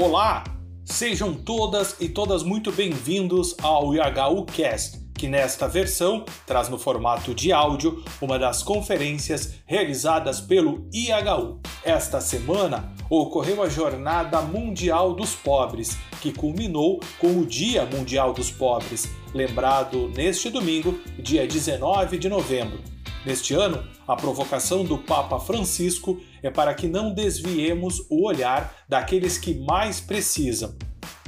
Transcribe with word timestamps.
Olá! 0.00 0.44
Sejam 0.84 1.34
todas 1.34 1.96
e 1.98 2.08
todas 2.08 2.44
muito 2.44 2.70
bem-vindos 2.70 3.56
ao 3.60 3.92
IHU 3.92 4.44
Cast, 4.44 4.96
que 5.12 5.26
nesta 5.26 5.66
versão 5.66 6.24
traz 6.46 6.68
no 6.68 6.78
formato 6.78 7.34
de 7.34 7.50
áudio 7.50 8.04
uma 8.22 8.38
das 8.38 8.62
conferências 8.62 9.54
realizadas 9.66 10.40
pelo 10.40 10.88
IHU. 10.92 11.60
Esta 11.82 12.20
semana 12.20 12.94
ocorreu 13.10 13.60
a 13.60 13.68
Jornada 13.68 14.40
Mundial 14.40 15.14
dos 15.14 15.34
Pobres, 15.34 15.98
que 16.20 16.32
culminou 16.32 17.00
com 17.18 17.36
o 17.36 17.44
Dia 17.44 17.84
Mundial 17.84 18.32
dos 18.32 18.52
Pobres, 18.52 19.08
lembrado 19.34 20.12
neste 20.14 20.48
domingo, 20.48 20.96
dia 21.18 21.44
19 21.44 22.18
de 22.18 22.28
novembro. 22.28 22.78
Neste 23.26 23.52
ano, 23.52 23.82
a 24.06 24.14
provocação 24.14 24.84
do 24.84 24.96
Papa 24.96 25.40
Francisco 25.40 26.20
é 26.42 26.50
para 26.50 26.74
que 26.74 26.88
não 26.88 27.12
desviemos 27.12 28.04
o 28.10 28.26
olhar 28.26 28.74
daqueles 28.88 29.38
que 29.38 29.54
mais 29.54 30.00
precisam. 30.00 30.74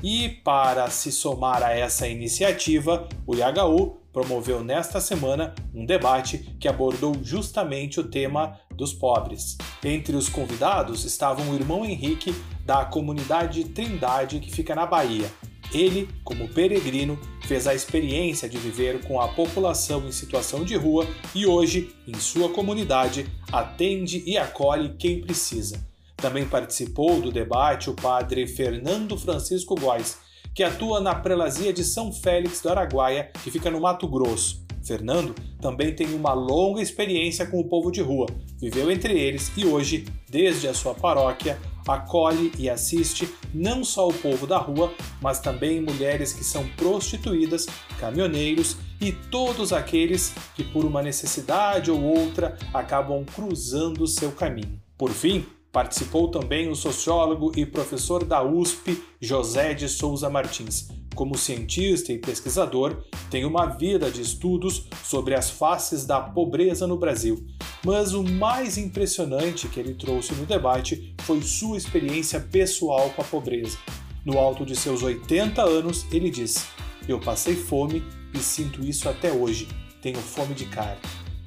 E 0.03 0.29
para 0.29 0.89
se 0.89 1.13
somar 1.13 1.63
a 1.63 1.73
essa 1.73 2.09
iniciativa, 2.09 3.07
o 3.27 3.35
IHU 3.35 4.01
promoveu 4.13 4.65
nesta 4.65 5.01
semana 5.01 5.55
um 5.75 5.85
debate 5.85 6.39
que 6.59 6.67
abordou 6.67 7.15
justamente 7.23 8.01
o 8.01 8.05
tema 8.05 8.59
dos 8.75 8.93
pobres. 8.93 9.57
Entre 9.85 10.17
os 10.17 10.29
convidados 10.29 11.05
estavam 11.05 11.51
o 11.51 11.55
irmão 11.55 11.85
Henrique, 11.85 12.35
da 12.65 12.85
comunidade 12.85 13.65
Trindade, 13.65 14.41
que 14.41 14.51
fica 14.51 14.75
na 14.75 14.87
Bahia, 14.87 15.31
ele, 15.73 16.09
como 16.25 16.49
peregrino, 16.49 17.19
fez 17.43 17.67
a 17.67 17.75
experiência 17.75 18.49
de 18.49 18.59
viver 18.59 19.05
com 19.05 19.21
a 19.21 19.29
população 19.29 20.07
em 20.07 20.13
situação 20.13 20.65
de 20.65 20.77
rua 20.77 21.07
e 21.35 21.47
hoje, 21.47 21.95
em 22.07 22.15
sua 22.15 22.49
comunidade, 22.49 23.27
atende 23.53 24.23
e 24.27 24.37
acolhe 24.37 24.95
quem 24.99 25.21
precisa. 25.21 25.85
Também 26.17 26.45
participou 26.45 27.21
do 27.21 27.33
debate 27.33 27.89
o 27.89 27.95
padre 27.95 28.47
Fernando 28.47 29.17
Francisco 29.17 29.75
Góes, 29.75 30.19
que 30.55 30.63
atua 30.63 31.01
na 31.01 31.15
prelazia 31.15 31.73
de 31.73 31.85
São 31.85 32.13
Félix 32.13 32.61
do 32.61 32.69
Araguaia, 32.69 33.31
que 33.43 33.51
fica 33.51 33.71
no 33.71 33.81
Mato 33.81 34.07
Grosso. 34.07 34.65
Fernando 34.83 35.35
também 35.61 35.95
tem 35.95 36.15
uma 36.15 36.33
longa 36.33 36.81
experiência 36.81 37.47
com 37.47 37.61
o 37.61 37.69
povo 37.69 37.91
de 37.91 38.01
rua, 38.01 38.27
viveu 38.59 38.91
entre 38.91 39.19
eles 39.19 39.53
e 39.57 39.65
hoje, 39.65 40.07
desde 40.29 40.69
a 40.69 40.75
sua 40.75 40.95
paróquia, 40.95 41.59
acolhe 41.91 42.53
e 42.59 42.69
assiste 42.69 43.29
não 43.53 43.83
só 43.85 44.09
o 44.09 44.15
povo 44.15 44.47
da 44.47 44.59
rua, 44.59 44.93
mas 45.21 45.41
também 45.41 45.81
mulheres 45.81 46.33
que 46.33 46.45
são 46.45 46.67
prostituídas, 46.77 47.67
caminhoneiros 47.99 48.77
e 49.01 49.13
todos 49.13 49.73
aqueles 49.73 50.35
que, 50.55 50.63
por 50.63 50.85
uma 50.85 51.03
necessidade 51.03 51.91
ou 51.91 52.03
outra, 52.03 52.57
acabam 52.73 53.25
cruzando 53.25 54.07
seu 54.07 54.31
caminho. 54.33 54.81
Por 54.97 55.11
fim, 55.11 55.45
participou 55.73 56.29
também 56.29 56.69
o 56.69 56.75
sociólogo 56.75 57.53
e 57.57 57.65
professor 57.65 58.25
da 58.25 58.43
USP, 58.43 59.03
José 59.21 59.73
de 59.75 59.89
Souza 59.89 60.29
Martins. 60.29 60.89
Como 61.21 61.37
cientista 61.37 62.15
e 62.15 62.19
pesquisador, 62.19 63.05
tem 63.31 63.45
uma 63.45 63.67
vida 63.67 64.11
de 64.11 64.23
estudos 64.23 64.87
sobre 65.05 65.35
as 65.35 65.51
faces 65.51 66.07
da 66.07 66.19
pobreza 66.19 66.87
no 66.87 66.97
Brasil 66.97 67.47
mas 67.85 68.13
o 68.13 68.23
mais 68.23 68.77
impressionante 68.77 69.69
que 69.69 69.81
ele 69.81 69.95
trouxe 69.95 70.35
no 70.35 70.45
debate 70.45 71.15
foi 71.21 71.41
sua 71.41 71.77
experiência 71.77 72.41
pessoal 72.41 73.11
com 73.11 73.23
a 73.23 73.25
pobreza. 73.25 73.79
No 74.25 74.39
alto 74.39 74.67
de 74.67 74.77
seus 74.77 75.03
80 75.03 75.63
anos, 75.63 76.07
ele 76.13 76.31
disse: 76.31 76.67
Eu 77.09 77.19
passei 77.19 77.57
fome 77.57 78.03
e 78.35 78.39
sinto 78.39 78.85
isso 78.85 79.09
até 79.09 79.33
hoje. 79.33 79.67
Tenho 80.03 80.19
fome 80.19 80.55
de 80.55 80.67
carne. 80.67 81.01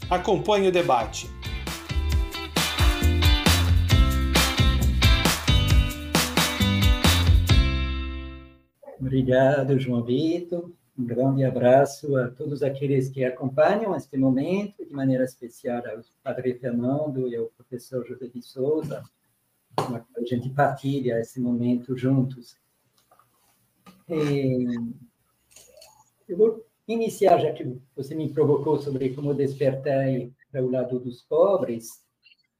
Acompanhe 0.09 0.67
o 0.67 0.71
debate. 0.71 1.29
Obrigado, 9.03 9.77
João 9.77 10.01
Vitor. 10.01 10.71
Um 10.97 11.03
grande 11.03 11.43
abraço 11.43 12.15
a 12.15 12.29
todos 12.29 12.63
aqueles 12.63 13.09
que 13.09 13.25
acompanham 13.25 13.93
este 13.97 14.15
momento, 14.15 14.85
de 14.85 14.93
maneira 14.93 15.25
especial 15.25 15.83
ao 15.85 15.99
Padre 16.23 16.53
Fernando 16.53 17.27
e 17.27 17.35
ao 17.35 17.47
professor 17.47 18.07
José 18.07 18.27
de 18.27 18.41
Souza, 18.41 19.03
a 19.77 20.23
gente 20.25 20.49
partilha 20.51 21.19
esse 21.19 21.41
momento 21.41 21.97
juntos. 21.97 22.55
E 24.07 24.67
eu 26.29 26.37
vou 26.37 26.65
iniciar, 26.87 27.39
já 27.39 27.51
que 27.51 27.77
você 27.93 28.15
me 28.15 28.31
provocou 28.31 28.79
sobre 28.79 29.13
como 29.13 29.33
despertar 29.33 30.05
para 30.49 30.63
o 30.63 30.71
lado 30.71 30.97
dos 30.97 31.21
pobres, 31.23 32.01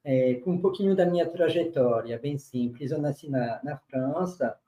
é, 0.03 0.33
com 0.35 0.51
um 0.51 0.61
pouquinho 0.61 0.93
da 0.93 1.05
minha 1.05 1.25
trajetória, 1.25 2.19
bem 2.19 2.37
simples. 2.37 2.91
Eu 2.91 2.99
nasci 2.99 3.29
na, 3.29 3.63
na 3.63 3.77
França, 3.77 4.59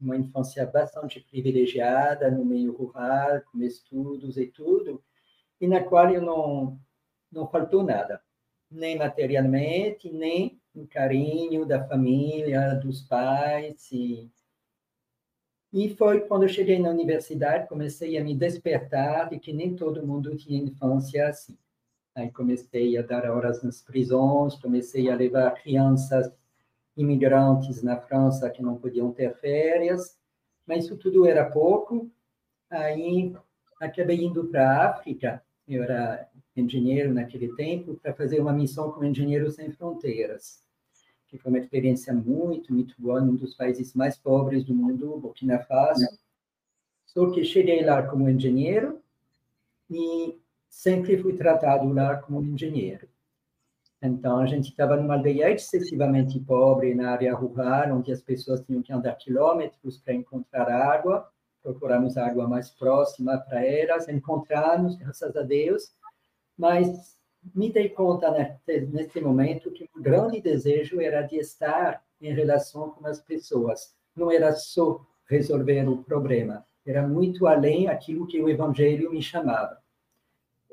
uma 0.00 0.16
infância 0.16 0.64
bastante 0.66 1.20
privilegiada 1.20 2.30
no 2.30 2.44
meio 2.44 2.72
rural, 2.72 3.42
com 3.50 3.62
estudos 3.62 4.36
e 4.36 4.46
tudo, 4.46 5.02
e 5.60 5.66
na 5.66 5.82
qual 5.82 6.10
eu 6.10 6.22
não 6.22 6.78
não 7.30 7.46
faltou 7.46 7.82
nada, 7.82 8.22
nem 8.70 8.96
materialmente, 8.96 10.10
nem 10.10 10.58
o 10.74 10.86
carinho 10.86 11.66
da 11.66 11.86
família, 11.86 12.74
dos 12.74 13.02
pais 13.02 13.90
e 13.92 14.30
e 15.72 15.94
foi 15.96 16.20
quando 16.22 16.44
eu 16.44 16.48
cheguei 16.48 16.78
na 16.78 16.88
universidade, 16.88 17.68
comecei 17.68 18.16
a 18.16 18.24
me 18.24 18.34
despertar 18.34 19.28
de 19.28 19.38
que 19.38 19.52
nem 19.52 19.76
todo 19.76 20.06
mundo 20.06 20.34
tinha 20.34 20.62
infância 20.62 21.28
assim. 21.28 21.58
Aí 22.14 22.30
comecei 22.30 22.96
a 22.96 23.02
dar 23.02 23.30
horas 23.30 23.62
nas 23.62 23.82
prisões, 23.82 24.54
comecei 24.54 25.10
a 25.10 25.14
levar 25.14 25.50
crianças 25.62 26.32
imigrantes 26.98 27.82
na 27.82 27.96
França 27.96 28.50
que 28.50 28.60
não 28.60 28.76
podiam 28.76 29.12
ter 29.12 29.34
férias, 29.36 30.18
mas 30.66 30.84
isso 30.84 30.96
tudo 30.96 31.24
era 31.24 31.48
pouco. 31.48 32.10
Aí 32.68 33.32
acabei 33.80 34.24
indo 34.24 34.44
para 34.48 34.68
a 34.68 34.90
África, 34.90 35.42
eu 35.66 35.82
era 35.84 36.28
engenheiro 36.56 37.14
naquele 37.14 37.54
tempo, 37.54 37.94
para 37.94 38.12
fazer 38.12 38.40
uma 38.40 38.52
missão 38.52 38.90
com 38.90 39.04
Engenheiros 39.04 39.54
Sem 39.54 39.70
Fronteiras, 39.70 40.60
que 41.28 41.38
foi 41.38 41.52
uma 41.52 41.58
experiência 41.58 42.12
muito, 42.12 42.74
muito 42.74 42.94
boa, 42.98 43.20
num 43.20 43.36
dos 43.36 43.54
países 43.54 43.94
mais 43.94 44.18
pobres 44.18 44.64
do 44.64 44.74
mundo, 44.74 45.16
Burkina 45.18 45.60
Faso. 45.60 46.04
Só 47.06 47.30
que 47.30 47.44
cheguei 47.44 47.84
lá 47.84 48.02
como 48.02 48.28
engenheiro 48.28 49.00
e 49.88 50.36
sempre 50.68 51.16
fui 51.16 51.34
tratado 51.34 51.90
lá 51.92 52.16
como 52.16 52.42
engenheiro. 52.42 53.08
Então, 54.00 54.38
a 54.38 54.46
gente 54.46 54.70
estava 54.70 54.96
numa 54.96 55.14
aldeia 55.14 55.50
excessivamente 55.50 56.38
pobre, 56.38 56.94
na 56.94 57.10
área 57.10 57.34
rural, 57.34 57.96
onde 57.96 58.12
as 58.12 58.22
pessoas 58.22 58.60
tinham 58.60 58.82
que 58.82 58.92
andar 58.92 59.16
quilômetros 59.16 59.98
para 59.98 60.14
encontrar 60.14 60.70
água. 60.70 61.28
Procuramos 61.62 62.16
água 62.16 62.46
mais 62.46 62.70
próxima 62.70 63.36
para 63.38 63.64
elas, 63.64 64.08
encontramos, 64.08 64.96
graças 64.96 65.34
a 65.36 65.42
Deus. 65.42 65.92
Mas 66.56 67.18
me 67.54 67.72
dei 67.72 67.88
conta 67.88 68.60
nesse 68.66 69.20
momento 69.20 69.70
que 69.72 69.88
o 69.96 70.00
grande 70.00 70.40
desejo 70.40 71.00
era 71.00 71.22
de 71.22 71.36
estar 71.36 72.02
em 72.20 72.32
relação 72.32 72.90
com 72.90 73.06
as 73.06 73.20
pessoas. 73.20 73.94
Não 74.14 74.30
era 74.30 74.52
só 74.52 75.04
resolver 75.28 75.88
o 75.88 76.02
problema, 76.04 76.64
era 76.86 77.06
muito 77.06 77.46
além 77.46 77.88
aquilo 77.88 78.26
que 78.26 78.40
o 78.40 78.48
Evangelho 78.48 79.10
me 79.10 79.22
chamava. 79.22 79.78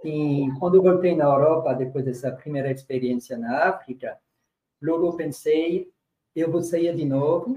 E 0.05 0.51
quando 0.59 0.83
voltei 0.83 1.15
na 1.15 1.23
Europa, 1.23 1.73
depois 1.73 2.05
dessa 2.05 2.31
primeira 2.31 2.69
experiência 2.69 3.35
na 3.39 3.69
África, 3.69 4.19
logo 4.79 5.13
pensei, 5.13 5.89
eu 6.35 6.51
vou 6.51 6.61
sair 6.61 6.95
de 6.95 7.03
novo, 7.03 7.55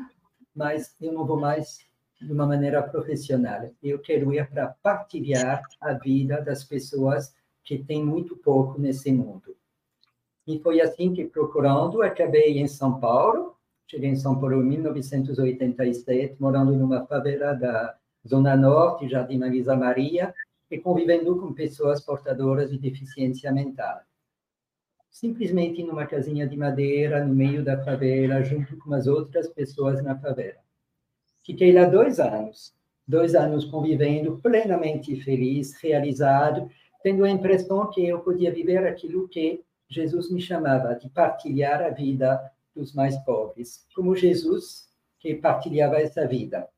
mas 0.56 0.96
eu 0.98 1.12
não 1.12 1.26
vou 1.26 1.38
mais 1.38 1.86
de 2.18 2.32
uma 2.32 2.46
maneira 2.46 2.82
profissional. 2.82 3.68
Eu 3.82 3.98
quero 3.98 4.32
ir 4.32 4.48
para 4.48 4.68
partilhar 4.82 5.62
a 5.78 5.92
vida 5.92 6.40
das 6.40 6.64
pessoas 6.64 7.34
que 7.62 7.84
têm 7.84 8.02
muito 8.02 8.34
pouco 8.34 8.80
nesse 8.80 9.12
mundo. 9.12 9.54
E 10.46 10.58
foi 10.60 10.80
assim 10.80 11.12
que, 11.12 11.26
procurando, 11.26 12.00
acabei 12.00 12.58
em 12.58 12.66
São 12.66 12.98
Paulo. 12.98 13.56
Cheguei 13.86 14.08
em 14.08 14.16
São 14.16 14.40
Paulo 14.40 14.62
em 14.62 14.64
1987, 14.64 16.40
morando 16.40 16.72
numa 16.72 17.04
favela 17.04 17.52
da 17.52 17.94
Zona 18.26 18.56
Norte, 18.56 19.06
Jardim 19.06 19.36
Marisa 19.36 19.76
Maria, 19.76 20.34
e 20.70 20.78
convivendo 20.78 21.36
com 21.38 21.52
pessoas 21.52 22.00
portadoras 22.00 22.70
de 22.70 22.78
deficiência 22.78 23.50
mental. 23.52 24.00
Simplesmente 25.10 25.82
numa 25.82 26.06
casinha 26.06 26.46
de 26.46 26.56
madeira, 26.56 27.24
no 27.24 27.34
meio 27.34 27.64
da 27.64 27.82
favela, 27.82 28.42
junto 28.42 28.76
com 28.78 28.92
as 28.94 29.06
outras 29.06 29.48
pessoas 29.48 30.02
na 30.02 30.18
favela. 30.18 30.60
Fiquei 31.44 31.72
lá 31.72 31.86
dois 31.86 32.20
anos, 32.20 32.74
dois 33.06 33.34
anos 33.34 33.64
convivendo 33.64 34.38
plenamente 34.42 35.18
feliz, 35.22 35.74
realizado, 35.80 36.70
tendo 37.02 37.24
a 37.24 37.30
impressão 37.30 37.90
que 37.90 38.06
eu 38.06 38.20
podia 38.20 38.52
viver 38.52 38.86
aquilo 38.86 39.28
que 39.28 39.64
Jesus 39.88 40.30
me 40.30 40.40
chamava 40.40 40.94
de 40.94 41.08
partilhar 41.08 41.80
a 41.80 41.88
vida 41.88 42.38
dos 42.74 42.92
mais 42.92 43.16
pobres, 43.24 43.86
como 43.94 44.14
Jesus 44.14 44.88
que 45.18 45.34
partilhava 45.34 45.96
essa 45.96 46.26
vida. 46.26 46.68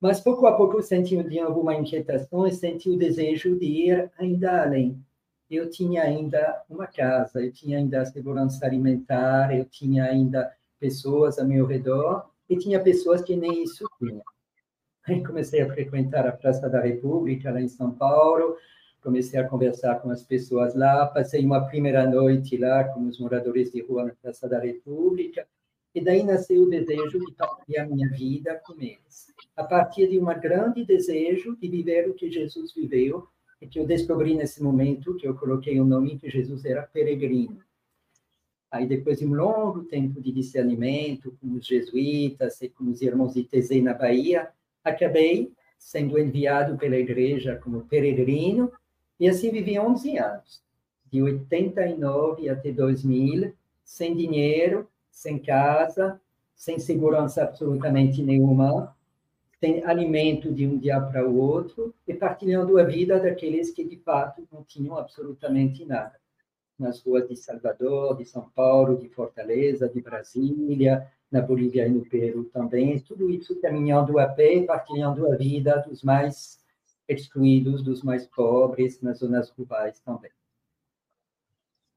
Mas 0.00 0.20
pouco 0.20 0.46
a 0.46 0.56
pouco 0.56 0.82
senti 0.82 1.22
de 1.22 1.38
alguma 1.38 1.74
inquietação 1.74 2.46
e 2.46 2.52
senti 2.52 2.88
o 2.88 2.96
desejo 2.96 3.58
de 3.58 3.66
ir 3.66 4.10
ainda 4.18 4.62
além. 4.62 4.98
Eu 5.50 5.68
tinha 5.68 6.04
ainda 6.04 6.62
uma 6.70 6.86
casa, 6.86 7.42
eu 7.44 7.52
tinha 7.52 7.78
ainda 7.78 8.00
a 8.00 8.06
segurança 8.06 8.64
alimentar, 8.64 9.54
eu 9.54 9.64
tinha 9.64 10.04
ainda 10.04 10.50
pessoas 10.78 11.38
ao 11.38 11.46
meu 11.46 11.66
redor, 11.66 12.30
e 12.48 12.56
tinha 12.56 12.80
pessoas 12.80 13.20
que 13.22 13.36
nem 13.36 13.62
isso 13.62 13.86
tinham. 13.98 14.22
Aí 15.06 15.22
comecei 15.22 15.60
a 15.60 15.72
frequentar 15.72 16.26
a 16.26 16.32
Praça 16.32 16.68
da 16.68 16.80
República, 16.80 17.50
lá 17.50 17.60
em 17.60 17.68
São 17.68 17.90
Paulo, 17.92 18.56
comecei 19.02 19.38
a 19.38 19.48
conversar 19.48 20.00
com 20.00 20.10
as 20.10 20.22
pessoas 20.22 20.74
lá, 20.74 21.06
passei 21.06 21.44
uma 21.44 21.66
primeira 21.66 22.08
noite 22.08 22.56
lá 22.56 22.84
com 22.84 23.06
os 23.06 23.18
moradores 23.18 23.70
de 23.70 23.82
rua 23.82 24.04
na 24.04 24.14
Praça 24.14 24.48
da 24.48 24.58
República, 24.58 25.46
e 25.94 26.00
daí 26.00 26.22
nasceu 26.22 26.62
o 26.62 26.70
desejo 26.70 27.18
de 27.18 27.32
partilhar 27.32 27.88
minha 27.88 28.08
vida 28.10 28.60
com 28.64 28.74
eles. 28.74 29.29
A 29.56 29.64
partir 29.64 30.08
de 30.08 30.18
um 30.18 30.24
grande 30.24 30.84
desejo 30.84 31.56
de 31.56 31.68
viver 31.68 32.08
o 32.08 32.14
que 32.14 32.30
Jesus 32.30 32.72
viveu, 32.72 33.28
e 33.60 33.66
que 33.66 33.78
eu 33.78 33.86
descobri 33.86 34.34
nesse 34.34 34.62
momento, 34.62 35.16
que 35.16 35.26
eu 35.26 35.34
coloquei 35.34 35.78
o 35.78 35.84
nome 35.84 36.18
que 36.18 36.30
Jesus 36.30 36.64
era 36.64 36.82
peregrino. 36.82 37.58
Aí, 38.70 38.86
depois 38.86 39.18
de 39.18 39.26
um 39.26 39.34
longo 39.34 39.84
tempo 39.84 40.20
de 40.20 40.32
discernimento 40.32 41.36
com 41.40 41.52
os 41.54 41.66
jesuítas 41.66 42.62
e 42.62 42.68
com 42.68 42.84
os 42.84 43.02
irmãos 43.02 43.34
de 43.34 43.44
Tezé, 43.44 43.80
na 43.80 43.92
Bahia, 43.92 44.48
acabei 44.82 45.52
sendo 45.78 46.18
enviado 46.18 46.78
pela 46.78 46.96
igreja 46.96 47.56
como 47.56 47.86
peregrino, 47.86 48.72
e 49.18 49.28
assim 49.28 49.50
vivi 49.50 49.78
11 49.78 50.18
anos, 50.18 50.62
de 51.10 51.22
89 51.22 52.48
até 52.48 52.70
2000, 52.70 53.52
sem 53.82 54.14
dinheiro, 54.14 54.88
sem 55.10 55.38
casa, 55.38 56.20
sem 56.54 56.78
segurança 56.78 57.42
absolutamente 57.42 58.22
nenhuma, 58.22 58.94
sem 59.60 59.84
alimento 59.84 60.50
de 60.52 60.66
um 60.66 60.78
dia 60.78 60.98
para 60.98 61.28
o 61.28 61.36
outro, 61.36 61.94
e 62.08 62.14
partilhando 62.14 62.78
a 62.78 62.82
vida 62.82 63.20
daqueles 63.20 63.70
que, 63.70 63.84
de 63.84 63.98
fato, 63.98 64.48
não 64.50 64.64
tinham 64.64 64.96
absolutamente 64.96 65.84
nada. 65.84 66.18
Nas 66.78 67.02
ruas 67.02 67.28
de 67.28 67.36
Salvador, 67.36 68.16
de 68.16 68.24
São 68.24 68.48
Paulo, 68.54 68.96
de 68.96 69.06
Fortaleza, 69.10 69.86
de 69.86 70.00
Brasília, 70.00 71.06
na 71.30 71.42
Bolívia 71.42 71.86
e 71.86 71.90
no 71.90 72.00
Peru 72.06 72.44
também, 72.44 72.98
tudo 73.00 73.30
isso 73.30 73.60
caminhando 73.60 74.18
a 74.18 74.26
pé, 74.26 74.62
partilhando 74.62 75.30
a 75.30 75.36
vida 75.36 75.84
dos 75.86 76.02
mais 76.02 76.58
excluídos, 77.06 77.82
dos 77.82 78.02
mais 78.02 78.26
pobres, 78.26 79.00
nas 79.02 79.18
zonas 79.18 79.50
rurais 79.50 80.00
também. 80.00 80.30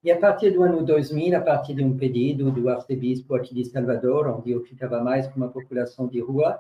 E 0.04 0.12
a 0.12 0.20
partir 0.20 0.52
do 0.52 0.64
ano 0.64 0.84
2000, 0.84 1.38
a 1.38 1.42
partir 1.42 1.76
de 1.76 1.84
um 1.84 1.96
pedido 1.96 2.52
do 2.52 2.68
arcebispo 2.68 3.36
aqui 3.36 3.56
de 3.56 3.64
Salvador, 3.64 4.28
onde 4.28 4.52
eu 4.52 4.62
ficava 4.62 5.02
mais 5.02 5.28
com 5.28 5.38
uma 5.38 5.48
população 5.48 6.08
de 6.08 6.20
rua, 6.20 6.60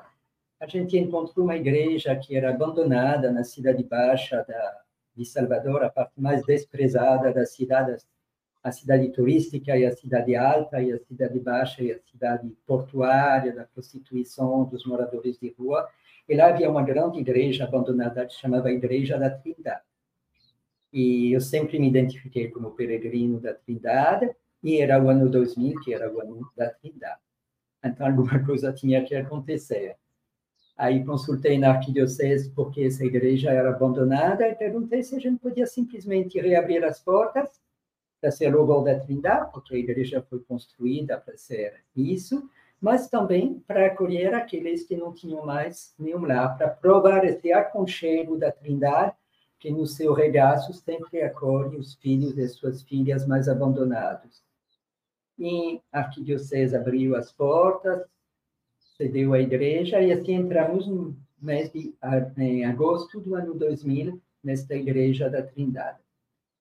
a 0.63 0.67
gente 0.67 0.97
encontrou 0.97 1.45
uma 1.45 1.57
igreja 1.57 2.15
que 2.15 2.37
era 2.37 2.49
abandonada 2.49 3.29
na 3.29 3.43
cidade 3.43 3.83
baixa 3.83 4.45
da, 4.47 4.81
de 5.13 5.25
Salvador, 5.25 5.83
a 5.83 5.89
parte 5.89 6.13
mais 6.15 6.41
desprezada 6.45 7.33
da 7.33 7.45
cidade, 7.45 8.01
a 8.63 8.71
cidade 8.71 9.09
turística 9.09 9.75
e 9.77 9.85
a 9.85 9.91
cidade 9.91 10.37
alta, 10.37 10.81
e 10.81 10.93
a 10.93 10.99
cidade 10.99 11.37
baixa 11.37 11.83
e 11.83 11.91
a 11.91 11.99
cidade 11.99 12.49
portuária, 12.65 13.53
da 13.53 13.65
prostituição 13.65 14.63
dos 14.63 14.85
moradores 14.85 15.37
de 15.37 15.53
rua. 15.59 15.85
E 16.29 16.33
lá 16.33 16.47
havia 16.47 16.71
uma 16.71 16.81
grande 16.81 17.19
igreja 17.19 17.65
abandonada 17.65 18.25
que 18.25 18.33
chamava 18.33 18.71
Igreja 18.71 19.17
da 19.19 19.29
Trindade. 19.29 19.81
E 20.93 21.33
eu 21.33 21.41
sempre 21.41 21.77
me 21.77 21.89
identifiquei 21.89 22.49
como 22.49 22.71
peregrino 22.71 23.37
da 23.37 23.53
Trindade, 23.53 24.33
e 24.63 24.79
era 24.79 25.03
o 25.03 25.09
ano 25.09 25.29
2000, 25.29 25.81
que 25.81 25.93
era 25.93 26.09
o 26.09 26.21
ano 26.21 26.49
da 26.55 26.69
Trindade. 26.69 27.19
Então, 27.83 28.07
alguma 28.07 28.39
coisa 28.45 28.71
tinha 28.71 29.03
que 29.03 29.13
acontecer. 29.13 29.97
Aí 30.75 31.03
consultei 31.05 31.57
na 31.57 31.69
arquidiocese 31.69 32.49
porque 32.51 32.83
essa 32.83 33.05
igreja 33.05 33.51
era 33.51 33.69
abandonada 33.69 34.47
e 34.47 34.55
perguntei 34.55 35.03
se 35.03 35.15
a 35.15 35.19
gente 35.19 35.39
podia 35.39 35.67
simplesmente 35.67 36.39
reabrir 36.39 36.83
as 36.83 36.99
portas 36.99 37.61
para 38.19 38.31
ser 38.31 38.55
o 38.55 38.65
gol 38.65 38.83
da 38.83 38.99
Trindade, 38.99 39.51
porque 39.51 39.75
a 39.75 39.77
igreja 39.77 40.25
foi 40.29 40.39
construída 40.39 41.17
para 41.17 41.37
ser 41.37 41.83
isso, 41.95 42.49
mas 42.81 43.07
também 43.07 43.61
para 43.67 43.87
acolher 43.87 44.33
aqueles 44.33 44.83
que 44.83 44.95
não 44.95 45.13
tinham 45.13 45.45
mais 45.45 45.93
nenhum 45.99 46.25
lar, 46.25 46.57
para 46.57 46.69
provar 46.69 47.23
esse 47.25 47.51
aconchego 47.51 48.37
da 48.37 48.51
Trindade, 48.51 49.13
que 49.59 49.69
no 49.69 49.85
seu 49.85 50.13
regaço 50.13 50.73
sempre 50.73 51.21
acolhe 51.21 51.77
os 51.77 51.95
filhos 51.95 52.37
e 52.37 52.47
suas 52.49 52.81
filhas 52.81 53.27
mais 53.27 53.47
abandonados. 53.47 54.43
E 55.37 55.81
a 55.91 55.99
arquidiocese 55.99 56.75
abriu 56.75 57.15
as 57.15 57.31
portas, 57.31 58.05
cedeu 58.97 59.33
a 59.33 59.39
igreja, 59.39 60.01
e 60.01 60.11
assim 60.11 60.33
entramos 60.33 60.87
no 60.87 61.15
mês 61.41 61.71
de 61.71 61.93
em 62.37 62.65
agosto 62.65 63.19
do 63.19 63.35
ano 63.35 63.53
2000, 63.53 64.21
nesta 64.43 64.75
igreja 64.75 65.29
da 65.29 65.41
Trindade 65.41 66.03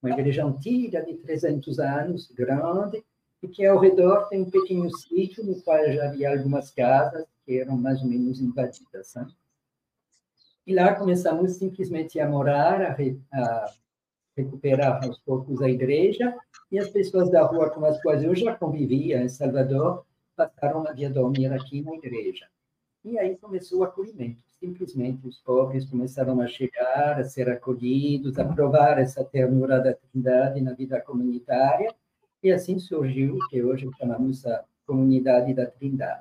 uma 0.03 0.11
igreja 0.11 0.45
antiga 0.45 1.01
de 1.01 1.15
300 1.15 1.79
anos, 1.79 2.29
grande, 2.33 3.03
e 3.41 3.49
que 3.49 3.65
ao 3.65 3.79
redor 3.79 4.29
tem 4.29 4.43
um 4.43 4.51
pequeno 4.51 4.91
sítio 4.97 5.45
no 5.45 5.61
qual 5.63 5.79
já 5.93 6.09
havia 6.09 6.31
algumas 6.31 6.71
casas 6.71 7.25
que 7.45 7.61
eram 7.61 7.77
mais 7.77 8.01
ou 8.03 8.09
menos 8.09 8.41
invadidas. 8.41 9.15
Né? 9.15 9.29
E 10.67 10.75
lá 10.75 10.95
começamos 10.95 11.53
simplesmente 11.53 12.19
a 12.19 12.29
morar, 12.29 12.83
a, 12.83 12.93
re, 12.93 13.19
a 13.33 13.73
recuperar 14.37 15.05
aos 15.05 15.19
poucos 15.21 15.63
a 15.63 15.71
igreja, 15.71 16.35
e 16.71 16.79
as 16.79 16.89
pessoas 16.89 17.31
da 17.31 17.43
rua 17.43 17.71
com 17.71 17.85
as 17.85 18.01
quais 18.03 18.23
eu 18.25 18.35
já 18.35 18.55
convivia 18.57 19.23
em 19.23 19.29
Salvador 19.29 20.05
passaram 20.37 20.87
a 20.87 20.93
vir 20.93 21.13
dormir 21.13 21.53
aqui 21.53 21.83
na 21.83 21.95
igreja. 21.95 22.47
E 23.05 23.19
aí 23.19 23.37
começou 23.37 23.81
o 23.81 23.85
acolhimento. 23.85 24.41
Simplesmente 24.61 25.27
os 25.27 25.39
pobres 25.41 25.85
começaram 25.87 26.41
a 26.41 26.47
chegar, 26.47 27.19
a 27.19 27.25
ser 27.25 27.51
acolhidos, 27.51 28.39
a 28.39 28.45
provar 28.45 28.99
essa 28.99 29.25
ternura 29.25 29.81
da 29.81 29.93
Trindade 29.93 30.61
na 30.61 30.73
vida 30.73 31.01
comunitária. 31.01 31.93
E 32.43 32.51
assim 32.51 32.79
surgiu 32.79 33.37
o 33.37 33.49
que 33.49 33.63
hoje 33.63 33.89
chamamos 33.99 34.47
a 34.47 34.65
Comunidade 34.87 35.53
da 35.55 35.67
Trindade. 35.67 36.21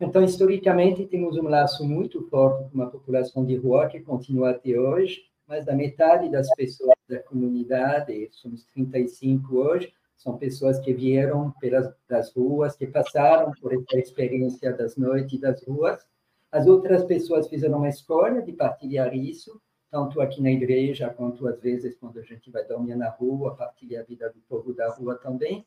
Então, 0.00 0.24
historicamente, 0.24 1.06
temos 1.06 1.36
um 1.36 1.42
laço 1.42 1.86
muito 1.86 2.26
forte 2.28 2.70
com 2.70 2.80
a 2.80 2.86
população 2.86 3.44
de 3.44 3.56
rua, 3.56 3.86
que 3.86 4.00
continua 4.00 4.50
até 4.50 4.78
hoje, 4.80 5.24
mas 5.46 5.66
da 5.66 5.74
metade 5.74 6.30
das 6.30 6.48
pessoas 6.54 6.96
da 7.06 7.18
comunidade, 7.18 8.28
somos 8.32 8.64
35 8.64 9.54
hoje, 9.58 9.92
são 10.20 10.36
pessoas 10.36 10.78
que 10.78 10.92
vieram 10.92 11.50
pelas 11.60 11.90
das 12.06 12.30
ruas, 12.34 12.76
que 12.76 12.86
passaram 12.86 13.52
por 13.58 13.72
essa 13.72 13.98
experiência 13.98 14.70
das 14.70 14.94
noites 14.94 15.40
das 15.40 15.66
ruas. 15.66 16.06
As 16.52 16.66
outras 16.66 17.04
pessoas 17.04 17.48
fizeram 17.48 17.78
uma 17.78 17.88
escolha 17.88 18.42
de 18.42 18.52
partilhar 18.52 19.14
isso, 19.14 19.58
tanto 19.90 20.20
aqui 20.20 20.42
na 20.42 20.50
igreja, 20.50 21.08
quanto 21.08 21.48
às 21.48 21.58
vezes 21.58 21.96
quando 21.96 22.18
a 22.18 22.22
gente 22.22 22.50
vai 22.50 22.62
dormir 22.66 22.96
na 22.96 23.08
rua, 23.08 23.56
partilhar 23.56 24.02
a 24.02 24.06
vida 24.06 24.28
do 24.28 24.40
povo 24.40 24.74
da 24.74 24.90
rua 24.90 25.16
também. 25.16 25.66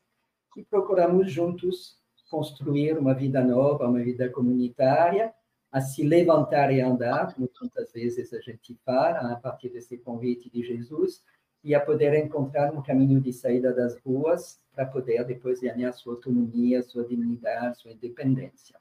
E 0.56 0.64
procuramos 0.64 1.32
juntos 1.32 1.98
construir 2.30 2.96
uma 2.96 3.16
vida 3.16 3.44
nova, 3.44 3.88
uma 3.88 4.04
vida 4.04 4.30
comunitária, 4.30 5.34
a 5.72 5.82
se 5.82 6.04
levantar 6.04 6.72
e 6.72 6.80
andar, 6.80 7.34
como 7.34 7.48
tantas 7.48 7.92
vezes 7.92 8.32
a 8.32 8.40
gente 8.40 8.78
fala, 8.86 9.32
a 9.32 9.36
partir 9.36 9.70
desse 9.70 9.98
convite 9.98 10.48
de 10.48 10.62
Jesus, 10.62 11.24
e 11.64 11.74
a 11.74 11.80
poder 11.80 12.14
encontrar 12.16 12.74
um 12.74 12.82
caminho 12.82 13.22
de 13.22 13.32
saída 13.32 13.74
das 13.74 13.98
ruas 14.00 14.60
para 14.74 14.86
poder 14.86 15.24
depois 15.24 15.62
ganhar 15.62 15.92
sua 15.94 16.16
autonomia, 16.16 16.82
sua 16.82 17.06
dignidade, 17.06 17.80
sua 17.80 17.92
independência. 17.92 18.78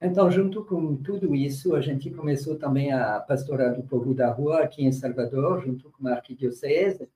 Então, 0.00 0.30
junto 0.30 0.64
com 0.64 0.94
tudo 0.96 1.34
isso, 1.34 1.74
a 1.74 1.80
gente 1.80 2.10
começou 2.10 2.56
também 2.56 2.92
a 2.92 3.18
pastorar 3.18 3.74
do 3.74 3.82
povo 3.82 4.14
da 4.14 4.30
rua 4.30 4.62
aqui 4.62 4.84
em 4.84 4.92
Salvador, 4.92 5.62
junto 5.64 5.90
com 5.90 6.06
a 6.06 6.12
arquidiocese. 6.12 7.08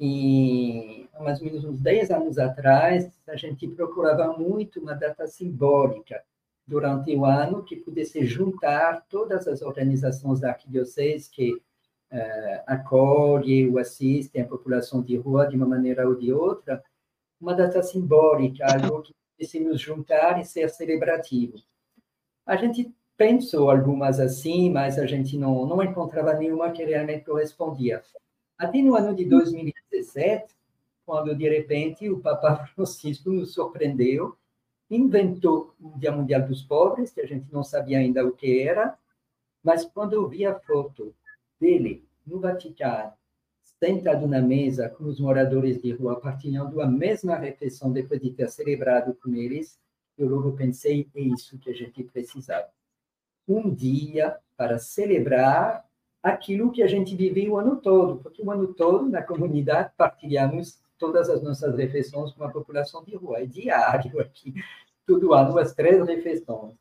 E, 0.00 1.08
mais 1.20 1.38
ou 1.40 1.46
menos 1.46 1.64
uns 1.64 1.78
10 1.80 2.10
anos 2.10 2.38
atrás, 2.38 3.08
a 3.28 3.36
gente 3.36 3.68
procurava 3.68 4.36
muito 4.36 4.80
uma 4.80 4.94
data 4.94 5.28
simbólica 5.28 6.22
durante 6.66 7.14
o 7.14 7.24
ano 7.24 7.62
que 7.62 7.76
pudesse 7.76 8.24
juntar 8.26 9.06
todas 9.08 9.46
as 9.46 9.62
organizações 9.62 10.40
da 10.40 10.50
arquidiocese 10.50 11.30
que 11.30 11.62
acolhe 12.66 13.68
ou 13.68 13.78
assiste 13.78 14.38
a 14.38 14.46
população 14.46 15.02
de 15.02 15.16
rua 15.16 15.46
de 15.46 15.56
uma 15.56 15.66
maneira 15.66 16.06
ou 16.06 16.14
de 16.14 16.32
outra, 16.32 16.82
uma 17.40 17.54
data 17.54 17.82
simbólica, 17.82 18.64
algo 18.66 19.02
que 19.02 19.14
pudesse 19.36 19.60
nos 19.60 19.80
juntar 19.80 20.40
e 20.40 20.44
ser 20.44 20.68
celebrativo. 20.70 21.58
A 22.46 22.56
gente 22.56 22.94
pensou 23.16 23.70
algumas 23.70 24.20
assim, 24.20 24.70
mas 24.70 24.98
a 24.98 25.06
gente 25.06 25.38
não, 25.38 25.66
não 25.66 25.82
encontrava 25.82 26.34
nenhuma 26.34 26.70
que 26.70 26.84
realmente 26.84 27.24
correspondia. 27.24 28.02
Até 28.58 28.82
no 28.82 28.94
ano 28.94 29.14
de 29.14 29.24
2017, 29.24 30.54
quando 31.04 31.34
de 31.34 31.48
repente 31.48 32.08
o 32.08 32.20
Papa 32.20 32.66
Francisco 32.74 33.30
nos 33.30 33.54
surpreendeu, 33.54 34.36
inventou 34.90 35.74
o 35.80 35.98
Dia 35.98 36.12
Mundial 36.12 36.42
dos 36.42 36.62
Pobres, 36.62 37.10
que 37.10 37.20
a 37.20 37.26
gente 37.26 37.46
não 37.52 37.64
sabia 37.64 37.98
ainda 37.98 38.24
o 38.26 38.32
que 38.32 38.60
era, 38.60 38.96
mas 39.62 39.84
quando 39.84 40.12
eu 40.12 40.28
vi 40.28 40.44
a 40.44 40.58
foto 40.58 41.14
dele 41.62 42.04
no 42.26 42.40
Vaticano, 42.40 43.12
sentado 43.78 44.26
na 44.26 44.40
mesa 44.40 44.88
com 44.88 45.04
os 45.04 45.20
moradores 45.20 45.80
de 45.80 45.92
rua, 45.92 46.20
partilhando 46.20 46.80
a 46.80 46.86
mesma 46.86 47.36
refeição 47.36 47.92
depois 47.92 48.20
de 48.20 48.30
ter 48.30 48.50
celebrado 48.50 49.14
com 49.14 49.32
eles, 49.32 49.78
eu 50.18 50.28
logo 50.28 50.52
pensei, 50.52 51.08
é 51.14 51.20
isso 51.20 51.58
que 51.58 51.70
a 51.70 51.72
gente 51.72 52.02
precisava. 52.02 52.68
Um 53.48 53.72
dia 53.72 54.36
para 54.56 54.78
celebrar 54.78 55.88
aquilo 56.20 56.72
que 56.72 56.82
a 56.82 56.86
gente 56.88 57.14
viveu 57.14 57.52
o 57.52 57.58
ano 57.58 57.76
todo, 57.76 58.16
porque 58.16 58.42
o 58.42 58.50
ano 58.50 58.74
todo, 58.74 59.08
na 59.08 59.22
comunidade, 59.22 59.92
partilhamos 59.96 60.80
todas 60.98 61.30
as 61.30 61.42
nossas 61.42 61.76
refeições 61.76 62.32
com 62.32 62.44
a 62.44 62.50
população 62.50 63.04
de 63.04 63.16
rua. 63.16 63.40
É 63.40 63.46
diário 63.46 64.20
aqui, 64.20 64.54
todo 65.06 65.32
ano, 65.32 65.58
as 65.58 65.74
três 65.74 66.06
refeições. 66.06 66.74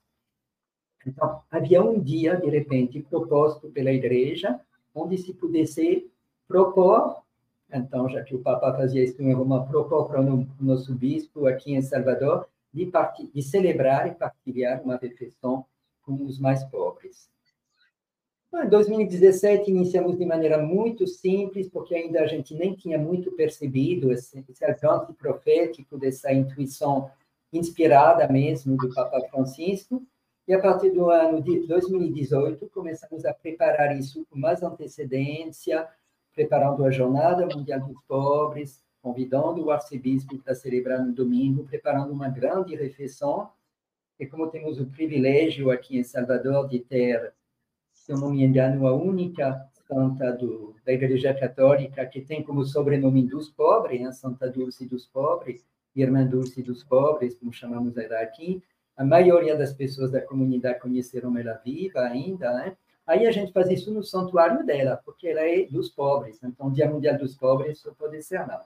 Então, 1.05 1.41
havia 1.49 1.81
um 1.83 1.99
dia, 1.99 2.35
de 2.35 2.47
repente, 2.47 3.01
proposto 3.01 3.69
pela 3.69 3.91
igreja, 3.91 4.59
onde 4.93 5.17
se 5.17 5.33
pudesse 5.33 6.09
propor, 6.47 7.21
então, 7.73 8.09
já 8.09 8.21
que 8.23 8.35
o 8.35 8.39
Papa 8.39 8.73
fazia 8.73 9.03
isso 9.03 9.21
em 9.21 9.33
Roma, 9.33 9.65
propor 9.65 10.07
para 10.07 10.21
o 10.21 10.45
nosso 10.59 10.93
bispo 10.93 11.47
aqui 11.47 11.73
em 11.73 11.81
Salvador, 11.81 12.47
de, 12.73 12.91
de 13.33 13.41
celebrar 13.41 14.07
e 14.07 14.15
partilhar 14.15 14.81
uma 14.83 14.97
refeição 14.97 15.65
com 16.01 16.25
os 16.25 16.39
mais 16.39 16.63
pobres. 16.65 17.29
Em 18.53 18.67
2017, 18.67 19.71
iniciamos 19.71 20.17
de 20.17 20.25
maneira 20.25 20.57
muito 20.57 21.07
simples, 21.07 21.69
porque 21.69 21.95
ainda 21.95 22.21
a 22.21 22.27
gente 22.27 22.53
nem 22.53 22.75
tinha 22.75 22.97
muito 22.97 23.31
percebido 23.31 24.11
esse, 24.11 24.43
esse 24.49 24.65
alcance 24.65 25.13
profético 25.13 25.97
dessa 25.97 26.33
intuição 26.33 27.09
inspirada 27.53 28.27
mesmo 28.27 28.75
do 28.75 28.93
Papa 28.93 29.21
Francisco. 29.29 30.05
E 30.51 30.53
a 30.53 30.59
partir 30.59 30.89
do 30.89 31.09
ano 31.09 31.41
de 31.41 31.65
2018, 31.65 32.69
começamos 32.71 33.23
a 33.23 33.33
preparar 33.33 33.97
isso 33.97 34.25
com 34.29 34.37
mais 34.37 34.61
antecedência, 34.61 35.87
preparando 36.35 36.83
a 36.83 36.91
Jornada 36.91 37.47
Mundial 37.55 37.79
dos 37.79 37.95
Pobres, 38.05 38.83
convidando 39.01 39.63
o 39.63 39.71
arcebispo 39.71 40.37
para 40.39 40.53
celebrar 40.53 41.05
no 41.05 41.13
domingo, 41.13 41.63
preparando 41.63 42.11
uma 42.11 42.27
grande 42.27 42.75
refeição. 42.75 43.49
E 44.19 44.25
como 44.27 44.49
temos 44.49 44.77
o 44.77 44.87
privilégio 44.87 45.71
aqui 45.71 45.97
em 45.97 46.03
Salvador 46.03 46.67
de 46.67 46.79
ter 46.79 47.33
se 47.93 48.11
eu 48.11 48.17
não 48.17 48.31
me 48.31 48.43
engano, 48.43 48.85
a 48.87 48.93
única 48.93 49.57
santa 49.87 50.33
do, 50.33 50.75
da 50.85 50.91
Igreja 50.91 51.33
Católica 51.33 52.05
que 52.05 52.19
tem 52.19 52.43
como 52.43 52.65
sobrenome 52.65 53.25
dos 53.25 53.49
pobres, 53.49 54.01
né? 54.01 54.11
Santa 54.11 54.49
Dulce 54.49 54.85
dos 54.85 55.07
Pobres, 55.07 55.65
Irmã 55.95 56.25
Dulce 56.25 56.61
dos 56.61 56.83
Pobres, 56.83 57.35
como 57.35 57.53
chamamos 57.53 57.95
ela 57.95 58.19
aqui. 58.19 58.61
A 58.95 59.03
maioria 59.03 59.55
das 59.55 59.73
pessoas 59.73 60.11
da 60.11 60.21
comunidade 60.21 60.79
conheceram 60.79 61.37
ela 61.37 61.53
viva 61.63 61.99
ainda, 62.01 62.51
né? 62.53 62.77
Aí 63.05 63.25
a 63.25 63.31
gente 63.31 63.51
faz 63.51 63.69
isso 63.69 63.91
no 63.91 64.03
santuário 64.03 64.65
dela, 64.65 65.01
porque 65.03 65.27
ela 65.27 65.41
é 65.41 65.65
dos 65.65 65.89
pobres. 65.89 66.39
Então, 66.43 66.71
Dia 66.71 66.89
Mundial 66.89 67.17
dos 67.17 67.35
Pobres 67.35 67.79
só 67.79 67.91
pode 67.91 68.21
ser 68.21 68.45
não. 68.47 68.61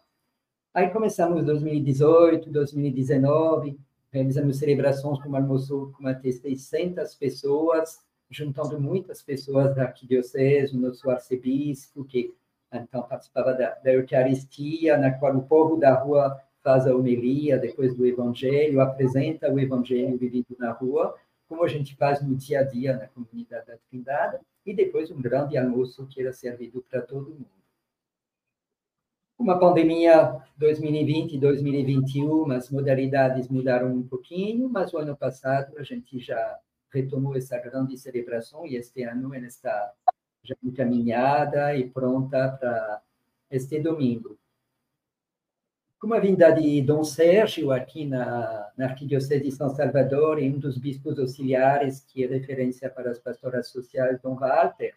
Aí 0.74 0.90
começamos 0.90 1.46
2018, 1.46 2.52
2019, 2.52 3.80
realizamos 4.12 4.58
celebrações 4.58 5.20
com 5.20 5.36
almoço 5.36 5.94
com 5.98 6.06
até 6.06 6.32
600 6.32 7.16
pessoas, 7.16 8.02
juntando 8.30 8.80
muitas 8.80 9.22
pessoas 9.22 9.74
da 9.74 9.84
arquidiocese, 9.84 10.76
o 10.76 10.80
nosso 10.80 11.10
arcebispo, 11.10 12.04
que 12.04 12.34
então 12.74 13.04
participava 13.04 13.54
da, 13.54 13.76
da 13.76 13.94
Eucaristia, 13.94 14.98
na 14.98 15.12
qual 15.12 15.36
o 15.36 15.44
povo 15.44 15.78
da 15.78 15.94
rua 15.94 16.38
faz 16.66 16.88
a 16.88 16.96
homilia 16.96 17.60
depois 17.60 17.96
do 17.96 18.08
Evangelho, 18.08 18.82
apresenta 18.82 19.54
o 19.54 19.60
Evangelho 19.60 20.18
vivido 20.18 20.56
na 20.58 20.72
rua, 20.72 21.16
como 21.48 21.64
a 21.64 21.68
gente 21.68 21.96
faz 21.96 22.26
no 22.26 22.36
dia 22.36 22.62
a 22.62 22.64
dia 22.64 22.98
na 22.98 23.08
comunidade 23.08 23.68
da 23.68 23.78
Trindade, 23.88 24.40
e 24.66 24.74
depois 24.74 25.12
um 25.12 25.22
grande 25.22 25.56
almoço 25.56 26.08
que 26.08 26.20
era 26.20 26.34
servido 26.34 26.84
para 26.90 27.04
todo 27.04 27.30
mundo. 27.30 27.46
Uma 29.38 29.60
pandemia 29.60 30.42
2020 30.58 31.34
e 31.34 31.40
2021, 31.40 32.52
as 32.52 32.72
modalidades 32.72 33.48
mudaram 33.48 33.94
um 33.94 34.02
pouquinho, 34.02 34.68
mas 34.68 34.92
o 34.92 34.98
ano 34.98 35.16
passado 35.16 35.78
a 35.78 35.84
gente 35.84 36.18
já 36.18 36.58
retomou 36.90 37.38
essa 37.38 37.60
grande 37.60 37.96
celebração 37.96 38.66
e 38.66 38.76
este 38.76 39.04
ano 39.04 39.36
ela 39.36 39.46
está 39.46 39.94
já 40.42 40.56
encaminhada 40.64 41.76
e 41.76 41.88
pronta 41.88 42.58
para 42.60 43.04
este 43.52 43.80
domingo. 43.80 44.36
Com 46.00 46.14
a 46.14 46.20
vinda 46.20 46.52
de 46.52 46.82
Dom 46.82 47.04
Sérgio 47.04 47.72
aqui 47.72 48.06
na, 48.06 48.72
na 48.78 48.86
Arquidiocese 48.86 49.44
de 49.44 49.52
São 49.52 49.70
Salvador 49.70 50.40
e 50.40 50.50
um 50.50 50.60
dos 50.60 50.78
bispos 50.78 51.18
auxiliares, 51.18 52.02
que 52.02 52.24
é 52.24 52.28
referência 52.28 52.90
para 52.90 53.10
as 53.10 53.18
pastoras 53.18 53.70
sociais, 53.70 54.22
Dom 54.22 54.36
Walter, 54.36 54.94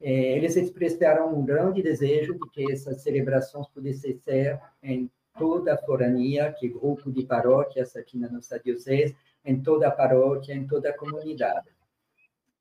eh, 0.00 0.36
eles 0.36 0.56
expressaram 0.56 1.34
um 1.34 1.44
grande 1.44 1.82
desejo 1.82 2.34
de 2.34 2.50
que 2.50 2.70
essas 2.70 3.02
celebrações 3.02 3.66
pudessem 3.68 4.16
ser 4.18 4.60
em 4.82 5.10
toda 5.38 5.74
a 5.74 5.78
forania, 5.78 6.52
que 6.52 6.68
grupo 6.68 7.10
de 7.10 7.24
paróquias 7.24 7.96
aqui 7.96 8.18
na 8.18 8.28
nossa 8.28 8.60
diocese, 8.60 9.16
em 9.44 9.60
toda 9.60 9.88
a 9.88 9.90
paróquia, 9.90 10.54
em 10.54 10.66
toda 10.66 10.90
a 10.90 10.96
comunidade. 10.96 11.68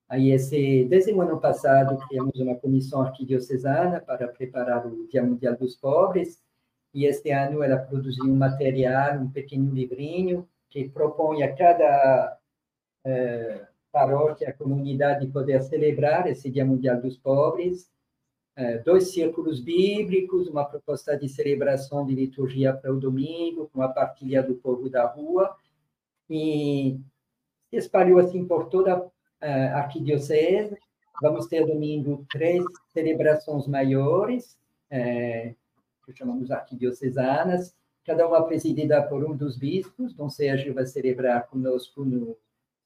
Aí, 0.07 0.31
esse, 0.31 0.85
desde 0.85 1.13
o 1.13 1.21
ano 1.21 1.39
passado, 1.39 1.97
criamos 2.07 2.39
uma 2.39 2.55
comissão 2.55 3.01
arquidiocesana 3.01 4.01
para 4.01 4.27
preparar 4.27 4.85
o 4.85 5.07
Dia 5.07 5.23
Mundial 5.23 5.55
dos 5.55 5.75
Pobres, 5.75 6.41
e 6.93 7.05
este 7.05 7.31
ano 7.31 7.63
ela 7.63 7.77
produziu 7.77 8.25
um 8.25 8.35
material, 8.35 9.19
um 9.19 9.29
pequeno 9.29 9.73
livrinho, 9.73 10.47
que 10.69 10.89
propõe 10.89 11.43
a 11.43 11.55
cada 11.55 12.37
eh, 13.05 13.67
paróquia, 13.91 14.53
comunidade, 14.53 15.27
poder 15.27 15.61
celebrar 15.63 16.27
esse 16.27 16.49
Dia 16.49 16.65
Mundial 16.65 17.01
dos 17.01 17.17
Pobres, 17.17 17.89
eh, 18.55 18.79
dois 18.79 19.11
círculos 19.11 19.59
bíblicos, 19.61 20.47
uma 20.47 20.65
proposta 20.65 21.17
de 21.17 21.27
celebração 21.29 22.05
de 22.05 22.13
liturgia 22.13 22.73
para 22.73 22.93
o 22.93 22.99
domingo, 22.99 23.69
com 23.73 23.81
a 23.81 23.89
partilha 23.89 24.43
do 24.43 24.55
povo 24.55 24.89
da 24.89 25.05
rua, 25.05 25.55
e 26.29 26.99
se 27.69 27.77
espalhou 27.77 28.19
assim 28.19 28.45
por 28.45 28.67
toda 28.69 29.09
a 29.41 29.79
arquidiocese. 29.79 30.77
Vamos 31.21 31.47
ter 31.47 31.65
domingo 31.65 32.25
três 32.31 32.63
celebrações 32.93 33.67
maiores, 33.67 34.57
que 36.05 36.13
chamamos 36.13 36.51
arquidiocesanas, 36.51 37.75
cada 38.03 38.27
uma 38.27 38.45
presidida 38.45 39.01
por 39.03 39.23
um 39.23 39.35
dos 39.35 39.57
bispos. 39.57 40.13
Dom 40.13 40.29
Sérgio 40.29 40.73
vai 40.73 40.85
celebrar 40.85 41.47
conosco 41.47 42.03
no 42.03 42.37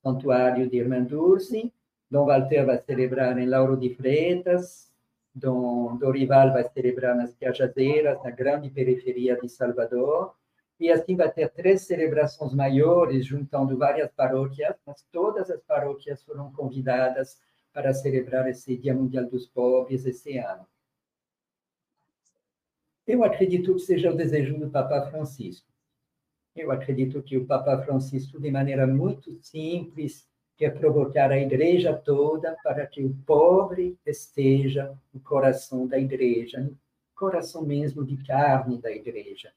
Santuário 0.01 0.69
de 0.69 0.77
Irmã 0.77 1.01
Dulce, 1.01 1.73
Dom 2.09 2.25
Walter 2.25 2.65
vai 2.65 2.77
celebrar 2.77 3.37
em 3.37 3.47
Lauro 3.47 3.75
de 3.75 3.89
Freitas, 3.95 4.91
Dom 5.33 5.97
Dorival 5.97 6.53
vai 6.53 6.63
celebrar 6.69 7.15
nas 7.15 7.35
Cajazeiras, 7.35 8.21
na 8.23 8.31
grande 8.31 8.69
periferia 8.69 9.35
de 9.35 9.49
Salvador, 9.49 10.33
e 10.79 10.91
assim 10.91 11.15
vai 11.15 11.31
ter 11.31 11.49
três 11.49 11.81
celebrações 11.81 12.53
maiores, 12.53 13.25
juntando 13.25 13.77
várias 13.77 14.11
paróquias, 14.11 14.75
mas 14.85 15.05
todas 15.11 15.49
as 15.49 15.61
paróquias 15.61 16.21
foram 16.23 16.51
convidadas 16.51 17.39
para 17.73 17.93
celebrar 17.93 18.47
esse 18.47 18.77
Dia 18.77 18.93
Mundial 18.93 19.25
dos 19.25 19.47
Pobres 19.47 20.05
esse 20.05 20.37
ano. 20.37 20.65
Eu 23.07 23.23
acredito 23.23 23.73
que 23.73 23.79
seja 23.79 24.11
o 24.11 24.15
desejo 24.15 24.57
do 24.57 24.69
Papa 24.69 25.09
Francisco. 25.09 25.67
Eu 26.55 26.71
acredito 26.71 27.21
que 27.21 27.37
o 27.37 27.45
Papa 27.45 27.77
Francisco, 27.83 28.39
de 28.39 28.49
maneira 28.49 28.87
muito 28.87 29.33
simples, 29.41 30.27
quer 30.57 30.71
provocar 30.71 31.31
a 31.31 31.37
igreja 31.37 31.93
toda 31.93 32.55
para 32.63 32.87
que 32.87 33.03
o 33.03 33.13
pobre 33.25 33.97
esteja 34.05 34.97
no 35.13 35.19
coração 35.19 35.85
da 35.85 35.99
igreja, 35.99 36.59
no 36.61 36.77
coração 37.13 37.65
mesmo 37.65 38.05
de 38.05 38.17
carne 38.23 38.77
da 38.77 38.91
igreja 38.91 39.51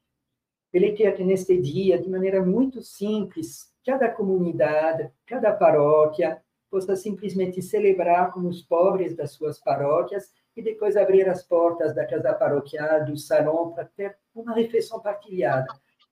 ele 0.71 0.91
quer 0.91 1.15
que 1.15 1.23
neste 1.23 1.59
dia, 1.59 1.99
de 1.99 2.09
maneira 2.09 2.45
muito 2.45 2.81
simples, 2.81 3.73
cada 3.83 4.09
comunidade, 4.09 5.11
cada 5.25 5.51
paróquia 5.51 6.41
possa 6.69 6.95
simplesmente 6.95 7.61
celebrar 7.61 8.31
com 8.31 8.41
os 8.41 8.61
pobres 8.61 9.15
das 9.15 9.31
suas 9.31 9.59
paróquias 9.59 10.31
e 10.59 10.63
depois 10.63 10.95
abrir 10.95 11.27
as 11.27 11.43
portas 11.43 11.93
da 11.95 12.05
casa 12.05 12.33
paroquial, 12.33 13.05
do 13.05 13.17
salão, 13.17 13.71
para 13.71 13.85
ter 13.85 14.15
uma 14.35 14.53
refeição 14.53 14.99
partilhada. 14.99 15.67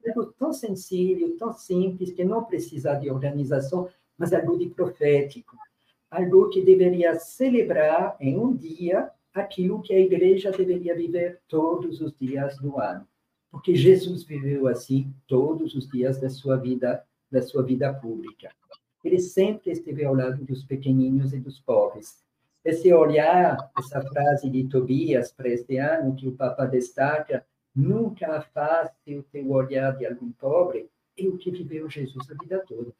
Algo 0.07 0.33
tão 0.33 0.53
sensível, 0.53 1.35
tão 1.37 1.53
simples, 1.53 2.11
que 2.11 2.23
não 2.23 2.43
precisa 2.43 2.95
de 2.95 3.11
organização, 3.11 3.89
mas 4.17 4.33
algo 4.33 4.57
de 4.57 4.69
profético. 4.69 5.55
Algo 6.09 6.49
que 6.49 6.63
deveria 6.63 7.15
celebrar 7.15 8.15
em 8.19 8.37
um 8.37 8.55
dia 8.55 9.11
aquilo 9.33 9.81
que 9.81 9.93
a 9.93 9.99
igreja 9.99 10.51
deveria 10.51 10.95
viver 10.95 11.41
todos 11.47 12.01
os 12.01 12.15
dias 12.17 12.57
do 12.57 12.79
ano 12.79 13.05
porque 13.57 13.75
Jesus 13.75 14.23
viveu 14.23 14.67
assim 14.67 15.13
todos 15.27 15.73
os 15.75 15.87
dias 15.89 16.19
da 16.19 16.29
sua 16.29 16.57
vida, 16.57 17.03
da 17.31 17.41
sua 17.41 17.63
vida 17.63 17.93
pública. 17.93 18.51
Ele 19.03 19.19
sempre 19.19 19.71
esteve 19.71 20.03
ao 20.03 20.13
lado 20.13 20.43
dos 20.43 20.63
pequeninos 20.63 21.33
e 21.33 21.39
dos 21.39 21.59
pobres. 21.59 22.23
Esse 22.67 22.91
olhar, 22.91 23.71
essa 23.79 24.01
frase 24.01 24.49
de 24.49 24.67
Tobias 24.67 25.31
para 25.31 25.47
este 25.47 25.77
ano 25.77 26.13
que 26.13 26.27
o 26.27 26.35
Papa 26.35 26.65
destaca, 26.65 27.45
nunca 27.73 28.39
afaste 28.39 29.15
o 29.15 29.23
teu 29.23 29.51
olhar 29.51 29.95
de 29.95 30.05
algum 30.05 30.33
pobre, 30.33 30.89
é 31.17 31.25
o 31.29 31.37
que 31.37 31.49
viveu 31.49 31.89
Jesus 31.89 32.29
a 32.29 32.33
vida 32.33 32.61
toda. 32.67 32.91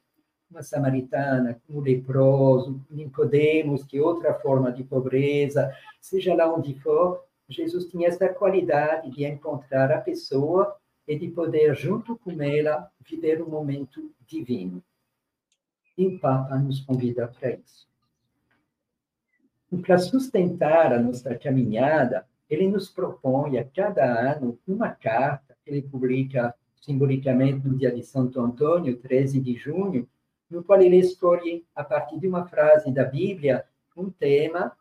Uma 0.49 0.63
samaritana, 0.63 1.61
um 1.69 1.81
leproso, 1.81 2.81
Nicodemos, 2.89 3.83
que 3.83 3.99
outra 3.99 4.35
forma 4.35 4.71
de 4.71 4.85
pobreza, 4.85 5.69
seja 5.99 6.33
lá 6.33 6.49
onde 6.49 6.73
for, 6.79 7.25
Jesus 7.49 7.87
tinha 7.87 8.07
essa 8.07 8.29
qualidade 8.29 9.11
de 9.11 9.25
encontrar 9.25 9.91
a 9.91 9.99
pessoa 9.99 10.77
e 11.05 11.19
de 11.19 11.27
poder, 11.27 11.75
junto 11.75 12.15
com 12.15 12.41
ela, 12.41 12.89
viver 13.01 13.41
um 13.41 13.49
momento 13.49 14.15
divino. 14.25 14.81
E 15.97 16.07
o 16.07 16.17
Papa 16.21 16.57
nos 16.57 16.79
convida 16.79 17.27
para 17.27 17.51
isso. 17.51 17.86
E 19.71 19.77
para 19.77 19.97
sustentar 19.97 20.93
a 20.93 20.99
nossa 20.99 21.35
caminhada, 21.35 22.25
ele 22.49 22.67
nos 22.67 22.89
propõe 22.89 23.57
a 23.57 23.65
cada 23.65 24.03
ano 24.31 24.57
uma 24.67 24.89
carta 24.89 25.55
que 25.63 25.69
ele 25.69 25.81
publica 25.81 26.55
simbolicamente 26.81 27.67
no 27.67 27.77
dia 27.77 27.91
de 27.91 28.01
Santo 28.03 28.39
Antônio, 28.39 28.97
13 28.97 29.41
de 29.41 29.55
junho, 29.55 30.07
no 30.49 30.63
qual 30.63 30.81
ele 30.81 30.97
escolhe, 30.97 31.65
a 31.75 31.83
partir 31.83 32.17
de 32.19 32.27
uma 32.27 32.45
frase 32.45 32.89
da 32.91 33.03
Bíblia, 33.03 33.65
um 33.95 34.09
tema, 34.09 34.71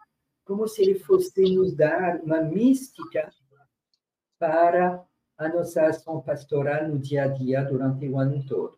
como 0.44 0.68
se 0.68 0.82
ele 0.82 1.00
fosse 1.00 1.42
nos 1.52 1.74
dar 1.74 2.20
uma 2.22 2.40
mística 2.40 3.32
para 4.38 5.04
a 5.36 5.48
nossa 5.48 5.86
ação 5.86 6.20
pastoral 6.20 6.88
no 6.88 6.98
dia 6.98 7.24
a 7.24 7.28
dia 7.28 7.64
durante 7.64 8.08
o 8.08 8.18
ano 8.18 8.44
todo. 8.46 8.75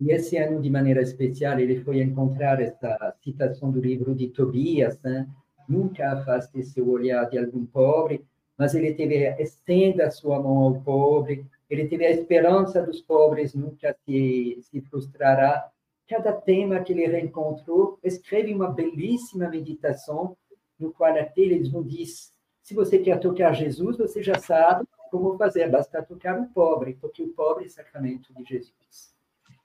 E 0.00 0.12
esse 0.12 0.36
ano, 0.36 0.62
de 0.62 0.70
maneira 0.70 1.02
especial, 1.02 1.58
ele 1.58 1.80
foi 1.82 2.00
encontrar 2.00 2.60
essa 2.60 3.14
citação 3.22 3.70
do 3.70 3.80
livro 3.80 4.14
de 4.14 4.28
Tobias, 4.28 5.00
né? 5.02 5.28
Nunca 5.68 6.12
afaste 6.12 6.62
seu 6.62 6.88
olhar 6.88 7.28
de 7.28 7.36
algum 7.36 7.66
pobre, 7.66 8.24
mas 8.56 8.74
ele 8.74 8.94
teve, 8.94 9.16
estenda 9.42 10.10
sua 10.10 10.40
mão 10.40 10.58
ao 10.58 10.80
pobre, 10.80 11.44
ele 11.68 11.86
teve 11.86 12.06
a 12.06 12.10
esperança 12.10 12.80
dos 12.80 13.00
pobres, 13.00 13.54
nunca 13.54 13.94
se, 14.04 14.58
se 14.62 14.80
frustrará. 14.82 15.68
Cada 16.08 16.32
tema 16.32 16.80
que 16.80 16.92
ele 16.92 17.06
reencontrou, 17.06 17.98
escreve 18.02 18.54
uma 18.54 18.70
belíssima 18.70 19.48
meditação, 19.48 20.36
no 20.78 20.92
qual 20.92 21.10
até 21.10 21.40
eles 21.40 21.70
nos 21.70 21.86
diz, 21.86 22.32
se 22.62 22.74
você 22.74 22.98
quer 22.98 23.18
tocar 23.18 23.52
Jesus, 23.52 23.98
você 23.98 24.22
já 24.22 24.38
sabe 24.38 24.86
como 25.10 25.36
fazer, 25.36 25.70
basta 25.70 26.02
tocar 26.02 26.38
o 26.38 26.46
pobre, 26.48 26.96
porque 27.00 27.22
o 27.22 27.28
pobre 27.28 27.64
é 27.64 27.68
sacramento 27.68 28.32
de 28.34 28.44
Jesus. 28.44 29.17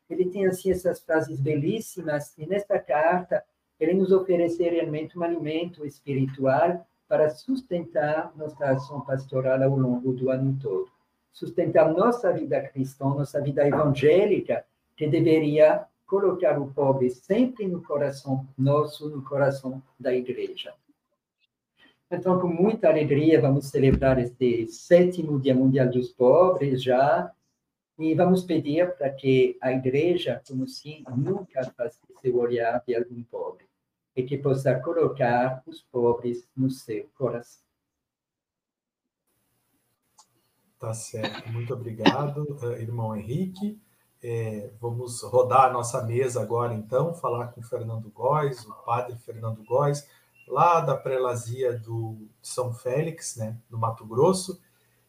Ele 0.10 0.26
tem, 0.26 0.46
assim, 0.46 0.72
essas 0.72 1.00
frases 1.00 1.40
belíssimas, 1.40 2.38
e 2.38 2.46
nesta 2.46 2.78
carta, 2.80 3.44
ele 3.80 3.94
nos 3.94 4.12
oferece 4.12 4.62
realmente 4.68 5.18
um 5.18 5.24
alimento 5.24 5.86
espiritual 5.86 6.86
para 7.08 7.30
sustentar 7.30 8.32
nossa 8.36 8.66
ação 8.66 9.02
pastoral 9.02 9.62
ao 9.62 9.78
longo 9.78 10.14
do 10.14 10.30
ano 10.30 10.58
todo. 10.62 10.88
Sustentar 11.32 11.92
nossa 11.92 12.32
vida 12.32 12.62
cristã, 12.62 13.06
nossa 13.06 13.42
vida 13.42 13.68
evangélica, 13.68 14.66
que 14.96 15.08
deveria 15.08 15.86
colocar 16.06 16.60
o 16.60 16.72
pobre 16.72 17.10
sempre 17.10 17.68
no 17.68 17.82
coração 17.82 18.48
nosso, 18.58 19.10
no 19.10 19.24
coração 19.24 19.82
da 20.00 20.14
igreja. 20.14 20.74
Então, 22.12 22.40
com 22.40 22.48
muita 22.48 22.88
alegria, 22.88 23.42
vamos 23.42 23.66
celebrar 23.72 24.20
este 24.20 24.68
sétimo 24.68 25.40
Dia 25.40 25.56
Mundial 25.56 25.90
dos 25.90 26.10
Pobres 26.10 26.84
já, 26.84 27.32
e 27.98 28.16
vamos 28.16 28.44
pedir 28.44 28.96
para 28.96 29.10
que 29.10 29.58
a 29.62 29.72
igreja, 29.72 30.42
como 30.48 30.68
se 30.68 31.04
nunca 31.16 31.62
afaste 31.62 32.02
seu 32.22 32.38
olhar 32.38 32.84
de 32.86 32.96
algum 32.96 33.24
pobre, 33.24 33.66
e 34.16 34.24
que 34.24 34.38
possa 34.38 34.80
colocar 34.80 35.62
os 35.66 35.82
pobres 35.82 36.48
no 36.56 36.70
seu 36.70 37.08
coração. 37.16 37.64
Tá 40.80 40.94
certo. 40.94 41.50
Muito 41.50 41.74
obrigado, 41.74 42.58
eh, 42.62 42.82
irmão 42.82 43.16
Henrique. 43.16 43.80
É, 44.22 44.70
vamos 44.80 45.22
rodar 45.22 45.66
a 45.66 45.74
nossa 45.74 46.02
mesa 46.04 46.42
agora, 46.42 46.74
então, 46.74 47.14
falar 47.14 47.48
com 47.48 47.62
o 47.62 47.64
Fernando 47.64 48.10
Góes, 48.10 48.66
o 48.66 48.74
padre 48.86 49.18
Fernando 49.18 49.64
Góes, 49.64 50.08
lá 50.48 50.80
da 50.80 50.96
prelazia 50.96 51.78
do 51.78 52.28
São 52.42 52.74
Félix, 52.74 53.36
né, 53.36 53.58
no 53.70 53.78
Mato 53.78 54.06
Grosso. 54.06 54.62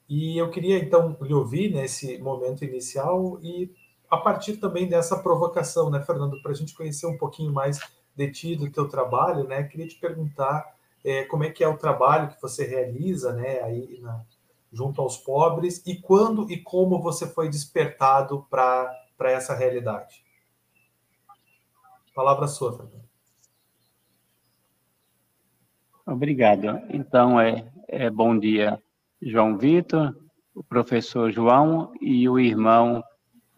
E 0.09 0.37
eu 0.39 0.51
queria 0.51 0.79
então 0.79 1.17
lhe 1.21 1.33
ouvir 1.33 1.73
nesse 1.73 2.19
momento 2.19 2.65
inicial 2.65 3.39
e 3.43 3.73
a 4.11 4.17
partir 4.17 4.59
também 4.59 4.89
dessa 4.89 5.19
provocação, 5.19 5.91
né, 5.91 6.01
Fernando, 6.03 6.41
para 6.43 6.53
a 6.53 6.55
gente 6.55 6.75
conhecer 6.75 7.07
um 7.07 7.17
pouquinho 7.17 7.53
mais 7.53 7.81
de 8.15 8.31
ti, 8.31 8.55
do 8.55 8.71
teu 8.71 8.89
trabalho, 8.89 9.45
né, 9.45 9.65
queria 9.65 9.89
te 9.89 9.97
perguntar 9.97 10.75
é, 11.05 11.25
como 11.25 11.45
é 11.45 11.51
que 11.51 11.65
é 11.65 11.69
o 11.69 11.77
trabalho 11.77 12.29
que 12.29 12.41
você 12.41 12.65
realiza, 12.65 13.33
né, 13.33 13.61
aí 13.63 13.99
na, 14.01 14.25
junto 14.73 15.01
aos 15.01 15.17
pobres 15.17 15.83
e 15.87 15.97
quando 15.97 16.51
e 16.51 16.59
como 16.59 17.01
você 17.01 17.27
foi 17.27 17.49
despertado 17.49 18.47
para 18.51 18.93
essa 19.21 19.55
realidade. 19.55 20.23
Palavra 22.15 22.47
sua, 22.47 22.73
Fernando. 22.73 23.05
Obrigado. 26.07 26.67
Então, 26.91 27.41
é, 27.41 27.67
é 27.89 28.11
bom 28.11 28.39
dia, 28.39 28.81
João 29.25 29.57
Vitor, 29.57 30.15
o 30.55 30.63
professor 30.63 31.31
João 31.31 31.93
e 32.01 32.29
o 32.29 32.39
irmão 32.39 33.03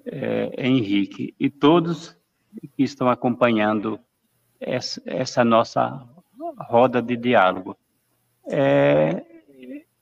é, 0.04 0.52
Henrique, 0.56 1.34
e 1.38 1.50
todos 1.50 2.16
que 2.76 2.82
estão 2.82 3.08
acompanhando 3.08 3.98
essa, 4.60 5.02
essa 5.04 5.44
nossa 5.44 6.06
roda 6.68 7.02
de 7.02 7.16
diálogo. 7.16 7.76
É, 8.48 9.24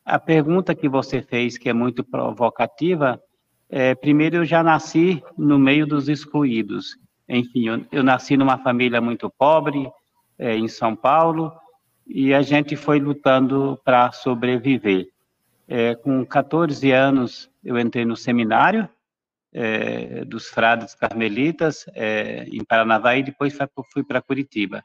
a 0.04 0.18
pergunta 0.18 0.74
que 0.74 0.88
você 0.88 1.22
fez, 1.22 1.56
que 1.56 1.68
é 1.68 1.72
muito 1.72 2.04
provocativa, 2.04 3.20
é, 3.68 3.94
primeiro, 3.94 4.36
eu 4.36 4.44
já 4.44 4.62
nasci 4.62 5.22
no 5.36 5.58
meio 5.58 5.86
dos 5.86 6.08
excluídos. 6.08 6.96
Enfim, 7.28 7.68
eu, 7.68 7.84
eu 7.90 8.02
nasci 8.04 8.36
numa 8.36 8.58
família 8.58 9.00
muito 9.00 9.30
pobre, 9.30 9.90
é, 10.38 10.54
em 10.54 10.68
São 10.68 10.94
Paulo, 10.94 11.50
e 12.06 12.34
a 12.34 12.42
gente 12.42 12.76
foi 12.76 13.00
lutando 13.00 13.80
para 13.82 14.12
sobreviver. 14.12 15.08
É, 15.66 15.94
com 15.94 16.24
14 16.24 16.90
anos, 16.92 17.50
eu 17.62 17.78
entrei 17.78 18.04
no 18.04 18.16
seminário 18.16 18.88
é, 19.52 20.24
dos 20.24 20.48
frades 20.48 20.94
carmelitas 20.94 21.86
é, 21.94 22.44
em 22.52 22.64
Paranavaí, 22.64 23.22
depois 23.22 23.56
fui 23.92 24.02
para 24.04 24.20
Curitiba. 24.20 24.82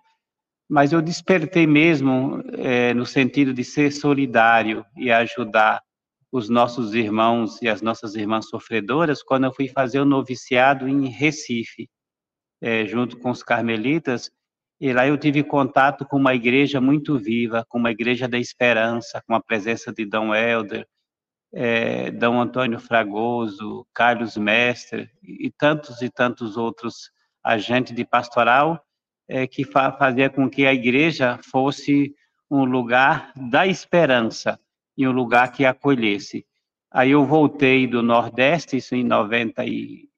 Mas 0.69 0.93
eu 0.93 1.01
despertei 1.01 1.65
mesmo 1.65 2.43
é, 2.53 2.93
no 2.93 3.05
sentido 3.05 3.53
de 3.53 3.63
ser 3.63 3.91
solidário 3.91 4.85
e 4.95 5.11
ajudar 5.11 5.81
os 6.31 6.47
nossos 6.47 6.93
irmãos 6.93 7.59
e 7.61 7.67
as 7.67 7.81
nossas 7.81 8.15
irmãs 8.15 8.47
sofredoras 8.47 9.23
quando 9.23 9.45
eu 9.45 9.53
fui 9.53 9.67
fazer 9.67 9.99
o 9.99 10.05
noviciado 10.05 10.87
em 10.87 11.07
Recife, 11.07 11.89
é, 12.61 12.85
junto 12.85 13.17
com 13.17 13.31
os 13.31 13.41
carmelitas, 13.41 14.29
e 14.79 14.93
lá 14.93 15.05
eu 15.05 15.17
tive 15.17 15.43
contato 15.43 16.05
com 16.05 16.17
uma 16.17 16.33
igreja 16.33 16.79
muito 16.79 17.17
viva, 17.17 17.65
com 17.67 17.77
uma 17.77 17.91
igreja 17.91 18.27
da 18.27 18.37
esperança, 18.37 19.21
com 19.27 19.35
a 19.35 19.41
presença 19.41 19.91
de 19.91 20.05
Dom 20.05 20.33
Helder, 20.33 20.87
é, 21.53 22.11
Antônio 22.23 22.79
Fragoso, 22.79 23.85
Carlos 23.93 24.37
Mestre 24.37 25.09
e 25.21 25.51
tantos 25.51 26.01
e 26.01 26.09
tantos 26.09 26.55
outros 26.55 27.11
agentes 27.43 27.93
de 27.93 28.05
pastoral 28.05 28.81
é, 29.27 29.45
que 29.45 29.63
fa 29.63 29.91
fazia 29.91 30.29
com 30.29 30.49
que 30.49 30.65
a 30.65 30.73
igreja 30.73 31.39
fosse 31.51 32.15
um 32.49 32.63
lugar 32.63 33.31
da 33.35 33.67
esperança 33.67 34.59
e 34.97 35.07
um 35.07 35.11
lugar 35.11 35.51
que 35.51 35.65
acolhesse. 35.65 36.45
Aí 36.91 37.11
eu 37.11 37.25
voltei 37.25 37.85
do 37.85 38.01
Nordeste, 38.01 38.77
isso 38.77 38.95
em 38.95 39.03
90 39.03 39.63
e, 39.65 40.09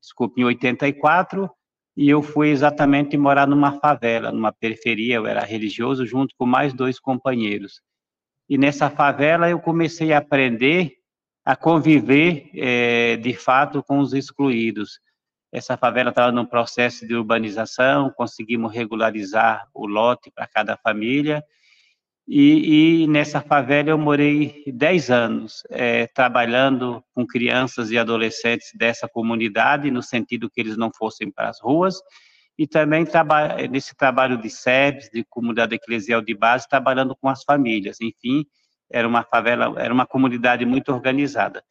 desculpe, 0.00 0.40
em 0.40 0.44
84, 0.44 1.50
e 1.96 2.08
eu 2.08 2.22
fui 2.22 2.50
exatamente 2.50 3.16
morar 3.16 3.46
numa 3.46 3.78
favela, 3.80 4.30
numa 4.32 4.52
periferia, 4.52 5.16
eu 5.16 5.26
era 5.26 5.40
religioso, 5.40 6.06
junto 6.06 6.34
com 6.36 6.46
mais 6.46 6.72
dois 6.72 6.98
companheiros. 6.98 7.80
E 8.48 8.56
nessa 8.56 8.90
favela 8.90 9.48
eu 9.48 9.60
comecei 9.60 10.12
a 10.12 10.18
aprender 10.18 11.00
a 11.44 11.56
conviver, 11.56 12.50
é, 12.54 13.16
de 13.16 13.34
fato, 13.34 13.82
com 13.82 13.98
os 13.98 14.12
excluídos. 14.12 15.00
Essa 15.52 15.76
favela 15.76 16.10
estava 16.10 16.30
num 16.30 16.44
processo 16.44 17.06
de 17.06 17.14
urbanização, 17.14 18.10
conseguimos 18.10 18.72
regularizar 18.72 19.66
o 19.74 19.86
lote 19.86 20.30
para 20.30 20.46
cada 20.46 20.76
família, 20.76 21.42
e, 22.32 23.02
e, 23.02 23.06
nessa 23.08 23.40
favela 23.40 23.90
eu 23.90 23.98
morei 23.98 24.62
10 24.64 25.10
anos, 25.10 25.64
é, 25.68 26.06
trabalhando 26.06 27.02
com 27.12 27.26
crianças 27.26 27.90
e 27.90 27.98
adolescentes 27.98 28.70
dessa 28.72 29.08
comunidade, 29.08 29.90
no 29.90 30.00
sentido 30.00 30.48
que 30.48 30.60
eles 30.60 30.76
não 30.76 30.92
fossem 30.96 31.28
para 31.28 31.48
as 31.48 31.60
ruas, 31.60 31.96
e 32.56 32.68
também 32.68 33.04
traba 33.04 33.56
nesse 33.68 33.96
trabalho 33.96 34.36
de 34.36 34.48
SEBS, 34.48 35.10
de 35.12 35.24
comunidade 35.28 35.74
eclesial 35.74 36.22
de 36.22 36.32
base, 36.32 36.68
trabalhando 36.68 37.16
com 37.16 37.28
as 37.28 37.42
famílias. 37.42 38.00
Enfim, 38.00 38.46
era 38.88 39.08
uma 39.08 39.24
favela, 39.24 39.74
era 39.82 39.92
uma 39.92 40.06
comunidade 40.06 40.64
muito 40.64 40.92
organizada. 40.92 41.64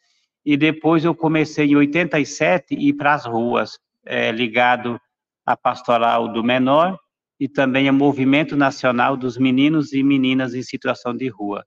E 0.46 0.58
depois 0.58 1.06
eu 1.06 1.16
comecei 1.16 1.68
em 1.68 1.78
87 1.78 2.76
ir 2.76 2.94
para 2.96 3.14
as 3.14 3.26
ruas, 3.26 3.80
é, 4.06 4.30
ligado 4.30 5.00
à 5.46 5.56
pastoral 5.56 6.28
do 6.28 6.44
menor, 6.44 7.00
e 7.40 7.48
também 7.48 7.88
a 7.88 7.94
Movimento 7.94 8.56
Nacional 8.58 9.16
dos 9.16 9.38
Meninos 9.38 9.94
e 9.94 10.04
Meninas 10.04 10.54
em 10.54 10.62
Situação 10.62 11.16
de 11.16 11.30
Rua. 11.30 11.66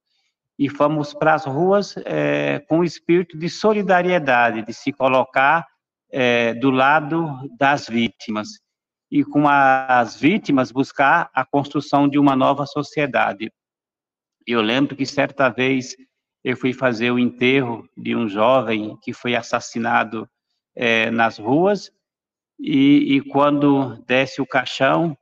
E 0.58 0.68
fomos 0.68 1.14
para 1.14 1.34
as 1.34 1.46
ruas 1.46 1.94
é, 2.04 2.58
com 2.68 2.80
o 2.80 2.84
espírito 2.84 3.38
de 3.38 3.48
solidariedade, 3.48 4.62
de 4.62 4.74
se 4.74 4.92
colocar 4.92 5.66
é, 6.10 6.52
do 6.54 6.70
lado 6.70 7.48
das 7.58 7.88
vítimas 7.88 8.48
e 9.10 9.24
com 9.24 9.48
as 9.48 10.18
vítimas 10.20 10.70
buscar 10.70 11.30
a 11.34 11.44
construção 11.44 12.08
de 12.08 12.18
uma 12.18 12.36
nova 12.36 12.66
sociedade. 12.66 13.50
Eu 14.46 14.60
lembro 14.60 14.94
que 14.94 15.06
certa 15.06 15.48
vez 15.48 15.96
eu 16.44 16.56
fui 16.56 16.72
fazer 16.72 17.10
o 17.10 17.18
enterro 17.18 17.88
de 17.96 18.14
um 18.14 18.28
jovem 18.28 18.96
que 19.02 19.12
foi 19.12 19.34
assassinado 19.34 20.28
é, 20.74 21.10
nas 21.10 21.38
ruas 21.38 21.90
e, 22.58 23.16
e 23.16 23.20
quando 23.20 23.96
desce 24.06 24.40
o 24.40 24.46
caixão 24.46 25.16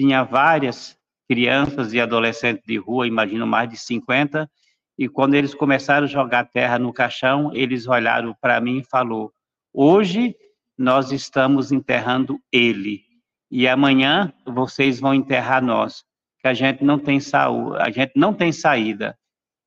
tinha 0.00 0.24
várias 0.24 0.96
crianças 1.28 1.92
e 1.92 2.00
adolescentes 2.00 2.64
de 2.66 2.78
rua, 2.78 3.06
imagino 3.06 3.46
mais 3.46 3.68
de 3.68 3.76
50, 3.76 4.50
E 4.98 5.08
quando 5.08 5.34
eles 5.34 5.54
começaram 5.54 6.04
a 6.04 6.08
jogar 6.08 6.44
terra 6.44 6.78
no 6.78 6.92
caixão, 6.92 7.50
eles 7.54 7.86
olharam 7.86 8.34
para 8.40 8.60
mim 8.60 8.78
e 8.78 8.84
falou: 8.84 9.30
"Hoje 9.74 10.34
nós 10.76 11.12
estamos 11.12 11.70
enterrando 11.70 12.38
ele 12.50 13.02
e 13.50 13.68
amanhã 13.68 14.32
vocês 14.46 15.00
vão 15.00 15.14
enterrar 15.14 15.62
nós, 15.62 16.02
que 16.40 16.48
a 16.48 16.54
gente 16.54 16.82
não 16.82 16.98
tem 16.98 17.20
saúde, 17.20 17.76
a 17.78 17.90
gente 17.90 18.12
não 18.16 18.32
tem 18.32 18.52
saída". 18.52 19.18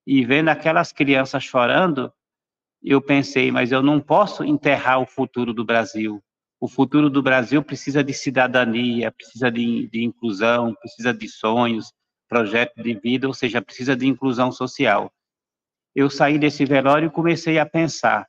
E 0.05 0.25
vendo 0.25 0.49
aquelas 0.49 0.91
crianças 0.91 1.43
chorando, 1.43 2.11
eu 2.81 2.99
pensei, 3.01 3.51
mas 3.51 3.71
eu 3.71 3.83
não 3.83 3.99
posso 3.99 4.43
enterrar 4.43 4.99
o 4.99 5.05
futuro 5.05 5.53
do 5.53 5.63
Brasil. 5.63 6.23
O 6.63 6.67
futuro 6.67 7.09
do 7.09 7.21
Brasil 7.21 7.61
precisa 7.61 8.03
de 8.03 8.13
cidadania, 8.13 9.11
precisa 9.11 9.51
de, 9.51 9.89
de 9.89 10.03
inclusão, 10.03 10.73
precisa 10.75 11.13
de 11.13 11.27
sonhos, 11.27 11.91
projeto 12.29 12.81
de 12.81 12.93
vida, 12.93 13.27
ou 13.27 13.33
seja, 13.33 13.61
precisa 13.61 13.95
de 13.95 14.07
inclusão 14.07 14.51
social 14.51 15.11
eu 15.95 16.09
saí 16.09 16.37
desse 16.39 16.65
velório 16.65 17.07
e 17.07 17.11
comecei 17.11 17.59
a 17.59 17.65
pensar. 17.65 18.27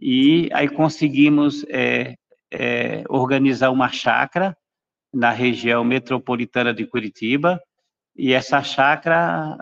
E 0.00 0.48
aí 0.52 0.68
conseguimos 0.68 1.64
é, 1.68 2.16
é, 2.52 3.04
organizar 3.08 3.70
uma 3.70 3.90
chácara 3.90 4.56
na 5.12 5.30
região 5.30 5.84
metropolitana 5.84 6.74
de 6.74 6.84
Curitiba, 6.86 7.60
e 8.14 8.32
essa 8.32 8.62
chácara, 8.62 9.56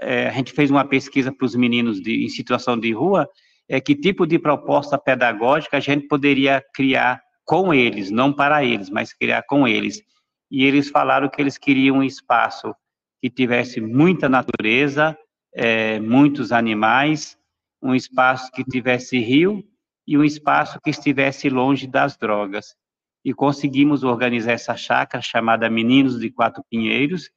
é, 0.00 0.28
a 0.28 0.32
gente 0.32 0.52
fez 0.52 0.70
uma 0.70 0.84
pesquisa 0.84 1.32
para 1.32 1.44
os 1.44 1.54
meninos 1.54 2.00
de, 2.00 2.24
em 2.24 2.28
situação 2.28 2.78
de 2.78 2.92
rua, 2.92 3.28
é 3.68 3.80
que 3.80 3.94
tipo 3.94 4.26
de 4.26 4.38
proposta 4.38 4.98
pedagógica 4.98 5.76
a 5.76 5.80
gente 5.80 6.08
poderia 6.08 6.62
criar 6.74 7.22
com 7.50 7.74
eles, 7.74 8.12
não 8.12 8.32
para 8.32 8.62
eles, 8.64 8.88
mas 8.88 9.12
criar 9.12 9.42
com 9.42 9.66
eles. 9.66 10.00
E 10.48 10.64
eles 10.64 10.88
falaram 10.88 11.28
que 11.28 11.42
eles 11.42 11.58
queriam 11.58 11.96
um 11.96 12.02
espaço 12.04 12.72
que 13.20 13.28
tivesse 13.28 13.80
muita 13.80 14.28
natureza, 14.28 15.18
é, 15.52 15.98
muitos 15.98 16.52
animais, 16.52 17.36
um 17.82 17.92
espaço 17.92 18.52
que 18.52 18.62
tivesse 18.62 19.18
rio 19.18 19.64
e 20.06 20.16
um 20.16 20.22
espaço 20.22 20.78
que 20.80 20.90
estivesse 20.90 21.50
longe 21.50 21.88
das 21.88 22.16
drogas. 22.16 22.76
E 23.24 23.34
conseguimos 23.34 24.04
organizar 24.04 24.52
essa 24.52 24.76
chácara 24.76 25.20
chamada 25.20 25.68
Meninos 25.68 26.20
de 26.20 26.30
Quatro 26.30 26.62
Pinheiros. 26.70 27.32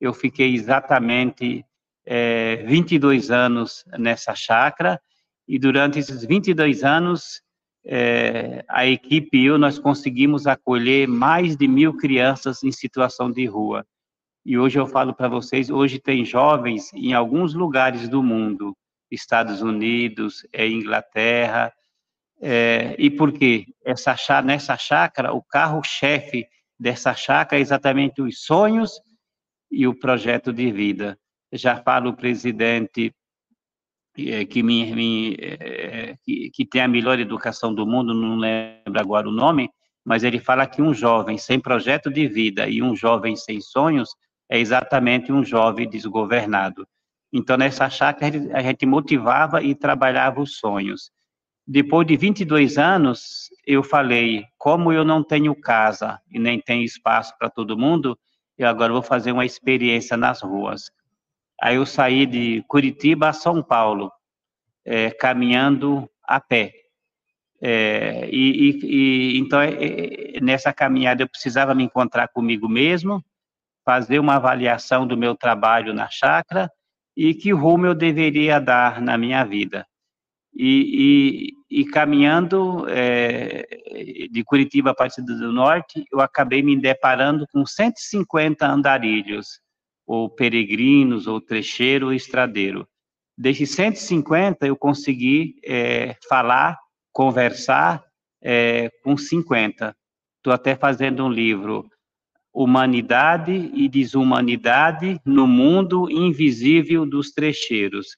Eu 0.00 0.14
fiquei 0.14 0.54
exatamente 0.54 1.66
é, 2.06 2.64
22 2.66 3.30
anos 3.30 3.84
nessa 3.98 4.34
chácara 4.34 4.98
e 5.46 5.58
durante 5.58 5.98
esses 5.98 6.24
22 6.24 6.82
anos 6.82 7.42
é, 7.84 8.64
a 8.68 8.86
equipe 8.86 9.38
e 9.38 9.46
eu 9.46 9.58
nós 9.58 9.78
conseguimos 9.78 10.46
acolher 10.46 11.08
mais 11.08 11.56
de 11.56 11.66
mil 11.66 11.96
crianças 11.96 12.62
em 12.62 12.72
situação 12.72 13.30
de 13.30 13.46
rua. 13.46 13.86
E 14.44 14.58
hoje 14.58 14.78
eu 14.78 14.86
falo 14.86 15.14
para 15.14 15.28
vocês, 15.28 15.70
hoje 15.70 15.98
tem 15.98 16.24
jovens 16.24 16.92
em 16.94 17.12
alguns 17.12 17.54
lugares 17.54 18.08
do 18.08 18.22
mundo, 18.22 18.76
Estados 19.10 19.60
Unidos, 19.60 20.46
é 20.52 20.66
Inglaterra, 20.66 21.72
é, 22.40 22.96
e 22.98 23.10
por 23.10 23.32
quê? 23.32 23.66
Essa, 23.84 24.16
nessa 24.42 24.76
chácara, 24.76 25.32
o 25.32 25.42
carro-chefe 25.42 26.46
dessa 26.78 27.14
chácara 27.14 27.60
é 27.60 27.62
exatamente 27.62 28.22
os 28.22 28.42
sonhos 28.42 28.98
e 29.70 29.86
o 29.86 29.94
projeto 29.94 30.52
de 30.52 30.72
vida. 30.72 31.18
Já 31.52 31.76
falo 31.76 32.16
presidente 32.16 33.12
que, 34.14 34.62
me, 34.62 34.94
me 34.94 35.36
que, 36.22 36.50
que, 36.50 36.66
tem 36.66 36.82
a 36.82 36.88
melhor 36.88 37.18
educação 37.18 37.74
do 37.74 37.86
mundo, 37.86 38.12
não 38.12 38.36
lembro 38.36 38.98
agora 39.00 39.28
o 39.28 39.32
nome, 39.32 39.70
mas 40.04 40.24
ele 40.24 40.38
fala 40.38 40.66
que 40.66 40.82
um 40.82 40.92
jovem 40.92 41.38
sem 41.38 41.60
projeto 41.60 42.10
de 42.10 42.26
vida 42.26 42.68
e 42.68 42.82
um 42.82 42.96
jovem 42.96 43.36
sem 43.36 43.60
sonhos 43.60 44.10
é 44.50 44.58
exatamente 44.58 45.30
um 45.30 45.44
jovem 45.44 45.88
desgovernado. 45.88 46.86
Então, 47.32 47.56
nessa 47.56 47.88
chácara, 47.88 48.36
a 48.52 48.62
gente 48.62 48.84
motivava 48.84 49.62
e 49.62 49.74
trabalhava 49.74 50.40
os 50.40 50.56
sonhos. 50.58 51.12
Depois 51.66 52.04
de 52.06 52.16
22 52.16 52.76
anos, 52.78 53.48
eu 53.64 53.84
falei, 53.84 54.44
como 54.58 54.92
eu 54.92 55.04
não 55.04 55.22
tenho 55.22 55.54
casa 55.54 56.20
e 56.28 56.38
nem 56.38 56.60
tenho 56.60 56.82
espaço 56.82 57.32
para 57.38 57.48
todo 57.48 57.78
mundo, 57.78 58.18
eu 58.58 58.66
agora 58.66 58.92
vou 58.92 59.02
fazer 59.02 59.30
uma 59.30 59.46
experiência 59.46 60.16
nas 60.16 60.42
ruas. 60.42 60.90
Aí 61.60 61.76
eu 61.76 61.84
saí 61.84 62.24
de 62.26 62.64
Curitiba 62.66 63.28
a 63.28 63.32
São 63.32 63.62
Paulo, 63.62 64.10
é, 64.84 65.10
caminhando 65.10 66.08
a 66.24 66.40
pé. 66.40 66.72
É, 67.62 68.26
e, 68.32 68.70
e, 68.70 68.86
e, 68.86 69.38
então, 69.38 69.60
é, 69.60 70.36
é, 70.36 70.40
nessa 70.40 70.72
caminhada, 70.72 71.22
eu 71.22 71.28
precisava 71.28 71.74
me 71.74 71.84
encontrar 71.84 72.28
comigo 72.28 72.68
mesmo, 72.68 73.22
fazer 73.84 74.18
uma 74.18 74.36
avaliação 74.36 75.06
do 75.06 75.16
meu 75.16 75.34
trabalho 75.34 75.92
na 75.92 76.08
chácara 76.08 76.70
e 77.14 77.34
que 77.34 77.52
rumo 77.52 77.86
eu 77.86 77.94
deveria 77.94 78.58
dar 78.58 79.02
na 79.02 79.18
minha 79.18 79.44
vida. 79.44 79.86
E, 80.54 81.52
e, 81.70 81.84
caminhando 81.84 82.86
é, 82.88 83.66
de 84.30 84.42
Curitiba 84.42 84.94
para 84.94 85.10
Cidade 85.10 85.38
do 85.38 85.52
Norte, 85.52 86.04
eu 86.12 86.20
acabei 86.20 86.62
me 86.62 86.76
deparando 86.80 87.46
com 87.52 87.64
150 87.64 88.66
andarilhos, 88.66 89.60
ou 90.10 90.28
peregrinos, 90.28 91.28
ou 91.28 91.40
trecheiro, 91.40 92.06
ou 92.06 92.12
estradeiro. 92.12 92.84
Desses 93.38 93.70
150, 93.70 94.66
eu 94.66 94.74
consegui 94.74 95.54
é, 95.64 96.16
falar, 96.28 96.76
conversar 97.12 98.02
é, 98.42 98.90
com 99.04 99.16
50. 99.16 99.96
Estou 100.38 100.52
até 100.52 100.74
fazendo 100.74 101.24
um 101.24 101.30
livro, 101.30 101.88
humanidade 102.52 103.70
e 103.72 103.88
desumanidade 103.88 105.20
no 105.24 105.46
mundo 105.46 106.10
invisível 106.10 107.06
dos 107.06 107.30
trecheiros. 107.30 108.08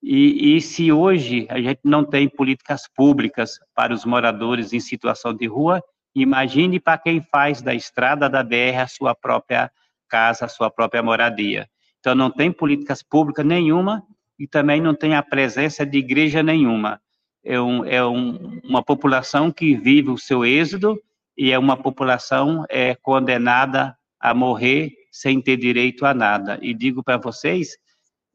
E, 0.00 0.54
e, 0.54 0.60
se 0.60 0.92
hoje 0.92 1.48
a 1.50 1.60
gente 1.60 1.80
não 1.82 2.04
tem 2.04 2.28
políticas 2.28 2.82
públicas 2.94 3.58
para 3.74 3.92
os 3.92 4.04
moradores 4.04 4.72
em 4.72 4.78
situação 4.78 5.34
de 5.34 5.46
rua, 5.46 5.82
imagine 6.14 6.78
para 6.78 6.98
quem 6.98 7.20
faz 7.20 7.60
da 7.60 7.74
estrada 7.74 8.30
da 8.30 8.44
BR 8.44 8.78
a 8.80 8.86
sua 8.86 9.12
própria 9.12 9.72
casa, 10.08 10.44
a 10.44 10.48
sua 10.48 10.70
própria 10.70 11.02
moradia. 11.02 11.68
Então 12.00 12.14
não 12.14 12.30
tem 12.30 12.52
políticas 12.52 13.02
públicas 13.02 13.44
nenhuma 13.44 14.02
e 14.38 14.46
também 14.46 14.80
não 14.80 14.94
tem 14.94 15.14
a 15.14 15.22
presença 15.22 15.84
de 15.84 15.98
igreja 15.98 16.42
nenhuma. 16.42 17.00
É, 17.44 17.60
um, 17.60 17.84
é 17.84 18.04
um, 18.04 18.60
uma 18.64 18.82
população 18.82 19.50
que 19.50 19.74
vive 19.74 20.10
o 20.10 20.18
seu 20.18 20.44
êxodo 20.44 21.00
e 21.36 21.52
é 21.52 21.58
uma 21.58 21.76
população 21.76 22.64
é, 22.68 22.94
condenada 22.94 23.96
a 24.18 24.34
morrer 24.34 24.92
sem 25.10 25.40
ter 25.40 25.56
direito 25.56 26.04
a 26.04 26.12
nada. 26.12 26.58
E 26.60 26.74
digo 26.74 27.02
para 27.02 27.16
vocês 27.16 27.76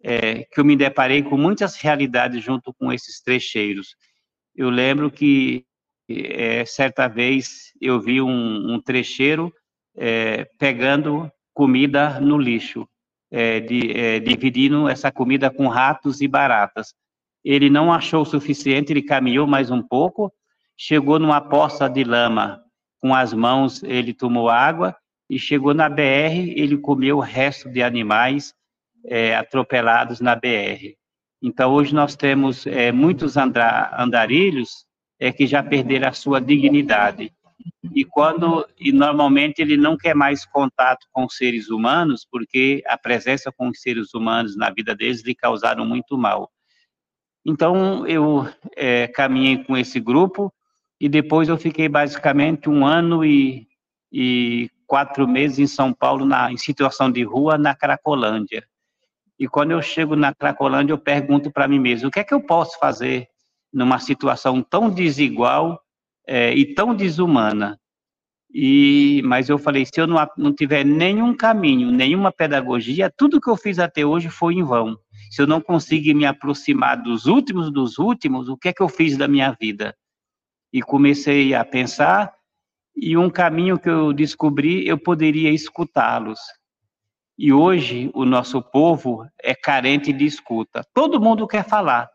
é, 0.03 0.43
que 0.45 0.59
eu 0.59 0.65
me 0.65 0.75
deparei 0.75 1.21
com 1.21 1.37
muitas 1.37 1.75
realidades 1.75 2.43
junto 2.43 2.73
com 2.73 2.91
esses 2.91 3.21
trecheiros. 3.21 3.95
Eu 4.55 4.69
lembro 4.69 5.11
que 5.11 5.65
é, 6.09 6.65
certa 6.65 7.07
vez 7.07 7.71
eu 7.79 7.99
vi 7.99 8.21
um, 8.21 8.73
um 8.73 8.81
trecheiro 8.81 9.53
é, 9.95 10.45
pegando 10.57 11.31
comida 11.53 12.19
no 12.19 12.37
lixo, 12.37 12.87
é, 13.29 13.59
de, 13.59 13.91
é, 13.91 14.19
dividindo 14.19 14.87
essa 14.87 15.11
comida 15.11 15.49
com 15.49 15.67
ratos 15.67 16.21
e 16.21 16.27
baratas. 16.27 16.93
Ele 17.43 17.69
não 17.69 17.91
achou 17.91 18.21
o 18.21 18.25
suficiente, 18.25 18.93
ele 18.93 19.01
caminhou 19.01 19.47
mais 19.47 19.71
um 19.71 19.81
pouco, 19.81 20.31
chegou 20.77 21.19
numa 21.19 21.41
poça 21.41 21.89
de 21.89 22.03
lama 22.03 22.61
com 23.01 23.15
as 23.15 23.33
mãos 23.33 23.81
ele 23.83 24.13
tomou 24.13 24.47
água 24.47 24.95
e 25.27 25.39
chegou 25.39 25.73
na 25.73 25.89
BR, 25.89 26.53
ele 26.55 26.77
comeu 26.77 27.17
o 27.17 27.21
resto 27.21 27.69
de 27.69 27.81
animais 27.81 28.53
é, 29.05 29.35
atropelados 29.35 30.21
na 30.21 30.35
BR. 30.35 30.95
Então, 31.41 31.73
hoje 31.73 31.95
nós 31.95 32.15
temos 32.15 32.67
é, 32.67 32.91
muitos 32.91 33.35
andarilhos 33.37 34.85
é, 35.19 35.31
que 35.31 35.47
já 35.47 35.63
perderam 35.63 36.09
a 36.09 36.13
sua 36.13 36.39
dignidade. 36.39 37.33
E 37.93 38.05
quando 38.05 38.65
e 38.79 38.91
normalmente 38.91 39.61
ele 39.61 39.77
não 39.77 39.97
quer 39.97 40.15
mais 40.15 40.45
contato 40.45 41.07
com 41.11 41.27
seres 41.27 41.69
humanos, 41.69 42.25
porque 42.29 42.83
a 42.87 42.97
presença 42.97 43.51
com 43.51 43.69
os 43.69 43.81
seres 43.81 44.13
humanos 44.13 44.55
na 44.55 44.69
vida 44.69 44.95
deles 44.95 45.23
lhe 45.23 45.35
causaram 45.35 45.85
muito 45.85 46.17
mal. 46.17 46.49
Então, 47.45 48.05
eu 48.05 48.47
é, 48.75 49.07
caminhei 49.07 49.63
com 49.63 49.75
esse 49.75 49.99
grupo, 49.99 50.53
e 50.99 51.09
depois 51.09 51.49
eu 51.49 51.57
fiquei 51.57 51.89
basicamente 51.89 52.69
um 52.69 52.85
ano 52.85 53.25
e, 53.25 53.67
e 54.11 54.69
quatro 54.85 55.27
meses 55.27 55.57
em 55.57 55.65
São 55.65 55.91
Paulo, 55.91 56.25
na, 56.25 56.51
em 56.51 56.57
situação 56.57 57.11
de 57.11 57.23
rua, 57.23 57.57
na 57.57 57.75
Cracolândia. 57.75 58.63
E 59.39 59.47
quando 59.47 59.71
eu 59.71 59.81
chego 59.81 60.15
na 60.15 60.35
Cracolândia, 60.35 60.93
eu 60.93 60.99
pergunto 60.99 61.51
para 61.51 61.67
mim 61.67 61.79
mesmo, 61.79 62.09
o 62.09 62.11
que 62.11 62.19
é 62.19 62.23
que 62.23 62.33
eu 62.33 62.41
posso 62.41 62.77
fazer 62.77 63.27
numa 63.73 63.97
situação 63.97 64.61
tão 64.61 64.89
desigual 64.89 65.81
é, 66.27 66.53
e 66.53 66.73
tão 66.73 66.95
desumana? 66.95 67.79
E, 68.53 69.21
mas 69.23 69.47
eu 69.47 69.57
falei, 69.57 69.85
se 69.85 69.99
eu 69.99 70.05
não, 70.05 70.17
não 70.37 70.53
tiver 70.53 70.83
nenhum 70.83 71.33
caminho, 71.33 71.89
nenhuma 71.89 72.31
pedagogia, 72.31 73.11
tudo 73.15 73.39
que 73.39 73.49
eu 73.49 73.55
fiz 73.55 73.79
até 73.79 74.05
hoje 74.05 74.29
foi 74.29 74.55
em 74.55 74.63
vão. 74.63 74.97
Se 75.29 75.41
eu 75.41 75.47
não 75.47 75.61
conseguir 75.61 76.13
me 76.13 76.25
aproximar 76.25 77.01
dos 77.01 77.25
últimos 77.25 77.71
dos 77.71 77.97
últimos, 77.97 78.49
o 78.49 78.57
que 78.57 78.69
é 78.69 78.73
que 78.73 78.83
eu 78.83 78.89
fiz 78.89 79.17
da 79.17 79.27
minha 79.27 79.55
vida? 79.59 79.95
e 80.71 80.81
comecei 80.81 81.53
a 81.53 81.65
pensar, 81.65 82.33
e 82.95 83.17
um 83.17 83.29
caminho 83.29 83.79
que 83.79 83.89
eu 83.89 84.13
descobri, 84.13 84.87
eu 84.87 84.97
poderia 84.97 85.51
escutá-los. 85.51 86.39
E 87.37 87.51
hoje 87.51 88.11
o 88.13 88.25
nosso 88.25 88.61
povo 88.61 89.25
é 89.41 89.55
carente 89.55 90.13
de 90.13 90.25
escuta. 90.25 90.85
Todo 90.93 91.19
mundo 91.19 91.47
quer 91.47 91.67
falar. 91.67 92.09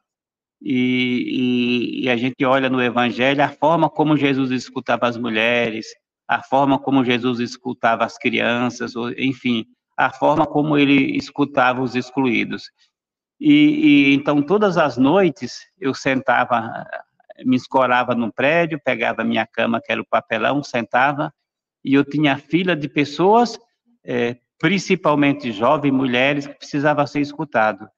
E, 0.60 2.00
e, 2.00 2.04
e, 2.04 2.10
a 2.10 2.16
gente 2.16 2.44
olha 2.44 2.70
no 2.70 2.82
Evangelho 2.82 3.42
a 3.42 3.48
forma 3.48 3.90
como 3.90 4.16
Jesus 4.16 4.50
escutava 4.50 5.06
as 5.06 5.16
mulheres, 5.16 5.86
a 6.26 6.42
forma 6.42 6.78
como 6.78 7.04
Jesus 7.04 7.40
escutava 7.40 8.04
as 8.04 8.16
crianças, 8.16 8.94
enfim, 9.18 9.66
a 9.96 10.10
forma 10.10 10.46
como 10.46 10.76
ele 10.76 11.16
escutava 11.16 11.82
os 11.82 11.94
excluídos. 11.94 12.70
E, 13.38 13.52
e 14.10 14.14
então 14.14 14.42
todas 14.42 14.78
as 14.78 14.96
noites 14.96 15.58
eu 15.78 15.94
sentava, 15.94 16.86
me 17.44 17.56
escorava 17.56 18.14
no 18.14 18.32
prédio, 18.32 18.80
pegava 18.82 19.22
minha 19.22 19.46
cama, 19.46 19.80
que 19.80 19.92
era 19.92 20.00
o 20.00 20.06
papelão, 20.06 20.62
sentava, 20.62 21.32
e 21.84 21.94
eu 21.94 22.04
tinha 22.04 22.38
fila 22.38 22.74
de 22.74 22.88
pessoas 22.88 23.58
é, 24.04 24.36
principalmente 24.58 25.52
jovens, 25.52 25.92
mulheres, 25.92 26.46
que 26.46 26.54
precisavam 26.54 27.06
ser 27.06 27.20
escutado. 27.20 27.88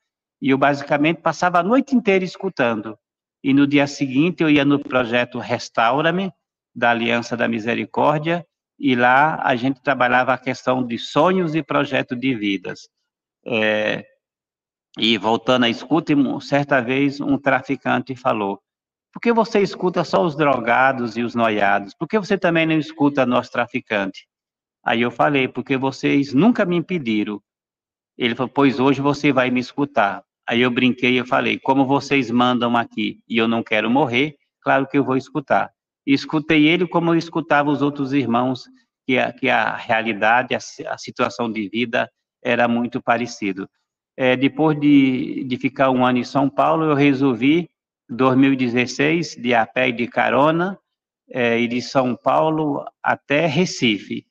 E 0.41 0.51
eu 0.51 0.59
basicamente 0.59 1.21
passava 1.21 1.59
a 1.59 1.63
noite 1.63 1.95
inteira 1.95 2.25
escutando. 2.25 2.99
E 3.43 3.53
no 3.53 3.67
dia 3.67 3.87
seguinte 3.87 4.43
eu 4.43 4.51
ia 4.51 4.65
no 4.65 4.79
projeto 4.79 5.39
Restaura-me, 5.39 6.33
da 6.75 6.91
Aliança 6.91 7.37
da 7.37 7.49
Misericórdia, 7.49 8.47
e 8.79 8.95
lá 8.95 9.41
a 9.43 9.57
gente 9.57 9.83
trabalhava 9.83 10.33
a 10.33 10.39
questão 10.39 10.87
de 10.87 10.99
sonhos 10.99 11.55
e 11.55 11.63
projeto 11.63 12.15
de 12.15 12.35
vidas. 12.35 12.89
É, 13.45 14.05
e 14.97 15.19
voltando 15.19 15.65
à 15.65 15.69
escuta, 15.69 16.13
certa 16.41 16.81
vez 16.81 17.21
um 17.21 17.39
traficante 17.39 18.15
falou: 18.15 18.61
por 19.13 19.21
que 19.21 19.33
você 19.33 19.61
escuta 19.61 20.05
só 20.05 20.25
os 20.25 20.37
drogados 20.37 21.17
e 21.17 21.23
os 21.23 21.35
noiados? 21.35 21.95
Por 21.95 22.07
que 22.07 22.19
você 22.19 22.39
também 22.39 22.67
não 22.67 22.79
escuta 22.79 23.27
nós 23.27 23.49
traficantes? 23.49 24.27
Aí 24.85 25.03
eu 25.03 25.11
falei, 25.11 25.49
porque 25.49 25.77
vocês 25.77 26.33
nunca 26.33 26.65
me 26.65 26.77
impediram. 26.77 27.43
Ele 28.17 28.35
falou, 28.35 28.51
pois 28.53 28.79
hoje 28.79 29.01
você 29.01 29.33
vai 29.33 29.51
me 29.51 29.61
escutar. 29.61 30.25
Aí 30.49 30.63
eu 30.63 30.71
brinquei 30.71 31.21
e 31.21 31.27
falei, 31.27 31.59
como 31.59 31.85
vocês 31.87 32.31
mandam 32.31 32.75
aqui 32.75 33.21
e 33.29 33.37
eu 33.37 33.47
não 33.47 33.63
quero 33.63 33.91
morrer, 33.91 34.37
claro 34.63 34.87
que 34.87 34.97
eu 34.97 35.05
vou 35.05 35.17
escutar. 35.17 35.71
E 36.07 36.15
escutei 36.15 36.67
ele 36.67 36.89
como 36.89 37.11
eu 37.11 37.19
escutava 37.19 37.71
os 37.71 37.83
outros 37.83 38.15
irmãos, 38.15 38.65
que 39.07 39.19
a, 39.19 39.31
que 39.31 39.51
a 39.51 39.77
realidade, 39.77 40.55
a, 40.55 40.59
a 40.93 40.97
situação 40.97 41.53
de 41.53 41.69
vida 41.69 42.11
era 42.43 42.67
muito 42.67 43.03
parecido. 43.03 43.69
É, 44.17 44.37
depois 44.37 44.81
de, 44.81 45.45
de 45.45 45.57
ficar 45.59 45.91
um 45.91 46.05
ano 46.05 46.19
em 46.19 46.25
São 46.25 46.49
Paulo, 46.49 46.85
eu 46.85 46.95
resolvi, 46.95 47.69
2016, 48.09 49.37
de 49.37 49.55
a 49.55 49.67
pé 49.67 49.91
e 49.91 49.93
de 49.93 50.07
carona, 50.07 50.79
é, 51.31 51.61
ir 51.61 51.69
de 51.69 51.83
São 51.83 52.17
Paulo 52.17 52.85
até 53.03 53.45
Recife 53.45 54.27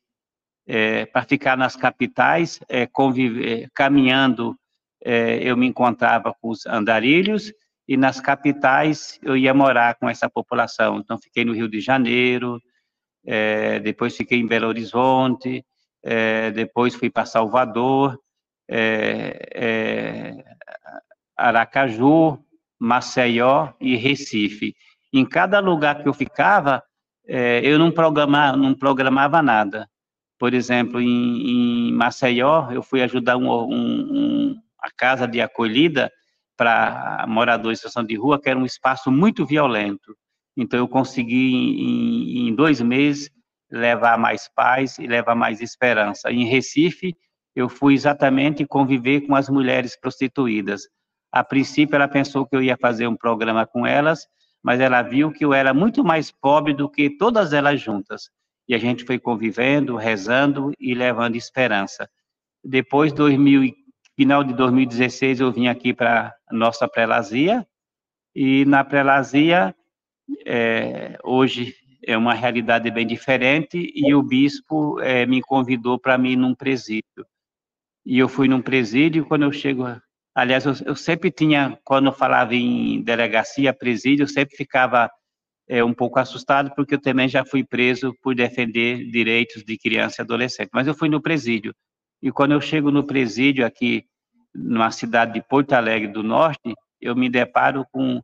é, 0.67 1.05
para 1.05 1.23
ficar 1.23 1.55
nas 1.55 1.75
capitais, 1.75 2.59
é, 2.67 2.87
conviver, 2.87 3.63
é, 3.63 3.67
caminhando, 3.73 4.57
é, 5.03 5.39
eu 5.41 5.55
me 5.55 5.67
encontrava 5.67 6.33
com 6.41 6.49
os 6.49 6.65
andarilhos, 6.65 7.53
e 7.87 7.95
nas 7.95 8.19
capitais 8.19 9.17
eu 9.23 9.37
ia 9.37 9.53
morar 9.53 9.95
com 9.95 10.09
essa 10.09 10.29
população. 10.29 10.97
Então, 10.97 11.17
fiquei 11.17 11.45
no 11.45 11.53
Rio 11.53 11.69
de 11.69 11.79
Janeiro, 11.79 12.61
é, 13.25 13.79
depois 13.79 14.15
fiquei 14.15 14.39
em 14.39 14.47
Belo 14.47 14.67
Horizonte, 14.67 15.65
é, 16.03 16.51
depois 16.51 16.95
fui 16.95 17.09
para 17.09 17.25
Salvador, 17.25 18.19
Aracaju, 21.37 22.39
Maceió 22.79 23.69
e 23.79 23.95
Recife. 23.95 24.75
Em 25.13 25.25
cada 25.25 25.59
lugar 25.59 26.03
que 26.03 26.09
eu 26.09 26.13
ficava, 26.13 26.83
eu 27.25 27.79
não 27.79 27.91
programava, 27.91 28.57
não 28.57 28.73
programava 28.73 29.41
nada. 29.41 29.89
Por 30.37 30.53
exemplo, 30.53 31.01
em, 31.01 31.89
em 31.89 31.93
Maceió, 31.93 32.69
eu 32.71 32.83
fui 32.83 33.01
ajudar 33.01 33.37
um, 33.37 33.49
um, 33.49 34.61
a 34.79 34.89
casa 34.91 35.27
de 35.27 35.41
acolhida 35.41 36.11
para 36.55 37.25
moradores 37.27 37.79
em 37.79 37.81
situação 37.81 38.03
de 38.03 38.15
rua, 38.15 38.39
que 38.41 38.49
era 38.49 38.57
um 38.57 38.65
espaço 38.65 39.11
muito 39.11 39.45
violento. 39.45 40.15
Então, 40.55 40.79
eu 40.79 40.87
consegui, 40.87 41.53
em, 41.53 42.47
em 42.47 42.55
dois 42.55 42.81
meses, 42.81 43.29
levar 43.71 44.17
mais 44.17 44.49
paz 44.55 44.97
e 44.97 45.05
levar 45.05 45.35
mais 45.35 45.61
esperança. 45.61 46.31
Em 46.31 46.45
Recife, 46.45 47.15
eu 47.55 47.69
fui 47.69 47.93
exatamente 47.93 48.65
conviver 48.65 49.21
com 49.21 49.35
as 49.35 49.49
mulheres 49.49 49.99
prostituídas. 49.99 50.87
A 51.31 51.43
princípio, 51.43 51.95
ela 51.95 52.07
pensou 52.07 52.45
que 52.45 52.55
eu 52.55 52.63
ia 52.63 52.77
fazer 52.77 53.07
um 53.07 53.15
programa 53.15 53.67
com 53.67 53.85
elas, 53.85 54.27
mas 54.63 54.79
ela 54.79 55.01
viu 55.01 55.31
que 55.31 55.45
eu 55.45 55.53
era 55.53 55.73
muito 55.73 56.03
mais 56.03 56.31
pobre 56.31 56.73
do 56.73 56.89
que 56.89 57.09
todas 57.09 57.53
elas 57.53 57.79
juntas 57.79 58.29
e 58.67 58.75
a 58.75 58.77
gente 58.77 59.05
foi 59.05 59.17
convivendo, 59.17 59.95
rezando 59.95 60.71
e 60.79 60.93
levando 60.93 61.35
esperança. 61.35 62.09
Depois, 62.63 63.13
2000, 63.13 63.73
final 64.17 64.43
de 64.43 64.51
2016, 64.53 65.39
eu 65.39 65.51
vim 65.51 65.67
aqui 65.67 65.93
para 65.93 66.35
a 66.47 66.53
nossa 66.53 66.87
prelazia, 66.87 67.65
e 68.35 68.65
na 68.65 68.83
prelazia, 68.83 69.75
é, 70.45 71.19
hoje 71.23 71.75
é 72.03 72.17
uma 72.17 72.33
realidade 72.33 72.89
bem 72.89 73.05
diferente, 73.05 73.91
e 73.95 74.15
o 74.15 74.23
bispo 74.23 74.99
é, 75.01 75.23
me 75.27 75.39
convidou 75.41 75.99
para 75.99 76.17
mim 76.17 76.35
num 76.35 76.55
presídio. 76.55 77.25
E 78.03 78.17
eu 78.17 78.27
fui 78.27 78.47
num 78.47 78.61
presídio, 78.61 79.25
quando 79.25 79.43
eu 79.43 79.51
chego 79.51 79.85
Aliás, 80.33 80.65
eu, 80.65 80.73
eu, 80.85 80.95
sempre 80.95 81.31
tinha, 81.31 81.79
quando 81.83 82.07
eu 82.07 82.13
falava 82.13 82.53
em 82.53 83.01
delegacia, 83.01 83.73
presídio, 83.73 84.23
eu 84.23 84.27
sempre 84.27 84.55
ficava 84.55 85.09
é, 85.67 85.83
um 85.83 85.95
pouco 85.95 86.19
assustado, 86.19 86.71
porque 86.75 86.93
eu 86.93 87.01
também 87.01 87.27
já 87.27 87.43
fui 87.43 87.63
preso 87.63 88.13
por 88.21 88.35
defender 88.35 89.09
direitos 89.09 89.63
de 89.63 89.77
criança 89.79 90.21
e 90.21 90.23
adolescente. 90.23 90.69
Mas 90.71 90.85
eu 90.85 90.93
fui 90.93 91.09
no 91.09 91.19
presídio. 91.19 91.73
E 92.21 92.31
quando 92.31 92.51
eu 92.51 92.61
chego 92.61 92.91
no 92.91 93.03
presídio 93.03 93.65
aqui, 93.65 94.05
numa 94.53 94.91
cidade 94.91 95.33
de 95.33 95.41
Porto 95.41 95.73
Alegre 95.73 96.07
do 96.07 96.23
Norte, 96.23 96.73
eu 96.99 97.15
me 97.15 97.29
deparo 97.29 97.85
com 97.91 98.21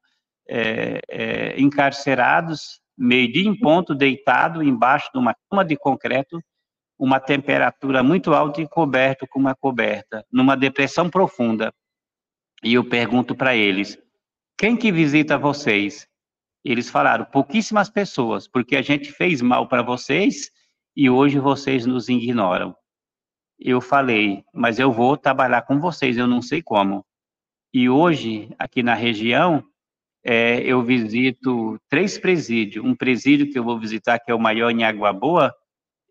é, 0.48 1.00
é, 1.10 1.62
encarcerados, 1.62 2.82
meio-dia 2.98 3.48
em 3.48 3.58
ponto, 3.58 3.94
deitado 3.94 4.64
embaixo 4.64 5.10
de 5.14 5.20
uma 5.20 5.36
cama 5.50 5.64
de 5.64 5.76
concreto, 5.76 6.42
uma 6.98 7.20
temperatura 7.20 8.04
muito 8.04 8.34
alta 8.34 8.62
e 8.62 8.68
coberto 8.68 9.28
com 9.28 9.40
uma 9.40 9.56
coberta, 9.56 10.26
numa 10.32 10.56
depressão 10.56 11.10
profunda. 11.10 11.74
E 12.64 12.74
eu 12.74 12.88
pergunto 12.88 13.36
para 13.36 13.56
eles: 13.56 13.98
quem 14.58 14.76
que 14.76 14.92
visita 14.92 15.38
vocês? 15.38 16.08
Eles 16.64 16.90
falaram, 16.90 17.26
pouquíssimas 17.26 17.90
pessoas, 17.90 18.48
porque 18.48 18.78
a 18.78 18.82
gente 18.82 19.12
fez 19.12 19.42
mal 19.42 19.68
para 19.68 19.82
vocês 19.82 20.50
e 20.96 21.10
hoje 21.10 21.38
vocês 21.38 21.86
nos 21.86 22.08
ignoram. 22.08 22.74
Eu 23.60 23.80
falei, 23.80 24.44
mas 24.54 24.80
eu 24.80 24.92
vou 24.92 25.16
trabalhar 25.16 25.62
com 25.64 25.80
vocês, 25.80 26.18
eu 26.18 26.28
não 26.28 26.42
sei 26.42 26.62
como. 26.62 27.06
E 27.74 27.90
hoje, 27.90 28.50
aqui 28.60 28.84
na 28.84 28.94
região, 28.94 29.64
é, 30.24 30.62
eu 30.62 30.84
visito 30.84 31.80
três 31.90 32.18
presídios. 32.18 32.86
Um 32.86 32.96
presídio 32.96 33.52
que 33.52 33.58
eu 33.58 33.64
vou 33.64 33.80
visitar, 33.80 34.20
que 34.20 34.32
é 34.32 34.36
o 34.36 34.40
maior 34.40 34.70
em 34.70 34.84
Água 34.84 35.12
Boa, 35.12 35.54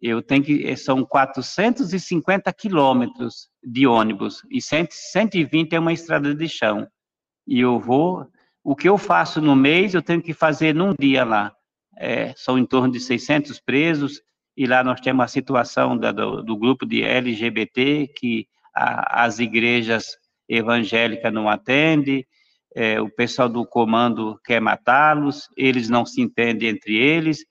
eu 0.00 0.20
tenho 0.20 0.42
que, 0.42 0.76
são 0.76 1.04
450 1.04 2.52
quilômetros 2.52 3.48
de 3.62 3.86
ônibus 3.86 4.42
e 4.50 4.60
120 4.60 5.74
é 5.74 5.78
uma 5.78 5.92
estrada 5.92 6.34
de 6.34 6.48
chão. 6.48 6.88
E 7.46 7.60
eu 7.60 7.78
vou 7.78 8.26
o 8.64 8.76
que 8.76 8.88
eu 8.88 8.96
faço 8.96 9.40
no 9.40 9.56
mês, 9.56 9.94
eu 9.94 10.02
tenho 10.02 10.22
que 10.22 10.32
fazer 10.32 10.74
num 10.74 10.94
dia 10.98 11.24
lá. 11.24 11.54
É, 11.96 12.32
são 12.36 12.58
em 12.58 12.64
torno 12.64 12.92
de 12.92 13.00
600 13.00 13.60
presos, 13.60 14.22
e 14.56 14.66
lá 14.66 14.84
nós 14.84 15.00
temos 15.00 15.24
a 15.24 15.28
situação 15.28 15.96
da, 15.96 16.12
do, 16.12 16.42
do, 16.42 16.56
grupo 16.56 16.84
de 16.84 17.02
LGBT, 17.02 18.08
que 18.16 18.46
a, 18.74 19.24
as 19.24 19.38
igrejas 19.38 20.16
evangélicas 20.48 21.32
não 21.32 21.48
atendem, 21.48 22.26
é, 22.74 23.00
o 23.00 23.08
pessoal 23.08 23.48
do 23.48 23.66
comando 23.66 24.38
quer 24.44 24.60
matá-los, 24.60 25.48
eles 25.56 25.88
não 25.88 26.04
se 26.04 26.20
entendem 26.20 26.70
entre 26.70 26.96
eles, 26.96 27.44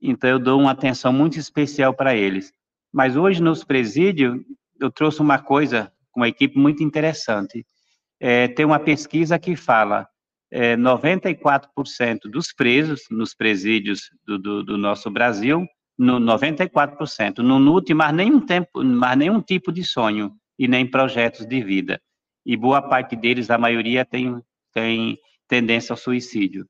então 0.00 0.28
eu 0.30 0.38
dou 0.38 0.60
uma 0.60 0.70
atenção 0.70 1.12
muito 1.12 1.38
especial 1.38 1.94
para 1.94 2.14
eles. 2.14 2.52
Mas 2.92 3.16
hoje 3.16 3.42
nos 3.42 3.64
presídios, 3.64 4.38
eu 4.80 4.90
trouxe 4.90 5.20
uma 5.20 5.38
coisa, 5.38 5.92
uma 6.14 6.28
equipe 6.28 6.58
muito 6.58 6.82
interessante. 6.82 7.66
É, 8.20 8.48
tem 8.48 8.64
uma 8.64 8.78
pesquisa 8.78 9.38
que 9.38 9.56
fala 9.56 10.06
é, 10.50 10.76
94% 10.76 12.30
dos 12.30 12.52
presos 12.52 13.02
nos 13.10 13.34
presídios 13.34 14.10
do, 14.24 14.38
do, 14.38 14.62
do 14.62 14.78
nosso 14.78 15.10
Brasil, 15.10 15.66
no 15.98 16.20
94%, 16.20 17.38
não 17.38 17.58
nutre 17.58 17.94
mais 17.94 18.14
nenhum, 18.14 18.40
tempo, 18.40 18.84
mais 18.84 19.16
nenhum 19.16 19.40
tipo 19.40 19.72
de 19.72 19.82
sonho 19.82 20.32
e 20.58 20.68
nem 20.68 20.86
projetos 20.86 21.46
de 21.46 21.62
vida. 21.62 22.00
E 22.44 22.56
boa 22.56 22.82
parte 22.82 23.16
deles, 23.16 23.50
a 23.50 23.58
maioria, 23.58 24.04
tem, 24.04 24.40
tem 24.72 25.18
tendência 25.48 25.92
ao 25.92 25.96
suicídio. 25.96 26.66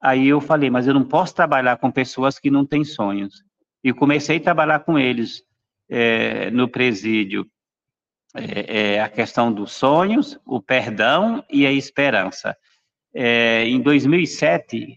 Aí 0.00 0.28
eu 0.28 0.40
falei, 0.40 0.70
mas 0.70 0.86
eu 0.86 0.94
não 0.94 1.04
posso 1.04 1.34
trabalhar 1.34 1.76
com 1.76 1.90
pessoas 1.90 2.38
que 2.38 2.50
não 2.50 2.64
têm 2.64 2.84
sonhos. 2.84 3.42
E 3.82 3.92
comecei 3.92 4.36
a 4.36 4.42
trabalhar 4.42 4.80
com 4.80 4.98
eles 4.98 5.42
é, 5.88 6.50
no 6.50 6.68
presídio, 6.68 7.46
é, 8.34 8.94
é, 8.94 9.00
a 9.00 9.08
questão 9.08 9.52
dos 9.52 9.72
sonhos, 9.72 10.38
o 10.46 10.62
perdão 10.62 11.44
e 11.50 11.66
a 11.66 11.72
esperança. 11.72 12.56
É, 13.12 13.64
em 13.64 13.80
2007, 13.80 14.96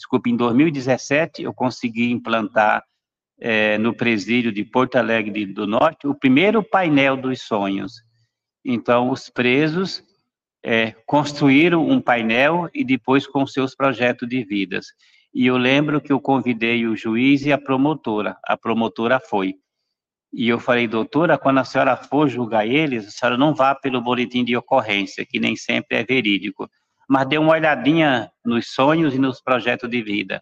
desculpe, 0.00 0.30
em 0.30 0.36
2017, 0.36 1.42
eu 1.42 1.52
consegui 1.52 2.10
implantar 2.10 2.82
é, 3.38 3.76
no 3.76 3.94
presídio 3.94 4.50
de 4.50 4.64
Porto 4.64 4.96
Alegre 4.96 5.44
do 5.44 5.66
Norte, 5.66 6.06
o 6.06 6.14
primeiro 6.14 6.62
painel 6.62 7.16
dos 7.16 7.42
sonhos. 7.42 8.02
Então, 8.64 9.10
os 9.10 9.28
presos 9.28 10.02
é, 10.64 10.92
construíram 11.06 11.86
um 11.86 12.00
painel 12.00 12.68
e 12.74 12.82
depois 12.82 13.26
com 13.26 13.46
seus 13.46 13.74
projetos 13.74 14.26
de 14.26 14.42
vidas. 14.42 14.86
E 15.34 15.46
eu 15.46 15.56
lembro 15.56 16.00
que 16.00 16.12
eu 16.12 16.20
convidei 16.20 16.86
o 16.86 16.96
juiz 16.96 17.44
e 17.44 17.52
a 17.52 17.58
promotora. 17.58 18.36
A 18.44 18.56
promotora 18.56 19.20
foi. 19.20 19.54
E 20.32 20.48
eu 20.48 20.58
falei, 20.58 20.88
doutora, 20.88 21.36
quando 21.36 21.58
a 21.58 21.64
senhora 21.64 21.96
for 21.96 22.28
julgar 22.28 22.66
eles, 22.66 23.06
a 23.06 23.10
senhora 23.10 23.36
não 23.36 23.54
vá 23.54 23.74
pelo 23.74 24.00
boletim 24.00 24.44
de 24.44 24.56
ocorrência, 24.56 25.26
que 25.26 25.38
nem 25.38 25.56
sempre 25.56 25.98
é 25.98 26.04
verídico, 26.04 26.70
mas 27.10 27.26
dê 27.26 27.36
uma 27.36 27.54
olhadinha 27.54 28.30
nos 28.44 28.68
sonhos 28.68 29.12
e 29.14 29.18
nos 29.18 29.42
projetos 29.42 29.90
de 29.90 30.00
vida 30.00 30.40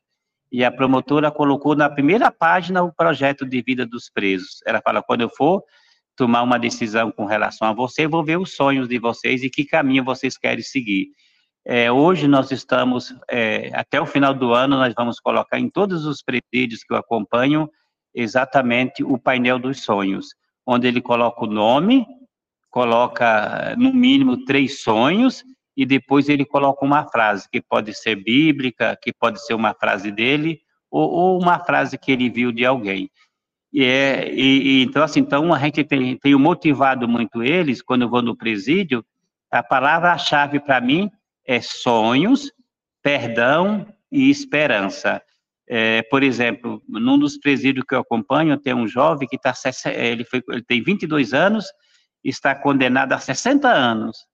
e 0.51 0.65
a 0.65 0.71
promotora 0.71 1.31
colocou 1.31 1.75
na 1.75 1.89
primeira 1.89 2.31
página 2.31 2.83
o 2.83 2.93
projeto 2.93 3.45
de 3.45 3.63
vida 3.63 3.87
dos 3.87 4.11
presos. 4.11 4.61
Ela 4.67 4.81
fala: 4.81 5.03
quando 5.03 5.21
eu 5.23 5.31
for 5.31 5.63
tomar 6.17 6.43
uma 6.43 6.59
decisão 6.59 7.13
com 7.13 7.27
relação 7.27 7.69
a 7.69 7.73
você, 7.73 8.07
vou 8.07 8.25
ver 8.25 8.39
os 8.39 8.55
sonhos 8.55 8.89
de 8.89 8.99
vocês 8.99 9.43
e 9.43 9.51
que 9.51 9.65
caminho 9.65 10.05
vocês 10.05 10.37
querem 10.37 10.63
seguir. 10.63 11.09
É, 11.65 11.93
hoje 11.93 12.27
nós 12.27 12.51
estamos, 12.51 13.15
é, 13.31 13.71
até 13.75 14.01
o 14.01 14.07
final 14.07 14.33
do 14.33 14.55
ano, 14.55 14.77
nós 14.77 14.95
vamos 14.97 15.21
colocar 15.21 15.59
em 15.59 15.69
todos 15.69 16.07
os 16.07 16.23
presídios 16.23 16.83
que 16.83 16.93
eu 16.93 16.97
acompanho 16.97 17.69
exatamente 18.15 19.05
o 19.05 19.19
painel 19.19 19.59
dos 19.59 19.83
sonhos, 19.83 20.29
onde 20.67 20.89
ele 20.89 21.01
coloca 21.01 21.45
o 21.45 21.47
nome, 21.47 22.07
coloca 22.71 23.75
no 23.77 23.93
mínimo 23.93 24.45
três 24.45 24.83
sonhos 24.83 25.45
e 25.79 25.87
depois 25.87 26.29
ele 26.29 26.45
coloca 26.45 26.85
uma 26.85 27.07
frase, 27.09 27.49
que 27.49 27.63
pode 27.63 27.95
ser 27.95 28.17
bíblica, 28.17 28.99
que 29.01 29.13
pode 29.13 29.41
ser 29.47 29.55
uma 29.55 29.73
frase 29.73 30.11
dele, 30.11 30.61
ou, 30.91 31.09
ou 31.09 31.41
uma 31.41 31.61
frase 31.61 31.97
que 31.97 32.11
ele 32.11 32.29
viu 32.29 32.51
de 32.51 32.67
alguém. 32.67 33.09
E, 33.73 33.85
é, 33.85 34.29
e, 34.35 34.83
então, 34.83 35.05
assim, 35.05 35.21
então 35.21 35.55
a 35.55 35.59
gente 35.61 35.85
tem, 35.85 36.17
tem 36.17 36.35
motivado 36.35 37.07
muito 37.07 37.45
eles, 37.45 37.81
quando 37.81 38.03
eu 38.03 38.09
vou 38.09 38.21
no 38.21 38.37
presídio, 38.37 39.05
a 39.53 39.63
palavra-chave 39.63 40.59
para 40.59 40.81
mim 40.81 41.09
é 41.47 41.61
sonhos, 41.61 42.51
perdão 43.01 43.87
e 44.11 44.31
esperança. 44.31 45.23
É, 45.69 46.03
por 46.11 46.25
exemplo, 46.25 46.83
num 46.89 47.17
dos 47.17 47.39
presídios 47.39 47.85
que 47.89 47.95
eu 47.95 48.01
acompanho, 48.01 48.59
tem 48.59 48.75
um 48.75 48.89
jovem 48.89 49.29
que 49.29 49.37
está, 49.37 49.55
ele, 49.93 50.25
foi, 50.25 50.43
ele 50.49 50.63
tem 50.65 50.83
22 50.83 51.33
anos, 51.33 51.67
está 52.25 52.53
condenado 52.53 53.13
a 53.13 53.19
60 53.21 53.69
anos 53.69 54.27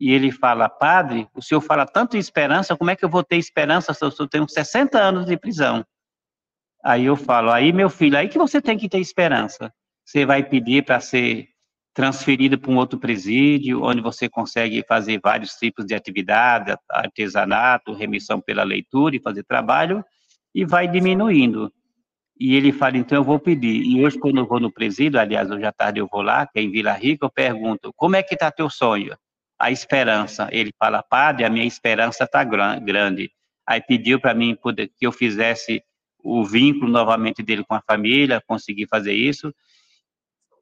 e 0.00 0.12
ele 0.12 0.32
fala, 0.32 0.66
padre, 0.66 1.28
o 1.34 1.42
senhor 1.42 1.60
fala 1.60 1.84
tanto 1.84 2.16
em 2.16 2.20
esperança, 2.20 2.74
como 2.74 2.90
é 2.90 2.96
que 2.96 3.04
eu 3.04 3.08
vou 3.08 3.22
ter 3.22 3.36
esperança 3.36 3.92
se 3.92 4.02
eu 4.02 4.26
tenho 4.26 4.48
60 4.48 4.98
anos 4.98 5.26
de 5.26 5.36
prisão? 5.36 5.84
Aí 6.82 7.04
eu 7.04 7.16
falo, 7.16 7.50
aí 7.50 7.70
meu 7.70 7.90
filho, 7.90 8.16
aí 8.16 8.26
que 8.26 8.38
você 8.38 8.62
tem 8.62 8.78
que 8.78 8.88
ter 8.88 8.98
esperança. 8.98 9.70
Você 10.02 10.24
vai 10.24 10.42
pedir 10.42 10.86
para 10.86 10.98
ser 11.00 11.48
transferido 11.92 12.58
para 12.58 12.70
um 12.70 12.78
outro 12.78 12.98
presídio, 12.98 13.82
onde 13.82 14.00
você 14.00 14.26
consegue 14.26 14.82
fazer 14.88 15.20
vários 15.22 15.52
tipos 15.52 15.84
de 15.84 15.94
atividade, 15.94 16.74
artesanato, 16.88 17.92
remissão 17.92 18.40
pela 18.40 18.62
leitura 18.62 19.16
e 19.16 19.20
fazer 19.20 19.44
trabalho, 19.44 20.02
e 20.54 20.64
vai 20.64 20.88
diminuindo. 20.88 21.70
E 22.38 22.56
ele 22.56 22.72
fala, 22.72 22.96
então 22.96 23.18
eu 23.18 23.24
vou 23.24 23.38
pedir. 23.38 23.82
E 23.82 24.02
hoje, 24.02 24.18
quando 24.18 24.38
eu 24.38 24.46
vou 24.46 24.58
no 24.58 24.72
presídio, 24.72 25.20
aliás, 25.20 25.50
hoje 25.50 25.66
à 25.66 25.72
tarde 25.72 26.00
eu 26.00 26.08
vou 26.10 26.22
lá, 26.22 26.46
que 26.46 26.58
é 26.58 26.62
em 26.62 26.70
Vila 26.70 26.92
Rica, 26.94 27.26
eu 27.26 27.30
pergunto, 27.30 27.92
como 27.94 28.16
é 28.16 28.22
que 28.22 28.32
está 28.32 28.50
teu 28.50 28.70
sonho? 28.70 29.14
A 29.60 29.70
esperança. 29.70 30.48
Ele 30.50 30.72
fala, 30.78 31.02
padre, 31.02 31.44
a 31.44 31.50
minha 31.50 31.66
esperança 31.66 32.24
está 32.24 32.42
grande. 32.42 33.30
Aí 33.66 33.80
pediu 33.82 34.18
para 34.18 34.32
mim 34.32 34.56
poder, 34.56 34.90
que 34.96 35.06
eu 35.06 35.12
fizesse 35.12 35.82
o 36.24 36.42
vínculo 36.44 36.90
novamente 36.90 37.42
dele 37.42 37.62
com 37.62 37.74
a 37.74 37.82
família, 37.82 38.42
consegui 38.46 38.86
fazer 38.86 39.12
isso. 39.12 39.54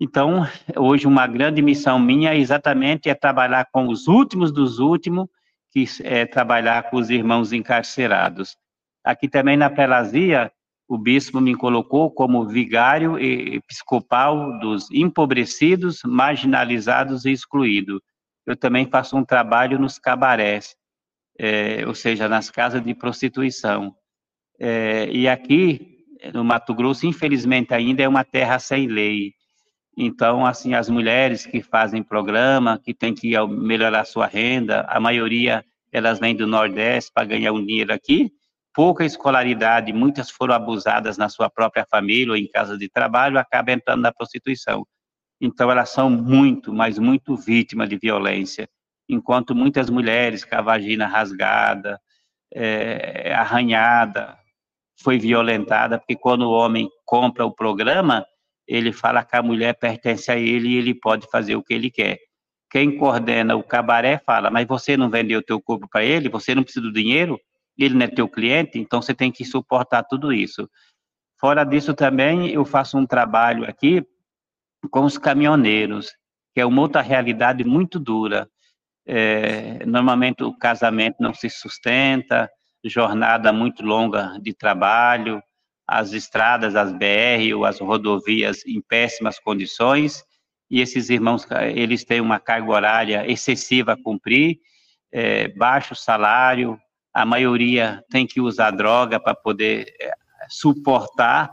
Então, 0.00 0.46
hoje 0.76 1.06
uma 1.06 1.26
grande 1.26 1.62
missão 1.62 1.98
minha 1.98 2.34
exatamente 2.34 3.08
é 3.08 3.14
trabalhar 3.14 3.68
com 3.72 3.88
os 3.88 4.08
últimos 4.08 4.52
dos 4.52 4.80
últimos, 4.80 5.28
que 5.70 5.84
é 6.02 6.26
trabalhar 6.26 6.90
com 6.90 6.96
os 6.96 7.08
irmãos 7.08 7.52
encarcerados. 7.52 8.56
Aqui 9.04 9.28
também 9.28 9.56
na 9.56 9.70
Pelazia, 9.70 10.50
o 10.88 10.98
bispo 10.98 11.40
me 11.40 11.54
colocou 11.54 12.10
como 12.10 12.46
vigário 12.46 13.18
episcopal 13.18 14.58
dos 14.58 14.90
empobrecidos, 14.90 16.00
marginalizados 16.04 17.24
e 17.24 17.30
excluídos 17.30 18.00
eu 18.48 18.56
também 18.56 18.86
faço 18.86 19.14
um 19.14 19.22
trabalho 19.22 19.78
nos 19.78 19.98
cabarés, 19.98 20.74
é, 21.38 21.86
ou 21.86 21.94
seja, 21.94 22.28
nas 22.30 22.50
casas 22.50 22.82
de 22.82 22.94
prostituição. 22.94 23.94
É, 24.58 25.06
e 25.10 25.28
aqui, 25.28 25.98
no 26.32 26.42
Mato 26.42 26.74
Grosso, 26.74 27.06
infelizmente 27.06 27.74
ainda 27.74 28.02
é 28.02 28.08
uma 28.08 28.24
terra 28.24 28.58
sem 28.58 28.86
lei. 28.86 29.34
Então, 29.94 30.46
assim, 30.46 30.72
as 30.72 30.88
mulheres 30.88 31.44
que 31.44 31.60
fazem 31.60 32.02
programa, 32.02 32.80
que 32.82 32.94
têm 32.94 33.14
que 33.14 33.38
melhorar 33.46 34.06
sua 34.06 34.26
renda, 34.26 34.86
a 34.88 34.98
maioria 34.98 35.62
elas 35.92 36.18
vêm 36.18 36.34
do 36.34 36.46
Nordeste 36.46 37.10
para 37.12 37.26
ganhar 37.26 37.52
um 37.52 37.64
dinheiro 37.64 37.92
aqui, 37.92 38.32
pouca 38.72 39.04
escolaridade, 39.04 39.92
muitas 39.92 40.30
foram 40.30 40.54
abusadas 40.54 41.18
na 41.18 41.28
sua 41.28 41.50
própria 41.50 41.84
família 41.84 42.32
ou 42.32 42.36
em 42.36 42.48
casa 42.48 42.78
de 42.78 42.88
trabalho, 42.88 43.38
acabam 43.38 43.74
entrando 43.74 44.00
na 44.00 44.12
prostituição. 44.12 44.86
Então, 45.40 45.70
elas 45.70 45.90
são 45.90 46.10
muito, 46.10 46.72
mas 46.72 46.98
muito 46.98 47.36
vítimas 47.36 47.88
de 47.88 47.96
violência, 47.96 48.68
enquanto 49.08 49.54
muitas 49.54 49.88
mulheres 49.88 50.44
com 50.44 50.56
a 50.56 50.62
vagina 50.62 51.06
rasgada, 51.06 52.00
é, 52.52 53.32
arranhada, 53.34 54.36
foi 55.00 55.18
violentada, 55.18 55.98
porque 55.98 56.16
quando 56.16 56.42
o 56.42 56.52
homem 56.52 56.88
compra 57.04 57.46
o 57.46 57.54
programa, 57.54 58.26
ele 58.66 58.92
fala 58.92 59.24
que 59.24 59.36
a 59.36 59.42
mulher 59.42 59.74
pertence 59.74 60.30
a 60.30 60.36
ele 60.36 60.68
e 60.68 60.76
ele 60.76 60.94
pode 60.94 61.26
fazer 61.30 61.56
o 61.56 61.62
que 61.62 61.72
ele 61.72 61.90
quer. 61.90 62.18
Quem 62.70 62.98
coordena 62.98 63.56
o 63.56 63.62
cabaré 63.62 64.18
fala, 64.18 64.50
mas 64.50 64.66
você 64.66 64.96
não 64.96 65.08
vendeu 65.08 65.38
o 65.38 65.42
teu 65.42 65.60
corpo 65.60 65.88
para 65.88 66.04
ele, 66.04 66.28
você 66.28 66.54
não 66.54 66.62
precisa 66.62 66.84
do 66.84 66.92
dinheiro, 66.92 67.40
ele 67.78 67.94
não 67.94 68.04
é 68.04 68.08
teu 68.08 68.28
cliente, 68.28 68.78
então 68.78 69.00
você 69.00 69.14
tem 69.14 69.30
que 69.30 69.44
suportar 69.44 70.02
tudo 70.02 70.32
isso. 70.32 70.68
Fora 71.40 71.64
disso 71.64 71.94
também, 71.94 72.50
eu 72.50 72.64
faço 72.64 72.98
um 72.98 73.06
trabalho 73.06 73.64
aqui 73.64 74.04
com 74.90 75.04
os 75.04 75.18
caminhoneiros, 75.18 76.12
que 76.54 76.60
é 76.60 76.66
uma 76.66 76.82
outra 76.82 77.00
realidade 77.00 77.64
muito 77.64 77.98
dura. 77.98 78.48
É, 79.06 79.84
normalmente 79.86 80.42
o 80.42 80.56
casamento 80.56 81.16
não 81.20 81.32
se 81.32 81.48
sustenta, 81.48 82.48
jornada 82.84 83.52
muito 83.52 83.82
longa 83.82 84.38
de 84.40 84.54
trabalho, 84.54 85.42
as 85.86 86.12
estradas, 86.12 86.76
as 86.76 86.92
BR 86.92 87.54
ou 87.56 87.64
as 87.64 87.80
rodovias 87.80 88.64
em 88.66 88.80
péssimas 88.80 89.38
condições, 89.38 90.22
e 90.70 90.82
esses 90.82 91.08
irmãos, 91.08 91.46
eles 91.74 92.04
têm 92.04 92.20
uma 92.20 92.38
carga 92.38 92.70
horária 92.70 93.30
excessiva 93.30 93.92
a 93.94 94.02
cumprir, 94.02 94.58
é, 95.10 95.48
baixo 95.48 95.94
salário, 95.94 96.78
a 97.12 97.24
maioria 97.24 98.04
tem 98.10 98.26
que 98.26 98.40
usar 98.40 98.70
droga 98.70 99.18
para 99.18 99.34
poder 99.34 99.94
é, 99.98 100.12
suportar 100.50 101.50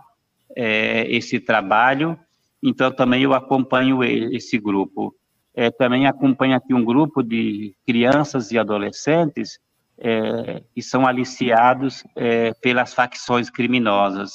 é, 0.56 1.06
esse 1.10 1.40
trabalho, 1.40 2.20
então 2.68 2.92
também 2.92 3.22
eu 3.22 3.34
acompanho 3.34 4.04
esse 4.04 4.58
grupo. 4.58 5.16
É, 5.54 5.70
também 5.70 6.08
acompanho 6.08 6.56
aqui 6.56 6.74
um 6.74 6.84
grupo 6.84 7.24
de 7.24 7.74
crianças 7.86 8.52
e 8.52 8.58
adolescentes 8.58 9.60
é, 9.98 10.64
que 10.74 10.82
são 10.82 11.08
aliciados 11.08 12.04
é, 12.16 12.54
pelas 12.56 12.94
facções 12.94 13.50
criminosas. 13.50 14.32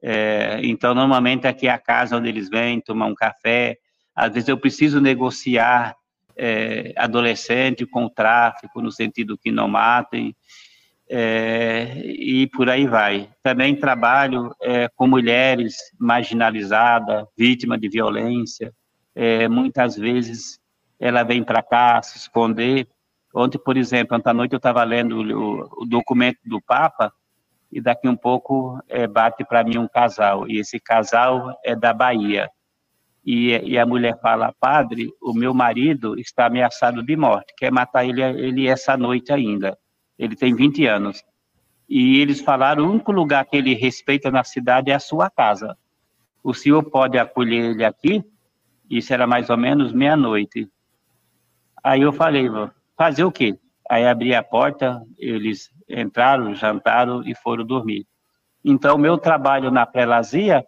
É, 0.00 0.60
então, 0.62 0.94
normalmente 0.94 1.46
aqui 1.46 1.66
é 1.66 1.70
a 1.70 1.78
casa 1.78 2.16
onde 2.16 2.28
eles 2.28 2.48
vêm 2.48 2.80
tomar 2.80 3.06
um 3.06 3.14
café. 3.14 3.76
Às 4.14 4.32
vezes 4.32 4.48
eu 4.48 4.56
preciso 4.56 5.00
negociar 5.00 5.94
é, 6.36 6.94
adolescente 6.96 7.84
com 7.84 8.04
o 8.04 8.10
tráfico, 8.10 8.80
no 8.80 8.92
sentido 8.92 9.36
que 9.36 9.50
não 9.50 9.68
matem 9.68 10.34
é, 11.08 12.00
e 12.04 12.48
por 12.48 12.68
aí 12.68 12.86
vai. 12.86 13.30
Também 13.42 13.76
trabalho 13.76 14.54
é, 14.60 14.88
com 14.88 15.06
mulheres 15.06 15.76
marginalizadas, 15.98 17.26
vítimas 17.36 17.80
de 17.80 17.88
violência. 17.88 18.72
É, 19.14 19.48
muitas 19.48 19.96
vezes 19.96 20.58
ela 20.98 21.22
vem 21.22 21.42
para 21.42 21.62
cá 21.62 22.02
se 22.02 22.18
esconder. 22.18 22.88
Ontem, 23.34 23.58
por 23.58 23.76
exemplo, 23.76 24.16
ontem 24.16 24.30
à 24.30 24.34
noite 24.34 24.52
eu 24.52 24.58
estava 24.58 24.82
lendo 24.82 25.20
o, 25.20 25.82
o, 25.82 25.86
documento 25.86 26.38
do 26.44 26.60
Papa 26.60 27.12
e 27.70 27.80
daqui 27.80 28.08
um 28.08 28.16
pouco 28.16 28.82
é, 28.88 29.06
bate 29.06 29.44
para 29.44 29.62
mim 29.62 29.78
um 29.78 29.88
casal. 29.88 30.48
E 30.48 30.58
esse 30.58 30.80
casal 30.80 31.56
é 31.64 31.76
da 31.76 31.92
Bahia. 31.92 32.50
E, 33.24 33.50
e, 33.50 33.78
a 33.78 33.84
mulher 33.84 34.18
fala, 34.20 34.54
padre, 34.60 35.10
o 35.20 35.32
meu 35.32 35.52
marido 35.52 36.18
está 36.18 36.46
ameaçado 36.46 37.02
de 37.02 37.16
morte, 37.16 37.52
quer 37.58 37.72
matar 37.72 38.04
ele, 38.04 38.22
ele 38.22 38.68
essa 38.68 38.96
noite 38.96 39.32
ainda 39.32 39.76
ele 40.18 40.36
tem 40.36 40.54
20 40.54 40.86
anos. 40.86 41.22
E 41.88 42.20
eles 42.20 42.40
falaram: 42.40 42.84
o 42.84 42.90
único 42.90 43.12
lugar 43.12 43.44
que 43.44 43.56
ele 43.56 43.74
respeita 43.74 44.30
na 44.30 44.44
cidade 44.44 44.90
é 44.90 44.94
a 44.94 45.00
sua 45.00 45.30
casa. 45.30 45.76
O 46.42 46.54
senhor 46.54 46.82
pode 46.84 47.18
acolher 47.18 47.70
ele 47.70 47.84
aqui? 47.84 48.24
Isso 48.88 49.12
era 49.12 49.26
mais 49.26 49.50
ou 49.50 49.56
menos 49.56 49.92
meia-noite. 49.92 50.68
Aí 51.82 52.02
eu 52.02 52.12
falei: 52.12 52.48
fazer 52.96 53.24
o 53.24 53.32
quê? 53.32 53.58
Aí 53.88 54.06
abri 54.06 54.34
a 54.34 54.42
porta, 54.42 55.00
eles 55.16 55.70
entraram, 55.88 56.54
jantaram 56.54 57.22
e 57.24 57.34
foram 57.34 57.64
dormir. 57.64 58.04
Então, 58.64 58.98
meu 58.98 59.16
trabalho 59.16 59.70
na 59.70 59.86
prelazia 59.86 60.64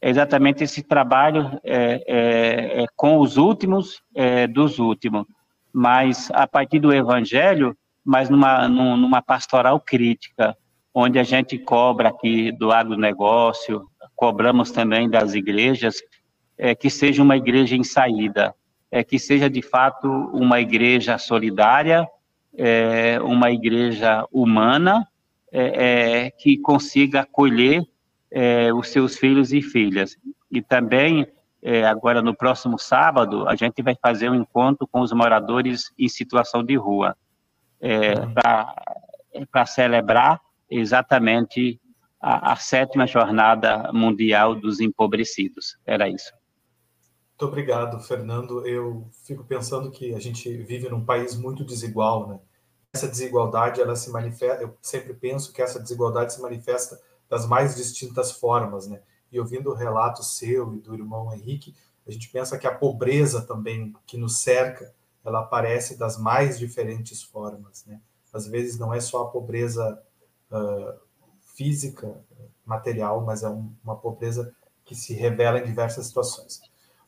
é 0.00 0.08
exatamente 0.08 0.64
esse 0.64 0.82
trabalho 0.82 1.60
é, 1.62 2.02
é, 2.06 2.82
é 2.82 2.86
com 2.96 3.18
os 3.18 3.36
últimos 3.36 4.02
é, 4.14 4.46
dos 4.46 4.78
últimos, 4.78 5.26
mas 5.72 6.30
a 6.32 6.46
partir 6.46 6.80
do 6.80 6.92
Evangelho, 6.92 7.76
mas 8.04 8.28
numa, 8.28 8.68
numa 8.68 9.22
pastoral 9.22 9.80
crítica, 9.80 10.56
onde 10.94 11.18
a 11.18 11.22
gente 11.22 11.58
cobra 11.58 12.08
aqui 12.08 12.52
do 12.52 12.70
agronegócio, 12.70 13.86
cobramos 14.14 14.70
também 14.70 15.08
das 15.08 15.34
igrejas, 15.34 15.96
é, 16.58 16.74
que 16.74 16.90
seja 16.90 17.22
uma 17.22 17.36
igreja 17.36 17.74
em 17.74 17.82
saída, 17.82 18.54
é, 18.90 19.02
que 19.02 19.18
seja 19.18 19.48
de 19.48 19.62
fato 19.62 20.08
uma 20.32 20.60
igreja 20.60 21.16
solidária, 21.18 22.06
é, 22.56 23.18
uma 23.22 23.50
igreja 23.50 24.26
humana, 24.30 25.08
é, 25.50 26.26
é 26.26 26.30
que 26.30 26.58
consiga 26.58 27.20
acolher 27.20 27.82
é, 28.30 28.72
os 28.72 28.88
seus 28.88 29.16
filhos 29.16 29.52
e 29.52 29.62
filhas. 29.62 30.16
E 30.50 30.60
também, 30.60 31.26
é, 31.62 31.84
agora 31.84 32.20
no 32.20 32.34
próximo 32.34 32.78
sábado, 32.78 33.48
a 33.48 33.54
gente 33.54 33.82
vai 33.82 33.96
fazer 34.00 34.30
um 34.30 34.34
encontro 34.34 34.86
com 34.86 35.00
os 35.00 35.12
moradores 35.12 35.92
em 35.98 36.08
situação 36.08 36.62
de 36.62 36.76
rua, 36.76 37.16
é, 37.82 38.14
uhum. 38.14 39.46
para 39.50 39.66
celebrar 39.66 40.40
exatamente 40.70 41.80
a, 42.20 42.52
a, 42.52 42.56
sétima 42.56 43.06
jornada 43.06 43.92
mundial 43.92 44.54
dos 44.54 44.78
empobrecidos. 44.80 45.76
Era 45.84 46.08
isso. 46.08 46.32
Muito 47.30 47.46
obrigado, 47.50 47.98
Fernando. 48.00 48.64
Eu 48.64 49.10
fico 49.26 49.42
pensando 49.42 49.90
que 49.90 50.14
a 50.14 50.20
gente 50.20 50.56
vive 50.58 50.88
num 50.88 51.04
país 51.04 51.36
muito 51.36 51.64
desigual, 51.64 52.28
né? 52.28 52.38
Essa 52.94 53.08
desigualdade, 53.08 53.80
ela 53.80 53.96
se 53.96 54.10
manifesta. 54.10 54.62
Eu 54.62 54.76
sempre 54.80 55.12
penso 55.12 55.52
que 55.52 55.60
essa 55.60 55.80
desigualdade 55.80 56.34
se 56.34 56.40
manifesta 56.40 57.00
das 57.28 57.46
mais 57.46 57.74
distintas 57.74 58.30
formas, 58.30 58.86
né? 58.86 59.00
E 59.32 59.40
ouvindo 59.40 59.70
o 59.70 59.74
relato 59.74 60.22
seu 60.22 60.74
e 60.74 60.78
do 60.78 60.94
irmão 60.94 61.34
Henrique, 61.34 61.74
a 62.06 62.10
gente 62.10 62.28
pensa 62.28 62.58
que 62.58 62.66
a 62.66 62.74
pobreza 62.74 63.42
também 63.42 63.92
que 64.06 64.16
nos 64.16 64.38
cerca, 64.38 64.94
ela 65.24 65.40
aparece 65.40 65.96
das 65.96 66.18
mais 66.18 66.58
diferentes 66.58 67.22
formas, 67.22 67.84
né? 67.86 68.00
Às 68.32 68.46
vezes 68.46 68.78
não 68.78 68.94
é 68.94 69.00
só 69.00 69.24
a 69.24 69.28
pobreza 69.28 70.00
uh, 70.50 70.94
física, 71.54 72.18
material, 72.64 73.20
mas 73.22 73.42
é 73.42 73.48
um, 73.48 73.70
uma 73.84 73.96
pobreza 73.96 74.54
que 74.84 74.94
se 74.94 75.12
revela 75.12 75.58
em 75.58 75.64
diversas 75.64 76.06
situações. 76.06 76.60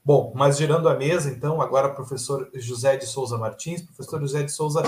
Bom, 0.05 0.33
mas 0.35 0.59
girando 0.59 0.89
a 0.89 0.95
mesa, 0.95 1.31
então, 1.31 1.62
agora 1.62 1.95
professor 1.95 2.51
José 2.55 2.97
de 2.97 3.07
Souza 3.07 3.39
Martins. 3.39 3.81
Professor 3.81 4.21
José 4.21 4.43
de 4.43 4.53
Souza, 4.53 4.83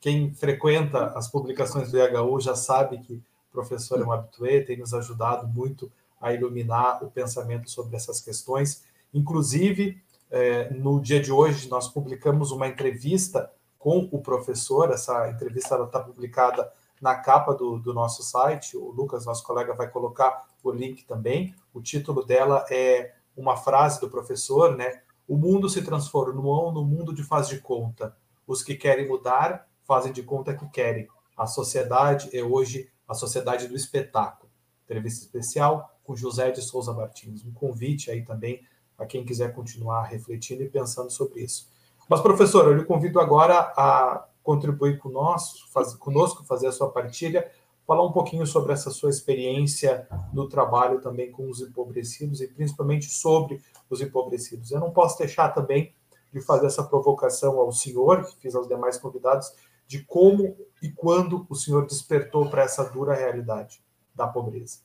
quem 0.00 0.32
frequenta 0.32 1.06
as 1.08 1.28
publicações 1.28 1.90
do 1.90 1.98
IHU 1.98 2.40
já 2.40 2.54
sabe 2.54 2.98
que 2.98 3.22
professor 3.52 4.00
é 4.00 4.04
um 4.04 4.10
habitué, 4.10 4.60
tem 4.60 4.78
nos 4.78 4.94
ajudado 4.94 5.46
muito 5.46 5.92
a 6.20 6.32
iluminar 6.32 7.04
o 7.04 7.10
pensamento 7.10 7.70
sobre 7.70 7.94
essas 7.94 8.20
questões. 8.20 8.82
Inclusive, 9.12 10.02
é, 10.34 10.68
no 10.70 11.00
dia 11.00 11.20
de 11.20 11.30
hoje, 11.30 11.68
nós 11.68 11.86
publicamos 11.86 12.50
uma 12.50 12.66
entrevista 12.66 13.52
com 13.78 14.08
o 14.10 14.20
professor, 14.20 14.90
essa 14.90 15.30
entrevista 15.30 15.76
está 15.76 16.00
publicada 16.00 16.72
na 17.00 17.14
capa 17.14 17.54
do, 17.54 17.78
do, 17.78 17.94
nosso 17.94 18.24
site, 18.24 18.76
o 18.76 18.90
Lucas, 18.90 19.24
nosso 19.24 19.44
colega, 19.44 19.74
vai 19.74 19.88
colocar 19.88 20.48
o 20.64 20.72
link 20.72 21.04
também. 21.04 21.54
O 21.72 21.80
título 21.80 22.24
dela 22.24 22.66
é 22.68 23.14
uma 23.36 23.56
frase 23.56 24.00
do 24.00 24.10
professor, 24.10 24.76
né? 24.76 25.02
O 25.28 25.36
mundo 25.36 25.68
se 25.68 25.84
transformou 25.84 26.72
no 26.72 26.84
mundo 26.84 27.14
de 27.14 27.22
faz 27.22 27.46
de 27.46 27.60
conta. 27.60 28.16
Os 28.44 28.60
que 28.60 28.74
querem 28.74 29.06
mudar 29.06 29.68
fazem 29.84 30.12
de 30.12 30.24
conta 30.24 30.52
que 30.52 30.66
querem. 30.68 31.06
A 31.36 31.46
sociedade 31.46 32.36
é 32.36 32.42
hoje 32.42 32.90
a 33.06 33.14
Sociedade 33.14 33.68
do 33.68 33.76
Espetáculo. 33.76 34.50
Entrevista 34.82 35.24
especial 35.24 35.96
com 36.02 36.16
José 36.16 36.50
de 36.50 36.60
Souza 36.60 36.92
Martins. 36.92 37.44
Um 37.44 37.52
convite 37.52 38.10
aí 38.10 38.24
também 38.24 38.66
a 38.98 39.06
quem 39.06 39.24
quiser 39.24 39.54
continuar 39.54 40.04
refletindo 40.04 40.62
e 40.62 40.68
pensando 40.68 41.10
sobre 41.10 41.42
isso. 41.42 41.68
Mas, 42.08 42.20
professor, 42.20 42.66
eu 42.66 42.74
lhe 42.74 42.84
convido 42.84 43.18
agora 43.18 43.72
a 43.76 44.26
contribuir 44.42 44.98
conosco, 44.98 45.68
faz, 45.70 45.94
conosco, 45.94 46.44
fazer 46.44 46.68
a 46.68 46.72
sua 46.72 46.90
partilha, 46.90 47.50
falar 47.86 48.04
um 48.04 48.12
pouquinho 48.12 48.46
sobre 48.46 48.72
essa 48.72 48.90
sua 48.90 49.10
experiência 49.10 50.06
no 50.32 50.48
trabalho 50.48 51.00
também 51.00 51.30
com 51.30 51.48
os 51.48 51.60
empobrecidos 51.60 52.40
e 52.40 52.48
principalmente 52.48 53.06
sobre 53.06 53.62
os 53.88 54.00
empobrecidos. 54.00 54.70
Eu 54.70 54.80
não 54.80 54.90
posso 54.90 55.18
deixar 55.18 55.50
também 55.50 55.94
de 56.32 56.40
fazer 56.40 56.66
essa 56.66 56.82
provocação 56.82 57.58
ao 57.58 57.72
senhor, 57.72 58.24
que 58.24 58.36
fiz 58.36 58.54
aos 58.54 58.68
demais 58.68 58.98
convidados, 58.98 59.52
de 59.86 60.02
como 60.02 60.56
e 60.82 60.90
quando 60.90 61.46
o 61.48 61.54
senhor 61.54 61.86
despertou 61.86 62.48
para 62.48 62.62
essa 62.62 62.84
dura 62.84 63.14
realidade 63.14 63.82
da 64.14 64.26
pobreza. 64.26 64.80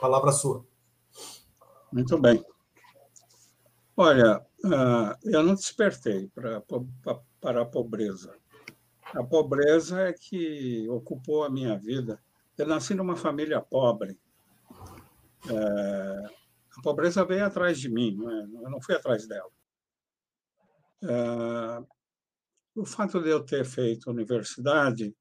Palavra 0.00 0.32
sua. 0.32 0.64
Muito 1.92 2.18
bem. 2.18 2.44
Olha, 3.96 4.44
ah, 4.64 5.16
eu 5.22 5.42
não 5.42 5.54
despertei 5.54 6.28
para, 6.28 6.62
para 7.40 7.62
a 7.62 7.66
pobreza. 7.66 8.36
A 9.14 9.22
pobreza 9.22 10.00
é 10.08 10.12
que 10.12 10.88
ocupou 10.88 11.44
a 11.44 11.50
minha 11.50 11.78
vida. 11.78 12.20
Eu 12.58 12.66
nasci 12.66 12.94
numa 12.94 13.14
família 13.14 13.60
pobre. 13.60 14.18
É, 15.48 16.26
a 16.76 16.82
pobreza 16.82 17.24
veio 17.24 17.44
atrás 17.44 17.78
de 17.78 17.88
mim, 17.88 18.18
é? 18.26 18.64
eu 18.64 18.70
não 18.70 18.80
fui 18.80 18.96
atrás 18.96 19.28
dela. 19.28 19.50
É, 21.02 21.84
o 22.74 22.84
fato 22.84 23.22
de 23.22 23.28
eu 23.28 23.44
ter 23.44 23.64
feito 23.64 24.10
universidade 24.10 25.14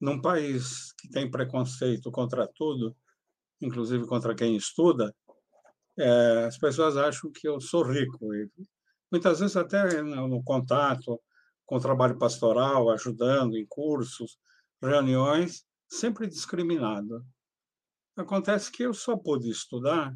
num 0.00 0.20
país 0.20 0.92
que 0.94 1.08
tem 1.08 1.30
preconceito 1.30 2.10
contra 2.10 2.48
tudo, 2.48 2.96
inclusive 3.60 4.06
contra 4.06 4.34
quem 4.34 4.56
estuda, 4.56 5.14
é, 5.98 6.44
as 6.44 6.58
pessoas 6.58 6.96
acham 6.96 7.30
que 7.30 7.48
eu 7.48 7.60
sou 7.60 7.82
rico. 7.82 8.34
E 8.34 8.48
muitas 9.10 9.40
vezes 9.40 9.56
até 9.56 10.02
no 10.02 10.42
contato 10.42 11.20
com 11.64 11.80
trabalho 11.80 12.18
pastoral, 12.18 12.90
ajudando 12.90 13.56
em 13.56 13.66
cursos, 13.66 14.38
reuniões, 14.80 15.64
sempre 15.88 16.26
discriminado. 16.26 17.24
Acontece 18.16 18.70
que 18.70 18.84
eu 18.84 18.94
só 18.94 19.16
pude 19.16 19.50
estudar 19.50 20.14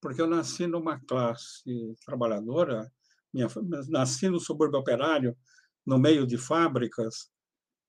porque 0.00 0.20
eu 0.20 0.26
nasci 0.26 0.66
numa 0.66 1.00
classe 1.00 1.94
trabalhadora, 2.04 2.90
minha, 3.32 3.48
nasci 3.88 4.28
no 4.28 4.38
subúrbio 4.38 4.78
operário, 4.78 5.36
no 5.84 5.98
meio 5.98 6.26
de 6.26 6.38
fábricas, 6.38 7.30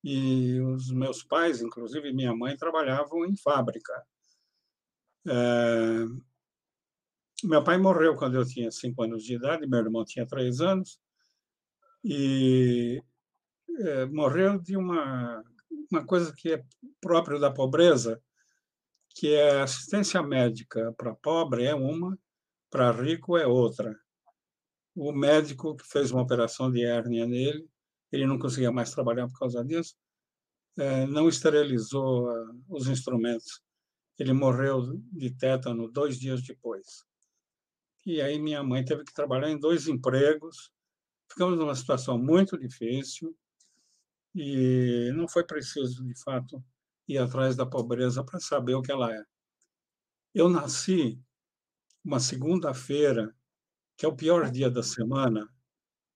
e 0.04 0.60
os 0.62 0.92
meus 0.92 1.24
pais, 1.24 1.62
inclusive 1.62 2.14
minha 2.14 2.34
mãe, 2.36 2.56
trabalhavam 2.56 3.26
em 3.26 3.36
fábrica. 3.38 3.94
É... 5.28 6.06
Meu 7.44 7.64
pai 7.64 7.78
morreu 7.78 8.16
quando 8.16 8.36
eu 8.36 8.46
tinha 8.46 8.72
cinco 8.72 9.04
anos 9.04 9.24
de 9.24 9.36
idade, 9.36 9.68
meu 9.68 9.80
irmão 9.80 10.04
tinha 10.04 10.28
três 10.28 10.60
anos, 10.60 11.00
e 12.04 13.02
é, 13.80 14.06
morreu 14.06 14.60
de 14.60 14.76
uma, 14.76 15.44
uma 15.92 16.06
coisa 16.06 16.34
que 16.36 16.54
é 16.54 16.64
própria 17.02 17.40
da 17.40 17.52
pobreza, 17.52 18.22
que 19.12 19.34
é 19.34 19.62
assistência 19.62 20.22
médica 20.22 20.94
para 20.98 21.16
pobre 21.16 21.66
é 21.66 21.74
uma, 21.74 22.18
para 22.70 22.92
rico 22.92 23.38
é 23.38 23.48
outra. 23.48 23.98
O 24.96 25.12
médico 25.12 25.76
que 25.76 25.88
fez 25.88 26.12
uma 26.12 26.22
operação 26.22 26.72
de 26.72 26.84
hérnia 26.84 27.26
nele 27.26 27.70
ele 28.12 28.26
não 28.26 28.40
conseguia 28.40 28.72
mais 28.72 28.92
trabalhar 28.92 29.28
por 29.28 29.40
causa 29.40 29.64
disso, 29.64 29.96
é, 30.78 31.06
não 31.06 31.28
esterilizou 31.28 32.30
ah, 32.30 32.56
os 32.70 32.88
instrumentos. 32.88 33.62
Ele 34.18 34.34
morreu 34.34 34.98
de 35.12 35.32
tétano 35.32 35.90
dois 35.90 36.20
dias 36.20 36.42
depois. 36.42 37.06
E 38.10 38.20
aí 38.20 38.40
minha 38.40 38.64
mãe 38.64 38.84
teve 38.84 39.04
que 39.04 39.14
trabalhar 39.14 39.52
em 39.52 39.60
dois 39.60 39.88
empregos. 39.88 40.72
Ficamos 41.32 41.60
numa 41.60 41.76
situação 41.76 42.18
muito 42.18 42.58
difícil 42.58 43.38
e 44.34 45.12
não 45.14 45.28
foi 45.28 45.44
preciso, 45.44 46.04
de 46.04 46.20
fato, 46.24 46.64
ir 47.08 47.20
atrás 47.20 47.56
da 47.56 47.68
pobreza 47.68 48.24
para 48.24 48.40
saber 48.40 48.74
o 48.74 48.82
que 48.82 48.92
ela 48.92 49.14
é. 49.14 49.24
Eu 50.34 50.50
nasci 50.50 51.22
uma 52.04 52.20
segunda-feira, 52.20 53.32
que 53.96 54.08
é 54.08 54.10
o 54.10 54.16
pior 54.16 54.50
dia 54.50 54.72
da 54.72 54.82
semana, 54.82 55.48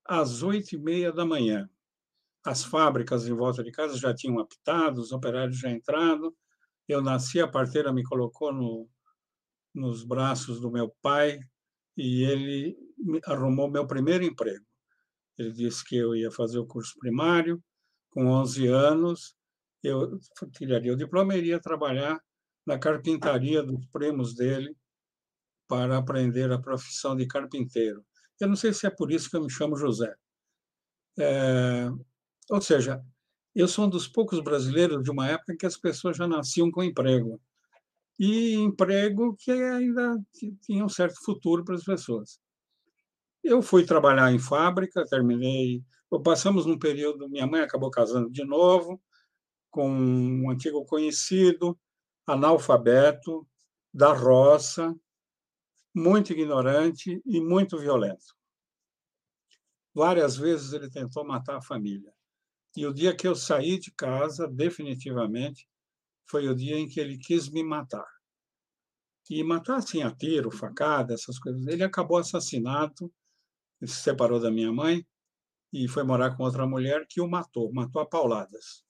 às 0.04 0.42
oito 0.42 0.74
e 0.74 0.80
meia 0.80 1.12
da 1.12 1.24
manhã 1.24 1.70
as 2.44 2.64
fábricas 2.64 3.28
em 3.28 3.34
volta 3.36 3.64
de 3.64 3.72
casa 3.72 3.96
já 3.98 4.16
tinham 4.16 4.40
apitado, 4.40 5.00
os 5.00 5.12
operários 5.12 5.60
já 5.60 5.70
entrado. 5.70 6.36
Eu 6.88 7.02
nasci, 7.02 7.40
a 7.40 7.48
parteira 7.48 7.94
me 7.94 8.04
colocou 8.04 8.52
no, 8.52 8.90
nos 9.76 10.04
braços 10.04 10.60
do 10.60 10.72
meu 10.72 10.90
pai 11.04 11.40
e 11.98 12.24
ele 12.24 12.78
arrumou 13.26 13.70
meu 13.70 13.86
primeiro 13.86 14.24
emprego. 14.24 14.66
Ele 15.38 15.52
disse 15.52 15.84
que 15.84 15.96
eu 15.96 16.16
ia 16.16 16.32
fazer 16.32 16.60
o 16.60 16.66
curso 16.66 16.94
primário, 17.00 17.62
com 18.10 18.28
11 18.28 18.68
anos, 18.68 19.36
eu 19.84 20.20
tiraria 20.52 20.94
o 20.94 20.98
diploma 20.98 21.36
e 21.36 21.40
iria 21.40 21.60
trabalhar 21.60 22.22
na 22.66 22.80
carpintaria 22.80 23.62
dos 23.62 23.86
primos 23.88 24.34
dele 24.36 24.76
para 25.68 25.98
aprender 25.98 26.52
a 26.52 26.60
profissão 26.60 27.16
de 27.16 27.28
carpinteiro. 27.28 28.06
Eu 28.40 28.48
não 28.48 28.56
sei 28.56 28.74
se 28.74 28.86
é 28.86 28.90
por 28.90 29.12
isso 29.12 29.30
que 29.30 29.36
eu 29.36 29.44
me 29.44 29.50
chamo 29.50 29.76
José. 29.76 30.14
É, 31.18 31.90
ou 32.50 32.62
seja, 32.62 33.04
eu 33.56 33.68
sou 33.68 33.86
um 33.86 33.90
dos 33.90 34.08
poucos 34.08 34.40
brasileiros 34.40 35.04
de 35.04 35.12
uma 35.12 35.28
época 35.28 35.54
em 35.54 35.58
que 35.58 35.66
as 35.66 35.78
pessoas 35.78 36.18
já 36.18 36.28
nasciam 36.28 36.72
com 36.72 36.84
emprego. 36.84 37.42
E 38.20 38.54
emprego 38.56 39.36
que 39.38 39.52
ainda 39.52 40.18
tinha 40.62 40.86
um 40.86 40.90
certo 40.90 41.24
futuro 41.24 41.64
para 41.64 41.76
as 41.76 41.84
pessoas. 41.84 42.40
Eu 43.44 43.62
fui 43.62 43.86
trabalhar 43.86 44.32
em 44.32 44.40
fábrica, 44.40 45.06
terminei. 45.06 45.84
Passamos 46.24 46.66
num 46.66 46.78
período, 46.78 47.28
minha 47.28 47.48
mãe 47.48 47.62
acabou 47.62 47.90
casando 47.90 48.30
de 48.30 48.46
novo 48.46 49.02
com 49.74 49.90
um 49.90 50.52
antigo 50.52 50.86
conhecido, 50.86 51.78
analfabeto, 52.28 53.46
da 53.92 54.14
roça, 54.14 54.96
muito 55.94 56.32
ignorante 56.32 57.20
e 57.26 57.42
muito 57.42 57.80
violento. 57.80 58.36
Várias 59.94 60.38
vezes 60.38 60.74
ele 60.74 60.90
tentou 60.90 61.26
matar 61.26 61.58
a 61.58 61.62
família. 61.62 62.14
E 62.76 62.86
o 62.86 62.94
dia 62.94 63.16
que 63.16 63.28
eu 63.28 63.36
saí 63.36 63.80
de 63.80 63.92
casa, 63.92 64.48
definitivamente, 64.48 65.68
foi 66.26 66.48
o 66.48 66.56
dia 66.56 66.78
em 66.78 66.88
que 66.88 67.00
ele 67.00 67.18
quis 67.18 67.50
me 67.50 67.64
matar. 67.64 68.08
E 69.30 69.44
matar 69.44 69.78
assim 69.78 70.04
a 70.04 70.12
tiro, 70.12 70.52
facada, 70.52 71.14
essas 71.14 71.40
coisas. 71.40 71.66
Ele 71.68 71.84
acabou 71.84 72.18
assassinado, 72.18 73.12
se 73.82 74.02
separou 74.02 74.40
da 74.40 74.52
minha 74.52 74.72
mãe 74.72 75.06
e 75.72 75.88
foi 75.88 76.04
morar 76.04 76.36
com 76.36 76.44
outra 76.44 76.68
mulher 76.68 77.06
que 77.10 77.20
o 77.20 77.28
matou, 77.28 77.72
matou 77.74 78.02
a 78.02 78.06
pauladas. 78.06 78.84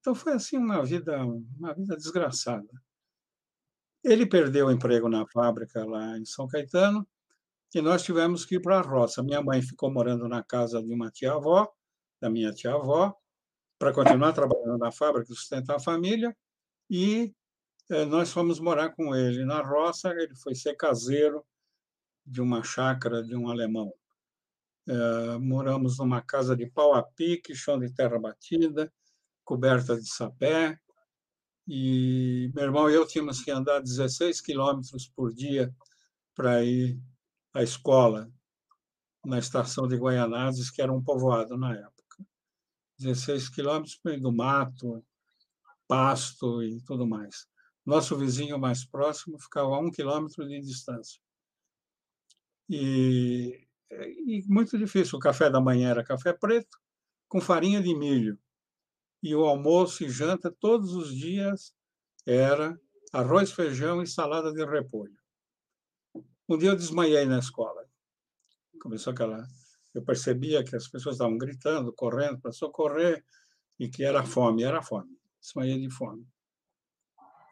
Então 0.00 0.14
foi 0.14 0.32
assim 0.32 0.56
uma 0.56 0.84
vida, 0.84 1.24
uma 1.24 1.72
vida 1.74 1.96
desgraçada. 1.96 2.68
Ele 4.02 4.26
perdeu 4.26 4.66
o 4.66 4.72
emprego 4.72 5.08
na 5.08 5.24
fábrica 5.28 5.84
lá 5.84 6.18
em 6.18 6.24
São 6.24 6.48
Caetano 6.48 7.06
e 7.72 7.80
nós 7.80 8.02
tivemos 8.02 8.44
que 8.44 8.56
ir 8.56 8.60
para 8.60 8.80
a 8.80 8.82
roça. 8.82 9.22
Minha 9.22 9.40
mãe 9.40 9.62
ficou 9.62 9.92
morando 9.92 10.28
na 10.28 10.42
casa 10.42 10.82
de 10.82 10.92
uma 10.92 11.10
tia-avó, 11.10 11.72
da 12.20 12.28
minha 12.28 12.52
tia-avó, 12.52 13.16
para 13.82 13.92
continuar 13.92 14.32
trabalhando 14.32 14.78
na 14.78 14.92
fábrica, 14.92 15.26
sustentar 15.34 15.74
a 15.74 15.80
família, 15.80 16.36
e 16.88 17.34
eh, 17.90 18.04
nós 18.04 18.30
fomos 18.30 18.60
morar 18.60 18.90
com 18.90 19.12
ele 19.12 19.44
na 19.44 19.60
roça. 19.60 20.10
Ele 20.10 20.36
foi 20.36 20.54
ser 20.54 20.76
caseiro 20.76 21.44
de 22.24 22.40
uma 22.40 22.62
chácara 22.62 23.24
de 23.24 23.34
um 23.34 23.50
alemão. 23.50 23.92
Eh, 24.86 25.38
moramos 25.40 25.98
numa 25.98 26.22
casa 26.22 26.54
de 26.56 26.64
pau 26.70 26.94
a 26.94 27.02
pique, 27.02 27.56
chão 27.56 27.76
de 27.76 27.92
terra 27.92 28.20
batida, 28.20 28.92
coberta 29.44 29.96
de 29.96 30.08
sapé, 30.08 30.78
e 31.66 32.52
meu 32.54 32.66
irmão 32.66 32.88
e 32.88 32.94
eu 32.94 33.04
tínhamos 33.04 33.42
que 33.42 33.50
andar 33.50 33.80
16 33.80 34.40
quilômetros 34.40 35.08
por 35.08 35.34
dia 35.34 35.74
para 36.36 36.62
ir 36.62 37.00
à 37.52 37.64
escola 37.64 38.30
na 39.26 39.40
estação 39.40 39.88
de 39.88 39.96
Guaianazes, 39.96 40.70
que 40.70 40.80
era 40.80 40.92
um 40.92 41.02
povoado 41.02 41.56
na 41.58 41.74
época. 41.74 41.91
16 43.02 43.48
quilômetros 43.48 44.00
do 44.20 44.32
mato, 44.32 45.04
pasto 45.86 46.62
e 46.62 46.80
tudo 46.82 47.06
mais. 47.06 47.46
Nosso 47.84 48.16
vizinho 48.16 48.58
mais 48.58 48.84
próximo 48.84 49.38
ficava 49.38 49.74
a 49.74 49.78
um 49.78 49.90
quilômetro 49.90 50.46
de 50.46 50.60
distância. 50.60 51.20
E, 52.68 53.66
e 53.90 54.44
muito 54.46 54.78
difícil. 54.78 55.18
O 55.18 55.20
café 55.20 55.50
da 55.50 55.60
manhã 55.60 55.90
era 55.90 56.04
café 56.04 56.32
preto, 56.32 56.78
com 57.28 57.40
farinha 57.40 57.82
de 57.82 57.94
milho 57.94 58.38
e 59.22 59.34
o 59.34 59.44
almoço 59.44 60.04
e 60.04 60.10
janta 60.10 60.50
todos 60.50 60.94
os 60.94 61.14
dias 61.14 61.72
era 62.26 62.78
arroz, 63.12 63.52
feijão 63.52 64.02
e 64.02 64.06
salada 64.06 64.52
de 64.52 64.64
repolho. 64.64 65.16
Um 66.48 66.58
dia 66.58 66.70
eu 66.70 66.76
desmaiei 66.76 67.24
na 67.24 67.38
escola. 67.38 67.88
Começou 68.80 69.12
aquela. 69.12 69.46
Eu 69.94 70.02
percebia 70.02 70.64
que 70.64 70.74
as 70.74 70.88
pessoas 70.88 71.16
estavam 71.16 71.36
gritando, 71.36 71.92
correndo 71.92 72.40
para 72.40 72.52
socorrer 72.52 73.24
e 73.78 73.88
que 73.88 74.04
era 74.04 74.24
fome, 74.24 74.62
era 74.62 74.82
fome. 74.82 75.18
Desmaiei 75.40 75.78
de 75.80 75.90
fome. 75.90 76.26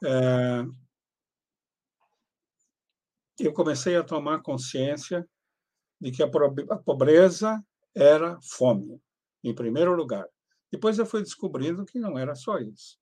É... 0.05 0.65
Eu 3.39 3.53
comecei 3.53 3.97
a 3.97 4.05
tomar 4.05 4.43
consciência 4.43 5.29
de 6.01 6.11
que 6.11 6.23
a 6.23 6.29
pobreza 6.79 7.63
era 7.95 8.39
fome, 8.43 9.03
em 9.43 9.55
primeiro 9.55 9.95
lugar. 9.95 10.27
Depois 10.71 10.99
eu 10.99 11.07
fui 11.07 11.23
descobrindo 11.23 11.85
que 11.85 11.99
não 11.99 12.19
era 12.19 12.35
só 12.35 12.59
isso. 12.59 12.99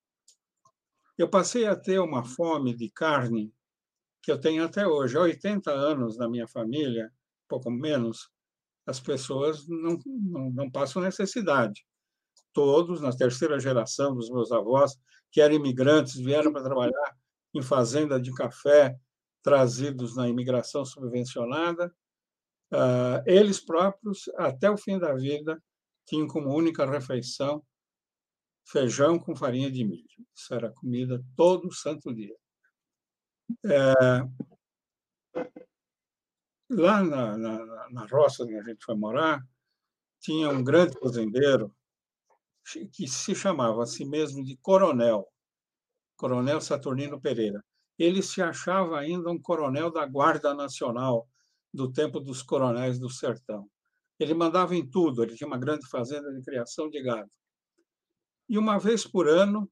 Eu 1.17 1.29
passei 1.29 1.65
a 1.65 1.75
ter 1.75 1.99
uma 1.99 2.23
fome 2.23 2.73
de 2.73 2.89
carne 2.89 3.53
que 4.21 4.31
eu 4.31 4.39
tenho 4.39 4.63
até 4.63 4.87
hoje. 4.87 5.17
Há 5.17 5.21
80 5.21 5.71
anos 5.71 6.17
na 6.17 6.29
minha 6.29 6.47
família, 6.47 7.11
pouco 7.47 7.69
menos, 7.69 8.31
as 8.89 8.99
pessoas 8.99 9.67
não, 9.67 9.99
não, 10.05 10.49
não 10.49 10.71
passam 10.71 10.99
necessidade. 11.01 11.85
Todos, 12.51 13.01
na 13.01 13.15
terceira 13.15 13.59
geração 13.59 14.15
dos 14.15 14.31
meus 14.31 14.51
avós, 14.51 14.97
que 15.31 15.39
eram 15.39 15.53
imigrantes, 15.53 16.15
vieram 16.15 16.51
para 16.51 16.63
trabalhar 16.63 17.15
em 17.53 17.61
fazenda 17.61 18.19
de 18.19 18.33
café, 18.33 18.97
trazidos 19.43 20.15
na 20.15 20.27
imigração 20.27 20.83
subvencionada, 20.83 21.93
uh, 22.73 23.21
eles 23.27 23.63
próprios, 23.63 24.27
até 24.35 24.71
o 24.71 24.77
fim 24.77 24.97
da 24.97 25.13
vida, 25.13 25.61
tinham 26.07 26.27
como 26.27 26.51
única 26.51 26.89
refeição 26.89 27.63
feijão 28.65 29.19
com 29.19 29.35
farinha 29.35 29.71
de 29.71 29.83
milho. 29.83 30.25
Isso 30.35 30.51
era 30.53 30.71
comida 30.71 31.23
todo 31.35 31.71
santo 31.71 32.11
dia. 32.11 32.35
É, 33.65 33.93
lá 36.69 37.03
na, 37.03 37.37
na, 37.37 37.89
na 37.89 38.05
roça 38.05 38.43
onde 38.43 38.55
a 38.55 38.63
gente 38.63 38.83
foi 38.83 38.95
morar, 38.95 39.41
tinha 40.19 40.49
um 40.49 40.63
grande 40.63 40.97
fazendeiro 40.99 41.73
que 42.93 43.07
se 43.07 43.33
chamava 43.33 43.83
a 43.83 43.87
si 43.87 44.05
mesmo 44.05 44.43
de 44.43 44.55
Coronel, 44.57 45.27
Coronel 46.15 46.61
Saturnino 46.61 47.19
Pereira. 47.19 47.63
Ele 47.97 48.21
se 48.21 48.41
achava 48.41 48.99
ainda 48.99 49.29
um 49.29 49.41
coronel 49.41 49.91
da 49.91 50.05
Guarda 50.05 50.53
Nacional 50.53 51.27
do 51.73 51.91
tempo 51.91 52.19
dos 52.19 52.43
coronéis 52.43 52.99
do 52.99 53.09
sertão. 53.09 53.67
Ele 54.19 54.33
mandava 54.33 54.75
em 54.75 54.87
tudo, 54.87 55.23
ele 55.23 55.35
tinha 55.35 55.47
uma 55.47 55.57
grande 55.57 55.87
fazenda 55.87 56.31
de 56.31 56.41
criação 56.41 56.89
de 56.89 57.01
gado. 57.01 57.29
E 58.47 58.57
uma 58.57 58.77
vez 58.77 59.05
por 59.05 59.27
ano, 59.27 59.69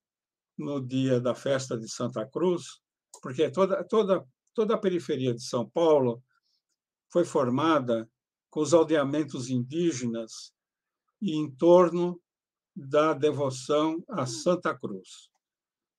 no 0.58 0.86
dia 0.86 1.20
da 1.20 1.36
festa 1.36 1.78
de 1.78 1.90
Santa 1.90 2.26
Cruz, 2.26 2.80
porque 3.22 3.50
toda, 3.52 3.84
toda, 3.84 4.26
toda 4.54 4.76
a 4.76 4.78
periferia 4.78 5.34
de 5.34 5.44
São 5.44 5.70
Paulo 5.70 6.22
foi 7.18 7.26
formada 7.26 8.08
com 8.48 8.60
os 8.60 8.76
aldeamentos 8.76 9.50
indígenas 9.50 10.54
e 11.20 11.36
em 11.36 11.50
torno 11.50 12.22
da 12.76 13.12
devoção 13.12 14.04
a 14.08 14.28
Santa 14.28 14.78
Cruz 14.78 15.32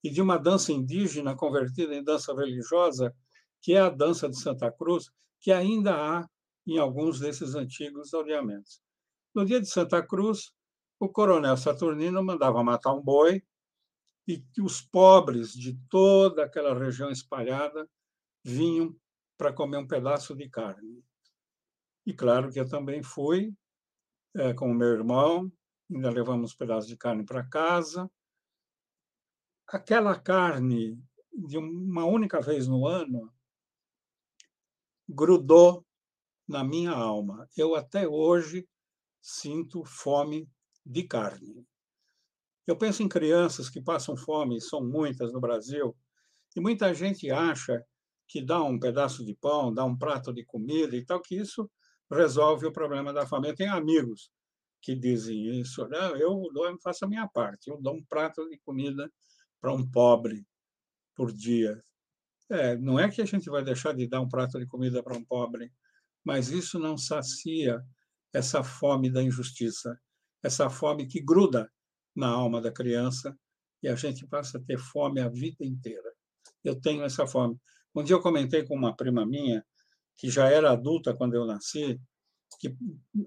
e 0.04 0.10
de 0.10 0.22
uma 0.22 0.38
dança 0.38 0.72
indígena 0.72 1.34
convertida 1.34 1.92
em 1.92 2.04
dança 2.04 2.32
religiosa, 2.32 3.12
que 3.60 3.72
é 3.72 3.80
a 3.80 3.90
dança 3.90 4.28
de 4.28 4.38
Santa 4.38 4.70
Cruz, 4.70 5.10
que 5.40 5.50
ainda 5.50 5.96
há 5.96 6.28
em 6.64 6.78
alguns 6.78 7.18
desses 7.18 7.56
antigos 7.56 8.14
aldeamentos. 8.14 8.80
No 9.34 9.44
dia 9.44 9.60
de 9.60 9.68
Santa 9.68 10.00
Cruz, 10.00 10.52
o 11.00 11.08
coronel 11.08 11.56
Saturnino 11.56 12.22
mandava 12.22 12.62
matar 12.62 12.94
um 12.94 13.02
boi 13.02 13.42
e 14.28 14.40
os 14.62 14.80
pobres 14.80 15.50
de 15.52 15.76
toda 15.90 16.44
aquela 16.44 16.78
região 16.78 17.10
espalhada 17.10 17.90
vinham 18.44 18.94
para 19.36 19.52
comer 19.52 19.78
um 19.78 19.86
pedaço 19.86 20.36
de 20.36 20.48
carne. 20.48 21.07
E 22.08 22.14
claro 22.14 22.50
que 22.50 22.58
eu 22.58 22.66
também 22.66 23.02
fui 23.02 23.54
é, 24.34 24.54
com 24.54 24.70
o 24.70 24.74
meu 24.74 24.88
irmão, 24.88 25.52
ainda 25.90 26.08
levamos 26.08 26.54
um 26.54 26.56
pedaço 26.56 26.88
de 26.88 26.96
carne 26.96 27.22
para 27.22 27.44
casa. 27.44 28.10
Aquela 29.66 30.18
carne, 30.18 30.98
de 31.30 31.58
uma 31.58 32.06
única 32.06 32.40
vez 32.40 32.66
no 32.66 32.86
ano, 32.86 33.30
grudou 35.06 35.84
na 36.48 36.64
minha 36.64 36.92
alma. 36.92 37.46
Eu 37.54 37.74
até 37.74 38.08
hoje 38.08 38.66
sinto 39.20 39.84
fome 39.84 40.48
de 40.86 41.02
carne. 41.02 41.68
Eu 42.66 42.78
penso 42.78 43.02
em 43.02 43.08
crianças 43.08 43.68
que 43.68 43.82
passam 43.82 44.16
fome, 44.16 44.62
são 44.62 44.82
muitas 44.82 45.30
no 45.30 45.42
Brasil, 45.42 45.94
e 46.56 46.60
muita 46.60 46.94
gente 46.94 47.30
acha 47.30 47.84
que 48.26 48.40
dá 48.40 48.62
um 48.62 48.80
pedaço 48.80 49.26
de 49.26 49.34
pão, 49.34 49.74
dá 49.74 49.84
um 49.84 49.96
prato 49.96 50.32
de 50.32 50.42
comida 50.42 50.96
e 50.96 51.04
tal, 51.04 51.20
que 51.20 51.36
isso 51.36 51.70
resolve 52.10 52.66
o 52.66 52.72
problema 52.72 53.12
da 53.12 53.26
fome. 53.26 53.48
Eu 53.48 53.54
tenho 53.54 53.72
amigos 53.72 54.30
que 54.80 54.94
dizem 54.94 55.60
isso. 55.60 55.86
Não, 55.88 56.16
eu 56.16 56.48
dou, 56.52 56.78
faço 56.80 57.04
a 57.04 57.08
minha 57.08 57.26
parte, 57.28 57.68
eu 57.68 57.80
dou 57.80 57.94
um 57.94 58.04
prato 58.04 58.48
de 58.48 58.58
comida 58.58 59.10
para 59.60 59.72
um 59.72 59.88
pobre 59.88 60.46
por 61.14 61.32
dia. 61.32 61.82
É, 62.50 62.76
não 62.76 62.98
é 62.98 63.10
que 63.10 63.20
a 63.20 63.26
gente 63.26 63.50
vai 63.50 63.62
deixar 63.62 63.94
de 63.94 64.06
dar 64.06 64.20
um 64.20 64.28
prato 64.28 64.58
de 64.58 64.66
comida 64.66 65.02
para 65.02 65.16
um 65.16 65.24
pobre, 65.24 65.72
mas 66.24 66.48
isso 66.48 66.78
não 66.78 66.96
sacia 66.96 67.82
essa 68.32 68.62
fome 68.62 69.10
da 69.10 69.22
injustiça, 69.22 69.98
essa 70.42 70.70
fome 70.70 71.06
que 71.06 71.20
gruda 71.20 71.70
na 72.14 72.28
alma 72.28 72.60
da 72.60 72.72
criança 72.72 73.36
e 73.82 73.88
a 73.88 73.94
gente 73.94 74.26
passa 74.26 74.58
a 74.58 74.60
ter 74.60 74.78
fome 74.78 75.20
a 75.20 75.28
vida 75.28 75.64
inteira. 75.64 76.12
Eu 76.64 76.80
tenho 76.80 77.04
essa 77.04 77.26
fome. 77.26 77.56
Um 77.94 78.02
dia 78.02 78.16
eu 78.16 78.20
comentei 78.20 78.64
com 78.64 78.74
uma 78.74 78.94
prima 78.94 79.26
minha, 79.26 79.64
que 80.18 80.28
já 80.28 80.48
era 80.48 80.72
adulta 80.72 81.14
quando 81.14 81.34
eu 81.34 81.46
nasci, 81.46 81.98
que 82.58 82.76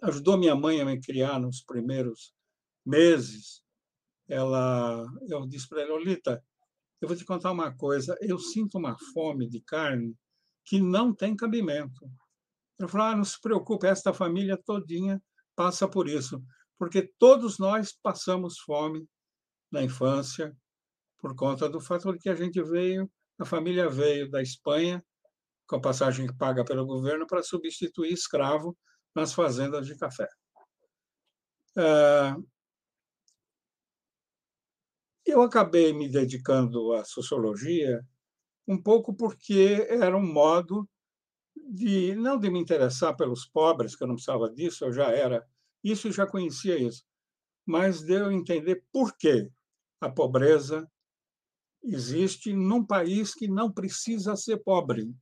ajudou 0.04 0.38
minha 0.38 0.56
mãe 0.56 0.82
a 0.82 0.86
me 0.86 1.00
criar 1.00 1.40
nos 1.40 1.64
primeiros 1.64 2.34
meses. 2.86 3.64
Ela, 4.28 5.06
eu 5.28 5.48
disse 5.48 5.68
para 5.70 5.82
ela, 5.82 5.94
Olita, 5.94 6.44
eu 7.00 7.08
vou 7.08 7.18
te 7.18 7.26
contar 7.26 7.52
uma 7.52 7.74
coisa, 7.74 8.16
eu 8.22 8.38
sinto 8.38 8.78
uma 8.78 8.96
fome 9.14 9.48
de 9.48 9.62
carne 9.62 10.16
que 10.66 10.80
não 10.80 11.14
tem 11.14 11.36
cabimento. 11.36 12.10
Eu 12.78 12.88
falo, 12.88 13.04
ah, 13.06 13.16
não 13.16 13.24
se 13.24 13.40
preocupe, 13.40 13.88
esta 13.88 14.14
família 14.14 14.58
todinha 14.58 15.22
passa 15.56 15.88
por 15.88 16.08
isso, 16.08 16.44
porque 16.78 17.12
todos 17.18 17.58
nós 17.58 17.94
passamos 18.04 18.60
fome 18.60 19.08
na 19.72 19.82
infância 19.82 20.56
por 21.20 21.36
conta 21.36 21.70
do 21.70 21.80
fato 21.80 22.12
de 22.12 22.20
que 22.20 22.30
a 22.30 22.36
gente 22.36 22.62
veio, 22.62 23.10
a 23.40 23.46
família 23.46 23.90
veio 23.90 24.30
da 24.30 24.42
Espanha 24.42 25.04
com 25.72 25.78
a 25.78 25.82
passagem 25.82 26.28
paga 26.36 26.66
pelo 26.66 26.86
governo 26.86 27.26
para 27.26 27.42
substituir 27.42 28.12
escravo 28.12 28.78
nas 29.16 29.34
fazendas 29.34 29.88
de 29.88 29.98
café. 29.98 30.28
É, 31.78 32.36
eu 35.26 35.42
acabei 35.42 35.94
me 35.94 36.10
dedicando 36.10 36.92
à 36.92 37.06
sociologia 37.06 38.06
um 38.68 38.78
pouco 38.78 39.14
porque 39.14 39.88
era 39.90 40.18
um 40.18 40.34
modo 40.34 40.86
de 41.56 42.16
não 42.16 42.38
de 42.38 42.50
me 42.50 42.60
interessar 42.60 43.16
pelos 43.16 43.46
pobres, 43.46 43.96
que 43.96 44.04
eu 44.04 44.08
não 44.10 44.16
precisava 44.16 44.50
disso, 44.50 44.84
eu 44.84 44.92
já 44.92 45.10
era 45.10 45.48
isso, 45.82 46.10
eu 46.10 46.12
já 46.12 46.28
conhecia 46.28 46.78
isso, 46.78 47.06
mas 47.66 48.02
de 48.02 48.12
eu 48.12 48.30
entender 48.30 48.84
por 48.92 49.16
que 49.16 49.50
a 50.02 50.10
pobreza 50.10 50.86
existe 51.82 52.52
num 52.52 52.86
país 52.86 53.34
que 53.34 53.48
não 53.48 53.72
precisa 53.72 54.36
ser 54.36 54.58
pobre. 54.58 55.16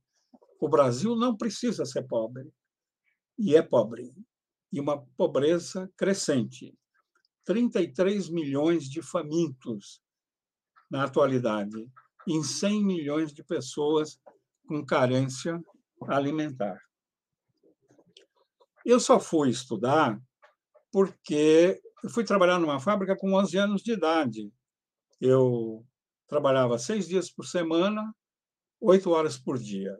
O 0.60 0.68
Brasil 0.68 1.16
não 1.16 1.34
precisa 1.34 1.86
ser 1.86 2.02
pobre 2.02 2.52
e 3.38 3.56
é 3.56 3.62
pobre 3.62 4.14
e 4.70 4.78
uma 4.78 5.00
pobreza 5.16 5.90
crescente. 5.96 6.78
33 7.44 8.28
milhões 8.28 8.84
de 8.84 9.00
famintos 9.00 10.02
na 10.90 11.04
atualidade, 11.04 11.90
em 12.28 12.42
100 12.42 12.84
milhões 12.84 13.32
de 13.32 13.42
pessoas 13.42 14.20
com 14.66 14.84
carência 14.84 15.60
alimentar. 16.06 16.78
Eu 18.84 19.00
só 19.00 19.18
fui 19.18 19.48
estudar 19.48 20.20
porque 20.92 21.80
eu 22.04 22.10
fui 22.10 22.24
trabalhar 22.24 22.58
numa 22.58 22.78
fábrica 22.80 23.16
com 23.16 23.32
11 23.32 23.56
anos 23.56 23.82
de 23.82 23.92
idade. 23.92 24.52
Eu 25.20 25.84
trabalhava 26.28 26.78
seis 26.78 27.08
dias 27.08 27.30
por 27.30 27.46
semana, 27.46 28.14
oito 28.80 29.10
horas 29.10 29.38
por 29.38 29.58
dia. 29.58 29.98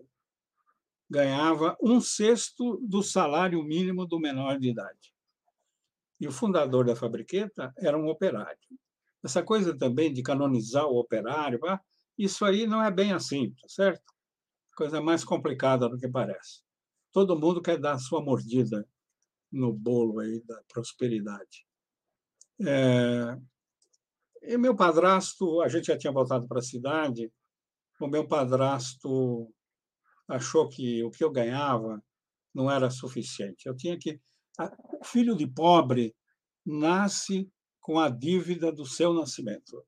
Ganhava 1.11 1.77
um 1.83 2.01
sexto 2.01 2.77
do 2.87 3.03
salário 3.03 3.63
mínimo 3.65 4.07
do 4.07 4.21
menor 4.21 4.61
de 4.61 4.71
idade. 4.71 5.13
E 6.21 6.29
o 6.29 6.33
fundador 6.33 6.85
da 6.85 6.95
fabriqueta 6.95 7.73
era 7.77 7.99
um 7.99 8.09
operário. 8.09 8.59
Essa 9.25 9.43
coisa 9.43 9.77
também 9.77 10.13
de 10.13 10.23
canonizar 10.23 10.87
o 10.87 10.99
operário, 10.99 11.59
ah, 11.67 11.81
isso 12.17 12.45
aí 12.45 12.67
não 12.67 12.83
é 12.83 12.91
bem 12.91 13.13
assim, 13.13 13.51
tá 13.61 13.69
certo? 13.69 14.05
Coisa 14.77 15.01
mais 15.01 15.25
complicada 15.25 15.89
do 15.89 15.99
que 15.99 16.09
parece. 16.09 16.63
Todo 17.13 17.39
mundo 17.39 17.61
quer 17.61 17.79
dar 17.79 17.99
sua 17.99 18.23
mordida 18.23 18.87
no 19.51 19.73
bolo 19.73 20.21
aí 20.21 20.41
da 20.45 20.63
prosperidade. 20.69 21.67
É... 22.61 23.37
E 24.43 24.57
meu 24.57 24.77
padrasto, 24.77 25.61
a 25.61 25.69
gente 25.69 25.87
já 25.87 25.99
tinha 25.99 26.13
voltado 26.13 26.47
para 26.47 26.61
a 26.61 26.63
cidade, 26.63 27.33
o 28.01 28.07
meu 28.07 28.27
padrasto 28.27 29.53
achou 30.31 30.69
que 30.69 31.03
o 31.03 31.11
que 31.11 31.23
eu 31.23 31.31
ganhava 31.31 32.03
não 32.55 32.71
era 32.71 32.89
suficiente. 32.89 33.67
Eu 33.67 33.77
tinha 33.77 33.99
que. 33.99 34.21
O 35.01 35.05
filho 35.05 35.37
de 35.37 35.47
pobre 35.47 36.15
nasce 36.65 37.51
com 37.81 37.99
a 37.99 38.09
dívida 38.09 38.71
do 38.71 38.87
seu 38.87 39.13
nascimento. 39.13 39.85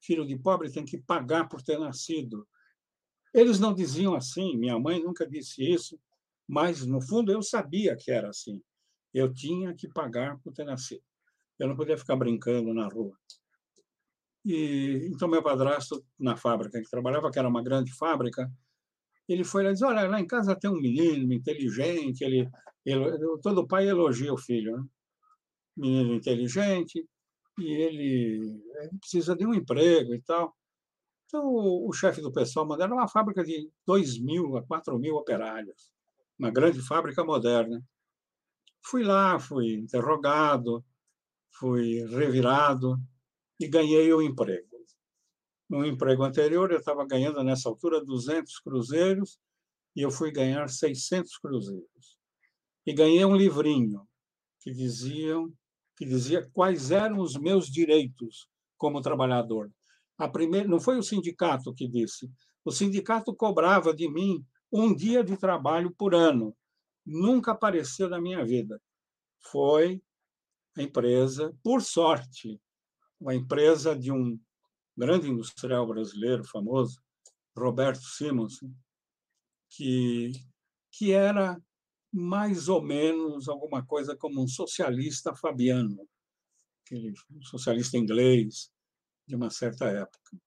Filho 0.00 0.26
de 0.26 0.36
pobre 0.38 0.70
tem 0.70 0.84
que 0.84 0.98
pagar 0.98 1.48
por 1.48 1.62
ter 1.62 1.78
nascido. 1.78 2.46
Eles 3.32 3.60
não 3.60 3.74
diziam 3.74 4.14
assim, 4.14 4.56
minha 4.56 4.78
mãe 4.78 5.02
nunca 5.02 5.26
disse 5.26 5.62
isso, 5.62 6.00
mas 6.48 6.86
no 6.86 7.00
fundo 7.00 7.30
eu 7.30 7.42
sabia 7.42 7.96
que 7.96 8.10
era 8.10 8.30
assim. 8.30 8.62
Eu 9.12 9.32
tinha 9.32 9.74
que 9.74 9.88
pagar 9.88 10.38
por 10.38 10.52
ter 10.52 10.64
nascido. 10.64 11.02
Eu 11.58 11.68
não 11.68 11.76
podia 11.76 11.98
ficar 11.98 12.16
brincando 12.16 12.72
na 12.72 12.88
rua. 12.88 13.16
E 14.44 15.08
então 15.12 15.28
meu 15.28 15.42
padrasto 15.42 16.04
na 16.18 16.36
fábrica 16.36 16.80
que 16.80 16.88
trabalhava, 16.88 17.30
que 17.30 17.38
era 17.38 17.48
uma 17.48 17.62
grande 17.62 17.92
fábrica, 17.92 18.50
ele 19.28 19.44
foi 19.44 19.62
lá 19.62 19.70
e 19.70 19.72
disse: 19.72 19.84
Olha, 19.84 20.08
lá 20.08 20.20
em 20.20 20.26
casa 20.26 20.56
tem 20.58 20.70
um 20.70 20.80
menino 20.80 21.32
inteligente. 21.32 22.22
Ele, 22.22 22.48
ele 22.84 23.08
todo 23.42 23.66
pai 23.66 23.88
elogia 23.88 24.32
o 24.32 24.38
filho, 24.38 24.76
né? 24.76 24.84
menino 25.76 26.14
inteligente, 26.14 27.06
e 27.58 27.72
ele, 27.72 28.62
ele, 28.76 28.98
precisa 28.98 29.36
de 29.36 29.46
um 29.46 29.54
emprego 29.54 30.14
e 30.14 30.22
tal. 30.22 30.54
Então, 31.26 31.44
o, 31.44 31.88
o 31.88 31.92
chefe 31.92 32.20
do 32.20 32.32
pessoal 32.32 32.66
mandou 32.66 32.86
uma 32.88 33.08
fábrica 33.08 33.44
de 33.44 33.70
2 33.86 34.18
mil 34.20 34.56
a 34.56 34.62
4 34.62 34.98
mil 34.98 35.16
operários, 35.16 35.90
uma 36.38 36.50
grande 36.50 36.80
fábrica 36.80 37.24
moderna. 37.24 37.82
Fui 38.82 39.02
lá, 39.02 39.38
fui 39.38 39.74
interrogado, 39.74 40.84
fui 41.52 42.06
revirado 42.06 42.96
e 43.58 43.66
ganhei 43.66 44.12
o 44.12 44.22
emprego. 44.22 44.75
No 45.68 45.84
emprego 45.84 46.22
anterior, 46.22 46.70
eu 46.70 46.78
estava 46.78 47.06
ganhando, 47.06 47.42
nessa 47.42 47.68
altura, 47.68 48.04
200 48.04 48.60
cruzeiros 48.60 49.38
e 49.94 50.02
eu 50.02 50.10
fui 50.10 50.30
ganhar 50.30 50.68
600 50.68 51.38
cruzeiros. 51.38 52.18
E 52.86 52.92
ganhei 52.92 53.24
um 53.24 53.34
livrinho 53.34 54.06
que 54.60 54.70
diziam 54.70 55.52
que 55.96 56.04
dizia 56.04 56.48
quais 56.52 56.90
eram 56.90 57.18
os 57.18 57.36
meus 57.36 57.68
direitos 57.68 58.48
como 58.76 59.00
trabalhador. 59.00 59.72
A 60.18 60.28
primeira, 60.28 60.68
não 60.68 60.78
foi 60.78 60.98
o 60.98 61.02
sindicato 61.02 61.74
que 61.74 61.88
disse. 61.88 62.30
O 62.64 62.70
sindicato 62.70 63.34
cobrava 63.34 63.94
de 63.94 64.08
mim 64.08 64.44
um 64.70 64.94
dia 64.94 65.24
de 65.24 65.36
trabalho 65.36 65.94
por 65.96 66.14
ano. 66.14 66.54
Nunca 67.04 67.52
apareceu 67.52 68.08
na 68.08 68.20
minha 68.20 68.44
vida. 68.44 68.80
Foi 69.50 70.02
a 70.76 70.82
empresa, 70.82 71.56
por 71.62 71.80
sorte, 71.80 72.60
uma 73.18 73.34
empresa 73.34 73.96
de 73.96 74.12
um 74.12 74.38
grande 74.96 75.28
industrial 75.28 75.86
brasileiro 75.86 76.44
famoso, 76.44 77.00
Roberto 77.56 78.02
Simons, 78.02 78.60
que, 79.70 80.32
que 80.92 81.12
era 81.12 81.60
mais 82.12 82.68
ou 82.68 82.82
menos 82.82 83.48
alguma 83.48 83.84
coisa 83.84 84.16
como 84.16 84.42
um 84.42 84.48
socialista 84.48 85.34
fabiano, 85.34 86.08
aquele 86.84 87.12
socialista 87.42 87.98
inglês 87.98 88.70
de 89.26 89.34
uma 89.34 89.50
certa 89.50 89.86
época. 89.86 90.38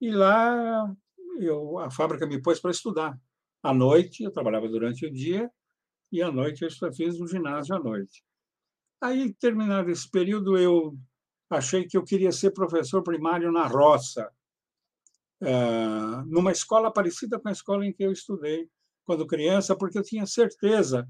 E 0.00 0.10
lá 0.10 0.94
eu, 1.38 1.78
a 1.78 1.90
fábrica 1.90 2.26
me 2.26 2.42
pôs 2.42 2.60
para 2.60 2.70
estudar. 2.70 3.18
À 3.62 3.72
noite, 3.72 4.24
eu 4.24 4.32
trabalhava 4.32 4.68
durante 4.68 5.06
o 5.06 5.12
dia, 5.12 5.50
e 6.10 6.20
à 6.20 6.30
noite 6.30 6.64
eu 6.64 6.92
fiz 6.92 7.20
um 7.20 7.26
ginásio 7.26 7.74
à 7.74 7.78
noite. 7.78 8.24
Aí, 9.00 9.32
terminado 9.34 9.90
esse 9.90 10.10
período, 10.10 10.58
eu 10.58 10.96
achei 11.54 11.86
que 11.86 11.96
eu 11.96 12.02
queria 12.02 12.32
ser 12.32 12.50
professor 12.52 13.02
primário 13.02 13.52
na 13.52 13.66
roça, 13.66 14.30
eh, 15.40 16.22
numa 16.26 16.52
escola 16.52 16.92
parecida 16.92 17.38
com 17.38 17.48
a 17.48 17.52
escola 17.52 17.86
em 17.86 17.92
que 17.92 18.02
eu 18.02 18.12
estudei, 18.12 18.68
quando 19.04 19.26
criança, 19.26 19.76
porque 19.76 19.98
eu 19.98 20.02
tinha 20.02 20.26
certeza 20.26 21.08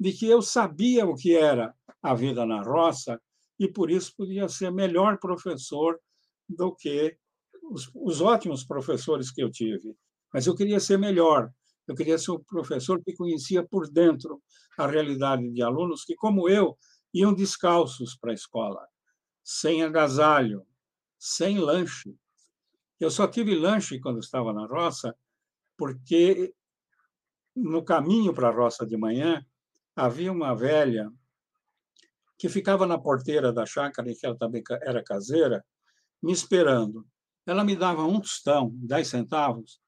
de 0.00 0.12
que 0.12 0.26
eu 0.26 0.42
sabia 0.42 1.06
o 1.06 1.14
que 1.14 1.36
era 1.36 1.74
a 2.02 2.14
vida 2.14 2.44
na 2.44 2.62
roça 2.62 3.20
e 3.58 3.68
por 3.68 3.90
isso 3.90 4.14
podia 4.16 4.48
ser 4.48 4.72
melhor 4.72 5.18
professor 5.18 6.00
do 6.48 6.74
que 6.74 7.16
os, 7.70 7.90
os 7.94 8.20
ótimos 8.20 8.64
professores 8.64 9.30
que 9.30 9.42
eu 9.42 9.50
tive. 9.50 9.96
Mas 10.32 10.46
eu 10.46 10.56
queria 10.56 10.80
ser 10.80 10.98
melhor. 10.98 11.50
Eu 11.86 11.94
queria 11.94 12.18
ser 12.18 12.32
um 12.32 12.42
professor 12.42 13.00
que 13.02 13.14
conhecia 13.14 13.62
por 13.62 13.88
dentro 13.88 14.42
a 14.76 14.86
realidade 14.86 15.48
de 15.50 15.62
alunos 15.62 16.04
que, 16.04 16.16
como 16.16 16.48
eu, 16.48 16.76
iam 17.12 17.32
descalços 17.32 18.16
para 18.16 18.32
a 18.32 18.34
escola, 18.34 18.84
sem 19.44 19.82
agasalho, 19.82 20.66
sem 21.18 21.58
lanche. 21.58 22.16
Eu 22.98 23.10
só 23.10 23.28
tive 23.28 23.54
lanche 23.54 24.00
quando 24.00 24.18
estava 24.18 24.54
na 24.54 24.66
roça, 24.66 25.14
porque 25.76 26.54
no 27.54 27.84
caminho 27.84 28.32
para 28.32 28.48
a 28.48 28.52
roça 28.52 28.86
de 28.86 28.96
manhã, 28.96 29.44
havia 29.94 30.32
uma 30.32 30.54
velha 30.56 31.12
que 32.38 32.48
ficava 32.48 32.86
na 32.86 32.98
porteira 32.98 33.52
da 33.52 33.66
chácara, 33.66 34.12
que 34.12 34.26
ela 34.26 34.36
também 34.36 34.62
era 34.82 35.04
caseira, 35.04 35.64
me 36.22 36.32
esperando. 36.32 37.06
Ela 37.46 37.62
me 37.62 37.76
dava 37.76 38.04
um 38.04 38.20
tostão, 38.20 38.70
dez 38.74 39.08
centavos, 39.08 39.78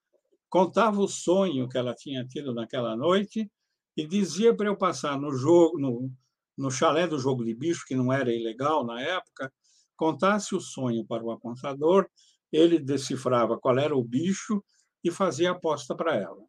contava 0.49 1.01
o 1.01 1.09
sonho 1.09 1.69
que 1.69 1.79
ela 1.79 1.95
tinha 1.95 2.25
tido 2.27 2.55
naquela 2.55 2.95
noite 2.95 3.51
e 3.97 4.07
dizia 4.07 4.55
para 4.55 4.67
eu 4.67 4.77
passar 4.77 5.19
no 5.19 5.33
jogo, 5.33 5.79
no, 5.79 6.13
no 6.57 6.71
chalé 6.71 7.07
do 7.07 7.19
jogo 7.19 7.45
de 7.45 7.55
bicho, 7.55 7.85
que 7.87 7.95
não 7.95 8.13
era 8.13 8.33
ilegal 8.33 8.85
na 8.85 9.01
época, 9.01 9.53
contasse 9.97 10.55
o 10.55 10.61
sonho 10.61 11.07
para 11.07 11.23
o 11.23 11.31
apontador, 11.31 12.09
ele 12.53 12.79
decifrava 12.79 13.59
qual 13.59 13.79
era 13.79 13.97
o 13.97 14.05
bicho 14.05 14.63
e 15.03 15.11
fazia 15.11 15.53
aposta 15.53 15.95
para 15.95 16.17
ela. 16.17 16.43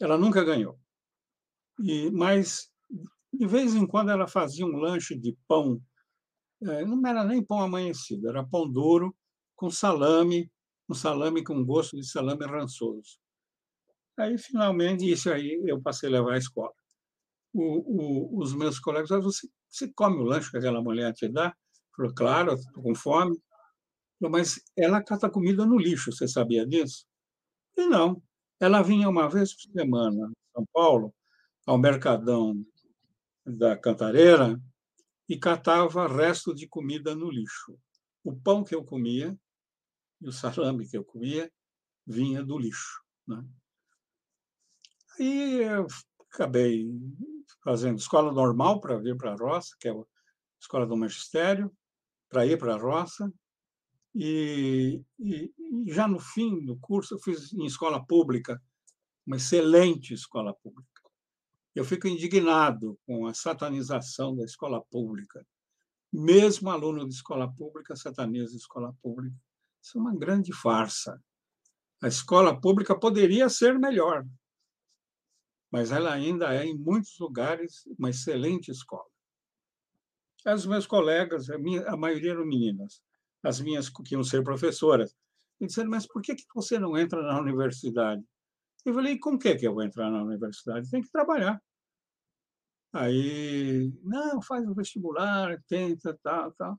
Ela 0.00 0.16
nunca 0.16 0.44
ganhou. 0.44 0.78
E, 1.80 2.10
mas, 2.10 2.70
de 3.32 3.46
vez 3.46 3.74
em 3.74 3.86
quando, 3.86 4.10
ela 4.10 4.26
fazia 4.26 4.66
um 4.66 4.76
lanche 4.76 5.18
de 5.18 5.36
pão. 5.46 5.80
É, 6.62 6.84
não 6.84 7.04
era 7.06 7.24
nem 7.24 7.44
pão 7.44 7.60
amanhecido, 7.60 8.28
era 8.28 8.46
pão 8.46 8.70
duro, 8.70 9.14
com 9.56 9.70
salame 9.70 10.50
um 10.92 10.94
salame 10.94 11.42
com 11.42 11.64
gosto 11.64 11.96
de 11.96 12.06
salame 12.06 12.44
rançoso. 12.44 13.18
Aí, 14.18 14.36
finalmente, 14.36 15.10
isso 15.10 15.30
aí 15.30 15.62
eu 15.66 15.80
passei 15.80 16.08
a 16.08 16.12
levar 16.12 16.34
à 16.34 16.38
escola. 16.38 16.74
O, 17.52 18.38
o, 18.38 18.42
os 18.42 18.54
meus 18.54 18.78
colegas 18.78 19.08
falaram, 19.08 19.30
você, 19.30 19.48
você 19.68 19.92
come 19.94 20.16
o 20.16 20.24
lanche 20.24 20.50
que 20.50 20.56
aquela 20.56 20.82
mulher 20.82 21.12
te 21.12 21.28
dá? 21.28 21.54
Claro, 22.16 22.54
estou 22.54 22.82
com 22.82 22.94
fome. 22.94 23.38
Mas 24.20 24.62
ela 24.76 25.02
cata 25.02 25.28
comida 25.28 25.66
no 25.66 25.76
lixo, 25.76 26.12
você 26.12 26.28
sabia 26.28 26.66
disso? 26.66 27.06
E 27.76 27.86
não. 27.86 28.22
Ela 28.60 28.82
vinha 28.82 29.08
uma 29.08 29.28
vez 29.28 29.54
por 29.54 29.72
semana 29.72 30.28
em 30.28 30.52
São 30.54 30.66
Paulo, 30.72 31.12
ao 31.66 31.78
Mercadão 31.78 32.54
da 33.44 33.76
Cantareira, 33.76 34.60
e 35.28 35.38
catava 35.38 36.06
resto 36.06 36.54
de 36.54 36.68
comida 36.68 37.14
no 37.14 37.30
lixo. 37.30 37.76
O 38.22 38.34
pão 38.34 38.62
que 38.62 38.74
eu 38.74 38.84
comia 38.84 39.36
e 40.20 40.28
o 40.28 40.32
salame 40.32 40.88
que 40.88 40.96
eu 40.96 41.04
comia 41.04 41.50
vinha 42.06 42.44
do 42.44 42.58
lixo. 42.58 43.02
Né? 43.26 43.44
Aí 45.18 45.62
eu 45.62 45.86
acabei 46.30 46.86
fazendo 47.62 47.98
escola 47.98 48.32
normal 48.32 48.80
para 48.80 48.98
vir 48.98 49.16
para 49.16 49.32
a 49.32 49.36
roça, 49.36 49.76
que 49.78 49.88
é 49.88 49.92
a 49.92 50.04
escola 50.60 50.86
do 50.86 50.96
magistério, 50.96 51.70
para 52.28 52.46
ir 52.46 52.58
para 52.58 52.74
a 52.74 52.78
roça. 52.78 53.32
E, 54.14 55.02
e, 55.18 55.52
e, 55.58 55.92
já 55.92 56.06
no 56.06 56.18
fim 56.18 56.64
do 56.64 56.76
curso 56.78 57.14
eu 57.14 57.18
fiz 57.18 57.52
em 57.52 57.64
escola 57.64 58.04
pública, 58.04 58.60
uma 59.26 59.36
excelente 59.36 60.12
escola 60.12 60.54
pública. 60.54 60.90
Eu 61.74 61.84
fico 61.84 62.06
indignado 62.06 62.98
com 63.06 63.26
a 63.26 63.32
satanização 63.32 64.36
da 64.36 64.44
escola 64.44 64.82
pública. 64.90 65.46
Mesmo 66.12 66.68
aluno 66.68 67.08
de 67.08 67.14
escola 67.14 67.50
pública 67.50 67.96
sataniza 67.96 68.52
a 68.52 68.56
escola 68.56 68.94
pública. 69.02 69.36
Isso 69.80 69.96
é 69.96 70.00
uma 70.00 70.14
grande 70.14 70.52
farsa. 70.52 71.18
A 72.02 72.08
escola 72.08 72.60
pública 72.60 72.98
poderia 72.98 73.48
ser 73.48 73.78
melhor, 73.78 74.26
mas 75.72 75.90
ela 75.90 76.12
ainda 76.12 76.52
é, 76.54 76.66
em 76.66 76.76
muitos 76.76 77.18
lugares, 77.18 77.84
uma 77.98 78.10
excelente 78.10 78.70
escola. 78.70 79.08
As 80.44 80.66
meus 80.66 80.86
colegas, 80.86 81.48
a, 81.48 81.56
minha, 81.56 81.88
a 81.88 81.96
maioria 81.96 82.32
eram 82.32 82.44
meninas, 82.44 83.00
as 83.42 83.58
minhas 83.58 83.88
que 83.88 84.12
iam 84.12 84.22
ser 84.22 84.44
professoras, 84.44 85.16
me 85.58 85.66
disseram, 85.66 85.88
mas 85.88 86.06
por 86.06 86.20
que, 86.20 86.34
que 86.34 86.44
você 86.54 86.78
não 86.78 86.98
entra 86.98 87.22
na 87.22 87.40
universidade? 87.40 88.22
Eu 88.84 88.92
falei, 88.92 89.18
com 89.18 89.38
que, 89.38 89.54
que 89.54 89.66
eu 89.66 89.72
vou 89.72 89.82
entrar 89.82 90.10
na 90.10 90.22
universidade? 90.22 90.90
Tem 90.90 91.00
que 91.00 91.10
trabalhar. 91.10 91.60
Aí, 92.92 93.90
não, 94.02 94.42
faz 94.42 94.68
o 94.68 94.74
vestibular, 94.74 95.56
tenta, 95.66 96.18
tal, 96.22 96.52
tal. 96.52 96.78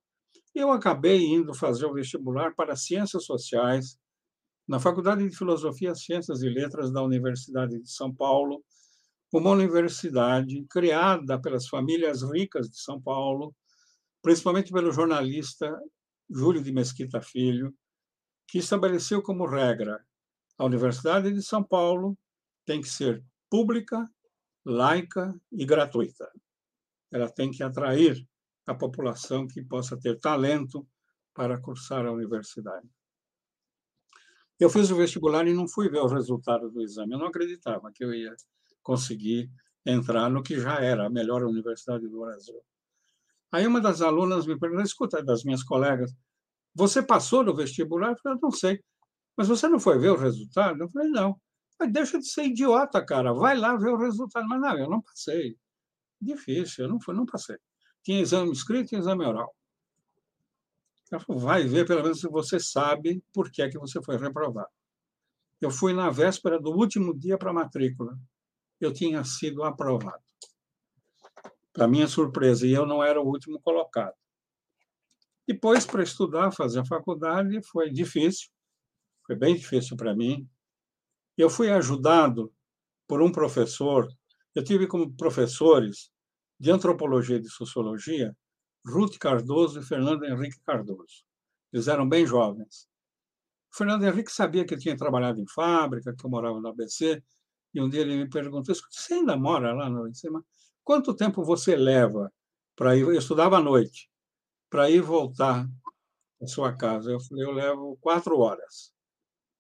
Eu 0.53 0.69
acabei 0.69 1.25
indo 1.25 1.53
fazer 1.55 1.85
o 1.85 1.93
vestibular 1.93 2.53
para 2.53 2.75
Ciências 2.75 3.25
Sociais 3.25 3.97
na 4.67 4.79
Faculdade 4.79 5.27
de 5.27 5.35
Filosofia, 5.35 5.95
Ciências 5.95 6.43
e 6.43 6.49
Letras 6.49 6.91
da 6.91 7.01
Universidade 7.01 7.81
de 7.81 7.89
São 7.89 8.13
Paulo, 8.13 8.63
uma 9.39 9.51
universidade 9.51 10.65
criada 10.69 11.39
pelas 11.39 11.67
famílias 11.67 12.21
ricas 12.21 12.69
de 12.69 12.79
São 12.79 13.01
Paulo, 13.01 13.55
principalmente 14.21 14.71
pelo 14.71 14.91
jornalista 14.91 15.75
Júlio 16.29 16.63
de 16.63 16.71
Mesquita 16.71 17.21
Filho, 17.21 17.73
que 18.47 18.59
estabeleceu 18.59 19.21
como 19.21 19.45
regra 19.45 20.03
a 20.57 20.65
Universidade 20.65 21.33
de 21.33 21.41
São 21.41 21.63
Paulo 21.63 22.17
tem 22.65 22.79
que 22.79 22.87
ser 22.87 23.23
pública, 23.49 24.09
laica 24.63 25.33
e 25.51 25.65
gratuita. 25.65 26.31
Ela 27.11 27.29
tem 27.29 27.51
que 27.51 27.63
atrair 27.63 28.25
a 28.65 28.73
população 28.73 29.47
que 29.47 29.63
possa 29.63 29.99
ter 29.99 30.19
talento 30.19 30.87
para 31.33 31.59
cursar 31.59 32.05
a 32.05 32.11
universidade. 32.11 32.87
Eu 34.59 34.69
fiz 34.69 34.91
o 34.91 34.95
vestibular 34.95 35.45
e 35.47 35.53
não 35.53 35.67
fui 35.67 35.89
ver 35.89 35.99
o 35.99 36.07
resultado 36.07 36.69
do 36.69 36.81
exame. 36.81 37.13
Eu 37.13 37.19
não 37.19 37.27
acreditava 37.27 37.91
que 37.91 38.03
eu 38.03 38.13
ia 38.13 38.33
conseguir 38.83 39.49
entrar 39.85 40.29
no 40.29 40.43
que 40.43 40.59
já 40.59 40.79
era 40.79 41.07
a 41.07 41.09
melhor 41.09 41.43
universidade 41.43 42.07
do 42.07 42.19
Brasil. 42.19 42.61
Aí 43.51 43.67
uma 43.67 43.81
das 43.81 44.01
alunas 44.01 44.45
me 44.45 44.57
perguntou, 44.57 44.83
escuta, 44.83 45.23
das 45.23 45.43
minhas 45.43 45.63
colegas, 45.63 46.15
você 46.73 47.03
passou 47.03 47.43
no 47.43 47.55
vestibular? 47.55 48.11
Eu 48.11 48.17
falei, 48.17 48.39
não 48.41 48.51
sei. 48.51 48.83
Mas 49.37 49.47
você 49.47 49.67
não 49.67 49.79
foi 49.79 49.99
ver 49.99 50.09
o 50.09 50.17
resultado? 50.17 50.81
Eu 50.81 50.89
falei, 50.89 51.09
não. 51.09 51.39
Mas 51.79 51.91
deixa 51.91 52.19
de 52.19 52.27
ser 52.27 52.45
idiota, 52.45 53.03
cara. 53.05 53.33
Vai 53.33 53.57
lá 53.57 53.75
ver 53.75 53.89
o 53.89 53.97
resultado. 53.97 54.47
Mas 54.47 54.59
não, 54.59 54.77
eu 54.77 54.89
não 54.89 55.01
passei. 55.01 55.57
Difícil, 56.19 56.85
eu 56.85 56.89
não, 56.89 56.99
fui, 56.99 57.13
não 57.13 57.25
passei. 57.25 57.57
Tinha 58.01 58.21
exame 58.21 58.51
escrito 58.51 58.93
e 58.93 58.97
exame 58.97 59.25
oral. 59.25 59.55
Ela 61.11 61.21
falou, 61.21 61.41
vai 61.41 61.63
ver, 61.63 61.85
pelo 61.85 62.01
menos, 62.01 62.19
se 62.19 62.27
você 62.27 62.59
sabe 62.59 63.23
por 63.31 63.51
que 63.51 63.61
é 63.61 63.69
que 63.69 63.77
você 63.77 64.01
foi 64.01 64.17
reprovado. 64.17 64.69
Eu 65.61 65.69
fui 65.69 65.93
na 65.93 66.09
véspera 66.09 66.59
do 66.59 66.71
último 66.71 67.13
dia 67.17 67.37
para 67.37 67.51
a 67.51 67.53
matrícula 67.53 68.17
eu 68.79 68.93
tinha 68.93 69.23
sido 69.23 69.63
aprovado. 69.63 70.23
Para 71.71 71.87
minha 71.87 72.07
surpresa, 72.07 72.67
e 72.67 72.71
eu 72.71 72.85
não 72.85 73.03
era 73.03 73.19
o 73.19 73.25
último 73.25 73.59
colocado. 73.61 74.15
Depois, 75.47 75.85
para 75.85 76.03
estudar, 76.03 76.51
fazer 76.51 76.79
a 76.79 76.85
faculdade, 76.85 77.59
foi 77.63 77.89
difícil, 77.89 78.49
foi 79.25 79.35
bem 79.35 79.55
difícil 79.55 79.97
para 79.97 80.15
mim. 80.15 80.47
Eu 81.37 81.49
fui 81.49 81.71
ajudado 81.71 82.53
por 83.07 83.21
um 83.21 83.31
professor, 83.31 84.07
eu 84.55 84.63
tive 84.63 84.87
como 84.87 85.13
professores 85.15 86.11
de 86.59 86.71
antropologia 86.71 87.37
e 87.37 87.41
de 87.41 87.49
sociologia 87.49 88.35
Ruth 88.85 89.17
Cardoso 89.17 89.79
e 89.79 89.83
Fernando 89.83 90.23
Henrique 90.23 90.59
Cardoso. 90.65 91.25
Eles 91.71 91.87
eram 91.87 92.07
bem 92.07 92.25
jovens. 92.25 92.87
O 93.73 93.77
Fernando 93.77 94.03
Henrique 94.03 94.31
sabia 94.31 94.65
que 94.65 94.73
eu 94.73 94.79
tinha 94.79 94.95
trabalhado 94.95 95.39
em 95.39 95.47
fábrica, 95.47 96.15
que 96.15 96.25
eu 96.25 96.29
morava 96.29 96.59
no 96.59 96.67
ABC, 96.67 97.23
e 97.73 97.81
um 97.81 97.89
dia 97.89 98.01
ele 98.01 98.17
me 98.17 98.29
perguntou: 98.29 98.73
você 98.75 99.15
ainda 99.15 99.35
mora 99.35 99.73
lá 99.73 99.89
no 99.89 100.13
cima? 100.13 100.45
Quanto 100.83 101.15
tempo 101.15 101.43
você 101.43 101.75
leva 101.75 102.31
para 102.75 102.95
ir? 102.95 103.01
Eu 103.01 103.13
estudava 103.13 103.57
à 103.57 103.61
noite, 103.61 104.09
para 104.69 104.89
ir 104.89 105.01
voltar 105.01 105.67
à 106.41 106.47
sua 106.47 106.73
casa. 106.75 107.11
Eu 107.11 107.19
falei: 107.19 107.45
eu 107.45 107.51
levo 107.51 107.97
quatro 108.01 108.37
horas. 108.39 108.93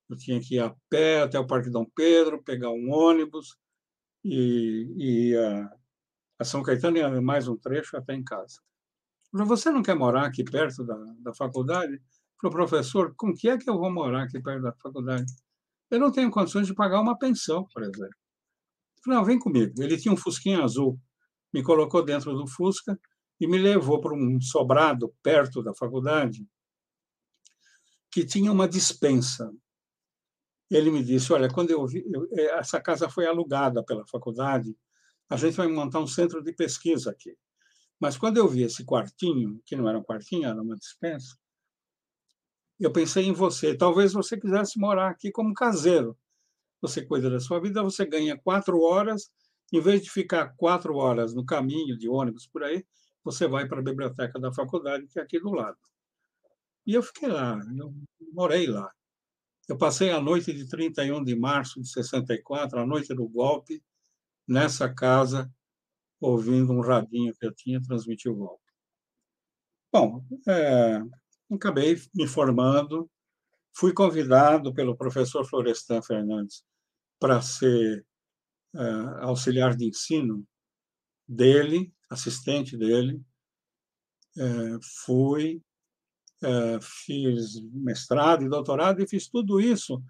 Eu 0.09 0.17
tinha 0.17 0.39
que 0.39 0.55
ir 0.55 0.59
a 0.59 0.75
pé 0.89 1.21
até 1.23 1.39
o 1.39 1.47
Parque 1.47 1.69
Dom 1.69 1.85
Pedro, 1.95 2.43
pegar 2.43 2.69
um 2.69 2.91
ônibus 2.91 3.57
e, 4.23 4.87
ir 4.97 5.37
a, 5.37 5.75
a 6.39 6.45
São 6.45 6.61
Caetano 6.63 6.97
e 6.97 7.21
mais 7.21 7.47
um 7.47 7.57
trecho 7.57 7.97
até 7.97 8.13
em 8.13 8.23
casa. 8.23 8.61
Falei, 9.31 9.47
você 9.47 9.71
não 9.71 9.81
quer 9.81 9.95
morar 9.95 10.25
aqui 10.27 10.43
perto 10.43 10.83
da, 10.85 10.95
da 11.19 11.33
faculdade? 11.33 11.99
Falei, 12.39 12.55
professor, 12.55 13.15
com 13.15 13.33
que 13.33 13.49
é 13.49 13.57
que 13.57 13.69
eu 13.69 13.77
vou 13.77 13.91
morar 13.91 14.23
aqui 14.23 14.39
perto 14.39 14.61
da 14.61 14.73
faculdade? 14.73 15.33
Eu 15.93 15.99
não 15.99 16.11
tenho 16.11 16.31
condições 16.31 16.65
de 16.65 16.73
pagar 16.73 16.99
uma 16.99 17.15
pensão, 17.15 17.67
por 17.71 17.83
exemplo. 17.83 18.17
falei, 19.03 19.19
não, 19.19 19.23
vem 19.23 19.37
comigo. 19.37 19.71
Ele 19.77 19.95
tinha 19.95 20.11
um 20.11 20.17
fusquinha 20.17 20.63
azul, 20.63 20.99
me 21.53 21.61
colocou 21.61 22.03
dentro 22.03 22.33
do 22.33 22.47
Fusca 22.47 22.99
e 23.39 23.45
me 23.45 23.59
levou 23.59 24.01
para 24.01 24.15
um 24.15 24.41
sobrado 24.41 25.13
perto 25.21 25.61
da 25.61 25.71
faculdade 25.75 26.43
que 28.11 28.25
tinha 28.25 28.51
uma 28.51 28.67
dispensa. 28.67 29.53
Ele 30.71 30.89
me 30.89 31.03
disse, 31.03 31.31
olha, 31.31 31.47
quando 31.47 31.69
eu 31.69 31.85
vi, 31.85 32.03
eu, 32.11 32.27
é, 32.31 32.57
essa 32.57 32.81
casa 32.81 33.07
foi 33.07 33.27
alugada 33.27 33.83
pela 33.83 34.03
faculdade, 34.07 34.75
a 35.29 35.37
gente 35.37 35.55
vai 35.55 35.67
montar 35.67 35.99
um 35.99 36.07
centro 36.07 36.41
de 36.41 36.53
pesquisa 36.53 37.11
aqui. 37.11 37.37
Mas 37.99 38.17
quando 38.17 38.37
eu 38.37 38.47
vi 38.47 38.63
esse 38.63 38.83
quartinho, 38.83 39.61
que 39.63 39.75
não 39.75 39.87
era 39.87 39.99
um 39.99 40.03
quartinho, 40.03 40.47
era 40.47 40.59
uma 40.59 40.75
dispensa, 40.75 41.37
eu 42.85 42.91
pensei 42.91 43.25
em 43.25 43.33
você. 43.33 43.75
Talvez 43.75 44.13
você 44.13 44.37
quisesse 44.37 44.79
morar 44.79 45.09
aqui 45.09 45.31
como 45.31 45.53
caseiro. 45.53 46.17
Você 46.81 47.05
cuida 47.05 47.29
da 47.29 47.39
sua 47.39 47.59
vida, 47.61 47.81
você 47.81 48.05
ganha 48.05 48.37
quatro 48.37 48.81
horas, 48.81 49.31
em 49.71 49.79
vez 49.79 50.03
de 50.03 50.11
ficar 50.11 50.53
quatro 50.57 50.95
horas 50.97 51.33
no 51.33 51.45
caminho 51.45 51.97
de 51.97 52.09
ônibus 52.09 52.45
por 52.45 52.61
aí, 52.63 52.85
você 53.23 53.47
vai 53.47 53.67
para 53.67 53.79
a 53.79 53.83
biblioteca 53.83 54.37
da 54.39 54.53
faculdade, 54.53 55.07
que 55.07 55.17
é 55.17 55.21
aqui 55.21 55.39
do 55.39 55.51
lado. 55.51 55.77
E 56.85 56.93
eu 56.93 57.01
fiquei 57.01 57.29
lá, 57.29 57.57
eu 57.77 57.93
morei 58.33 58.67
lá. 58.67 58.91
Eu 59.67 59.77
passei 59.77 60.11
a 60.11 60.19
noite 60.19 60.51
de 60.51 60.67
31 60.67 61.23
de 61.23 61.35
março 61.35 61.81
de 61.81 61.87
64, 61.87 62.79
a 62.79 62.85
noite 62.85 63.13
do 63.15 63.27
golpe, 63.27 63.81
nessa 64.45 64.93
casa, 64.93 65.49
ouvindo 66.19 66.73
um 66.73 66.81
radinho 66.81 67.33
que 67.33 67.45
eu 67.45 67.53
tinha 67.53 67.81
transmitir 67.81 68.29
o 68.29 68.35
golpe. 68.35 68.63
Bom, 69.91 70.21
é, 70.47 71.01
acabei 71.55 71.99
me 72.13 72.27
formando, 72.27 73.09
fui 73.75 73.93
convidado 73.93 74.73
pelo 74.73 74.95
professor 74.95 75.45
Florestan 75.45 76.01
Fernandes 76.01 76.63
para 77.19 77.41
ser 77.41 78.05
uh, 78.73 79.17
auxiliar 79.21 79.75
de 79.75 79.85
ensino 79.87 80.45
dele, 81.27 81.93
assistente 82.09 82.77
dele. 82.77 83.21
Uh, 84.35 84.79
fui, 85.05 85.61
uh, 86.43 86.81
fiz 86.81 87.61
mestrado 87.71 88.43
e 88.43 88.49
doutorado 88.49 89.01
e 89.01 89.07
fiz 89.07 89.27
tudo 89.27 89.59
isso 89.59 90.03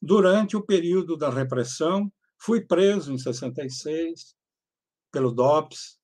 durante 0.00 0.56
o 0.56 0.62
período 0.62 1.16
da 1.16 1.30
repressão. 1.30 2.12
Fui 2.38 2.60
preso 2.60 3.12
em 3.12 3.18
66 3.18 4.36
pelo 5.12 5.30
DOPS. 5.30 5.98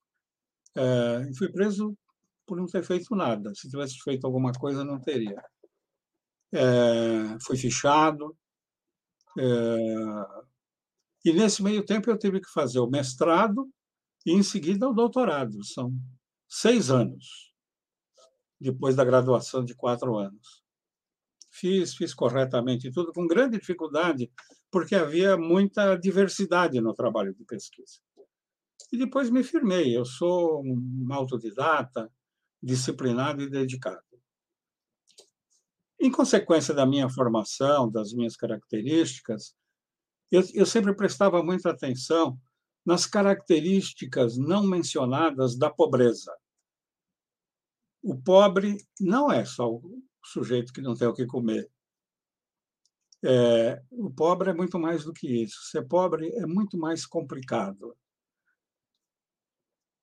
fui 1.36 1.50
preso 1.50 1.98
por 2.50 2.56
não 2.56 2.66
ter 2.66 2.82
feito 2.82 3.14
nada. 3.14 3.54
Se 3.54 3.70
tivesse 3.70 3.96
feito 4.02 4.26
alguma 4.26 4.50
coisa, 4.50 4.84
não 4.84 5.00
teria. 5.00 5.40
é, 6.52 7.38
fui 7.46 7.56
fichado. 7.56 8.36
É, 9.38 9.44
e 11.24 11.32
nesse 11.32 11.62
meio 11.62 11.84
tempo 11.84 12.10
eu 12.10 12.18
tive 12.18 12.40
que 12.40 12.50
fazer 12.50 12.80
o 12.80 12.90
mestrado 12.90 13.70
e, 14.26 14.32
em 14.32 14.42
seguida, 14.42 14.88
o 14.88 14.92
doutorado. 14.92 15.64
São 15.64 15.92
seis 16.48 16.90
anos, 16.90 17.54
depois 18.60 18.96
da 18.96 19.04
graduação 19.04 19.64
de 19.64 19.76
quatro 19.76 20.18
anos. 20.18 20.64
Fiz, 21.52 21.94
fiz 21.94 22.12
corretamente 22.12 22.90
tudo, 22.90 23.12
com 23.12 23.28
grande 23.28 23.60
dificuldade, 23.60 24.28
porque 24.72 24.96
havia 24.96 25.36
muita 25.36 25.94
diversidade 25.94 26.80
no 26.80 26.94
trabalho 26.94 27.32
de 27.32 27.44
pesquisa. 27.44 28.00
E 28.92 28.98
depois 28.98 29.30
me 29.30 29.44
firmei. 29.44 29.96
Eu 29.96 30.04
sou 30.04 30.64
um 30.64 31.06
autodidata, 31.12 32.10
disciplinado 32.62 33.42
e 33.42 33.50
dedicado. 33.50 34.02
Em 35.98 36.10
consequência 36.10 36.72
da 36.72 36.86
minha 36.86 37.08
formação, 37.10 37.90
das 37.90 38.12
minhas 38.12 38.36
características, 38.36 39.54
eu, 40.30 40.42
eu 40.54 40.64
sempre 40.64 40.94
prestava 40.94 41.42
muita 41.42 41.70
atenção 41.70 42.38
nas 42.84 43.06
características 43.06 44.38
não 44.38 44.66
mencionadas 44.66 45.56
da 45.56 45.68
pobreza. 45.70 46.34
O 48.02 48.16
pobre 48.16 48.78
não 48.98 49.30
é 49.30 49.44
só 49.44 49.70
o 49.70 50.02
sujeito 50.24 50.72
que 50.72 50.80
não 50.80 50.94
tem 50.94 51.06
o 51.06 51.12
que 51.12 51.26
comer. 51.26 51.70
É, 53.22 53.82
o 53.90 54.10
pobre 54.10 54.50
é 54.50 54.54
muito 54.54 54.78
mais 54.78 55.04
do 55.04 55.12
que 55.12 55.42
isso. 55.42 55.62
Ser 55.64 55.86
pobre 55.86 56.30
é 56.30 56.46
muito 56.46 56.78
mais 56.78 57.04
complicado. 57.04 57.94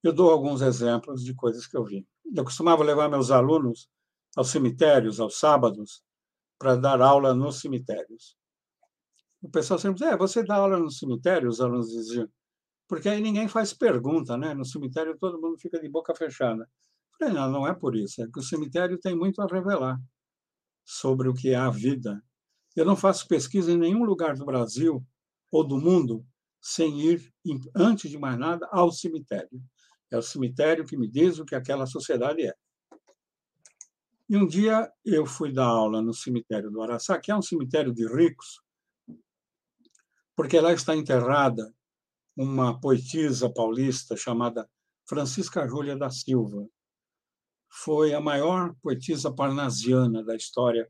Eu 0.03 0.13
dou 0.13 0.31
alguns 0.31 0.61
exemplos 0.61 1.23
de 1.23 1.33
coisas 1.33 1.65
que 1.65 1.75
eu 1.75 1.83
vi. 1.83 2.05
Eu 2.35 2.43
costumava 2.43 2.83
levar 2.83 3.09
meus 3.09 3.31
alunos 3.31 3.89
aos 4.35 4.49
cemitérios, 4.49 5.19
aos 5.19 5.39
sábados, 5.39 6.03
para 6.59 6.75
dar 6.75 7.01
aula 7.01 7.33
nos 7.33 7.59
cemitérios. 7.59 8.37
O 9.41 9.49
pessoal 9.49 9.79
sempre 9.79 9.99
diz, 9.99 10.07
é, 10.07 10.17
você 10.17 10.43
dá 10.43 10.55
aula 10.55 10.77
no 10.77 10.91
cemitério? 10.91 11.49
Os 11.49 11.61
alunos 11.61 11.89
diziam, 11.89 12.29
porque 12.87 13.09
aí 13.09 13.21
ninguém 13.21 13.47
faz 13.47 13.73
pergunta, 13.73 14.37
né? 14.37 14.53
No 14.53 14.65
cemitério 14.65 15.17
todo 15.17 15.41
mundo 15.41 15.57
fica 15.57 15.79
de 15.79 15.89
boca 15.89 16.15
fechada. 16.15 16.63
Eu 16.63 17.17
falei, 17.17 17.33
não, 17.33 17.51
não 17.51 17.67
é 17.67 17.73
por 17.73 17.95
isso, 17.95 18.21
é 18.21 18.27
que 18.27 18.39
o 18.39 18.43
cemitério 18.43 18.99
tem 18.99 19.15
muito 19.15 19.41
a 19.41 19.47
revelar 19.47 19.99
sobre 20.85 21.27
o 21.27 21.33
que 21.33 21.49
é 21.49 21.55
a 21.55 21.69
vida. 21.69 22.21
Eu 22.75 22.85
não 22.85 22.95
faço 22.95 23.27
pesquisa 23.27 23.71
em 23.71 23.77
nenhum 23.77 24.03
lugar 24.03 24.35
do 24.35 24.45
Brasil 24.45 25.05
ou 25.51 25.67
do 25.67 25.77
mundo 25.79 26.25
sem 26.61 26.99
ir, 27.01 27.33
antes 27.75 28.09
de 28.09 28.17
mais 28.17 28.37
nada, 28.37 28.67
ao 28.71 28.91
cemitério. 28.91 29.61
É 30.11 30.17
o 30.17 30.21
cemitério 30.21 30.85
que 30.85 30.97
me 30.97 31.07
diz 31.07 31.39
o 31.39 31.45
que 31.45 31.55
aquela 31.55 31.85
sociedade 31.85 32.45
é. 32.45 32.53
E 34.29 34.35
um 34.35 34.45
dia 34.45 34.91
eu 35.05 35.25
fui 35.25 35.53
dar 35.53 35.67
aula 35.67 36.01
no 36.01 36.13
cemitério 36.13 36.69
do 36.69 36.81
Araçá, 36.81 37.17
que 37.19 37.31
é 37.31 37.35
um 37.35 37.41
cemitério 37.41 37.93
de 37.93 38.05
ricos, 38.05 38.61
porque 40.35 40.59
lá 40.59 40.73
está 40.73 40.95
enterrada 40.95 41.73
uma 42.35 42.79
poetisa 42.79 43.49
paulista 43.49 44.15
chamada 44.15 44.69
Francisca 45.07 45.67
Júlia 45.67 45.95
da 45.95 46.09
Silva. 46.09 46.67
Foi 47.69 48.13
a 48.13 48.21
maior 48.21 48.75
poetisa 48.81 49.33
parnasiana 49.33 50.23
da 50.23 50.35
história 50.35 50.87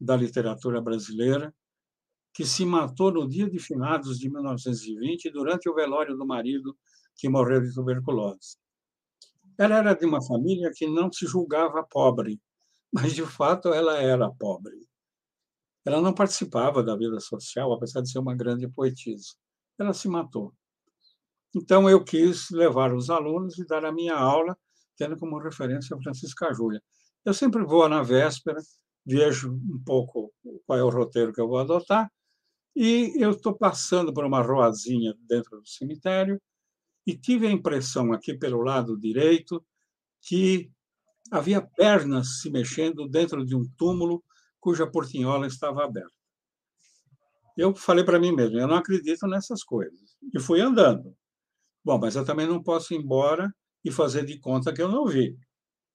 da 0.00 0.16
literatura 0.16 0.80
brasileira, 0.80 1.54
que 2.32 2.46
se 2.46 2.64
matou 2.64 3.12
no 3.12 3.28
dia 3.28 3.48
de 3.50 3.58
finados 3.58 4.18
de 4.18 4.30
1920, 4.30 5.30
durante 5.30 5.68
o 5.68 5.74
velório 5.74 6.16
do 6.16 6.26
marido 6.26 6.76
que 7.16 7.28
morreu 7.28 7.60
de 7.60 7.72
tuberculose. 7.72 8.56
Ela 9.58 9.76
era 9.76 9.94
de 9.94 10.04
uma 10.04 10.22
família 10.22 10.70
que 10.74 10.86
não 10.86 11.10
se 11.10 11.26
julgava 11.26 11.82
pobre, 11.82 12.40
mas 12.92 13.14
de 13.14 13.24
fato 13.24 13.72
ela 13.72 13.98
era 13.98 14.30
pobre. 14.30 14.76
Ela 15.84 16.00
não 16.00 16.12
participava 16.12 16.82
da 16.82 16.96
vida 16.96 17.18
social, 17.20 17.72
apesar 17.72 18.02
de 18.02 18.10
ser 18.10 18.18
uma 18.18 18.34
grande 18.34 18.68
poetisa. 18.68 19.34
Ela 19.78 19.94
se 19.94 20.08
matou. 20.08 20.52
Então 21.54 21.88
eu 21.88 22.04
quis 22.04 22.50
levar 22.50 22.92
os 22.92 23.08
alunos 23.08 23.58
e 23.58 23.66
dar 23.66 23.84
a 23.84 23.92
minha 23.92 24.14
aula, 24.14 24.56
tendo 24.96 25.16
como 25.16 25.38
referência 25.38 25.96
a 25.96 26.02
Francisca 26.02 26.52
Júlia. 26.52 26.82
Eu 27.24 27.32
sempre 27.32 27.64
vou 27.64 27.88
na 27.88 28.02
véspera, 28.02 28.60
vejo 29.04 29.54
um 29.54 29.82
pouco 29.84 30.32
qual 30.66 30.78
é 30.78 30.82
o 30.82 30.90
roteiro 30.90 31.32
que 31.32 31.40
eu 31.40 31.48
vou 31.48 31.58
adotar, 31.58 32.10
e 32.74 33.14
eu 33.16 33.30
estou 33.30 33.56
passando 33.56 34.12
por 34.12 34.24
uma 34.24 34.42
ruazinha 34.42 35.14
dentro 35.26 35.60
do 35.60 35.66
cemitério 35.66 36.40
e 37.06 37.16
tive 37.16 37.46
a 37.46 37.50
impressão 37.50 38.12
aqui 38.12 38.34
pelo 38.34 38.62
lado 38.62 38.98
direito 38.98 39.64
que 40.20 40.70
havia 41.30 41.62
pernas 41.62 42.40
se 42.40 42.50
mexendo 42.50 43.08
dentro 43.08 43.44
de 43.44 43.54
um 43.54 43.64
túmulo 43.76 44.22
cuja 44.58 44.86
portinhola 44.86 45.46
estava 45.46 45.84
aberta. 45.84 46.12
Eu 47.56 47.74
falei 47.74 48.04
para 48.04 48.18
mim 48.18 48.32
mesmo, 48.32 48.58
eu 48.58 48.66
não 48.66 48.76
acredito 48.76 49.26
nessas 49.26 49.62
coisas. 49.62 50.16
E 50.34 50.40
fui 50.40 50.60
andando. 50.60 51.16
Bom, 51.84 51.98
mas 51.98 52.16
eu 52.16 52.24
também 52.24 52.46
não 52.46 52.62
posso 52.62 52.92
ir 52.92 52.98
embora 52.98 53.54
e 53.84 53.90
fazer 53.90 54.26
de 54.26 54.38
conta 54.38 54.72
que 54.72 54.82
eu 54.82 54.88
não 54.88 55.06
vi. 55.06 55.38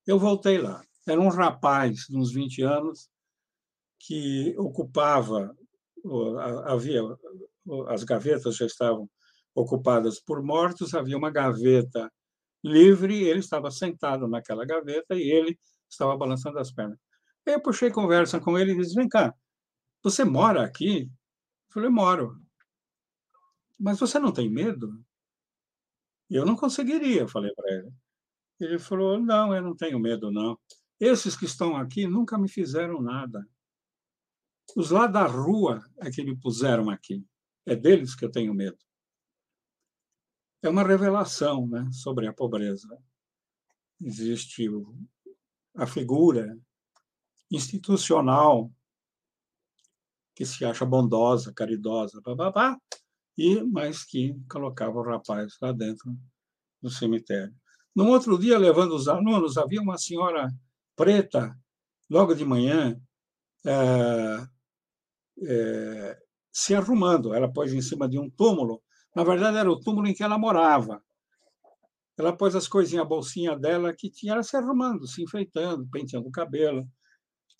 Eu 0.07 0.17
voltei 0.17 0.57
lá. 0.57 0.81
Era 1.05 1.19
um 1.19 1.27
rapaz 1.27 2.05
de 2.07 2.17
uns 2.17 2.31
20 2.31 2.61
anos 2.61 3.09
que 3.99 4.55
ocupava 4.57 5.55
havia 6.65 7.01
as 7.89 8.03
gavetas 8.03 8.55
já 8.55 8.65
estavam 8.65 9.07
ocupadas 9.55 10.19
por 10.19 10.41
mortos, 10.43 10.93
havia 10.93 11.17
uma 11.17 11.29
gaveta 11.29 12.11
livre, 12.63 13.23
ele 13.23 13.39
estava 13.39 13.71
sentado 13.71 14.27
naquela 14.27 14.65
gaveta 14.65 15.15
e 15.15 15.31
ele 15.31 15.59
estava 15.89 16.15
balançando 16.15 16.59
as 16.59 16.71
pernas. 16.71 16.97
Aí 17.47 17.53
eu 17.53 17.61
puxei 17.61 17.89
conversa 17.91 18.39
com 18.39 18.57
ele 18.57 18.73
e 18.73 18.77
disse: 18.77 18.95
Vem 18.95 19.09
cá, 19.09 19.33
você 20.03 20.23
mora 20.23 20.63
aqui? 20.63 21.03
Eu 21.03 21.73
falei: 21.73 21.89
Moro. 21.89 22.39
Mas 23.79 23.99
você 23.99 24.19
não 24.19 24.31
tem 24.31 24.49
medo? 24.49 25.03
Eu 26.29 26.45
não 26.45 26.55
conseguiria, 26.55 27.27
falei 27.27 27.51
para 27.55 27.73
ele. 27.73 27.91
Ele 28.59 28.79
falou: 28.79 29.19
Não, 29.19 29.55
eu 29.55 29.61
não 29.61 29.75
tenho 29.75 29.99
medo, 29.99 30.31
não. 30.31 30.57
Esses 30.99 31.35
que 31.35 31.45
estão 31.45 31.75
aqui 31.75 32.05
nunca 32.07 32.37
me 32.37 32.47
fizeram 32.47 33.01
nada. 33.01 33.45
Os 34.75 34.91
lá 34.91 35.07
da 35.07 35.25
rua 35.25 35.81
é 35.99 36.11
que 36.11 36.23
me 36.23 36.37
puseram 36.39 36.89
aqui. 36.89 37.25
É 37.65 37.75
deles 37.75 38.15
que 38.15 38.23
eu 38.23 38.31
tenho 38.31 38.53
medo 38.53 38.77
é 40.61 40.69
uma 40.69 40.83
revelação 40.83 41.67
né, 41.67 41.89
sobre 41.91 42.27
a 42.27 42.33
pobreza. 42.33 42.87
Existe 43.99 44.67
a 45.75 45.87
figura 45.87 46.57
institucional 47.49 48.71
que 50.35 50.45
se 50.45 50.63
acha 50.63 50.85
bondosa, 50.85 51.53
caridosa, 51.53 52.21
babá, 52.21 52.77
e 53.37 53.61
mas 53.63 54.03
que 54.03 54.35
colocava 54.49 54.97
o 54.97 55.03
rapaz 55.03 55.57
lá 55.61 55.71
dentro 55.71 56.15
do 56.81 56.89
cemitério. 56.89 57.53
No 57.95 58.07
outro 58.07 58.37
dia, 58.37 58.57
levando 58.57 58.95
os 58.95 59.07
alunos, 59.07 59.57
havia 59.57 59.81
uma 59.81 59.97
senhora 59.97 60.49
preta, 60.95 61.57
logo 62.09 62.33
de 62.33 62.45
manhã, 62.45 62.99
é, 63.65 64.47
é, 65.43 66.19
se 66.51 66.73
arrumando. 66.73 67.33
Ela 67.33 67.51
pôs 67.51 67.73
em 67.73 67.81
cima 67.81 68.07
de 68.07 68.17
um 68.17 68.29
túmulo 68.29 68.81
na 69.15 69.23
verdade, 69.23 69.57
era 69.57 69.71
o 69.71 69.79
túmulo 69.79 70.07
em 70.07 70.13
que 70.13 70.23
ela 70.23 70.37
morava. 70.37 71.03
Ela 72.17 72.35
pôs 72.35 72.55
as 72.55 72.67
coisinhas, 72.67 73.03
a 73.03 73.07
bolsinha 73.07 73.57
dela 73.57 73.93
que 73.93 74.09
tinha, 74.09 74.33
ela 74.33 74.43
se 74.43 74.55
arrumando, 74.55 75.07
se 75.07 75.23
enfeitando, 75.23 75.87
penteando 75.89 76.27
o 76.27 76.31
cabelo. 76.31 76.87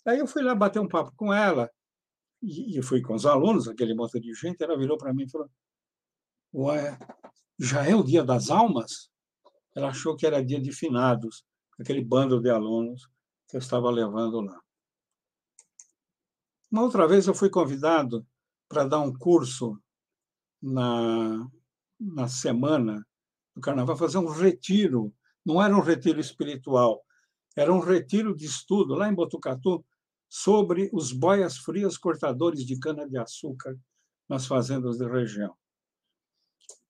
Aí 0.06 0.18
eu 0.18 0.26
fui 0.26 0.42
lá 0.42 0.54
bater 0.54 0.80
um 0.80 0.88
papo 0.88 1.12
com 1.16 1.32
ela, 1.32 1.70
e, 2.42 2.82
fui 2.82 3.00
com 3.00 3.14
os 3.14 3.24
alunos, 3.24 3.68
aquele 3.68 3.94
monte 3.94 4.18
de 4.18 4.34
gente. 4.34 4.62
Ela 4.62 4.76
virou 4.76 4.98
para 4.98 5.14
mim 5.14 5.24
e 5.24 5.30
falou: 5.30 5.48
Ué, 6.52 6.98
já 7.58 7.86
é 7.86 7.94
o 7.94 8.02
dia 8.02 8.24
das 8.24 8.50
almas? 8.50 9.10
Ela 9.74 9.88
achou 9.88 10.16
que 10.16 10.26
era 10.26 10.44
dia 10.44 10.60
de 10.60 10.72
finados, 10.72 11.44
aquele 11.78 12.04
bando 12.04 12.40
de 12.40 12.50
alunos 12.50 13.08
que 13.48 13.56
eu 13.56 13.60
estava 13.60 13.90
levando 13.90 14.40
lá. 14.40 14.60
Uma 16.70 16.82
outra 16.82 17.06
vez 17.06 17.26
eu 17.26 17.34
fui 17.34 17.48
convidado 17.48 18.26
para 18.68 18.84
dar 18.84 19.00
um 19.00 19.12
curso 19.12 19.80
na, 20.62 21.48
na 21.98 22.28
semana 22.28 23.04
do 23.54 23.60
carnaval, 23.60 23.96
fazer 23.96 24.18
um 24.18 24.28
retiro. 24.28 25.12
Não 25.44 25.60
era 25.60 25.76
um 25.76 25.80
retiro 25.80 26.20
espiritual, 26.20 27.04
era 27.56 27.72
um 27.72 27.80
retiro 27.80 28.34
de 28.34 28.46
estudo 28.46 28.94
lá 28.94 29.08
em 29.08 29.14
Botucatu 29.14 29.84
sobre 30.28 30.88
os 30.92 31.12
boias 31.12 31.58
frias 31.58 31.98
cortadores 31.98 32.64
de 32.64 32.78
cana-de-açúcar 32.78 33.76
nas 34.28 34.46
fazendas 34.46 34.98
da 34.98 35.06
região. 35.06 35.54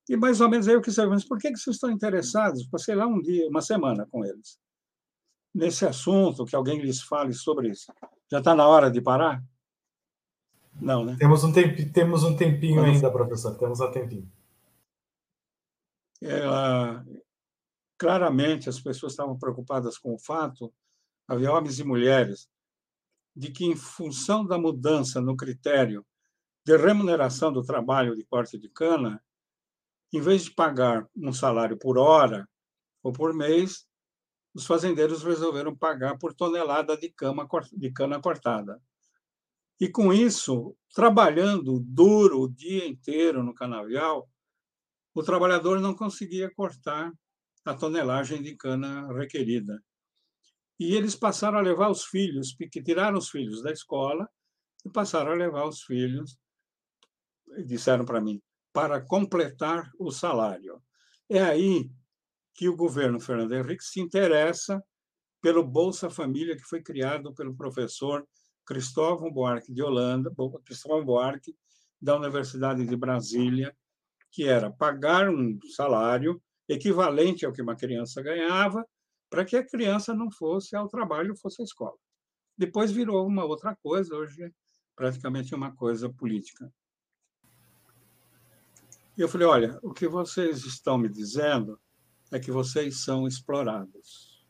E 0.08 0.16
mais 0.16 0.40
ou 0.40 0.48
menos 0.48 0.68
aí 0.68 0.74
eu 0.74 0.82
quis 0.82 0.94
saber, 0.94 1.10
mas 1.10 1.24
por 1.24 1.38
que, 1.38 1.50
que 1.50 1.58
vocês 1.58 1.76
estão 1.76 1.90
interessados? 1.90 2.66
Passei 2.66 2.94
lá 2.94 3.06
um 3.06 3.20
dia, 3.20 3.48
uma 3.48 3.62
semana 3.62 4.06
com 4.06 4.24
eles. 4.24 4.60
Nesse 5.54 5.86
assunto, 5.86 6.44
que 6.44 6.54
alguém 6.54 6.80
lhes 6.80 7.02
fale 7.02 7.32
sobre 7.32 7.70
isso. 7.70 7.92
Já 8.30 8.38
está 8.38 8.54
na 8.54 8.66
hora 8.66 8.90
de 8.90 9.00
parar? 9.00 9.42
Não, 10.80 11.04
né? 11.04 11.16
Temos 11.18 11.44
um, 11.44 11.52
temp, 11.52 11.78
temos 11.92 12.24
um 12.24 12.36
tempinho 12.36 12.76
Quando... 12.76 12.90
ainda, 12.90 13.10
professor. 13.10 13.56
Temos 13.56 13.80
um 13.80 13.90
tempinho. 13.90 14.30
Ela, 16.20 17.04
claramente, 17.98 18.68
as 18.68 18.80
pessoas 18.80 19.12
estavam 19.12 19.38
preocupadas 19.38 19.98
com 19.98 20.14
o 20.14 20.18
fato. 20.18 20.72
Havia 21.28 21.52
homens 21.52 21.78
e 21.78 21.84
mulheres 21.84 22.48
de 23.34 23.50
que, 23.50 23.64
em 23.64 23.76
função 23.76 24.44
da 24.44 24.58
mudança 24.58 25.20
no 25.20 25.36
critério 25.36 26.04
de 26.64 26.76
remuneração 26.76 27.52
do 27.52 27.64
trabalho 27.64 28.14
de 28.14 28.24
corte 28.24 28.58
de 28.58 28.68
cana, 28.68 29.22
em 30.12 30.20
vez 30.20 30.44
de 30.44 30.50
pagar 30.52 31.08
um 31.16 31.32
salário 31.32 31.76
por 31.76 31.98
hora 31.98 32.48
ou 33.02 33.12
por 33.12 33.34
mês, 33.34 33.86
os 34.54 34.66
fazendeiros 34.66 35.24
resolveram 35.24 35.74
pagar 35.74 36.18
por 36.18 36.34
tonelada 36.34 36.96
de, 36.96 37.08
cama, 37.10 37.48
de 37.72 37.90
cana 37.90 38.20
cortada. 38.20 38.80
E 39.82 39.88
com 39.88 40.12
isso, 40.12 40.76
trabalhando 40.94 41.80
duro 41.80 42.42
o 42.42 42.48
dia 42.48 42.86
inteiro 42.86 43.42
no 43.42 43.52
canavial, 43.52 44.30
o 45.12 45.24
trabalhador 45.24 45.80
não 45.80 45.92
conseguia 45.92 46.48
cortar 46.54 47.12
a 47.64 47.74
tonelagem 47.74 48.40
de 48.40 48.54
cana 48.54 49.12
requerida. 49.12 49.82
E 50.78 50.94
eles 50.94 51.16
passaram 51.16 51.58
a 51.58 51.62
levar 51.62 51.90
os 51.90 52.04
filhos, 52.04 52.54
que 52.54 52.80
tiraram 52.80 53.18
os 53.18 53.28
filhos 53.28 53.60
da 53.60 53.72
escola 53.72 54.30
e 54.86 54.88
passaram 54.88 55.32
a 55.32 55.34
levar 55.34 55.66
os 55.66 55.82
filhos, 55.82 56.38
disseram 57.66 58.04
para 58.04 58.20
mim, 58.20 58.40
para 58.72 59.04
completar 59.04 59.90
o 59.98 60.12
salário. 60.12 60.80
É 61.28 61.42
aí 61.42 61.90
que 62.54 62.68
o 62.68 62.76
governo 62.76 63.18
Fernando 63.18 63.52
Henrique 63.52 63.82
se 63.82 64.00
interessa 64.00 64.80
pelo 65.40 65.64
Bolsa 65.64 66.08
Família, 66.08 66.54
que 66.54 66.68
foi 66.68 66.80
criado 66.80 67.34
pelo 67.34 67.56
professor 67.56 68.24
Cristóvão 68.64 69.30
Buarque 69.30 69.72
de 69.72 69.82
Holanda, 69.82 70.32
Cristóvão 70.64 71.04
Buarque, 71.04 71.56
da 72.00 72.16
Universidade 72.16 72.86
de 72.86 72.96
Brasília, 72.96 73.76
que 74.30 74.44
era 74.44 74.70
pagar 74.70 75.28
um 75.28 75.58
salário 75.76 76.42
equivalente 76.68 77.44
ao 77.44 77.52
que 77.52 77.62
uma 77.62 77.76
criança 77.76 78.22
ganhava, 78.22 78.86
para 79.28 79.44
que 79.44 79.56
a 79.56 79.66
criança 79.66 80.14
não 80.14 80.30
fosse 80.30 80.74
ao 80.76 80.88
trabalho, 80.88 81.36
fosse 81.36 81.62
à 81.62 81.64
escola. 81.64 81.96
Depois 82.56 82.90
virou 82.90 83.26
uma 83.26 83.44
outra 83.44 83.76
coisa, 83.76 84.14
hoje 84.14 84.42
é 84.42 84.50
praticamente 84.94 85.54
uma 85.54 85.74
coisa 85.74 86.08
política. 86.08 86.72
Eu 89.16 89.28
falei: 89.28 89.46
olha, 89.46 89.78
o 89.82 89.92
que 89.92 90.08
vocês 90.08 90.64
estão 90.64 90.96
me 90.96 91.08
dizendo 91.08 91.80
é 92.30 92.40
que 92.40 92.50
vocês 92.50 93.04
são 93.04 93.26
explorados. 93.26 94.46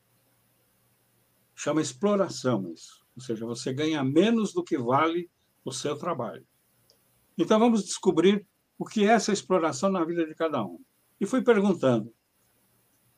Chama 1.54 1.82
exploração 1.82 2.72
isso. 2.72 3.01
Ou 3.14 3.22
seja, 3.22 3.44
você 3.44 3.72
ganha 3.72 4.02
menos 4.02 4.52
do 4.52 4.64
que 4.64 4.78
vale 4.78 5.30
o 5.64 5.72
seu 5.72 5.96
trabalho. 5.96 6.46
Então 7.36 7.58
vamos 7.58 7.84
descobrir 7.84 8.46
o 8.78 8.84
que 8.84 9.04
é 9.04 9.12
essa 9.12 9.32
exploração 9.32 9.90
na 9.90 10.04
vida 10.04 10.26
de 10.26 10.34
cada 10.34 10.64
um. 10.64 10.78
E 11.20 11.26
fui 11.26 11.42
perguntando: 11.42 12.12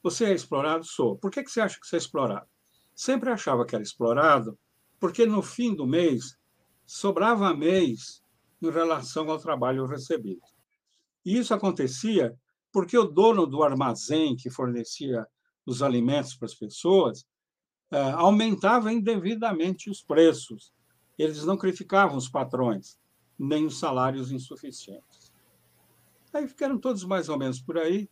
você 0.02 0.26
é 0.26 0.34
explorado? 0.34 0.84
Sou. 0.84 1.16
Por 1.16 1.30
que, 1.30 1.42
que 1.42 1.50
você 1.50 1.60
acha 1.60 1.78
que 1.80 1.86
você 1.86 1.96
é 1.96 1.98
explorado? 1.98 2.46
Sempre 2.94 3.30
achava 3.30 3.64
que 3.64 3.74
era 3.74 3.82
explorado 3.82 4.58
porque 5.00 5.26
no 5.26 5.42
fim 5.42 5.74
do 5.74 5.86
mês 5.86 6.36
sobrava 6.86 7.54
mês 7.54 8.22
em 8.60 8.70
relação 8.70 9.30
ao 9.30 9.38
trabalho 9.38 9.86
recebido. 9.86 10.42
E 11.24 11.38
isso 11.38 11.54
acontecia 11.54 12.34
porque 12.72 12.96
o 12.98 13.04
dono 13.04 13.46
do 13.46 13.62
armazém 13.62 14.36
que 14.36 14.50
fornecia 14.50 15.26
os 15.64 15.82
alimentos 15.82 16.34
para 16.36 16.46
as 16.46 16.54
pessoas 16.54 17.24
aumentava 17.90 18.92
indevidamente 18.92 19.90
os 19.90 20.02
preços. 20.02 20.72
Eles 21.18 21.44
não 21.44 21.56
criticavam 21.56 22.16
os 22.16 22.28
patrões, 22.28 22.98
nem 23.38 23.66
os 23.66 23.78
salários 23.78 24.32
insuficientes. 24.32 25.32
Aí 26.32 26.48
ficaram 26.48 26.78
todos 26.78 27.04
mais 27.04 27.28
ou 27.28 27.38
menos 27.38 27.60
por 27.60 27.78
aí. 27.78 28.10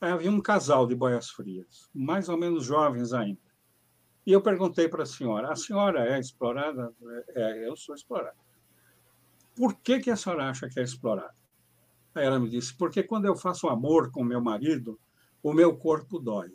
aí 0.00 0.12
havia 0.12 0.30
um 0.30 0.40
casal 0.40 0.86
de 0.86 0.94
boias 0.94 1.30
frias, 1.30 1.90
mais 1.92 2.28
ou 2.28 2.36
menos 2.36 2.64
jovens 2.64 3.12
ainda. 3.12 3.40
E 4.24 4.32
eu 4.32 4.40
perguntei 4.40 4.88
para 4.88 5.02
a 5.02 5.06
senhora: 5.06 5.52
a 5.52 5.56
senhora 5.56 6.08
é 6.08 6.18
explorada? 6.18 6.92
É, 7.30 7.68
eu 7.68 7.76
sou 7.76 7.94
explorada. 7.94 8.36
Por 9.54 9.74
que, 9.80 10.00
que 10.00 10.10
a 10.10 10.16
senhora 10.16 10.50
acha 10.50 10.68
que 10.68 10.78
é 10.78 10.82
explorada? 10.82 11.34
Aí 12.14 12.24
ela 12.24 12.38
me 12.38 12.48
disse: 12.48 12.74
porque 12.76 13.02
quando 13.02 13.26
eu 13.26 13.36
faço 13.36 13.68
amor 13.68 14.10
com 14.10 14.22
meu 14.22 14.40
marido, 14.40 14.98
o 15.42 15.52
meu 15.52 15.76
corpo 15.76 16.18
dói. 16.18 16.52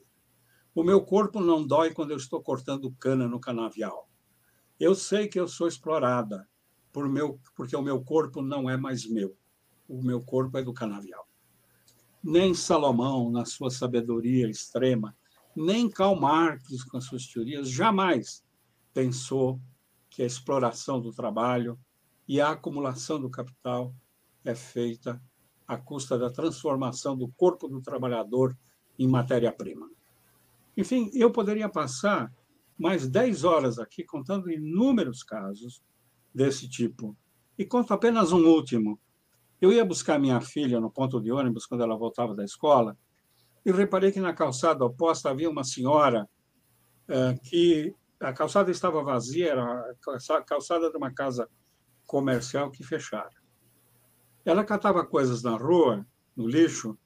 O 0.73 0.83
meu 0.83 1.01
corpo 1.01 1.41
não 1.41 1.65
dói 1.65 1.93
quando 1.93 2.11
eu 2.11 2.17
estou 2.17 2.41
cortando 2.41 2.95
cana 2.97 3.27
no 3.27 3.41
canavial. 3.41 4.09
Eu 4.79 4.95
sei 4.95 5.27
que 5.27 5.37
eu 5.37 5.47
sou 5.47 5.67
explorada 5.67 6.47
por 6.93 7.09
meu, 7.09 7.39
porque 7.55 7.75
o 7.75 7.81
meu 7.81 8.01
corpo 8.01 8.41
não 8.41 8.69
é 8.69 8.77
mais 8.77 9.05
meu. 9.05 9.35
O 9.87 10.01
meu 10.01 10.21
corpo 10.21 10.57
é 10.57 10.63
do 10.63 10.73
canavial. 10.73 11.27
Nem 12.23 12.53
Salomão, 12.53 13.29
na 13.29 13.43
sua 13.43 13.69
sabedoria 13.69 14.49
extrema, 14.49 15.15
nem 15.53 15.89
Karl 15.89 16.15
Marx, 16.15 16.83
com 16.85 16.97
as 16.97 17.03
suas 17.03 17.27
teorias, 17.27 17.69
jamais 17.69 18.41
pensou 18.93 19.59
que 20.09 20.23
a 20.23 20.25
exploração 20.25 21.01
do 21.01 21.11
trabalho 21.11 21.77
e 22.25 22.39
a 22.39 22.51
acumulação 22.51 23.19
do 23.19 23.29
capital 23.29 23.93
é 24.45 24.55
feita 24.55 25.21
à 25.67 25.77
custa 25.77 26.17
da 26.17 26.29
transformação 26.29 27.17
do 27.17 27.27
corpo 27.27 27.67
do 27.67 27.81
trabalhador 27.81 28.57
em 28.97 29.07
matéria-prima. 29.07 29.89
Enfim, 30.81 31.11
eu 31.13 31.31
poderia 31.31 31.69
passar 31.69 32.33
mais 32.75 33.07
10 33.07 33.43
horas 33.43 33.77
aqui 33.77 34.03
contando 34.03 34.49
inúmeros 34.49 35.21
casos 35.21 35.83
desse 36.33 36.67
tipo. 36.67 37.15
E 37.55 37.63
conto 37.63 37.93
apenas 37.93 38.31
um 38.31 38.43
último. 38.47 38.99
Eu 39.61 39.71
ia 39.71 39.85
buscar 39.85 40.17
minha 40.17 40.41
filha 40.41 40.79
no 40.79 40.89
ponto 40.89 41.21
de 41.21 41.31
ônibus 41.31 41.67
quando 41.67 41.83
ela 41.83 41.95
voltava 41.95 42.33
da 42.33 42.43
escola 42.43 42.97
e 43.63 43.71
reparei 43.71 44.11
que 44.11 44.19
na 44.19 44.33
calçada 44.33 44.83
oposta 44.83 45.29
havia 45.29 45.51
uma 45.51 45.63
senhora 45.63 46.27
uh, 47.07 47.39
que 47.43 47.93
a 48.19 48.33
calçada 48.33 48.71
estava 48.71 49.03
vazia, 49.03 49.51
era 49.51 49.95
a 50.31 50.41
calçada 50.41 50.89
de 50.89 50.97
uma 50.97 51.13
casa 51.13 51.47
comercial 52.07 52.71
que 52.71 52.83
fechara. 52.83 53.29
Ela 54.43 54.63
catava 54.63 55.05
coisas 55.05 55.43
na 55.43 55.55
rua, 55.55 56.03
no 56.35 56.47
lixo, 56.47 56.97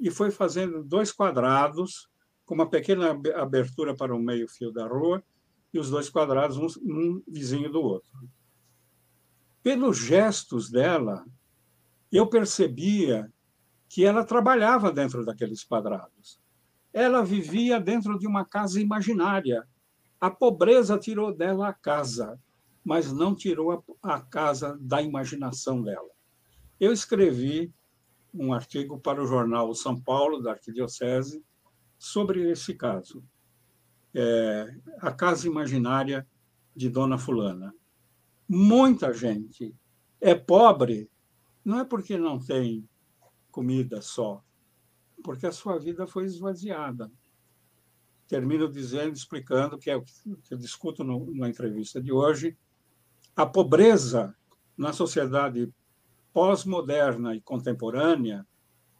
e 0.00 0.10
foi 0.10 0.32
fazendo 0.32 0.82
dois 0.82 1.12
quadrados, 1.12 2.09
com 2.50 2.54
uma 2.54 2.68
pequena 2.68 3.16
abertura 3.36 3.94
para 3.94 4.12
o 4.12 4.18
meio-fio 4.18 4.72
da 4.72 4.84
rua, 4.84 5.22
e 5.72 5.78
os 5.78 5.88
dois 5.88 6.10
quadrados, 6.10 6.56
um, 6.56 6.66
um 6.82 7.22
vizinho 7.28 7.70
do 7.70 7.80
outro. 7.80 8.28
Pelos 9.62 9.98
gestos 9.98 10.68
dela, 10.68 11.24
eu 12.10 12.26
percebia 12.26 13.32
que 13.88 14.04
ela 14.04 14.24
trabalhava 14.24 14.90
dentro 14.90 15.24
daqueles 15.24 15.62
quadrados. 15.62 16.40
Ela 16.92 17.22
vivia 17.24 17.78
dentro 17.78 18.18
de 18.18 18.26
uma 18.26 18.44
casa 18.44 18.80
imaginária. 18.80 19.64
A 20.20 20.28
pobreza 20.28 20.98
tirou 20.98 21.32
dela 21.32 21.68
a 21.68 21.72
casa, 21.72 22.36
mas 22.82 23.12
não 23.12 23.32
tirou 23.32 23.70
a, 24.02 24.14
a 24.16 24.20
casa 24.20 24.76
da 24.80 25.00
imaginação 25.00 25.80
dela. 25.80 26.10
Eu 26.80 26.92
escrevi 26.92 27.72
um 28.34 28.52
artigo 28.52 28.98
para 28.98 29.22
o 29.22 29.26
jornal 29.26 29.72
São 29.72 30.00
Paulo, 30.00 30.42
da 30.42 30.50
Arquidiocese, 30.50 31.44
sobre 32.00 32.50
esse 32.50 32.74
caso. 32.74 33.22
É, 34.14 34.74
a 35.00 35.12
Casa 35.12 35.46
Imaginária 35.46 36.26
de 36.74 36.88
Dona 36.88 37.18
Fulana. 37.18 37.74
Muita 38.48 39.12
gente 39.12 39.76
é 40.18 40.34
pobre, 40.34 41.10
não 41.62 41.80
é 41.80 41.84
porque 41.84 42.16
não 42.16 42.38
tem 42.38 42.88
comida 43.50 44.00
só, 44.00 44.42
porque 45.22 45.46
a 45.46 45.52
sua 45.52 45.78
vida 45.78 46.06
foi 46.06 46.24
esvaziada. 46.24 47.12
Termino 48.26 48.66
dizendo, 48.66 49.14
explicando, 49.14 49.76
que 49.78 49.90
é 49.90 49.96
o 49.96 50.02
que 50.02 50.54
eu 50.54 50.56
discuto 50.56 51.04
no, 51.04 51.32
na 51.34 51.50
entrevista 51.50 52.00
de 52.00 52.10
hoje, 52.10 52.56
a 53.36 53.44
pobreza 53.44 54.34
na 54.74 54.94
sociedade 54.94 55.70
pós-moderna 56.32 57.34
e 57.34 57.42
contemporânea, 57.42 58.46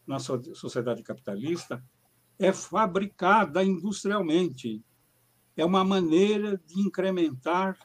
na 0.07 0.19
sociedade 0.19 1.03
capitalista, 1.03 1.83
é 2.41 2.55
fabricada 2.55 3.63
industrialmente. 3.63 4.83
É 5.55 5.63
uma 5.63 5.85
maneira 5.85 6.57
de 6.57 6.81
incrementar 6.81 7.79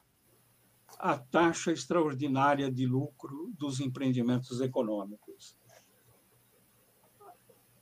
a 0.97 1.18
taxa 1.18 1.74
extraordinária 1.74 2.72
de 2.72 2.88
lucro 2.88 3.51
dos 3.58 3.82
empreendimentos 3.82 4.62
econômicos. 4.62 5.58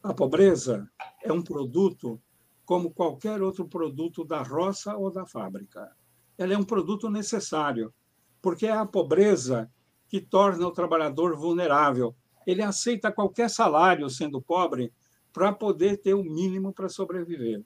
A 0.01 0.15
pobreza 0.15 0.89
é 1.21 1.31
um 1.31 1.43
produto 1.43 2.19
como 2.65 2.91
qualquer 2.91 3.43
outro 3.43 3.67
produto 3.67 4.25
da 4.25 4.41
roça 4.41 4.97
ou 4.97 5.11
da 5.11 5.27
fábrica. 5.27 5.95
Ela 6.39 6.55
é 6.55 6.57
um 6.57 6.63
produto 6.63 7.07
necessário, 7.07 7.93
porque 8.41 8.65
é 8.65 8.71
a 8.71 8.85
pobreza 8.85 9.71
que 10.07 10.19
torna 10.19 10.65
o 10.65 10.71
trabalhador 10.71 11.37
vulnerável. 11.37 12.15
Ele 12.47 12.63
aceita 12.63 13.11
qualquer 13.11 13.49
salário, 13.49 14.09
sendo 14.09 14.41
pobre, 14.41 14.91
para 15.33 15.51
poder 15.51 15.97
ter 15.97 16.13
o 16.13 16.23
mínimo 16.23 16.71
para 16.71 16.87
sobreviver. 16.87 17.63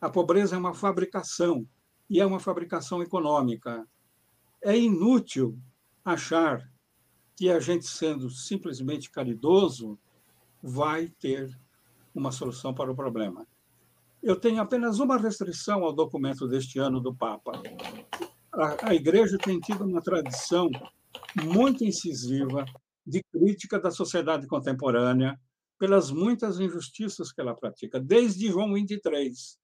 A 0.00 0.08
pobreza 0.08 0.56
é 0.56 0.58
uma 0.58 0.74
fabricação, 0.74 1.68
e 2.08 2.20
é 2.20 2.26
uma 2.26 2.40
fabricação 2.40 3.02
econômica. 3.02 3.86
É 4.60 4.76
inútil 4.76 5.58
achar 6.04 6.68
que 7.36 7.50
a 7.50 7.60
gente, 7.60 7.86
sendo 7.86 8.28
simplesmente 8.30 9.10
caridoso, 9.10 9.98
vai 10.62 11.08
ter 11.08 11.56
uma 12.14 12.32
solução 12.32 12.74
para 12.74 12.90
o 12.90 12.96
problema. 12.96 13.46
Eu 14.22 14.36
tenho 14.36 14.60
apenas 14.60 14.98
uma 14.98 15.18
restrição 15.18 15.84
ao 15.84 15.92
documento 15.92 16.46
deste 16.46 16.78
ano 16.78 17.00
do 17.00 17.14
Papa. 17.14 17.52
a, 18.52 18.90
a 18.90 18.94
igreja 18.94 19.38
tem 19.38 19.58
tido 19.58 19.84
uma 19.84 20.00
tradição 20.00 20.70
muito 21.42 21.84
incisiva 21.84 22.64
de 23.06 23.22
crítica 23.32 23.80
da 23.80 23.90
sociedade 23.90 24.46
contemporânea 24.46 25.38
pelas 25.82 26.12
muitas 26.12 26.60
injustiças 26.60 27.32
que 27.32 27.40
ela 27.40 27.56
pratica, 27.56 27.98
desde 27.98 28.46
João 28.46 28.72
23. 28.72 29.58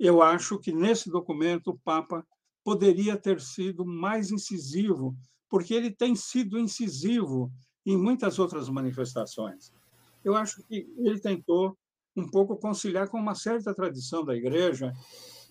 Eu 0.00 0.22
acho 0.22 0.58
que 0.58 0.72
nesse 0.72 1.10
documento 1.10 1.68
o 1.68 1.78
Papa 1.78 2.26
poderia 2.64 3.14
ter 3.14 3.42
sido 3.42 3.84
mais 3.84 4.30
incisivo, 4.30 5.14
porque 5.50 5.74
ele 5.74 5.90
tem 5.90 6.16
sido 6.16 6.58
incisivo 6.58 7.52
em 7.84 7.94
muitas 7.94 8.38
outras 8.38 8.70
manifestações. 8.70 9.70
Eu 10.24 10.34
acho 10.34 10.62
que 10.62 10.90
ele 10.96 11.20
tentou 11.20 11.76
um 12.16 12.26
pouco 12.26 12.56
conciliar 12.56 13.10
com 13.10 13.20
uma 13.20 13.34
certa 13.34 13.74
tradição 13.74 14.24
da 14.24 14.34
igreja, 14.34 14.94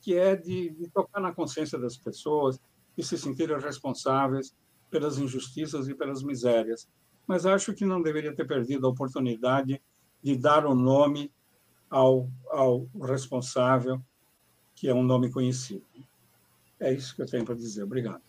que 0.01 0.15
é 0.15 0.35
de, 0.35 0.71
de 0.71 0.89
tocar 0.89 1.21
na 1.21 1.35
consciência 1.35 1.77
das 1.77 1.95
pessoas 1.95 2.59
e 2.97 3.03
se 3.03 3.15
sentirem 3.15 3.59
responsáveis 3.59 4.55
pelas 4.89 5.19
injustiças 5.19 5.87
e 5.87 5.93
pelas 5.93 6.23
misérias. 6.23 6.89
Mas 7.27 7.45
acho 7.45 7.73
que 7.73 7.85
não 7.85 8.01
deveria 8.01 8.33
ter 8.33 8.47
perdido 8.47 8.87
a 8.87 8.89
oportunidade 8.89 9.81
de 10.23 10.35
dar 10.35 10.65
o 10.65 10.73
nome 10.73 11.31
ao, 11.89 12.29
ao 12.49 12.87
responsável, 13.03 14.01
que 14.73 14.87
é 14.87 14.93
um 14.93 15.03
nome 15.03 15.29
conhecido. 15.29 15.83
É 16.79 16.93
isso 16.93 17.15
que 17.15 17.21
eu 17.21 17.25
tenho 17.25 17.43
para 17.43 17.55
dizer. 17.55 17.83
Obrigado. 17.83 18.21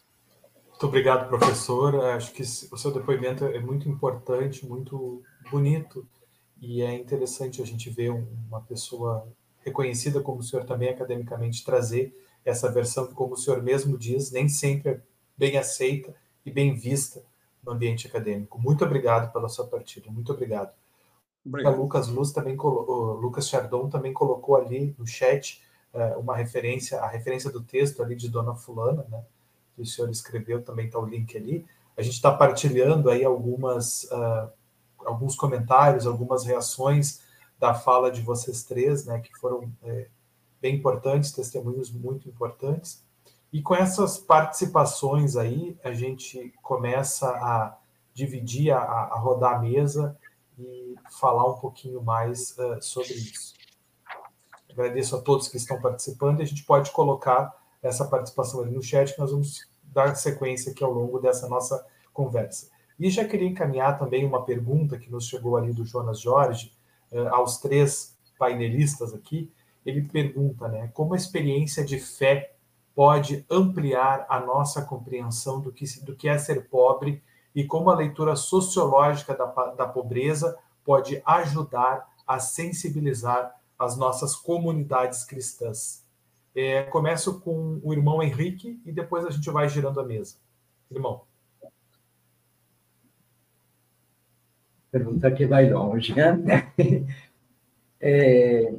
Muito 0.68 0.86
obrigado, 0.86 1.28
professor. 1.28 1.94
Acho 2.06 2.32
que 2.32 2.42
o 2.42 2.76
seu 2.76 2.92
depoimento 2.92 3.44
é 3.44 3.60
muito 3.60 3.88
importante, 3.88 4.66
muito 4.66 5.22
bonito, 5.50 6.06
e 6.60 6.82
é 6.82 6.94
interessante 6.94 7.62
a 7.62 7.64
gente 7.64 7.90
ver 7.90 8.10
uma 8.10 8.60
pessoa 8.60 9.26
reconhecida 9.60 10.20
como 10.20 10.40
o 10.40 10.42
senhor 10.42 10.64
também 10.64 10.88
academicamente 10.88 11.64
trazer 11.64 12.14
essa 12.44 12.70
versão 12.70 13.06
que, 13.06 13.14
como 13.14 13.34
o 13.34 13.36
senhor 13.36 13.62
mesmo 13.62 13.98
diz, 13.98 14.30
nem 14.30 14.48
sempre 14.48 14.92
é 14.92 15.00
bem 15.36 15.56
aceita 15.56 16.14
e 16.44 16.50
bem 16.50 16.74
vista 16.74 17.22
no 17.68 17.74
ambiente 17.74 18.06
acadêmico. 18.06 18.58
Muito 18.58 18.82
obrigado 18.82 19.30
pela 19.30 19.48
sua 19.48 19.66
partida. 19.66 20.10
Muito 20.10 20.32
obrigado. 20.32 20.72
obrigado. 21.44 21.74
O 21.74 21.82
Lucas 21.82 22.08
Luz 22.08 22.32
também 22.32 22.56
colocou, 22.56 23.12
Lucas 23.14 23.46
Chardon 23.46 23.90
também 23.90 24.12
colocou 24.12 24.56
ali 24.56 24.94
no 24.98 25.06
chat 25.06 25.62
uh, 25.92 26.18
uma 26.18 26.34
referência, 26.34 26.98
a 26.98 27.06
referência 27.06 27.50
do 27.50 27.62
texto 27.62 28.02
ali 28.02 28.16
de 28.16 28.30
Dona 28.30 28.54
Fulana, 28.54 29.06
né? 29.10 29.22
Que 29.74 29.82
o 29.82 29.86
senhor 29.86 30.10
escreveu, 30.10 30.62
também 30.62 30.86
está 30.86 30.98
o 30.98 31.04
link 31.04 31.36
ali. 31.36 31.66
A 31.96 32.02
gente 32.02 32.14
está 32.14 32.32
partilhando 32.32 33.10
aí 33.10 33.22
algumas, 33.22 34.04
uh, 34.04 34.50
alguns 35.04 35.36
comentários, 35.36 36.06
algumas 36.06 36.46
reações 36.46 37.20
da 37.58 37.74
fala 37.74 38.10
de 38.10 38.22
vocês 38.22 38.64
três, 38.64 39.04
né? 39.04 39.20
Que 39.20 39.36
foram 39.38 39.70
é, 39.82 40.08
bem 40.60 40.76
importantes, 40.76 41.32
testemunhos 41.32 41.90
muito 41.90 42.28
importantes. 42.30 43.04
E 43.52 43.62
com 43.62 43.74
essas 43.74 44.18
participações 44.18 45.36
aí, 45.36 45.76
a 45.82 45.92
gente 45.92 46.52
começa 46.62 47.28
a 47.28 47.78
dividir, 48.12 48.72
a, 48.72 48.78
a 48.78 49.18
rodar 49.18 49.54
a 49.54 49.58
mesa 49.58 50.16
e 50.58 50.96
falar 51.18 51.48
um 51.48 51.58
pouquinho 51.58 52.02
mais 52.02 52.56
uh, 52.58 52.82
sobre 52.82 53.14
isso. 53.14 53.54
Agradeço 54.70 55.16
a 55.16 55.20
todos 55.20 55.48
que 55.48 55.56
estão 55.56 55.80
participando 55.80 56.40
e 56.40 56.42
a 56.42 56.46
gente 56.46 56.64
pode 56.64 56.90
colocar 56.90 57.56
essa 57.82 58.04
participação 58.04 58.60
ali 58.60 58.72
no 58.72 58.82
chat, 58.82 59.14
que 59.14 59.20
nós 59.20 59.30
vamos 59.30 59.66
dar 59.84 60.14
sequência 60.16 60.72
aqui 60.72 60.84
ao 60.84 60.92
longo 60.92 61.18
dessa 61.18 61.48
nossa 61.48 61.86
conversa. 62.12 62.68
E 62.98 63.08
já 63.08 63.24
queria 63.24 63.48
encaminhar 63.48 63.98
também 63.98 64.26
uma 64.26 64.44
pergunta 64.44 64.98
que 64.98 65.10
nos 65.10 65.26
chegou 65.26 65.56
ali 65.56 65.72
do 65.72 65.86
Jonas 65.86 66.20
Jorge, 66.20 66.72
uh, 67.12 67.28
aos 67.28 67.58
três 67.58 68.18
painelistas 68.38 69.14
aqui. 69.14 69.50
Ele 69.86 70.02
pergunta, 70.02 70.68
né, 70.68 70.90
como 70.92 71.14
a 71.14 71.16
experiência 71.16 71.84
de 71.84 71.98
fé 71.98 72.57
pode 72.98 73.46
ampliar 73.48 74.26
a 74.28 74.40
nossa 74.40 74.82
compreensão 74.82 75.60
do 75.60 75.70
que, 75.70 75.84
do 76.04 76.16
que 76.16 76.28
é 76.28 76.36
ser 76.36 76.68
pobre 76.68 77.22
e 77.54 77.62
como 77.62 77.90
a 77.90 77.94
leitura 77.94 78.34
sociológica 78.34 79.36
da, 79.36 79.46
da 79.76 79.86
pobreza 79.86 80.58
pode 80.84 81.22
ajudar 81.24 82.08
a 82.26 82.40
sensibilizar 82.40 83.54
as 83.78 83.96
nossas 83.96 84.34
comunidades 84.34 85.24
cristãs. 85.24 86.04
É, 86.52 86.82
começo 86.82 87.38
com 87.38 87.78
o 87.84 87.92
irmão 87.92 88.20
Henrique 88.20 88.82
e 88.84 88.90
depois 88.90 89.24
a 89.24 89.30
gente 89.30 89.48
vai 89.48 89.68
girando 89.68 90.00
a 90.00 90.04
mesa. 90.04 90.34
Irmão. 90.90 91.22
Pergunta 94.90 95.30
que 95.30 95.46
vai 95.46 95.70
longe, 95.70 96.16
né? 96.16 96.72
É, 98.00 98.72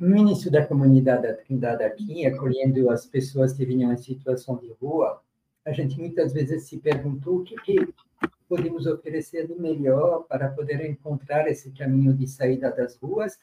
no 0.00 0.16
início 0.16 0.50
da 0.50 0.64
comunidade 0.64 1.24
da 1.24 1.34
Trindade 1.34 1.84
aqui, 1.84 2.24
acolhendo 2.24 2.88
as 2.88 3.04
pessoas 3.04 3.52
que 3.52 3.66
vinham 3.66 3.92
em 3.92 3.98
situação 3.98 4.56
de 4.56 4.72
rua, 4.80 5.20
a 5.62 5.72
gente 5.72 5.98
muitas 5.98 6.32
vezes 6.32 6.64
se 6.64 6.78
perguntou 6.78 7.40
o 7.40 7.44
que, 7.44 7.54
que 7.56 7.94
podemos 8.48 8.86
oferecer 8.86 9.46
de 9.46 9.54
melhor 9.60 10.24
para 10.26 10.48
poder 10.48 10.88
encontrar 10.88 11.46
esse 11.48 11.70
caminho 11.72 12.14
de 12.14 12.26
saída 12.26 12.70
das 12.70 12.96
ruas 12.96 13.38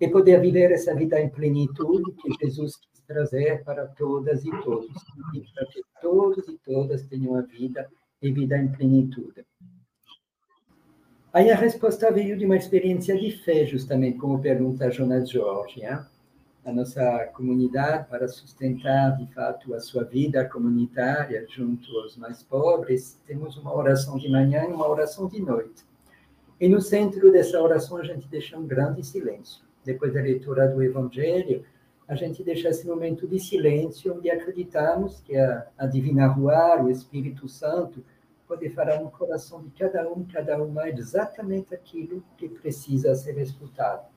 e 0.00 0.08
poder 0.08 0.40
viver 0.40 0.72
essa 0.72 0.94
vida 0.94 1.20
em 1.20 1.28
plenitude 1.28 2.10
que 2.12 2.32
Jesus 2.40 2.76
quis 2.76 3.02
trazer 3.06 3.62
para 3.62 3.86
todas 3.86 4.46
e 4.46 4.50
todos, 4.62 4.90
e 5.34 5.40
para 5.52 5.66
que 5.66 5.82
todos 6.00 6.48
e 6.48 6.58
todas 6.64 7.02
tenham 7.06 7.34
a 7.36 7.42
vida 7.42 7.86
e 8.22 8.32
vida 8.32 8.56
em 8.56 8.68
plenitude. 8.68 9.44
Aí 11.30 11.50
a 11.50 11.56
resposta 11.56 12.10
veio 12.10 12.38
de 12.38 12.46
uma 12.46 12.56
experiência 12.56 13.14
de 13.18 13.30
fé, 13.30 13.66
justamente, 13.66 14.16
como 14.16 14.40
pergunta 14.40 14.90
Jonas 14.90 15.28
Jorge. 15.28 15.84
Hein? 15.84 15.98
A 16.64 16.72
nossa 16.72 17.26
comunidade, 17.34 18.08
para 18.08 18.26
sustentar, 18.26 19.14
de 19.16 19.26
fato, 19.34 19.74
a 19.74 19.80
sua 19.80 20.04
vida 20.04 20.42
comunitária 20.46 21.44
junto 21.46 21.94
aos 21.98 22.16
mais 22.16 22.42
pobres, 22.42 23.20
temos 23.26 23.58
uma 23.58 23.74
oração 23.74 24.16
de 24.16 24.30
manhã 24.30 24.64
e 24.64 24.72
uma 24.72 24.88
oração 24.88 25.28
de 25.28 25.40
noite. 25.40 25.84
E 26.58 26.66
no 26.66 26.80
centro 26.80 27.30
dessa 27.30 27.60
oração 27.60 27.98
a 27.98 28.04
gente 28.04 28.26
deixa 28.26 28.58
um 28.58 28.66
grande 28.66 29.04
silêncio. 29.04 29.62
Depois 29.84 30.14
da 30.14 30.22
leitura 30.22 30.66
do 30.66 30.82
Evangelho, 30.82 31.62
a 32.08 32.14
gente 32.14 32.42
deixa 32.42 32.70
esse 32.70 32.86
momento 32.86 33.28
de 33.28 33.38
silêncio, 33.38 34.16
onde 34.16 34.30
acreditamos 34.30 35.20
que 35.20 35.36
a, 35.36 35.66
a 35.76 35.86
Divina 35.86 36.26
Rua, 36.26 36.82
o 36.82 36.90
Espírito 36.90 37.46
Santo, 37.48 38.02
poder 38.48 38.70
falar 38.70 38.98
no 39.00 39.10
coração 39.10 39.62
de 39.62 39.70
cada 39.70 40.10
um, 40.10 40.24
cada 40.24 40.60
uma, 40.60 40.88
exatamente 40.88 41.74
aquilo 41.74 42.24
que 42.38 42.48
precisa 42.48 43.14
ser 43.14 43.36
escutado. 43.38 44.08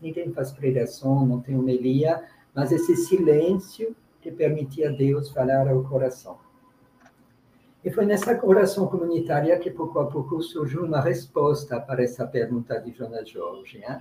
Ninguém 0.00 0.32
faz 0.32 0.52
pregação, 0.52 1.26
não 1.26 1.40
tem 1.40 1.58
homilia, 1.58 2.24
mas 2.54 2.70
esse 2.70 2.94
silêncio 2.96 3.94
que 4.22 4.30
permite 4.30 4.84
a 4.84 4.90
Deus 4.90 5.30
falar 5.30 5.68
ao 5.68 5.82
coração. 5.82 6.38
E 7.84 7.90
foi 7.90 8.06
nessa 8.06 8.38
oração 8.44 8.86
comunitária 8.86 9.58
que, 9.58 9.70
pouco 9.70 9.98
a 9.98 10.06
pouco, 10.06 10.40
surgiu 10.40 10.84
uma 10.84 11.00
resposta 11.00 11.80
para 11.80 12.04
essa 12.04 12.26
pergunta 12.26 12.78
de 12.78 12.92
Jonas 12.92 13.28
Jorge. 13.28 13.78
Hein? 13.78 14.00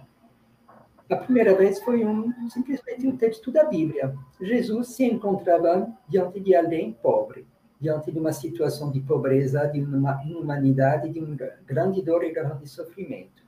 A 1.09 1.15
primeira 1.15 1.55
vez 1.55 1.81
foi 1.81 2.05
um, 2.05 2.31
simplesmente 2.49 3.07
um 3.07 3.17
texto 3.17 3.51
da 3.51 3.63
Bíblia. 3.63 4.13
Jesus 4.39 4.89
se 4.89 5.05
encontrava 5.05 5.89
diante 6.07 6.39
de 6.39 6.53
alguém 6.53 6.93
pobre 6.93 7.47
diante 7.79 8.11
de 8.11 8.19
uma 8.19 8.33
situação 8.33 8.91
de 8.91 8.99
pobreza, 8.99 9.65
de 9.67 9.79
uma 9.79 10.21
inumanidade, 10.23 11.09
de 11.09 11.19
uma 11.19 11.35
grande 11.65 12.01
dor 12.01 12.23
e 12.23 12.31
grande 12.31 12.67
sofrimento. 12.67 13.43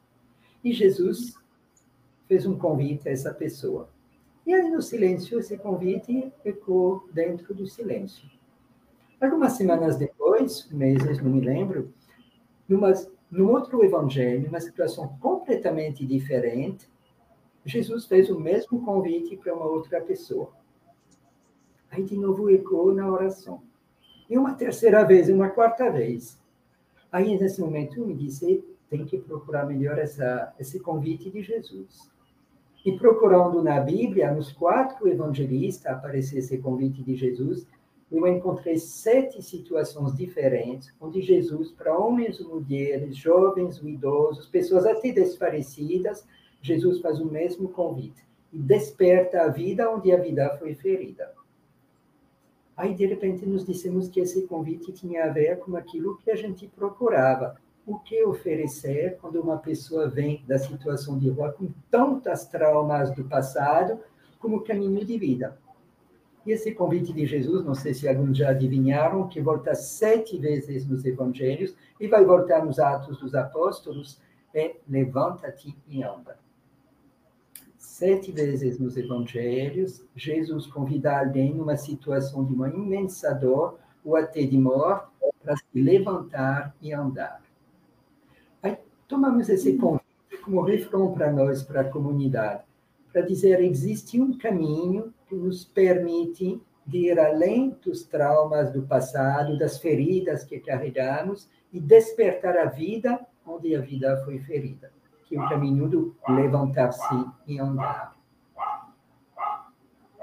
E 0.63 0.71
Jesus 0.71 1.35
fez 2.27 2.45
um 2.45 2.57
convite 2.57 3.09
a 3.09 3.11
essa 3.11 3.33
pessoa. 3.33 3.89
E 4.45 4.53
aí, 4.53 4.69
no 4.71 4.81
silêncio, 4.81 5.39
esse 5.39 5.57
convite 5.57 6.31
ecoou 6.45 7.07
dentro 7.13 7.53
do 7.53 7.67
silêncio. 7.67 8.29
Algumas 9.19 9.53
semanas 9.53 9.97
depois, 9.97 10.67
meses, 10.71 11.21
não 11.21 11.31
me 11.31 11.41
lembro, 11.41 11.93
numa, 12.67 12.91
num 13.29 13.51
outro 13.51 13.83
evangelho, 13.83 14.47
uma 14.47 14.59
situação 14.59 15.09
completamente 15.19 16.05
diferente, 16.05 16.89
Jesus 17.65 18.05
fez 18.05 18.29
o 18.29 18.39
mesmo 18.39 18.83
convite 18.83 19.37
para 19.37 19.53
uma 19.53 19.65
outra 19.65 20.01
pessoa. 20.01 20.51
Aí, 21.91 22.03
de 22.03 22.17
novo, 22.17 22.49
ecoou 22.49 22.93
na 22.93 23.11
oração. 23.11 23.61
E 24.31 24.37
uma 24.37 24.53
terceira 24.53 25.03
vez, 25.03 25.27
uma 25.27 25.49
quarta 25.49 25.91
vez. 25.91 26.39
Aí, 27.11 27.37
nesse 27.37 27.59
momento, 27.59 27.99
eu 27.99 28.07
me 28.07 28.13
disse, 28.13 28.63
tem 28.89 29.03
que 29.03 29.17
procurar 29.17 29.65
melhor 29.65 29.99
essa, 29.99 30.53
esse 30.57 30.79
convite 30.79 31.29
de 31.29 31.43
Jesus. 31.43 32.09
E 32.85 32.93
procurando 32.93 33.61
na 33.61 33.81
Bíblia, 33.81 34.33
nos 34.33 34.49
quatro 34.53 35.05
evangelistas, 35.09 35.91
aparecer 35.91 36.39
esse 36.39 36.57
convite 36.59 37.03
de 37.03 37.13
Jesus, 37.13 37.67
eu 38.09 38.25
encontrei 38.25 38.77
sete 38.77 39.41
situações 39.41 40.15
diferentes, 40.15 40.95
onde 41.01 41.21
Jesus, 41.21 41.69
para 41.69 41.97
homens 41.97 42.39
e 42.39 42.43
mulheres, 42.45 43.17
jovens 43.17 43.81
e 43.83 43.89
idosos, 43.89 44.47
pessoas 44.47 44.85
até 44.85 45.11
desparecidas, 45.11 46.25
Jesus 46.61 47.01
faz 47.01 47.19
o 47.19 47.25
mesmo 47.25 47.67
convite 47.67 48.25
e 48.53 48.57
desperta 48.57 49.41
a 49.41 49.49
vida 49.49 49.91
onde 49.91 50.09
a 50.09 50.17
vida 50.17 50.55
foi 50.57 50.73
ferida. 50.73 51.40
Aí, 52.81 52.95
de 52.95 53.05
repente, 53.05 53.45
nos 53.45 53.63
dissemos 53.63 54.07
que 54.09 54.19
esse 54.19 54.47
convite 54.47 54.91
tinha 54.91 55.25
a 55.25 55.29
ver 55.29 55.59
com 55.59 55.77
aquilo 55.77 56.17
que 56.17 56.31
a 56.31 56.35
gente 56.35 56.67
procurava. 56.67 57.55
O 57.85 57.99
que 57.99 58.23
oferecer 58.23 59.19
quando 59.21 59.39
uma 59.39 59.59
pessoa 59.59 60.09
vem 60.09 60.43
da 60.47 60.57
situação 60.57 61.15
de 61.15 61.29
rua 61.29 61.51
com 61.51 61.69
tantas 61.91 62.47
traumas 62.47 63.11
do 63.11 63.23
passado 63.25 63.99
como 64.39 64.63
caminho 64.63 65.05
de 65.05 65.15
vida? 65.15 65.59
E 66.43 66.51
esse 66.51 66.73
convite 66.73 67.13
de 67.13 67.23
Jesus, 67.23 67.63
não 67.63 67.75
sei 67.75 67.93
se 67.93 68.09
alguns 68.09 68.35
já 68.35 68.49
adivinharam, 68.49 69.27
que 69.27 69.39
volta 69.39 69.75
sete 69.75 70.39
vezes 70.39 70.87
nos 70.87 71.05
evangelhos 71.05 71.75
e 71.99 72.07
vai 72.07 72.25
voltar 72.25 72.65
nos 72.65 72.79
Atos 72.79 73.19
dos 73.19 73.35
Apóstolos, 73.35 74.19
é 74.55 74.77
levanta-te 74.89 75.77
e 75.87 76.01
anda. 76.01 76.35
Sete 77.81 78.31
vezes 78.31 78.77
nos 78.77 78.95
evangelhos, 78.95 80.05
Jesus 80.15 80.67
convida 80.67 81.17
alguém 81.17 81.55
numa 81.55 81.75
situação 81.75 82.45
de 82.45 82.53
uma 82.53 82.69
imensa 82.69 83.33
dor 83.33 83.79
ou 84.05 84.15
até 84.15 84.43
de 84.43 84.55
morte 84.55 85.07
para 85.43 85.57
se 85.57 85.81
levantar 85.81 86.75
e 86.79 86.93
andar. 86.93 87.41
Aí 88.61 88.77
tomamos 89.07 89.49
esse 89.49 89.77
convite 89.77 90.05
como 90.45 90.61
refrão 90.61 91.11
para 91.11 91.33
nós, 91.33 91.63
para 91.63 91.81
a 91.81 91.89
comunidade, 91.89 92.61
para 93.11 93.23
dizer 93.23 93.59
existe 93.59 94.21
um 94.21 94.37
caminho 94.37 95.11
que 95.27 95.35
nos 95.35 95.65
permite 95.65 96.61
ir 96.93 97.19
além 97.19 97.75
dos 97.83 98.03
traumas 98.03 98.71
do 98.71 98.83
passado, 98.83 99.57
das 99.57 99.79
feridas 99.79 100.43
que 100.43 100.59
carregamos 100.59 101.49
e 101.73 101.79
despertar 101.79 102.55
a 102.57 102.65
vida 102.65 103.19
onde 103.43 103.75
a 103.75 103.81
vida 103.81 104.21
foi 104.23 104.37
ferida, 104.37 104.91
que 105.31 105.39
o 105.39 105.47
caminho 105.47 105.87
do 105.87 106.13
levantar-se 106.27 107.25
e 107.47 107.57
andar. 107.57 108.13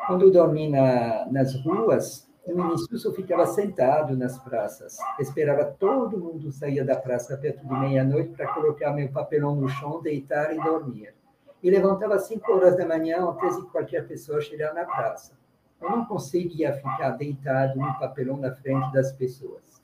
Quando 0.06 0.30
dormi 0.30 0.68
na, 0.68 1.24
nas 1.32 1.54
ruas, 1.64 2.28
no 2.46 2.66
início 2.66 3.08
eu 3.08 3.14
ficava 3.14 3.46
sentado 3.46 4.14
nas 4.14 4.38
praças, 4.38 4.98
esperava 5.18 5.64
todo 5.64 6.18
mundo 6.18 6.52
sair 6.52 6.84
da 6.84 6.94
praça 6.94 7.38
perto 7.38 7.66
de 7.66 7.72
meia-noite 7.72 8.34
para 8.34 8.52
colocar 8.52 8.92
meu 8.92 9.10
papelão 9.10 9.54
no 9.54 9.66
chão, 9.66 10.02
deitar 10.02 10.54
e 10.54 10.60
dormir. 10.60 11.14
E 11.62 11.70
levantava 11.70 12.16
às 12.16 12.26
cinco 12.26 12.52
horas 12.52 12.76
da 12.76 12.86
manhã 12.86 13.26
antes 13.26 13.56
de 13.56 13.66
qualquer 13.68 14.06
pessoa 14.06 14.42
chegar 14.42 14.74
na 14.74 14.84
praça. 14.84 15.38
Eu 15.80 15.88
não 15.90 16.04
conseguia 16.04 16.74
ficar 16.74 17.10
deitado 17.12 17.78
no 17.78 17.98
papelão 17.98 18.36
na 18.36 18.52
frente 18.52 18.92
das 18.92 19.10
pessoas. 19.12 19.77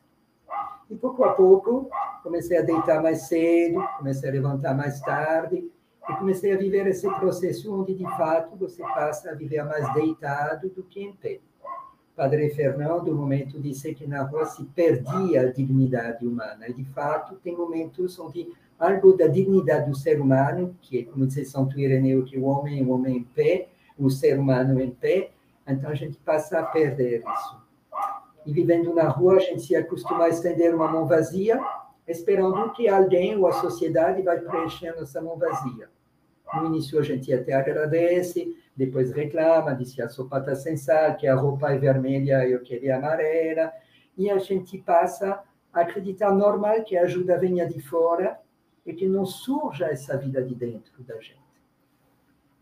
E 0.91 0.95
pouco 0.95 1.25
a 1.25 1.33
pouco 1.33 1.89
comecei 2.23 2.59
a 2.59 2.63
deitar 2.63 3.03
mais 3.03 3.23
cedo, 3.23 3.83
comecei 3.99 4.29
a 4.29 4.33
levantar 4.33 4.75
mais 4.75 5.01
tarde 5.01 5.71
e 6.09 6.13
comecei 6.17 6.53
a 6.53 6.57
viver 6.57 6.87
esse 6.87 7.09
processo 7.17 7.75
onde 7.75 7.95
de 7.95 8.05
fato 8.05 8.57
você 8.57 8.83
passa 8.83 9.31
a 9.31 9.35
viver 9.35 9.65
mais 9.65 9.93
deitado 9.95 10.69
do 10.69 10.83
que 10.83 11.03
em 11.03 11.13
pé. 11.13 11.41
Padre 12.17 12.51
Fernando, 12.51 13.11
no 13.11 13.17
momento 13.17 13.61
disse 13.61 13.93
que 13.93 14.07
na 14.07 14.23
rua 14.23 14.47
se 14.47 14.65
perdia 14.67 15.43
a 15.43 15.53
dignidade 15.53 16.25
humana. 16.25 16.69
E 16.69 16.73
de 16.73 16.85
fato 16.85 17.35
tem 17.37 17.57
momentos 17.57 18.19
onde 18.21 18.53
algo 18.79 19.17
da 19.17 19.27
dignidade 19.27 19.91
do 19.91 19.97
ser 19.97 20.21
humano, 20.21 20.77
que 20.81 21.01
é 21.01 21.03
como 21.05 21.27
diz 21.27 21.51
Santo 21.51 21.79
Ireneu, 21.79 22.25
que 22.25 22.39
o 22.39 22.45
homem 22.45 22.81
é 22.81 22.83
o 22.83 22.91
homem 22.91 23.19
em 23.19 23.25
pé, 23.25 23.69
o 23.99 24.11
ser 24.11 24.39
humano 24.39 24.81
em 24.81 24.91
pé, 24.91 25.31
então 25.67 25.91
a 25.91 25.95
gente 25.95 26.17
passa 26.19 26.61
a 26.61 26.63
perder 26.63 27.21
isso. 27.21 27.64
E 28.47 28.53
vivendo 28.53 28.95
na 28.95 29.09
rua, 29.09 29.37
a 29.37 29.39
gente 29.39 29.63
se 29.63 29.77
acostuma 29.77 30.25
a 30.25 30.29
estender 30.29 30.75
uma 30.75 30.89
mão 30.89 31.07
vazia, 31.07 31.61
esperando 32.07 32.73
que 32.73 32.89
alguém 32.89 33.37
ou 33.37 33.47
a 33.47 33.53
sociedade 33.53 34.23
vai 34.23 34.39
preenchendo 34.41 35.03
essa 35.03 35.21
mão 35.21 35.39
vazia. 35.39 35.89
No 36.53 36.67
início, 36.67 36.99
a 36.99 37.03
gente 37.03 37.33
até 37.33 37.55
agradece, 37.55 38.57
depois 38.77 39.13
reclama, 39.13 39.75
diz 39.75 39.95
que 39.95 40.03
a 40.03 40.09
sopa 40.09 40.39
está 40.39 40.55
sem 40.55 40.77
sal, 40.77 41.17
que 41.17 41.27
a 41.27 41.35
roupa 41.35 41.73
é 41.73 41.79
vermelha 41.79 42.47
e 42.47 42.53
eu 42.53 42.61
queria 42.61 42.97
amarela, 42.97 43.73
e 44.17 44.31
a 44.31 44.39
gente 44.39 44.79
passa 44.79 45.43
a 45.73 45.81
acreditar 45.81 46.33
normal 46.33 46.83
que 46.85 46.97
a 46.97 47.03
ajuda 47.03 47.39
venha 47.39 47.67
de 47.67 47.81
fora 47.81 48.39
e 48.85 48.93
que 48.93 49.07
não 49.07 49.25
surja 49.25 49.87
essa 49.87 50.17
vida 50.17 50.43
de 50.43 50.55
dentro 50.55 51.03
da 51.03 51.15
gente. 51.17 51.43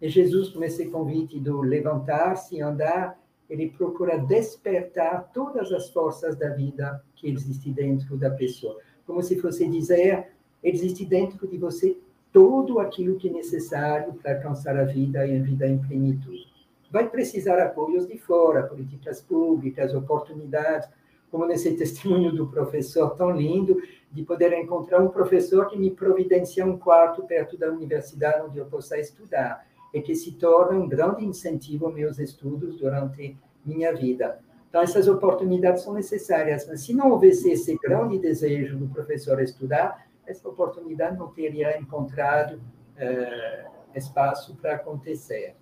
E 0.01 0.09
Jesus, 0.09 0.49
com 0.49 0.63
esse 0.65 0.87
convite 0.89 1.39
do 1.39 1.61
levantar-se 1.61 2.61
andar, 2.61 3.19
ele 3.53 3.69
procura 3.69 4.17
despertar 4.17 5.31
todas 5.35 5.71
as 5.73 5.91
forças 5.91 6.35
da 6.37 6.49
vida 6.49 7.05
que 7.15 7.29
existem 7.29 7.71
dentro 7.71 8.17
da 8.17 8.31
pessoa. 8.31 8.79
Como 9.07 9.23
se 9.23 9.39
fosse 9.39 9.69
dizer, 9.69 10.29
existe 10.65 11.05
dentro 11.05 11.47
de 11.47 11.59
você 11.59 11.99
todo 12.33 12.81
aquilo 12.81 13.17
que 13.17 13.29
é 13.29 13.33
necessário 13.33 14.15
para 14.15 14.37
alcançar 14.37 14.75
a 14.79 14.85
vida 14.85 15.27
e 15.27 15.39
a 15.39 15.43
vida 15.43 15.67
em 15.69 15.77
plenitude. 15.77 16.51
Vai 16.91 17.11
precisar 17.11 17.63
apoios 17.63 18.07
de 18.07 18.17
fora, 18.17 18.63
políticas 18.63 19.21
públicas, 19.21 19.95
oportunidades, 19.95 20.89
como 21.31 21.45
nesse 21.45 21.73
testemunho 21.77 22.33
do 22.33 22.47
professor 22.47 23.11
tão 23.17 23.33
lindo, 23.33 23.83
de 24.11 24.23
poder 24.23 24.55
encontrar 24.55 24.99
um 25.03 25.09
professor 25.09 25.69
que 25.69 25.79
me 25.79 25.91
providencia 25.91 26.65
um 26.65 26.79
quarto 26.79 27.23
perto 27.25 27.59
da 27.59 27.71
universidade 27.71 28.47
onde 28.47 28.57
eu 28.57 28.65
possa 28.65 28.99
estudar 28.99 29.67
e 29.93 30.01
que 30.01 30.15
se 30.15 30.33
torna 30.33 30.79
um 30.79 30.89
grande 30.89 31.25
incentivo 31.25 31.87
aos 31.87 31.95
meus 31.95 32.19
estudos 32.19 32.79
durante 32.79 33.37
minha 33.65 33.95
vida. 33.95 34.41
Então, 34.69 34.81
essas 34.81 35.07
oportunidades 35.07 35.83
são 35.83 35.93
necessárias, 35.93 36.67
mas 36.67 36.81
se 36.81 36.95
não 36.95 37.11
houvesse 37.11 37.51
esse 37.51 37.77
grande 37.77 38.19
desejo 38.19 38.79
do 38.79 38.89
professor 38.89 39.41
estudar, 39.41 40.07
essa 40.27 40.49
oportunidade 40.49 41.19
não 41.19 41.29
teria 41.29 41.79
encontrado 41.79 42.59
eh, 42.97 43.67
espaço 43.95 44.57
para 44.57 44.77
acontecer. 44.77 45.55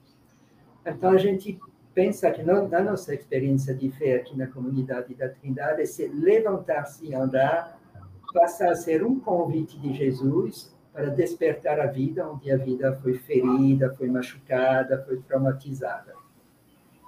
Então, 0.87 1.11
a 1.11 1.19
gente 1.19 1.59
pensa 1.93 2.31
que 2.31 2.43
no, 2.43 2.69
na 2.69 2.81
nossa 2.81 3.13
experiência 3.13 3.75
de 3.75 3.91
fé 3.91 4.15
aqui 4.15 4.37
na 4.37 4.47
comunidade 4.47 5.13
da 5.15 5.29
Trindade, 5.29 5.83
esse 5.83 6.07
levantar-se 6.07 7.07
e 7.07 7.15
andar 7.15 7.79
passa 8.33 8.71
a 8.71 8.75
ser 8.77 9.05
um 9.05 9.19
convite 9.19 9.79
de 9.79 9.93
Jesus 9.93 10.73
para 10.93 11.09
despertar 11.11 11.79
a 11.81 11.87
vida 11.87 12.29
onde 12.29 12.51
a 12.51 12.57
vida 12.57 12.99
foi 13.03 13.15
ferida, 13.15 13.95
foi 13.97 14.09
machucada, 14.09 15.03
foi 15.07 15.19
traumatizada. 15.19 16.15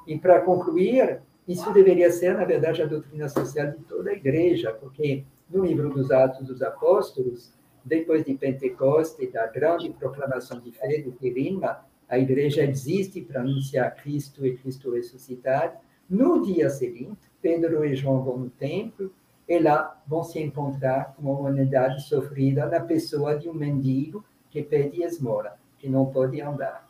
E 0.07 0.19
para 0.19 0.41
concluir, 0.41 1.21
isso 1.47 1.73
deveria 1.73 2.11
ser, 2.11 2.35
na 2.35 2.45
verdade, 2.45 2.83
a 2.83 2.87
doutrina 2.87 3.29
social 3.29 3.71
de 3.71 3.79
toda 3.85 4.11
a 4.11 4.15
igreja, 4.15 4.73
porque 4.73 5.25
no 5.51 5.65
livro 5.65 5.91
dos 5.91 6.11
Atos 6.11 6.47
dos 6.47 6.63
Apóstolos, 6.63 7.53
depois 7.85 8.25
de 8.25 8.35
Pentecostes, 8.35 9.33
da 9.33 9.47
grande 9.47 9.91
proclamação 9.91 10.61
de 10.61 10.71
fé 10.73 11.03
do 11.03 11.13
Quirima, 11.13 11.85
a 12.09 12.19
igreja 12.19 12.63
existe 12.63 13.21
para 13.23 13.41
anunciar 13.41 13.95
Cristo 13.97 14.47
e 14.47 14.57
Cristo 14.57 14.93
ressuscitado. 14.93 15.79
No 16.09 16.43
dia 16.43 16.69
seguinte, 16.71 17.21
Pedro 17.41 17.85
e 17.85 17.95
João 17.95 18.23
vão 18.23 18.37
no 18.39 18.51
templo, 18.51 19.13
e 19.53 19.59
lá 19.59 20.03
vão 20.07 20.25
se 20.25 20.41
encontrar 20.41 21.15
com 21.15 21.23
uma 21.25 21.39
humanidade 21.39 22.03
sofrida 22.05 22.65
na 22.65 22.81
pessoa 22.81 23.39
de 23.39 23.51
um 23.51 23.53
mendigo 23.53 24.25
que 24.49 24.63
pede 24.63 25.03
esmola, 25.03 25.59
que 25.79 25.91
não 25.91 26.07
pode 26.07 26.41
andar. 26.41 26.89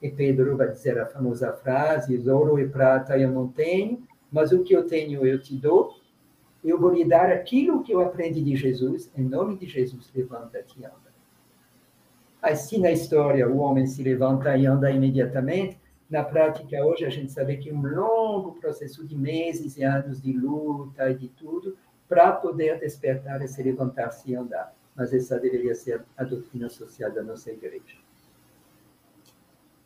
E 0.00 0.08
Pedro 0.08 0.56
vai 0.56 0.68
dizer 0.68 1.00
a 1.00 1.06
famosa 1.06 1.52
frase: 1.52 2.16
ouro 2.30 2.60
e 2.60 2.68
prata 2.68 3.18
eu 3.18 3.32
não 3.32 3.48
tenho, 3.48 4.06
mas 4.30 4.52
o 4.52 4.62
que 4.62 4.72
eu 4.72 4.86
tenho 4.86 5.26
eu 5.26 5.42
te 5.42 5.56
dou. 5.56 5.96
Eu 6.64 6.78
vou 6.78 6.92
lhe 6.92 7.04
dar 7.04 7.28
aquilo 7.30 7.82
que 7.82 7.92
eu 7.92 8.00
aprendi 8.00 8.40
de 8.40 8.54
Jesus, 8.54 9.10
em 9.16 9.24
nome 9.24 9.56
de 9.56 9.66
Jesus, 9.66 10.08
levanta-te 10.14 10.80
e 10.80 10.84
anda. 10.84 11.12
Assim, 12.40 12.78
na 12.78 12.92
história, 12.92 13.48
o 13.48 13.58
homem 13.58 13.84
se 13.86 14.00
levanta 14.00 14.56
e 14.56 14.64
anda 14.64 14.92
imediatamente. 14.92 15.76
Na 16.08 16.22
prática, 16.22 16.84
hoje, 16.84 17.04
a 17.04 17.10
gente 17.10 17.32
sabe 17.32 17.56
que 17.56 17.70
é 17.70 17.74
um 17.74 17.82
longo 17.82 18.52
processo 18.60 19.04
de 19.04 19.16
meses 19.16 19.76
e 19.76 19.82
anos 19.82 20.22
de 20.22 20.32
luta 20.32 21.10
e 21.10 21.14
de 21.14 21.28
tudo, 21.28 21.76
para 22.08 22.32
poder 22.32 22.78
despertar 22.80 23.42
e 23.42 23.48
se 23.48 23.62
levantar-se 23.62 24.30
e 24.30 24.34
andar. 24.34 24.74
Mas 24.94 25.12
essa 25.12 25.38
deveria 25.38 25.74
ser 25.74 26.04
a 26.16 26.24
doutrina 26.24 26.68
social 26.68 27.12
da 27.12 27.22
nossa 27.22 27.50
igreja. 27.50 27.96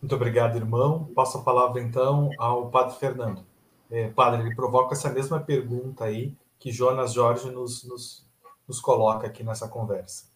Muito 0.01 0.15
obrigado, 0.15 0.57
irmão. 0.57 1.11
Passo 1.15 1.39
a 1.39 1.43
palavra, 1.43 1.81
então, 1.81 2.31
ao 2.39 2.71
Padre 2.71 2.97
Fernando. 2.97 3.45
É, 3.91 4.09
padre, 4.09 4.43
ele 4.43 4.55
provoca 4.55 4.95
essa 4.95 5.11
mesma 5.11 5.41
pergunta 5.41 6.05
aí 6.05 6.35
que 6.59 6.71
Jonas 6.71 7.13
Jorge 7.13 7.51
nos, 7.51 7.85
nos, 7.85 8.27
nos 8.67 8.81
coloca 8.81 9.27
aqui 9.27 9.43
nessa 9.43 9.69
conversa. 9.69 10.31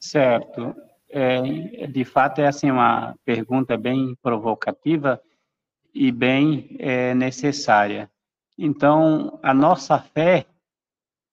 Certo. 0.00 0.74
É, 1.08 1.86
de 1.86 2.04
fato, 2.04 2.40
é 2.40 2.48
assim 2.48 2.70
uma 2.70 3.14
pergunta 3.24 3.76
bem 3.76 4.16
provocativa 4.20 5.22
e 5.94 6.10
bem 6.10 6.76
é, 6.80 7.14
necessária. 7.14 8.10
Então, 8.58 9.38
a 9.42 9.52
nossa 9.52 9.98
fé, 9.98 10.46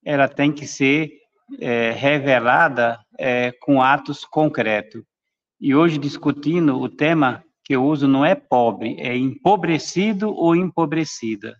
ela 0.04 0.28
tem 0.28 0.52
que 0.52 0.66
ser 0.66 1.12
é, 1.60 1.92
revelada 1.92 2.98
é, 3.18 3.52
com 3.52 3.80
atos 3.80 4.24
concretos. 4.24 5.02
E 5.60 5.74
hoje, 5.74 5.98
discutindo 5.98 6.80
o 6.80 6.88
tema 6.88 7.44
que 7.64 7.74
eu 7.76 7.84
uso, 7.84 8.08
não 8.08 8.24
é 8.24 8.34
pobre, 8.34 8.96
é 8.98 9.16
empobrecido 9.16 10.34
ou 10.34 10.56
empobrecida. 10.56 11.56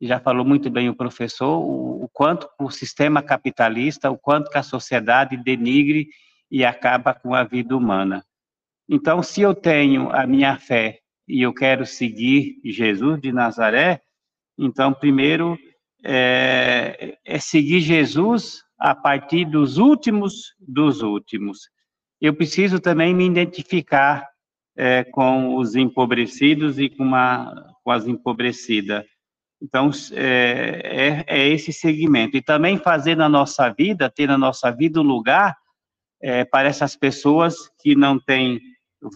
Já 0.00 0.20
falou 0.20 0.44
muito 0.44 0.70
bem 0.70 0.88
o 0.88 0.94
professor, 0.94 1.58
o, 1.58 2.04
o 2.04 2.08
quanto 2.12 2.48
o 2.60 2.70
sistema 2.70 3.22
capitalista, 3.22 4.10
o 4.10 4.18
quanto 4.18 4.50
que 4.50 4.58
a 4.58 4.62
sociedade 4.62 5.36
denigre 5.36 6.08
e 6.50 6.64
acaba 6.64 7.14
com 7.14 7.34
a 7.34 7.42
vida 7.42 7.76
humana. 7.76 8.24
Então, 8.88 9.22
se 9.22 9.40
eu 9.40 9.54
tenho 9.54 10.10
a 10.10 10.26
minha 10.26 10.56
fé 10.58 11.00
e 11.26 11.42
eu 11.42 11.52
quero 11.54 11.86
seguir 11.86 12.60
Jesus 12.64 13.20
de 13.20 13.32
Nazaré, 13.32 14.02
então, 14.64 14.92
primeiro, 14.92 15.58
é, 16.04 17.18
é 17.24 17.38
seguir 17.38 17.80
Jesus 17.80 18.62
a 18.78 18.94
partir 18.94 19.44
dos 19.44 19.76
últimos 19.76 20.54
dos 20.60 21.02
últimos. 21.02 21.58
Eu 22.20 22.32
preciso 22.32 22.78
também 22.78 23.12
me 23.12 23.26
identificar 23.26 24.24
é, 24.76 25.02
com 25.02 25.56
os 25.56 25.74
empobrecidos 25.74 26.78
e 26.78 26.88
com, 26.88 27.02
uma, 27.02 27.74
com 27.82 27.90
as 27.90 28.06
empobrecidas. 28.06 29.04
Então, 29.60 29.90
é, 30.12 31.24
é, 31.28 31.40
é, 31.40 31.48
esse 31.48 31.72
segmento. 31.72 32.36
E 32.36 32.42
também 32.42 32.78
fazer 32.78 33.16
na 33.16 33.28
nossa 33.28 33.68
vida, 33.70 34.08
ter 34.08 34.28
na 34.28 34.38
nossa 34.38 34.70
vida 34.70 35.00
um 35.00 35.04
lugar 35.04 35.56
é, 36.20 36.44
para 36.44 36.68
essas 36.68 36.96
pessoas 36.96 37.56
que 37.80 37.96
não 37.96 38.18
têm 38.18 38.60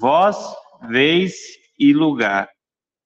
voz, 0.01 0.37
vez 0.89 1.35
e 1.79 1.93
lugar. 1.93 2.49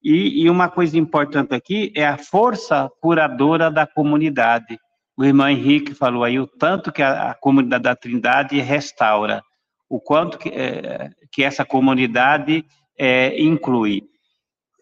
E, 0.03 0.43
e, 0.43 0.51
uma 0.51 0.69
coisa 0.69 0.99
importante 0.99 1.55
aqui 1.55 1.93
é 1.95 2.07
a 2.07 2.17
força 2.17 2.91
curadora 3.01 3.71
da 3.71 3.87
comunidade. 3.87 4.79
O 5.17 5.25
irmão 5.25 5.49
Henrique 5.49 5.95
falou 5.95 6.25
aí 6.25 6.39
o 6.39 6.47
tanto 6.47 6.91
que 6.91 7.03
a, 7.03 7.31
a 7.31 7.35
comunidade 7.35 7.83
da 7.85 7.95
Trindade 7.95 8.59
restaura, 8.61 9.43
o 9.89 10.01
quanto 10.01 10.39
que, 10.39 10.49
é, 10.49 11.11
que 11.31 11.45
essa 11.45 11.65
comunidade 11.65 12.65
é, 12.99 13.39
inclui. 13.41 14.05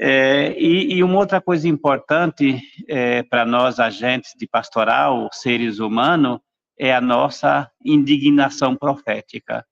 É, 0.00 0.54
e, 0.56 0.94
e, 0.94 1.02
uma 1.02 1.18
outra 1.18 1.40
coisa 1.40 1.66
importante 1.66 2.60
é, 2.86 3.24
para 3.24 3.44
nós, 3.44 3.80
agentes 3.80 4.32
de 4.38 4.46
pastoral, 4.46 5.28
seres 5.32 5.80
humanos, 5.80 6.38
é 6.78 6.94
a 6.94 7.00
nossa 7.00 7.68
indignação 7.84 8.76
profética. 8.76 9.66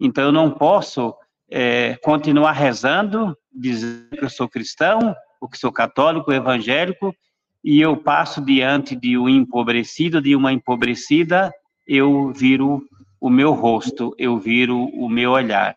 Então, 0.00 0.24
eu 0.24 0.32
não 0.32 0.50
posso 0.50 1.12
é, 1.50 1.96
continuar 1.96 2.52
rezando, 2.52 3.36
dizendo 3.54 4.10
que 4.10 4.24
eu 4.24 4.30
sou 4.30 4.48
cristão, 4.48 5.14
ou 5.40 5.48
que 5.48 5.58
sou 5.58 5.72
católico, 5.72 6.32
evangélico, 6.32 7.14
e 7.64 7.80
eu 7.80 7.96
passo 7.96 8.40
diante 8.40 8.96
de 8.96 9.16
um 9.16 9.28
empobrecido, 9.28 10.20
de 10.20 10.34
uma 10.34 10.52
empobrecida, 10.52 11.52
eu 11.86 12.32
viro 12.32 12.82
o 13.20 13.30
meu 13.30 13.52
rosto, 13.52 14.14
eu 14.18 14.38
viro 14.38 14.84
o 14.94 15.08
meu 15.08 15.30
olhar. 15.32 15.76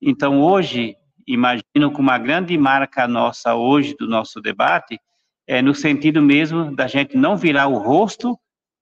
Então, 0.00 0.42
hoje, 0.42 0.96
imagino 1.26 1.92
que 1.92 2.00
uma 2.00 2.18
grande 2.18 2.56
marca 2.58 3.08
nossa 3.08 3.54
hoje 3.54 3.94
do 3.98 4.06
nosso 4.06 4.40
debate 4.40 4.98
é 5.46 5.62
no 5.62 5.74
sentido 5.74 6.20
mesmo 6.20 6.74
da 6.74 6.86
gente 6.86 7.16
não 7.16 7.36
virar 7.36 7.68
o 7.68 7.78
rosto 7.78 8.38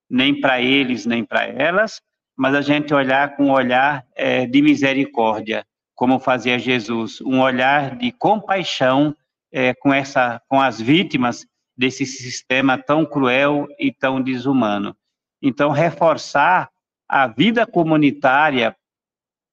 nem 0.08 0.40
para 0.40 0.60
eles 0.60 1.06
nem 1.06 1.24
para 1.24 1.44
elas, 1.44 2.00
mas 2.36 2.54
a 2.54 2.60
gente 2.60 2.92
olhar 2.92 3.36
com 3.36 3.46
um 3.46 3.52
olhar 3.52 4.04
é, 4.16 4.46
de 4.46 4.60
misericórdia, 4.60 5.64
como 6.01 6.18
fazia 6.18 6.59
Jesus, 6.59 7.20
um 7.20 7.43
olhar 7.43 7.94
de 7.94 8.10
compaixão 8.10 9.14
é, 9.52 9.74
com 9.74 9.93
essa, 9.93 10.40
com 10.48 10.59
as 10.59 10.81
vítimas 10.81 11.47
desse 11.77 12.06
sistema 12.06 12.78
tão 12.78 13.05
cruel 13.05 13.66
e 13.78 13.93
tão 13.93 14.18
desumano. 14.18 14.97
Então, 15.43 15.70
reforçar 15.70 16.70
a 17.06 17.27
vida 17.27 17.66
comunitária, 17.66 18.74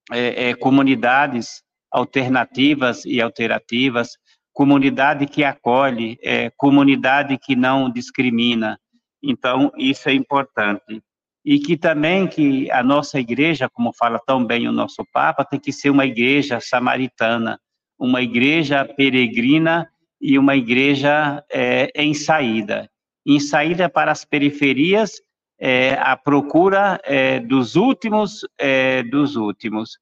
é, 0.09 0.51
é 0.51 0.55
comunidades 0.55 1.61
alternativas 1.91 3.03
e 3.03 3.21
alterativas, 3.21 4.17
comunidade 4.53 5.25
que 5.25 5.43
acolhe, 5.43 6.17
é, 6.23 6.49
comunidade 6.55 7.37
que 7.37 7.57
não 7.57 7.89
discrimina. 7.91 8.79
Então, 9.21 9.69
isso 9.75 10.07
é 10.07 10.13
importante. 10.13 11.03
E 11.47 11.59
que 11.59 11.77
também 11.77 12.27
que 12.27 12.69
a 12.71 12.83
nossa 12.83 13.17
igreja, 13.17 13.69
como 13.69 13.93
fala 13.93 14.19
tão 14.19 14.43
bem 14.43 14.67
o 14.67 14.71
nosso 14.73 15.05
Papa, 15.13 15.45
tem 15.45 15.57
que 15.57 15.71
ser 15.71 15.89
uma 15.89 16.05
igreja 16.05 16.59
samaritana, 16.59 17.57
uma 17.97 18.21
igreja 18.21 18.83
peregrina 18.83 19.89
e 20.19 20.37
uma 20.37 20.57
igreja 20.57 21.41
é, 21.49 21.89
em 21.95 22.13
saída. 22.13 22.89
Em 23.25 23.39
saída 23.39 23.87
para 23.87 24.11
as 24.11 24.25
periferias, 24.25 25.21
é, 25.57 25.93
a 25.93 26.17
procura 26.17 26.99
é, 27.05 27.39
dos 27.39 27.77
últimos 27.77 28.45
é, 28.59 29.01
dos 29.03 29.37
últimos. 29.37 29.97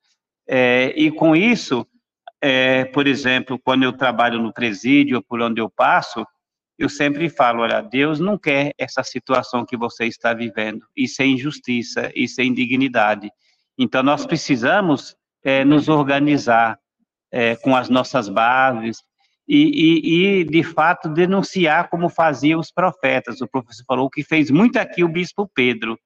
É, 0.50 0.96
e 0.98 1.12
com 1.12 1.36
isso, 1.36 1.86
é, 2.42 2.86
por 2.86 3.06
exemplo, 3.06 3.60
quando 3.64 3.84
eu 3.84 3.94
trabalho 3.94 4.42
no 4.42 4.52
presídio, 4.52 5.22
por 5.22 5.40
onde 5.42 5.62
eu 5.62 5.70
passo, 5.70 6.26
eu 6.78 6.90
sempre 6.90 7.30
falo, 7.30 7.62
olha, 7.62 7.82
Deus 7.82 8.20
não 8.20 8.38
quer 8.38 8.74
essa 8.78 9.02
situação 9.02 9.66
que 9.66 9.78
você 9.78 10.06
está 10.06 10.34
vivendo. 10.34 10.86
Isso 10.96 11.22
é 11.22 11.26
injustiça, 11.26 12.12
isso 12.14 12.42
é 12.42 12.44
indignidade. 12.44 13.32
Então, 13.78 14.04
nós 14.04 14.26
precisamos 14.26 15.16
é, 15.44 15.64
nos 15.64 15.88
organizar 15.88 16.78
é, 17.32 17.56
com 17.56 17.76
as 17.76 17.90
nossas 17.90 18.28
bases 18.28 18.98
e, 19.48 19.58
e, 19.58 20.40
e, 20.40 20.44
de 20.44 20.64
fato, 20.64 21.08
denunciar 21.08 21.90
como 21.90 22.10
faziam 22.10 22.60
os 22.60 22.72
profetas. 22.72 23.42
O 23.42 23.48
professor 23.48 23.84
falou 23.86 24.10
que 24.10 24.24
fez 24.24 24.52
muito 24.52 24.78
aqui 24.78 25.04
o 25.04 25.10
bispo 25.10 25.50
Pedro. 25.54 25.98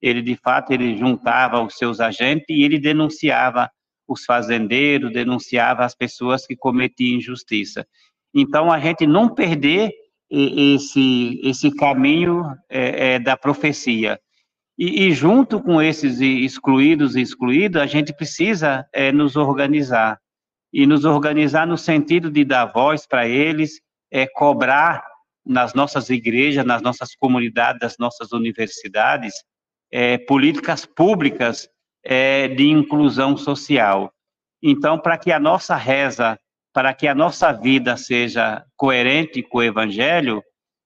Ele, 0.00 0.20
de 0.20 0.36
fato, 0.36 0.72
ele 0.72 0.96
juntava 0.96 1.62
os 1.62 1.74
seus 1.74 2.00
agentes 2.00 2.46
e 2.50 2.62
ele 2.62 2.78
denunciava 2.78 3.70
os 4.06 4.24
fazendeiros, 4.24 5.12
denunciava 5.12 5.84
as 5.84 5.94
pessoas 5.94 6.46
que 6.46 6.56
cometiam 6.56 7.18
injustiça. 7.18 7.86
Então, 8.34 8.70
a 8.70 8.78
gente 8.78 9.06
não 9.06 9.34
perder 9.34 9.92
esse, 10.30 11.40
esse 11.42 11.70
caminho 11.70 12.44
é, 12.68 13.14
é, 13.14 13.18
da 13.18 13.36
profecia. 13.36 14.20
E, 14.78 15.08
e, 15.08 15.12
junto 15.12 15.60
com 15.60 15.82
esses 15.82 16.20
excluídos 16.20 17.16
e 17.16 17.20
excluídos, 17.20 17.80
a 17.80 17.86
gente 17.86 18.12
precisa 18.12 18.86
é, 18.92 19.10
nos 19.10 19.34
organizar. 19.34 20.20
E 20.72 20.86
nos 20.86 21.04
organizar 21.04 21.66
no 21.66 21.78
sentido 21.78 22.30
de 22.30 22.44
dar 22.44 22.66
voz 22.66 23.06
para 23.06 23.26
eles, 23.26 23.80
é, 24.12 24.26
cobrar 24.26 25.02
nas 25.44 25.72
nossas 25.72 26.10
igrejas, 26.10 26.64
nas 26.64 26.82
nossas 26.82 27.16
comunidades, 27.16 27.80
nas 27.80 27.96
nossas 27.98 28.32
universidades, 28.32 29.32
é, 29.90 30.18
políticas 30.18 30.84
públicas 30.84 31.68
é, 32.04 32.48
de 32.48 32.68
inclusão 32.68 33.36
social. 33.36 34.12
Então, 34.62 34.98
para 34.98 35.16
que 35.16 35.32
a 35.32 35.40
nossa 35.40 35.74
reza, 35.74 36.38
para 36.72 36.94
que 36.94 37.08
a 37.08 37.14
nossa 37.14 37.52
vida 37.52 37.96
seja 37.96 38.64
coerente 38.76 39.42
com 39.42 39.58
o 39.58 39.62
Evangelho, 39.62 40.42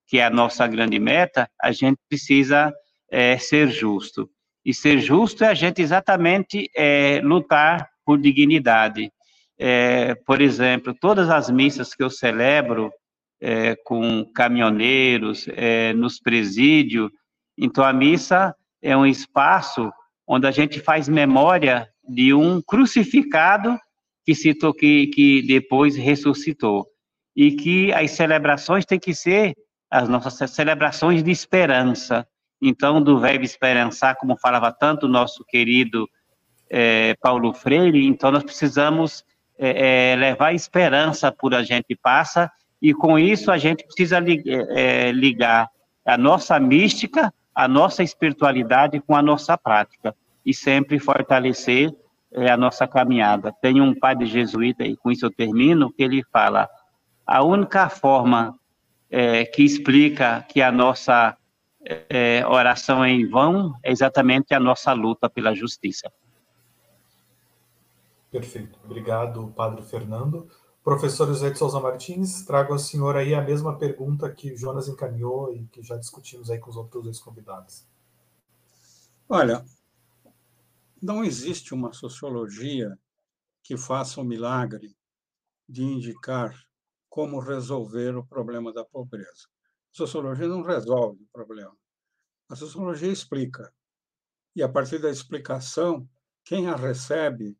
que 0.06 0.18
é 0.18 0.24
a 0.24 0.30
nossa 0.30 0.66
grande 0.66 0.98
meta, 0.98 1.48
a 1.60 1.72
gente 1.72 1.98
precisa 2.08 2.72
é, 3.10 3.38
ser 3.38 3.68
justo. 3.68 4.28
E 4.64 4.72
ser 4.72 5.00
justo 5.00 5.44
é 5.44 5.48
a 5.48 5.54
gente 5.54 5.82
exatamente 5.82 6.70
é, 6.76 7.20
lutar 7.22 7.88
por 8.04 8.18
dignidade. 8.18 9.10
É, 9.58 10.14
por 10.26 10.40
exemplo, 10.40 10.94
todas 11.00 11.30
as 11.30 11.50
missas 11.50 11.94
que 11.94 12.02
eu 12.02 12.10
celebro 12.10 12.92
é, 13.40 13.76
com 13.84 14.24
caminhoneiros, 14.34 15.46
é, 15.48 15.92
nos 15.92 16.20
presídios, 16.20 17.10
então 17.58 17.84
a 17.84 17.92
missa 17.92 18.54
é 18.80 18.96
um 18.96 19.06
espaço 19.06 19.92
onde 20.26 20.46
a 20.46 20.50
gente 20.50 20.80
faz 20.80 21.08
memória 21.08 21.88
de 22.08 22.32
um 22.32 22.60
crucificado 22.62 23.78
que 24.24 24.34
citou 24.34 24.72
que, 24.72 25.08
que 25.08 25.42
depois 25.42 25.96
ressuscitou 25.96 26.86
e 27.34 27.52
que 27.52 27.92
as 27.92 28.10
celebrações 28.12 28.84
têm 28.84 28.98
que 28.98 29.14
ser 29.14 29.54
as 29.90 30.08
nossas 30.08 30.50
celebrações 30.50 31.22
de 31.22 31.30
esperança. 31.30 32.26
Então, 32.60 33.02
do 33.02 33.18
verbo 33.18 33.44
esperançar, 33.44 34.16
como 34.16 34.38
falava 34.38 34.72
tanto 34.72 35.06
o 35.06 35.08
nosso 35.08 35.44
querido 35.44 36.08
é, 36.70 37.14
Paulo 37.20 37.52
Freire, 37.52 38.06
então 38.06 38.30
nós 38.30 38.42
precisamos 38.42 39.24
é, 39.58 40.12
é, 40.12 40.16
levar 40.16 40.54
esperança 40.54 41.30
por 41.30 41.54
a 41.54 41.62
gente 41.62 41.94
passa 41.94 42.50
e 42.80 42.94
com 42.94 43.18
isso 43.18 43.50
a 43.50 43.58
gente 43.58 43.84
precisa 43.84 44.18
ligar 45.12 45.68
a 46.04 46.16
nossa 46.16 46.58
mística, 46.58 47.32
a 47.54 47.68
nossa 47.68 48.02
espiritualidade 48.02 49.00
com 49.00 49.14
a 49.14 49.22
nossa 49.22 49.56
prática 49.58 50.14
e 50.44 50.54
sempre 50.54 50.98
fortalecer 50.98 51.92
é, 52.32 52.50
a 52.50 52.56
nossa 52.56 52.86
caminhada. 52.86 53.52
Tem 53.60 53.80
um 53.80 53.94
padre 53.94 54.26
jesuíta, 54.26 54.84
e 54.84 54.96
com 54.96 55.10
isso 55.10 55.26
eu 55.26 55.30
termino, 55.30 55.92
que 55.92 56.02
ele 56.02 56.22
fala: 56.32 56.68
a 57.26 57.42
única 57.44 57.88
forma 57.88 58.58
é, 59.10 59.44
que 59.44 59.62
explica 59.62 60.42
que 60.48 60.62
a 60.62 60.72
nossa 60.72 61.36
é, 61.84 62.46
oração 62.46 63.04
é 63.04 63.10
em 63.10 63.28
vão 63.28 63.74
é 63.82 63.90
exatamente 63.90 64.54
a 64.54 64.60
nossa 64.60 64.92
luta 64.92 65.28
pela 65.28 65.54
justiça. 65.54 66.10
Perfeito. 68.30 68.78
Obrigado, 68.84 69.52
Padre 69.54 69.82
Fernando. 69.82 70.48
Professor 70.82 71.28
José 71.28 71.50
de 71.50 71.58
Souza 71.58 71.78
Martins, 71.78 72.44
trago 72.44 72.72
ao 72.72 72.78
senhor 72.78 73.16
aí 73.16 73.34
a 73.34 73.42
mesma 73.42 73.76
pergunta 73.76 74.28
que 74.32 74.52
o 74.52 74.56
Jonas 74.56 74.88
encaminhou 74.88 75.54
e 75.54 75.64
que 75.66 75.82
já 75.82 75.96
discutimos 75.96 76.50
aí 76.50 76.58
com 76.58 76.70
os 76.70 76.76
outros 76.76 77.04
dois 77.04 77.20
convidados. 77.20 77.86
Olha, 79.28 79.64
não 81.02 81.24
existe 81.24 81.74
uma 81.74 81.92
sociologia 81.92 82.96
que 83.64 83.76
faça 83.76 84.20
o 84.20 84.24
milagre 84.24 84.96
de 85.68 85.82
indicar 85.82 86.56
como 87.10 87.40
resolver 87.40 88.16
o 88.16 88.24
problema 88.24 88.72
da 88.72 88.84
pobreza. 88.84 89.48
A 89.92 89.96
sociologia 89.96 90.46
não 90.46 90.62
resolve 90.62 91.24
o 91.24 91.28
problema. 91.32 91.76
A 92.48 92.54
sociologia 92.54 93.10
explica. 93.10 93.74
E 94.54 94.62
a 94.62 94.68
partir 94.68 95.00
da 95.00 95.10
explicação, 95.10 96.08
quem 96.44 96.68
a 96.68 96.76
recebe 96.76 97.58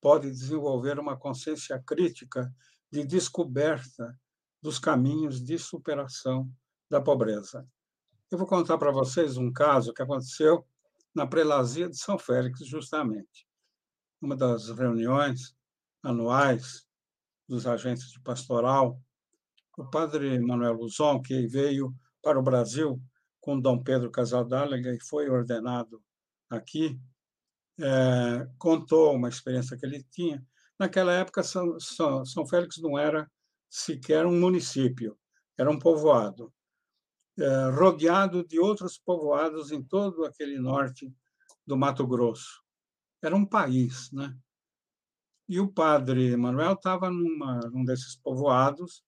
pode 0.00 0.28
desenvolver 0.30 0.98
uma 0.98 1.16
consciência 1.16 1.80
crítica 1.86 2.52
de 2.90 3.04
descoberta 3.04 4.18
dos 4.60 4.78
caminhos 4.78 5.40
de 5.42 5.58
superação 5.58 6.50
da 6.90 7.00
pobreza. 7.00 7.66
Eu 8.30 8.38
vou 8.38 8.46
contar 8.46 8.78
para 8.78 8.90
vocês 8.90 9.36
um 9.36 9.52
caso 9.52 9.92
que 9.94 10.02
aconteceu 10.02 10.66
na 11.14 11.26
prelazia 11.26 11.88
de 11.88 11.96
São 11.96 12.18
Félix, 12.18 12.64
justamente. 12.66 13.46
Uma 14.20 14.36
das 14.36 14.68
reuniões 14.70 15.54
anuais 16.02 16.86
dos 17.48 17.66
agentes 17.66 18.10
de 18.10 18.20
pastoral, 18.20 19.00
o 19.76 19.84
padre 19.88 20.38
Manuel 20.38 20.74
Luzon, 20.74 21.20
que 21.20 21.46
veio 21.46 21.94
para 22.22 22.38
o 22.38 22.42
Brasil 22.42 23.00
com 23.40 23.58
Dom 23.58 23.82
Pedro 23.82 24.10
Casaldáliga 24.10 24.94
e 24.94 25.02
foi 25.02 25.28
ordenado 25.28 26.02
aqui, 26.48 27.00
é, 27.80 28.46
contou 28.58 29.14
uma 29.14 29.28
experiência 29.28 29.76
que 29.76 29.86
ele 29.86 30.04
tinha. 30.10 30.44
Naquela 30.78 31.12
época, 31.12 31.42
São, 31.42 31.78
São, 31.80 32.24
São 32.24 32.46
Félix 32.46 32.76
não 32.78 32.98
era 32.98 33.30
sequer 33.68 34.26
um 34.26 34.38
município, 34.38 35.18
era 35.56 35.70
um 35.70 35.78
povoado, 35.78 36.52
rodeado 37.74 38.44
de 38.46 38.58
outros 38.58 38.98
povoados 38.98 39.72
em 39.72 39.82
todo 39.82 40.24
aquele 40.24 40.58
norte 40.58 41.12
do 41.66 41.76
Mato 41.76 42.06
Grosso. 42.06 42.62
Era 43.22 43.36
um 43.36 43.46
país, 43.46 44.10
né? 44.12 44.36
E 45.48 45.58
o 45.58 45.68
padre 45.68 46.36
Manuel 46.36 46.74
estava 46.74 47.10
num 47.10 47.84
desses 47.84 48.16
povoados 48.16 49.04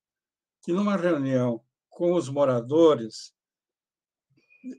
e 0.67 0.73
numa 0.73 0.97
reunião 0.97 1.63
com 1.89 2.15
os 2.15 2.29
moradores, 2.29 3.35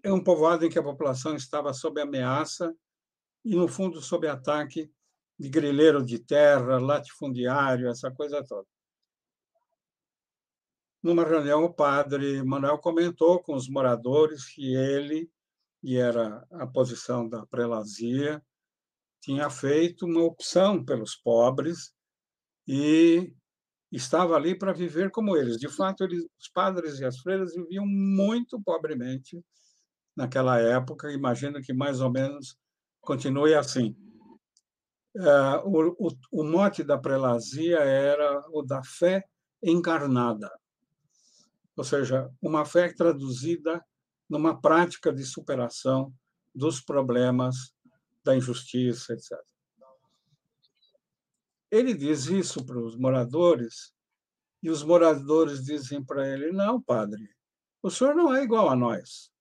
é 0.02 0.12
um 0.12 0.24
povoado 0.24 0.66
em 0.66 0.70
que 0.70 0.80
a 0.80 0.84
população 0.84 1.36
estava 1.36 1.74
sob 1.74 2.02
ameaça 2.02 2.76
e, 3.46 3.56
no 3.56 3.68
fundo, 3.68 4.02
sob 4.02 4.28
ataque 4.28 4.92
de 5.38 5.50
grileiro 5.50 6.04
de 6.04 6.20
terra, 6.20 6.80
latifundiário, 6.80 7.90
essa 7.90 8.10
coisa 8.12 8.44
toda. 8.44 8.68
Numa 11.04 11.26
reunião, 11.26 11.66
o 11.66 11.74
padre 11.74 12.42
Manuel 12.44 12.78
comentou 12.78 13.44
com 13.44 13.54
os 13.54 13.68
moradores 13.68 14.46
que 14.46 14.74
ele, 14.74 15.30
e 15.84 15.98
era 15.98 16.48
a 16.52 16.66
posição 16.66 17.28
da 17.28 17.46
prelazia, 17.46 18.42
tinha 19.22 19.50
feito 19.50 20.06
uma 20.06 20.24
opção 20.24 20.84
pelos 20.84 21.16
pobres 21.16 21.94
e 22.66 23.34
estava 23.92 24.36
ali 24.36 24.58
para 24.58 24.72
viver 24.72 25.12
como 25.12 25.36
eles. 25.36 25.58
De 25.58 25.68
fato, 25.68 26.06
eles, 26.06 26.24
os 26.40 26.50
padres 26.50 27.00
e 27.00 27.06
as 27.06 27.20
freiras 27.20 27.54
viviam 27.54 27.86
muito 27.86 28.62
pobremente 28.62 29.44
naquela 30.16 30.58
época. 30.58 31.12
Imagino 31.12 31.62
que 31.62 31.74
mais 31.74 32.00
ou 32.00 32.12
menos 32.12 32.58
continue 33.02 33.54
assim. 33.54 33.94
É, 35.16 35.58
o, 35.66 35.96
o, 36.00 36.10
o 36.32 36.44
mote 36.44 36.84
da 36.84 36.98
prelazia 36.98 37.80
era 37.80 38.42
o 38.52 38.64
da 38.64 38.82
fé 38.84 39.26
encarnada, 39.62 40.50
ou 41.76 41.84
seja, 41.84 42.30
uma 42.42 42.66
fé 42.66 42.92
traduzida 42.94 43.84
numa 44.30 44.60
prática 44.60 45.12
de 45.12 45.24
superação 45.26 46.14
dos 46.54 46.80
problemas 46.80 47.74
da 48.24 48.36
injustiça, 48.36 49.14
etc. 49.14 49.32
Ele 51.72 51.94
diz 51.94 52.28
isso 52.28 52.64
para 52.66 52.80
os 52.80 52.96
moradores 52.96 53.94
e 54.62 54.70
os 54.70 54.84
moradores 54.84 55.64
dizem 55.64 56.04
para 56.04 56.28
ele: 56.28 56.52
Não, 56.52 56.82
padre, 56.82 57.30
o 57.82 57.90
senhor 57.90 58.16
não 58.16 58.34
é 58.34 58.44
igual 58.44 58.70
a 58.70 58.76
nós. 58.76 59.32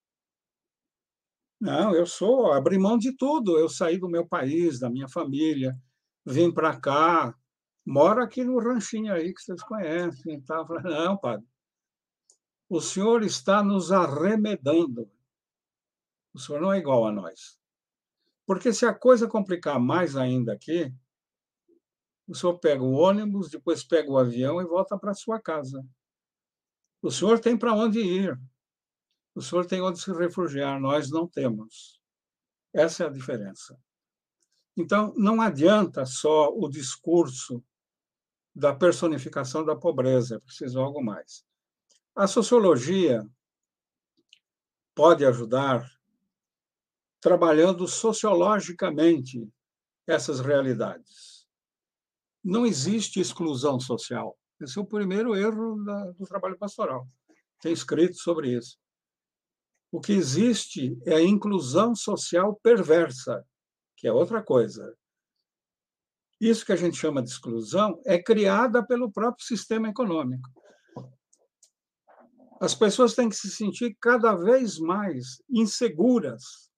Não, 1.61 1.95
eu 1.95 2.07
sou, 2.07 2.53
abri 2.53 2.77
mão 2.77 2.99
de 2.99 3.17
tudo. 3.17 3.57
Eu 3.57 3.69
saí 3.69 3.99
do 3.99 4.09
meu 4.09 4.27
país, 4.27 4.81
da 4.81 4.91
minha 4.91 5.09
família, 5.09 5.79
vim 6.27 6.51
para 6.51 6.79
cá, 6.81 7.33
moro 7.87 8.21
aqui 8.21 8.43
no 8.43 8.59
ranchinho 8.59 9.13
aí 9.13 9.33
que 9.33 9.41
vocês 9.41 9.63
conhecem. 9.63 10.41
Tá? 10.41 10.65
Não, 10.83 11.17
padre, 11.17 11.47
o 12.75 12.81
senhor 12.81 13.23
está 13.23 13.63
nos 13.63 13.93
arremedando. 13.93 15.07
O 16.33 16.39
senhor 16.39 16.59
não 16.59 16.73
é 16.73 16.79
igual 16.79 17.07
a 17.07 17.13
nós. 17.13 17.61
Porque 18.47 18.73
se 18.73 18.87
a 18.87 18.95
coisa 18.95 19.29
complicar 19.29 19.79
mais 19.79 20.17
ainda 20.17 20.55
aqui, 20.55 20.91
o 22.27 22.35
senhor 22.35 22.59
pega 22.59 22.83
o 22.83 22.95
ônibus, 22.95 23.51
depois 23.51 23.85
pega 23.85 24.11
o 24.11 24.17
avião 24.17 24.59
e 24.59 24.65
volta 24.65 24.97
para 24.97 25.13
sua 25.13 25.39
casa. 25.39 25.87
O 27.03 27.11
senhor 27.11 27.39
tem 27.41 27.59
para 27.59 27.75
onde 27.75 28.01
ir. 28.01 28.41
O 29.35 29.43
senhor 29.43 29.67
tem 29.67 29.83
onde 29.83 30.01
se 30.01 30.11
refugiar, 30.11 30.81
nós 30.81 31.11
não 31.11 31.29
temos. 31.29 32.01
Essa 32.73 33.05
é 33.05 33.07
a 33.07 33.11
diferença. 33.11 33.79
Então, 34.75 35.13
não 35.15 35.43
adianta 35.43 36.07
só 36.07 36.49
o 36.49 36.71
discurso 36.71 37.63
da 38.55 38.75
personificação 38.75 39.63
da 39.63 39.77
pobreza, 39.77 40.37
é 40.37 40.41
preciso 40.41 40.81
algo 40.81 41.05
mais. 41.05 41.45
A 42.15 42.27
sociologia 42.27 43.27
pode 44.95 45.25
ajudar 45.25 45.91
trabalhando 47.23 47.89
sociologicamente 47.89 49.49
essas 50.07 50.41
realidades. 50.41 51.47
Não 52.45 52.67
existe 52.67 53.19
exclusão 53.19 53.81
social. 53.81 54.37
Esse 54.61 54.79
é 54.79 54.83
o 54.83 54.87
primeiro 54.87 55.35
erro 55.35 55.77
do 56.19 56.27
trabalho 56.27 56.59
pastoral. 56.59 57.09
Tem 57.61 57.73
escrito 57.73 58.17
sobre 58.17 58.57
isso. 58.59 58.77
O 59.91 60.01
que 60.01 60.13
existe 60.13 60.99
é 61.07 61.15
a 61.15 61.23
inclusão 61.23 61.95
social 61.95 62.59
perversa, 62.63 63.43
que 63.97 64.07
é 64.07 64.13
outra 64.13 64.43
coisa. 64.43 64.95
Isso 66.39 66.67
que 66.67 66.73
a 66.73 66.77
gente 66.77 66.97
chama 66.97 67.23
de 67.23 67.31
exclusão 67.31 68.03
é 68.05 68.21
criada 68.21 68.85
pelo 68.85 69.11
próprio 69.11 69.47
sistema 69.47 69.89
econômico. 69.89 70.51
As 72.63 72.77
pessoas 72.77 73.17
têm 73.17 73.29
que 73.29 73.35
se 73.35 73.51
sentir 73.51 73.97
cada 74.01 74.37
vez 74.37 74.79
mais 74.79 75.43
inseguras 75.51 76.71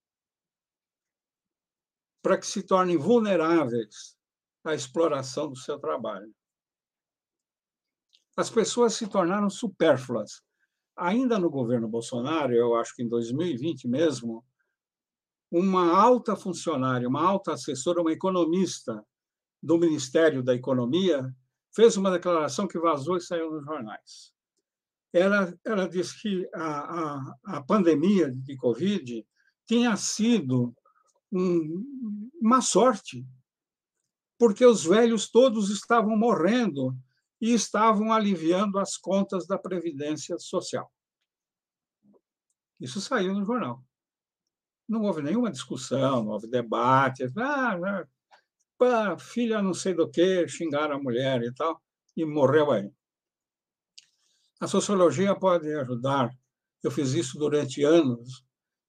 para 2.22 2.38
que 2.38 2.46
se 2.46 2.62
tornem 2.62 2.96
vulneráveis 2.96 4.16
à 4.64 4.74
exploração 4.74 5.50
do 5.50 5.58
seu 5.58 5.78
trabalho. 5.78 6.34
As 8.34 8.48
pessoas 8.48 8.94
se 8.94 9.06
tornaram 9.06 9.50
supérfluas. 9.50 10.40
Ainda 10.96 11.38
no 11.38 11.50
governo 11.50 11.86
Bolsonaro, 11.86 12.54
eu 12.54 12.74
acho 12.76 12.96
que 12.96 13.02
em 13.02 13.08
2020 13.08 13.86
mesmo, 13.86 14.42
uma 15.50 15.94
alta 15.94 16.34
funcionária, 16.34 17.06
uma 17.06 17.22
alta 17.22 17.52
assessora, 17.52 18.00
uma 18.00 18.12
economista 18.12 19.04
do 19.62 19.76
Ministério 19.76 20.42
da 20.42 20.54
Economia, 20.54 21.30
fez 21.74 21.98
uma 21.98 22.10
declaração 22.10 22.66
que 22.66 22.78
vazou 22.78 23.18
e 23.18 23.20
saiu 23.20 23.50
nos 23.50 23.66
jornais. 23.66 24.33
Ela, 25.14 25.56
ela 25.64 25.88
disse 25.88 26.20
que 26.20 26.48
a, 26.52 26.64
a, 26.64 27.36
a 27.44 27.62
pandemia 27.62 28.32
de 28.32 28.56
Covid 28.56 29.24
tinha 29.64 29.96
sido 29.96 30.74
um, 31.32 32.30
uma 32.42 32.60
sorte, 32.60 33.24
porque 34.36 34.66
os 34.66 34.84
velhos 34.84 35.30
todos 35.30 35.70
estavam 35.70 36.16
morrendo 36.16 36.96
e 37.40 37.52
estavam 37.54 38.12
aliviando 38.12 38.76
as 38.76 38.96
contas 38.96 39.46
da 39.46 39.56
Previdência 39.56 40.36
Social. 40.36 40.92
Isso 42.80 43.00
saiu 43.00 43.34
no 43.34 43.46
jornal. 43.46 43.84
Não 44.88 45.02
houve 45.02 45.22
nenhuma 45.22 45.50
discussão, 45.50 46.24
não 46.24 46.32
houve 46.32 46.48
debate. 46.48 47.24
Ah, 47.38 48.04
pá, 48.76 49.16
filha 49.16 49.62
não 49.62 49.72
sei 49.72 49.94
do 49.94 50.10
que, 50.10 50.48
xingaram 50.48 50.96
a 50.96 51.00
mulher 51.00 51.40
e 51.42 51.54
tal, 51.54 51.80
e 52.16 52.24
morreu 52.24 52.72
aí. 52.72 52.90
A 54.64 54.66
sociologia 54.66 55.34
pode 55.38 55.70
ajudar. 55.74 56.34
Eu 56.82 56.90
fiz 56.90 57.12
isso 57.12 57.38
durante 57.38 57.84
anos, 57.84 58.42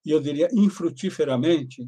e 0.05 0.11
eu 0.11 0.21
diria 0.21 0.47
infrutíferamente, 0.53 1.85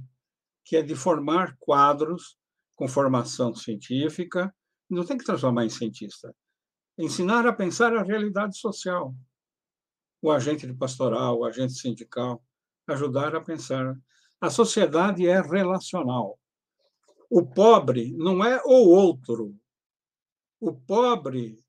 que 0.66 0.76
é 0.76 0.82
de 0.82 0.94
formar 0.94 1.56
quadros 1.58 2.38
com 2.76 2.86
formação 2.86 3.56
científica, 3.56 4.54
não 4.90 5.06
tem 5.06 5.18
que 5.18 5.24
transformar 5.24 5.64
em 5.64 5.70
cientista. 5.70 6.36
Ensinar 6.98 7.48
a 7.48 7.54
pensar 7.54 7.96
a 7.96 8.04
realidade 8.04 8.58
social. 8.58 9.16
O 10.22 10.32
agente 10.32 10.68
de 10.68 10.74
pastoral, 10.74 11.40
o 11.40 11.46
agente 11.46 11.76
sindical, 11.76 12.44
ajudar 12.88 13.38
a 13.38 13.42
pensar. 13.42 13.98
A 14.42 14.50
sociedade 14.50 15.26
é 15.26 15.40
relacional. 15.40 16.38
O 17.30 17.42
pobre 17.42 18.12
não 18.18 18.44
é 18.44 18.62
o 18.66 18.90
outro. 18.90 19.56
O 20.60 20.74
pobre 20.74 21.64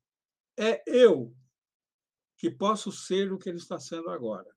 é 0.57 0.83
eu, 0.85 1.33
que 2.39 2.49
posso 2.49 2.91
ser 2.91 3.31
o 3.31 3.37
que 3.37 3.49
ele 3.49 3.59
está 3.59 3.77
sendo 3.79 4.09
agora 4.09 4.49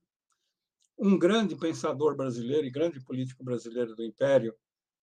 um 0.98 1.18
grande 1.18 1.56
pensador 1.56 2.14
brasileiro 2.16 2.64
e 2.64 2.70
grande 2.70 3.00
político 3.00 3.42
brasileiro 3.42 3.94
do 3.96 4.04
Império, 4.04 4.54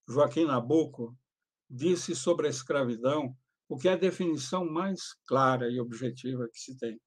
Joaquim 0.07 0.45
Nabuco, 0.45 1.13
disse 1.69 2.15
sobre 2.15 2.47
a 2.47 2.49
escravidão 2.49 3.35
o 3.67 3.77
que 3.77 3.89
é 3.89 3.93
a 3.93 3.97
definição 3.97 4.65
mais 4.65 5.13
clara 5.25 5.69
e 5.69 5.79
objetiva 5.79 6.47
que 6.47 6.57
se 6.57 6.77
tem. 6.77 6.99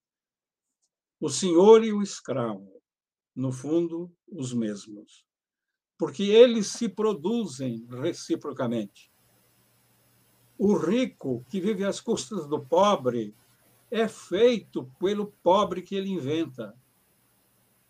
O 1.18 1.30
senhor 1.30 1.82
e 1.82 1.90
o 1.92 2.02
escravo, 2.02 2.82
no 3.34 3.50
fundo, 3.50 4.12
os 4.28 4.52
mesmos, 4.52 5.24
porque 5.96 6.24
eles 6.24 6.66
se 6.66 6.88
produzem 6.88 7.86
reciprocamente. 7.88 9.10
O 10.58 10.74
rico 10.74 11.44
que 11.48 11.60
vive 11.60 11.82
às 11.84 11.98
custas 12.00 12.46
do 12.46 12.64
pobre 12.64 13.34
é 13.93 14.09
feito 14.09 14.90
pelo 14.98 15.32
pobre 15.43 15.82
que 15.82 15.94
ele 15.94 16.10
inventa 16.10 16.74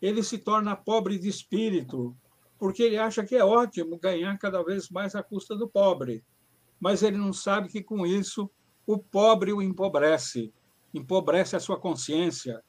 ele 0.03 0.21
se 0.21 0.37
torna 0.37 0.75
pobre 0.75 1.17
de 1.17 1.29
espírito, 1.29 2.13
porque 2.59 2.83
ele 2.83 2.97
acha 2.97 3.23
que 3.23 3.37
é 3.37 3.45
ótimo 3.45 3.97
ganhar 3.97 4.37
cada 4.37 4.61
vez 4.61 4.89
mais 4.89 5.15
à 5.15 5.23
custa 5.23 5.55
do 5.55 5.65
pobre. 5.65 6.21
Mas 6.77 7.01
ele 7.01 7.17
não 7.17 7.31
sabe 7.31 7.69
que 7.69 7.81
com 7.81 8.05
isso 8.05 8.51
o 8.85 8.97
pobre 8.97 9.53
o 9.53 9.61
empobrece, 9.61 10.53
empobrece 10.93 11.55
a 11.55 11.59
sua 11.61 11.79
consciência, 11.79 12.61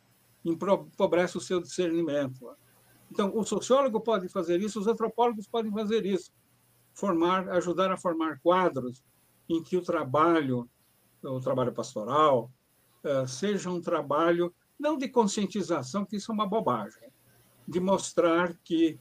empobrece 0.45 1.37
o 1.37 1.41
seu 1.41 1.61
discernimento. 1.61 2.49
Então, 3.11 3.37
o 3.37 3.43
sociólogo 3.43 4.01
pode 4.01 4.29
fazer 4.29 4.61
isso, 4.61 4.79
os 4.79 4.87
antropólogos 4.87 5.49
podem 5.49 5.73
fazer 5.73 6.07
isso, 6.07 6.33
formar, 6.93 7.49
ajudar 7.49 7.91
a 7.91 7.97
formar 7.97 8.39
quadros 8.39 9.03
em 9.49 9.61
que 9.61 9.77
o 9.77 9.83
trabalho, 9.83 10.71
o 11.21 11.41
trabalho 11.41 11.73
pastoral, 11.73 12.49
seja 13.27 13.71
um 13.71 13.81
trabalho 13.81 14.55
não 14.79 14.97
de 14.97 15.09
conscientização, 15.09 16.05
que 16.05 16.17
isso 16.17 16.33
é 16.33 16.35
uma 16.35 16.47
bobagem, 16.47 17.11
de 17.67 17.81
mostrar 17.81 18.55
que 18.65 18.99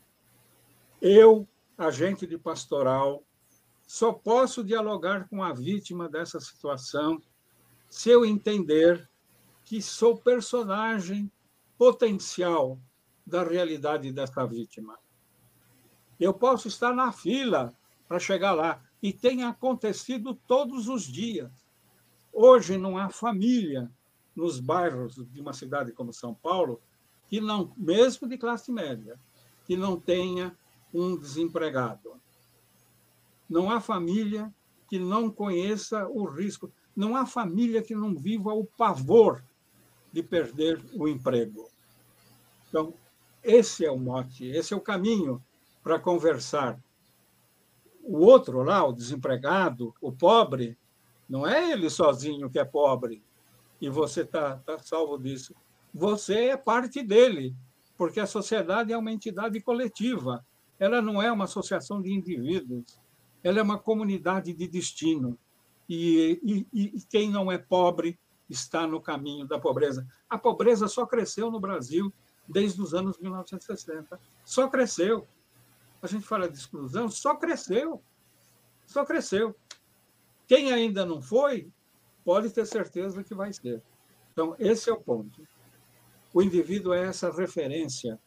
eu, 1.01 1.47
agente 1.77 2.25
de 2.25 2.37
pastoral, 2.37 3.23
só 3.85 4.13
posso 4.13 4.63
dialogar 4.63 5.27
com 5.27 5.43
a 5.43 5.51
vítima 5.51 6.07
dessa 6.07 6.39
situação 6.39 7.21
se 7.89 8.09
eu 8.09 8.25
entender 8.25 9.09
que 9.65 9.81
sou 9.81 10.17
personagem 10.17 11.31
potencial 11.77 12.79
da 13.25 13.43
realidade 13.43 14.11
dessa 14.11 14.45
vítima. 14.45 14.97
Eu 16.19 16.33
posso 16.33 16.67
estar 16.67 16.93
na 16.93 17.11
fila 17.11 17.73
para 18.07 18.19
chegar 18.19 18.53
lá, 18.53 18.81
e 19.01 19.11
tem 19.11 19.43
acontecido 19.43 20.33
todos 20.47 20.87
os 20.87 21.03
dias. 21.03 21.62
Hoje 22.33 22.77
não 22.79 22.97
há 22.97 23.09
família 23.09 23.91
nos 24.35 24.59
bairros 24.59 25.15
de 25.15 25.39
uma 25.39 25.53
cidade 25.53 25.91
como 25.91 26.11
São 26.11 26.33
Paulo 26.33 26.81
que 27.29 27.39
não, 27.39 27.71
mesmo 27.77 28.27
de 28.27 28.37
classe 28.37 28.71
média, 28.71 29.19
que 29.65 29.77
não 29.77 29.99
tenha 29.99 30.57
um 30.91 31.15
desempregado. 31.15 32.19
Não 33.47 33.69
há 33.69 33.79
família 33.79 34.53
que 34.89 34.97
não 34.97 35.29
conheça 35.29 36.07
o 36.07 36.25
risco, 36.25 36.71
não 36.95 37.15
há 37.15 37.25
família 37.25 37.81
que 37.83 37.95
não 37.95 38.15
viva 38.15 38.51
o 38.53 38.65
pavor 38.65 39.43
de 40.11 40.21
perder 40.21 40.83
o 40.95 41.07
emprego. 41.07 41.69
Então, 42.69 42.93
esse 43.43 43.85
é 43.85 43.91
o 43.91 43.97
mote, 43.97 44.45
esse 44.45 44.73
é 44.73 44.77
o 44.77 44.81
caminho 44.81 45.43
para 45.83 45.99
conversar. 45.99 46.79
O 48.03 48.19
outro 48.19 48.63
lá, 48.63 48.83
o 48.85 48.93
desempregado, 48.93 49.93
o 50.01 50.11
pobre, 50.11 50.77
não 51.29 51.47
é 51.47 51.71
ele 51.71 51.89
sozinho 51.89 52.49
que 52.49 52.59
é 52.59 52.65
pobre 52.65 53.23
e 53.81 53.89
você 53.89 54.21
está 54.21 54.57
tá 54.57 54.77
salvo 54.79 55.17
disso. 55.17 55.53
Você 55.93 56.45
é 56.45 56.57
parte 56.57 57.03
dele, 57.03 57.55
porque 57.97 58.19
a 58.19 58.25
sociedade 58.25 58.93
é 58.93 58.97
uma 58.97 59.11
entidade 59.11 59.59
coletiva. 59.61 60.45
Ela 60.79 61.01
não 61.01 61.21
é 61.21 61.31
uma 61.31 61.43
associação 61.43 62.01
de 62.01 62.11
indivíduos, 62.11 62.99
ela 63.43 63.59
é 63.59 63.61
uma 63.61 63.77
comunidade 63.77 64.53
de 64.53 64.67
destino. 64.67 65.37
E, 65.87 66.39
e, 66.43 66.67
e 66.71 67.01
quem 67.09 67.29
não 67.29 67.51
é 67.51 67.57
pobre 67.57 68.17
está 68.49 68.87
no 68.87 69.01
caminho 69.01 69.45
da 69.45 69.59
pobreza. 69.59 70.07
A 70.29 70.37
pobreza 70.37 70.87
só 70.87 71.05
cresceu 71.05 71.51
no 71.51 71.59
Brasil 71.59 72.13
desde 72.47 72.81
os 72.81 72.93
anos 72.93 73.17
1960. 73.19 74.19
Só 74.45 74.67
cresceu. 74.67 75.27
A 76.01 76.07
gente 76.07 76.25
fala 76.25 76.49
de 76.49 76.57
exclusão, 76.57 77.09
só 77.09 77.35
cresceu. 77.35 78.01
Só 78.85 79.05
cresceu. 79.05 79.55
Quem 80.53 80.71
ainda 80.71 81.03
não 81.03 81.19
foi, 81.19 81.67
pode 82.23 82.51
ter 82.51 82.67
certeza 82.67 83.23
que 83.23 83.33
vai 83.33 83.51
ser. 83.51 83.81
Então, 84.31 84.55
esse 84.59 84.87
é 84.87 84.93
o 84.93 85.01
ponto. 85.01 85.41
O 86.31 86.43
indivíduo 86.43 86.93
é 86.93 87.07
essa 87.07 87.31
referência 87.31 88.19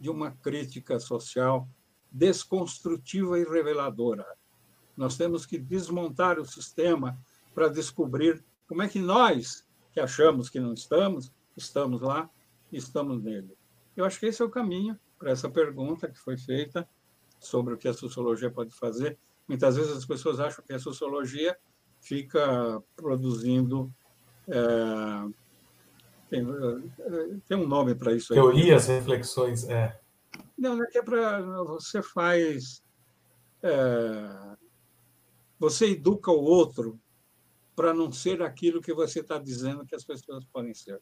de 0.00 0.08
uma 0.08 0.30
crítica 0.30 0.98
social 0.98 1.68
desconstrutiva 2.10 3.38
e 3.38 3.44
reveladora. 3.44 4.24
Nós 4.96 5.18
temos 5.18 5.44
que 5.44 5.58
desmontar 5.58 6.40
o 6.40 6.46
sistema 6.46 7.18
para 7.54 7.68
descobrir 7.68 8.42
como 8.66 8.82
é 8.82 8.88
que 8.88 8.98
nós, 8.98 9.68
que 9.92 10.00
achamos 10.00 10.48
que 10.48 10.58
não 10.58 10.72
estamos, 10.72 11.30
estamos 11.54 12.00
lá 12.00 12.30
e 12.72 12.78
estamos 12.78 13.22
nele. 13.22 13.54
Eu 13.94 14.06
acho 14.06 14.18
que 14.18 14.24
esse 14.24 14.40
é 14.40 14.44
o 14.46 14.50
caminho 14.50 14.98
para 15.18 15.32
essa 15.32 15.50
pergunta 15.50 16.08
que 16.08 16.18
foi 16.18 16.38
feita 16.38 16.88
sobre 17.38 17.74
o 17.74 17.76
que 17.76 17.88
a 17.88 17.92
sociologia 17.92 18.50
pode 18.50 18.74
fazer. 18.74 19.18
Muitas 19.46 19.76
vezes 19.76 19.94
as 19.94 20.06
pessoas 20.06 20.40
acham 20.40 20.64
que 20.64 20.72
a 20.72 20.78
sociologia 20.78 21.54
fica 22.04 22.82
produzindo. 22.94 23.92
É, 24.46 24.54
tem, 26.28 26.40
é, 26.40 27.36
tem, 27.46 27.56
um 27.56 27.66
nome 27.66 27.94
para 27.94 28.12
isso. 28.12 28.34
Teorias, 28.34 28.88
aí. 28.88 28.96
reflexões, 28.96 29.68
é. 29.68 29.98
Não, 30.56 30.82
é 30.82 30.86
que 30.86 30.98
é 30.98 31.02
para. 31.02 31.40
Você 31.64 32.02
faz. 32.02 32.82
É, 33.62 34.56
você 35.58 35.92
educa 35.92 36.30
o 36.30 36.42
outro 36.42 37.00
para 37.74 37.94
não 37.94 38.12
ser 38.12 38.42
aquilo 38.42 38.82
que 38.82 38.92
você 38.92 39.20
está 39.20 39.38
dizendo 39.38 39.86
que 39.86 39.94
as 39.94 40.04
pessoas 40.04 40.44
podem 40.44 40.74
ser. 40.74 41.00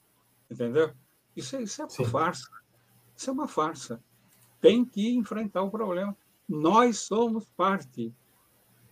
Entendeu? 0.50 0.92
Isso, 1.34 1.56
é, 1.56 1.62
isso 1.62 1.82
é 1.82 1.88
Sim. 1.88 2.04
farsa. 2.04 2.48
Isso 3.16 3.28
é 3.28 3.32
uma 3.32 3.48
farsa. 3.48 4.02
Tem 4.60 4.84
que 4.84 5.14
enfrentar 5.14 5.62
o 5.62 5.70
problema. 5.70 6.16
Nós 6.48 7.00
somos 7.00 7.48
parte 7.56 8.14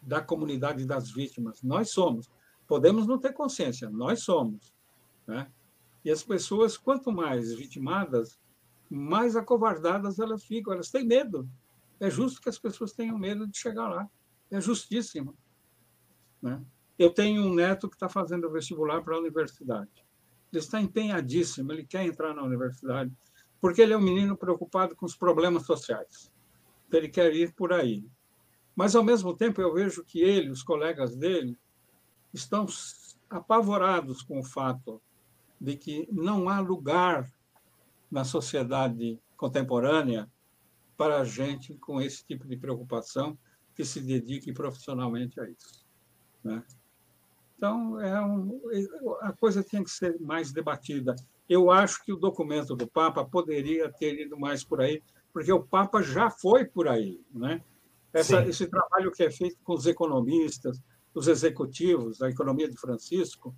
da 0.03 0.21
comunidade 0.21 0.87
das 0.87 1.11
vítimas. 1.11 1.63
Nós 1.63 1.91
somos. 1.91 2.31
Podemos 2.67 3.07
não 3.07 3.19
ter 3.19 3.33
consciência, 3.33 3.91
nós 3.91 4.23
somos. 4.23 4.75
Né? 5.27 5.51
E 6.05 6.11
as 6.11 6.23
pessoas, 6.23 6.77
quanto 6.77 7.13
mais 7.13 7.55
vitimadas, 7.55 8.39
mais 8.89 9.37
acovardadas 9.37 10.19
elas 10.19 10.45
ficam, 10.45 10.73
elas 10.73 10.91
têm 10.91 11.07
medo. 11.07 11.49
É 11.99 12.09
justo 12.09 12.41
que 12.41 12.49
as 12.49 12.59
pessoas 12.59 12.93
tenham 12.93 13.19
medo 13.19 13.47
de 13.47 13.59
chegar 13.59 13.89
lá. 13.89 14.09
É 14.51 14.61
justíssimo. 14.61 15.37
Né? 16.41 16.61
Eu 16.99 17.11
tenho 17.11 17.43
um 17.43 17.55
neto 17.55 17.89
que 17.89 17.97
está 17.97 18.09
fazendo 18.09 18.51
vestibular 18.51 19.03
para 19.03 19.15
a 19.15 19.19
universidade. 19.19 19.91
Ele 20.53 20.61
está 20.61 20.81
empenhadíssimo, 20.81 21.73
ele 21.73 21.85
quer 21.85 22.05
entrar 22.05 22.35
na 22.35 22.43
universidade, 22.43 23.13
porque 23.61 23.81
ele 23.81 23.93
é 23.93 23.97
um 23.97 24.03
menino 24.03 24.37
preocupado 24.37 24.97
com 24.97 25.07
os 25.07 25.15
problemas 25.15 25.65
sociais. 25.65 26.33
Ele 26.93 27.09
quer 27.09 27.33
ir 27.35 27.53
por 27.55 27.73
aí. 27.73 28.05
Mas, 28.81 28.97
ao 28.97 29.05
mesmo 29.05 29.37
tempo, 29.37 29.61
eu 29.61 29.75
vejo 29.75 30.03
que 30.03 30.23
ele, 30.23 30.49
os 30.49 30.63
colegas 30.63 31.15
dele, 31.15 31.55
estão 32.33 32.65
apavorados 33.29 34.23
com 34.23 34.41
o 34.41 34.43
fato 34.43 35.03
de 35.61 35.77
que 35.77 36.09
não 36.11 36.49
há 36.49 36.61
lugar 36.61 37.31
na 38.11 38.25
sociedade 38.25 39.21
contemporânea 39.37 40.27
para 40.97 41.23
gente 41.25 41.75
com 41.75 42.01
esse 42.01 42.25
tipo 42.25 42.49
de 42.49 42.57
preocupação 42.57 43.39
que 43.75 43.85
se 43.85 44.01
dedique 44.01 44.51
profissionalmente 44.51 45.39
a 45.39 45.51
isso. 45.51 45.87
Né? 46.43 46.65
Então, 47.59 48.01
é 48.01 48.19
um, 48.19 48.63
a 49.21 49.31
coisa 49.35 49.63
tinha 49.63 49.85
que 49.85 49.91
ser 49.91 50.19
mais 50.19 50.53
debatida. 50.53 51.15
Eu 51.47 51.71
acho 51.71 52.03
que 52.03 52.15
o 52.15 52.17
documento 52.17 52.75
do 52.75 52.89
Papa 52.89 53.27
poderia 53.27 53.93
ter 53.93 54.19
ido 54.19 54.41
mais 54.41 54.65
por 54.65 54.81
aí, 54.81 55.03
porque 55.35 55.53
o 55.53 55.63
Papa 55.63 56.01
já 56.01 56.31
foi 56.31 56.65
por 56.65 56.89
aí. 56.89 57.21
Né? 57.31 57.63
Essa, 58.13 58.45
esse 58.47 58.67
trabalho 58.67 59.13
que 59.13 59.23
é 59.23 59.31
feito 59.31 59.57
com 59.63 59.75
os 59.75 59.87
economistas, 59.87 60.81
os 61.15 61.29
executivos 61.29 62.19
da 62.19 62.29
economia 62.29 62.69
de 62.69 62.77
Francisco, 62.77 63.55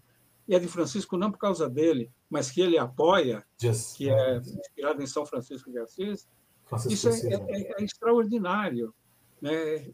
e 0.46 0.54
é 0.54 0.58
de 0.58 0.68
Francisco 0.68 1.16
não 1.16 1.30
por 1.30 1.38
causa 1.38 1.68
dele, 1.68 2.10
mas 2.28 2.50
que 2.50 2.60
ele 2.60 2.76
apoia, 2.76 3.44
yes. 3.62 3.94
que 3.96 4.10
é 4.10 4.36
inspirado 4.36 5.02
em 5.02 5.06
São 5.06 5.24
Francisco 5.24 5.70
de 5.70 5.78
Assis, 5.78 6.28
Francisco 6.66 6.92
isso 6.92 7.08
é, 7.08 7.34
é, 7.34 7.72
é, 7.80 7.84
extraordinário. 7.84 8.94
Né? 9.40 9.90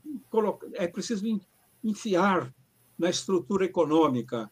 É 0.75 0.87
preciso 0.87 1.25
enfiar 1.83 2.53
na 2.99 3.11
estrutura 3.11 3.65
econômica 3.65 4.51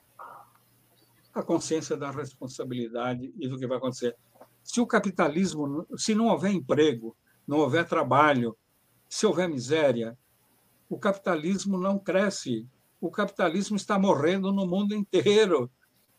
a 1.34 1.42
consciência 1.42 1.96
da 1.96 2.10
responsabilidade 2.10 3.32
e 3.38 3.48
do 3.48 3.58
que 3.58 3.66
vai 3.66 3.78
acontecer. 3.78 4.16
Se 4.62 4.80
o 4.80 4.86
capitalismo, 4.86 5.86
se 5.96 6.14
não 6.14 6.26
houver 6.26 6.52
emprego, 6.52 7.16
não 7.46 7.58
houver 7.58 7.86
trabalho, 7.86 8.56
se 9.08 9.26
houver 9.26 9.48
miséria, 9.48 10.16
o 10.88 10.98
capitalismo 10.98 11.78
não 11.78 11.98
cresce. 11.98 12.66
O 13.00 13.10
capitalismo 13.10 13.76
está 13.76 13.98
morrendo 13.98 14.52
no 14.52 14.66
mundo 14.66 14.94
inteiro. 14.94 15.70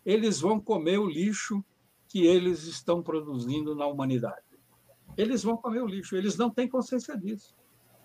Eles 0.05 0.39
vão 0.39 0.59
comer 0.59 0.99
o 0.99 1.07
lixo 1.07 1.63
que 2.07 2.25
eles 2.25 2.63
estão 2.63 3.03
produzindo 3.03 3.75
na 3.75 3.85
humanidade. 3.85 4.45
Eles 5.17 5.43
vão 5.43 5.57
comer 5.57 5.81
o 5.81 5.87
lixo, 5.87 6.15
eles 6.15 6.37
não 6.37 6.49
têm 6.49 6.69
consciência 6.69 7.17
disso. 7.17 7.55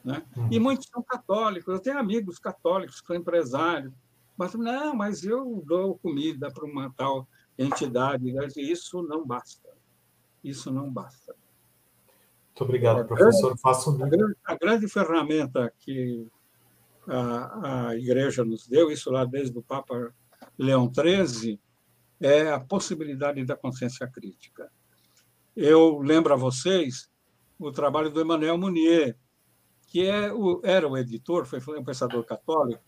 Né? 0.04 0.24
E 0.50 0.56
uhum. 0.56 0.62
muitos 0.64 0.88
são 0.88 1.02
católicos, 1.02 1.72
eu 1.72 1.80
tenho 1.80 1.98
amigos 1.98 2.38
católicos 2.38 3.00
que 3.00 3.06
são 3.06 3.14
empresários, 3.14 3.92
mas 4.36 4.54
não, 4.54 4.94
mas 4.96 5.24
eu 5.24 5.62
dou 5.64 5.98
comida 5.98 6.50
para 6.50 6.64
uma 6.64 6.92
tal 6.96 7.28
entidade, 7.56 8.32
isso 8.56 9.02
não 9.02 9.24
basta. 9.24 9.68
Isso 10.42 10.72
não 10.72 10.90
basta. 10.90 11.36
Muito 12.52 12.64
obrigado, 12.64 13.06
professor. 13.06 13.56
Faço 13.58 13.90
a 13.90 14.08
grande, 14.08 14.36
a 14.44 14.54
grande 14.54 14.86
ferramenta 14.86 15.72
que 15.78 16.30
a, 17.08 17.88
a 17.88 17.96
Igreja 17.96 18.44
nos 18.44 18.68
deu, 18.68 18.90
isso 18.90 19.10
lá 19.10 19.24
desde 19.24 19.58
o 19.58 19.62
Papa 19.62 20.14
Leão 20.58 20.92
XIII, 20.92 21.58
é 22.20 22.52
a 22.52 22.60
possibilidade 22.60 23.42
da 23.44 23.56
consciência 23.56 24.06
crítica. 24.06 24.70
Eu 25.56 25.98
lembro 26.00 26.34
a 26.34 26.36
vocês 26.36 27.10
o 27.58 27.72
trabalho 27.72 28.10
do 28.10 28.20
Emmanuel 28.20 28.58
Mounier, 28.58 29.16
que 29.86 30.06
é 30.06 30.30
o, 30.32 30.60
era 30.62 30.86
o 30.86 30.96
editor, 30.96 31.46
foi 31.46 31.78
um 31.78 31.84
pensador 31.84 32.24
católico, 32.24 32.82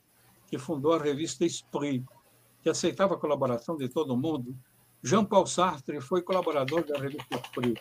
que 0.47 0.59
fundou 0.59 0.93
a 0.93 1.03
revista 1.03 1.45
Esprit, 1.45 2.05
que 2.62 2.69
aceitava 2.69 3.15
a 3.15 3.19
colaboração 3.19 3.77
de 3.77 3.89
todo 3.89 4.16
mundo. 4.16 4.57
Jean-Paul 5.03 5.47
Sartre 5.47 6.01
foi 6.01 6.23
colaborador 6.23 6.85
da 6.85 6.99
revista 6.99 7.35
Esprit. 7.35 7.81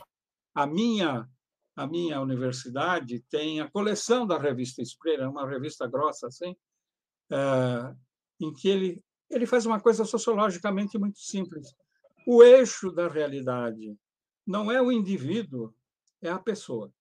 A 0.55 0.65
minha 0.65 1.27
a 1.75 1.87
minha 1.87 2.21
universidade 2.21 3.23
tem 3.29 3.59
a 3.59 3.69
coleção 3.69 4.27
da 4.27 4.37
revista 4.37 4.81
Esprit, 4.81 5.19
é 5.19 5.27
uma 5.27 5.47
revista 5.47 5.87
grossa 5.87 6.27
assim, 6.27 6.55
é, 7.31 7.95
em 8.39 8.53
que 8.53 8.67
ele 8.69 9.03
ele 9.29 9.45
faz 9.45 9.65
uma 9.65 9.79
coisa 9.79 10.05
sociologicamente 10.05 10.97
muito 10.97 11.19
simples. 11.19 11.75
O 12.27 12.43
eixo 12.43 12.91
da 12.91 13.07
realidade 13.07 13.97
não 14.45 14.71
é 14.71 14.81
o 14.81 14.91
indivíduo, 14.91 15.73
é 16.21 16.29
a 16.29 16.39
pessoa. 16.39 16.93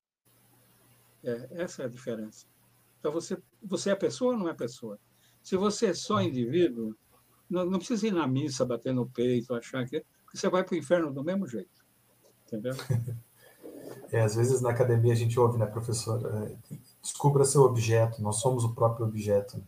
É, 1.23 1.63
essa 1.63 1.83
é 1.83 1.87
a 1.87 1.89
diferença. 1.89 2.47
Então, 2.99 3.13
você, 3.13 3.41
você 3.63 3.91
é 3.91 3.95
pessoa 3.95 4.33
ou 4.33 4.39
não 4.39 4.49
é 4.49 4.55
pessoa? 4.55 4.99
Se 5.43 5.57
você 5.57 5.87
é 5.87 5.95
só 5.95 6.21
indivíduo, 6.23 6.97
não, 7.51 7.67
não 7.67 7.79
precisa 7.79 8.07
ir 8.07 8.13
na 8.13 8.27
missa, 8.27 8.65
bater 8.65 8.95
no 8.95 9.09
peito, 9.09 9.55
achar 9.55 9.87
que 9.87 10.05
você 10.33 10.49
vai 10.49 10.65
para 10.65 10.75
o 10.75 10.79
inferno 10.79 11.13
do 11.13 11.23
mesmo 11.23 11.47
jeito. 11.47 11.85
Entendeu? 12.47 12.73
É, 14.11 14.21
às 14.23 14.35
vezes 14.35 14.61
na 14.61 14.71
academia 14.71 15.13
a 15.13 15.17
gente 15.17 15.39
ouve, 15.39 15.59
né, 15.59 15.67
professor? 15.67 16.21
É, 16.25 16.77
descubra 17.03 17.45
seu 17.45 17.63
objeto, 17.63 18.23
nós 18.23 18.37
somos 18.37 18.65
o 18.65 18.75
próprio 18.75 19.07
objeto. 19.07 19.57
Né? 19.57 19.65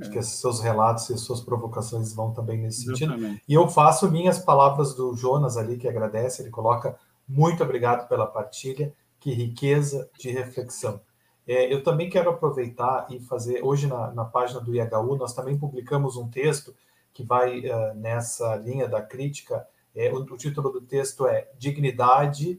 Acho 0.00 0.10
que 0.10 0.18
esses 0.18 0.40
seus 0.40 0.60
relatos 0.60 1.08
e 1.10 1.16
suas 1.16 1.40
provocações 1.40 2.12
vão 2.12 2.32
também 2.32 2.58
nesse 2.58 2.90
Exatamente. 2.90 3.22
sentido. 3.22 3.40
E 3.48 3.54
eu 3.54 3.68
faço 3.68 4.10
minhas 4.10 4.38
palavras 4.38 4.94
do 4.94 5.14
Jonas 5.14 5.56
ali, 5.56 5.76
que 5.76 5.86
agradece, 5.86 6.42
ele 6.42 6.50
coloca 6.50 6.96
muito 7.28 7.62
obrigado 7.62 8.08
pela 8.08 8.26
partilha, 8.26 8.92
que 9.20 9.32
riqueza 9.32 10.10
de 10.18 10.30
reflexão. 10.30 11.00
É, 11.46 11.72
eu 11.72 11.82
também 11.82 12.08
quero 12.08 12.30
aproveitar 12.30 13.06
e 13.10 13.20
fazer, 13.20 13.62
hoje 13.62 13.86
na, 13.86 14.10
na, 14.12 14.24
página 14.24 14.60
do 14.60 14.74
IHU, 14.74 15.16
nós 15.16 15.34
também 15.34 15.58
publicamos 15.58 16.16
um 16.16 16.28
texto 16.28 16.74
que 17.12 17.22
vai 17.22 17.60
uh, 17.60 17.94
nessa 17.94 18.56
linha 18.56 18.88
da 18.88 19.00
crítica. 19.00 19.66
É, 19.94 20.12
o, 20.12 20.16
o, 20.16 20.36
título 20.36 20.70
do 20.70 20.80
texto 20.80 21.26
é 21.26 21.48
Dignidade, 21.58 22.52
é, 22.52 22.58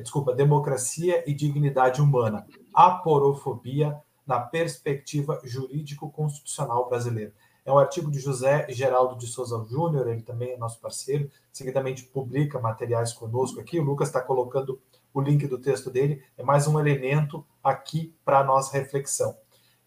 desculpa, 0.00 0.34
Democracia 0.34 1.22
e 1.28 1.34
Dignidade 1.34 2.00
Humana, 2.00 2.46
Aporofobia 2.72 4.00
na 4.26 4.40
perspectiva 4.40 5.40
jurídico-constitucional 5.44 6.88
brasileira. 6.88 7.32
É 7.64 7.72
um 7.72 7.78
artigo 7.78 8.10
de 8.10 8.18
José 8.18 8.66
Geraldo 8.68 9.16
de 9.16 9.26
Souza 9.26 9.64
Júnior, 9.70 10.08
ele 10.08 10.22
também 10.22 10.52
é 10.52 10.56
nosso 10.56 10.80
parceiro, 10.80 11.30
seguidamente 11.50 12.04
publica 12.04 12.60
materiais 12.60 13.12
conosco 13.12 13.58
aqui. 13.58 13.78
O 13.78 13.84
Lucas 13.84 14.08
está 14.08 14.20
colocando 14.20 14.80
o 15.14 15.20
link 15.20 15.46
do 15.46 15.58
texto 15.58 15.90
dele, 15.90 16.22
é 16.36 16.42
mais 16.42 16.66
um 16.66 16.78
elemento 16.78 17.46
aqui 17.62 18.14
para 18.24 18.40
a 18.40 18.44
nossa 18.44 18.76
reflexão. 18.76 19.34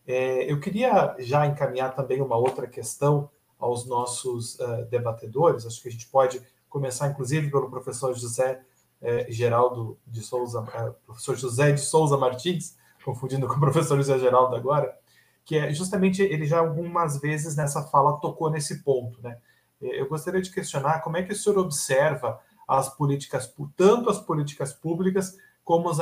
É, 0.07 0.51
eu 0.51 0.59
queria 0.59 1.15
já 1.19 1.45
encaminhar 1.45 1.93
também 1.93 2.21
uma 2.21 2.37
outra 2.37 2.65
questão 2.65 3.29
aos 3.59 3.85
nossos 3.85 4.57
uh, 4.59 4.85
debatedores, 4.89 5.65
acho 5.65 5.81
que 5.81 5.89
a 5.89 5.91
gente 5.91 6.07
pode 6.07 6.41
começar, 6.69 7.09
inclusive, 7.09 7.51
pelo 7.51 7.69
professor 7.69 8.13
José 8.13 8.61
uh, 9.01 9.31
Geraldo 9.31 9.97
de 10.05 10.21
Souza, 10.21 10.61
uh, 10.61 10.93
professor 11.05 11.35
José 11.35 11.71
de 11.71 11.81
Souza 11.81 12.17
Martins, 12.17 12.77
confundindo 13.03 13.47
com 13.47 13.55
o 13.55 13.59
professor 13.59 13.97
José 13.97 14.19
Geraldo 14.19 14.55
agora, 14.55 14.97
que 15.45 15.57
é 15.57 15.73
justamente 15.73 16.21
ele 16.21 16.45
já 16.45 16.59
algumas 16.59 17.19
vezes 17.19 17.55
nessa 17.55 17.83
fala 17.83 18.19
tocou 18.19 18.49
nesse 18.49 18.83
ponto, 18.83 19.21
né? 19.21 19.37
Eu 19.79 20.09
gostaria 20.09 20.41
de 20.41 20.51
questionar 20.51 21.01
como 21.01 21.17
é 21.17 21.23
que 21.23 21.31
o 21.31 21.35
senhor 21.35 21.59
observa 21.59 22.39
as 22.67 22.89
políticas, 22.89 23.53
tanto 23.75 24.09
as 24.09 24.19
políticas 24.19 24.73
públicas 24.73 25.37
como 25.63 25.89
as, 25.89 25.99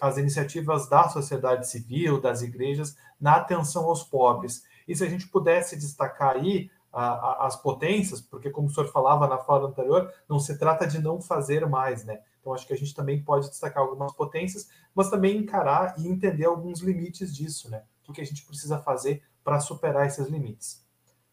as 0.00 0.16
iniciativas 0.16 0.88
da 0.88 1.08
sociedade 1.08 1.68
civil, 1.68 2.20
das 2.20 2.40
igrejas, 2.40 2.96
na 3.20 3.36
atenção 3.36 3.84
aos 3.84 4.02
pobres. 4.02 4.64
E 4.86 4.96
se 4.96 5.04
a 5.04 5.08
gente 5.08 5.28
pudesse 5.28 5.76
destacar 5.76 6.36
aí 6.36 6.70
a, 6.92 7.04
a, 7.04 7.46
as 7.46 7.56
potências, 7.56 8.20
porque 8.20 8.50
como 8.50 8.68
o 8.68 8.70
senhor 8.70 8.88
falava 8.90 9.26
na 9.26 9.38
fala 9.38 9.68
anterior, 9.68 10.12
não 10.28 10.38
se 10.38 10.56
trata 10.58 10.86
de 10.86 11.00
não 11.00 11.20
fazer 11.20 11.66
mais, 11.66 12.04
né? 12.04 12.20
Então, 12.40 12.54
acho 12.54 12.66
que 12.66 12.72
a 12.72 12.76
gente 12.76 12.94
também 12.94 13.22
pode 13.22 13.48
destacar 13.48 13.82
algumas 13.82 14.12
potências, 14.14 14.68
mas 14.94 15.10
também 15.10 15.36
encarar 15.36 15.94
e 15.98 16.06
entender 16.06 16.44
alguns 16.44 16.80
limites 16.80 17.34
disso, 17.34 17.70
né? 17.70 17.84
O 18.08 18.12
que 18.12 18.20
a 18.20 18.26
gente 18.26 18.44
precisa 18.44 18.78
fazer 18.78 19.22
para 19.44 19.60
superar 19.60 20.06
esses 20.06 20.26
limites. 20.28 20.86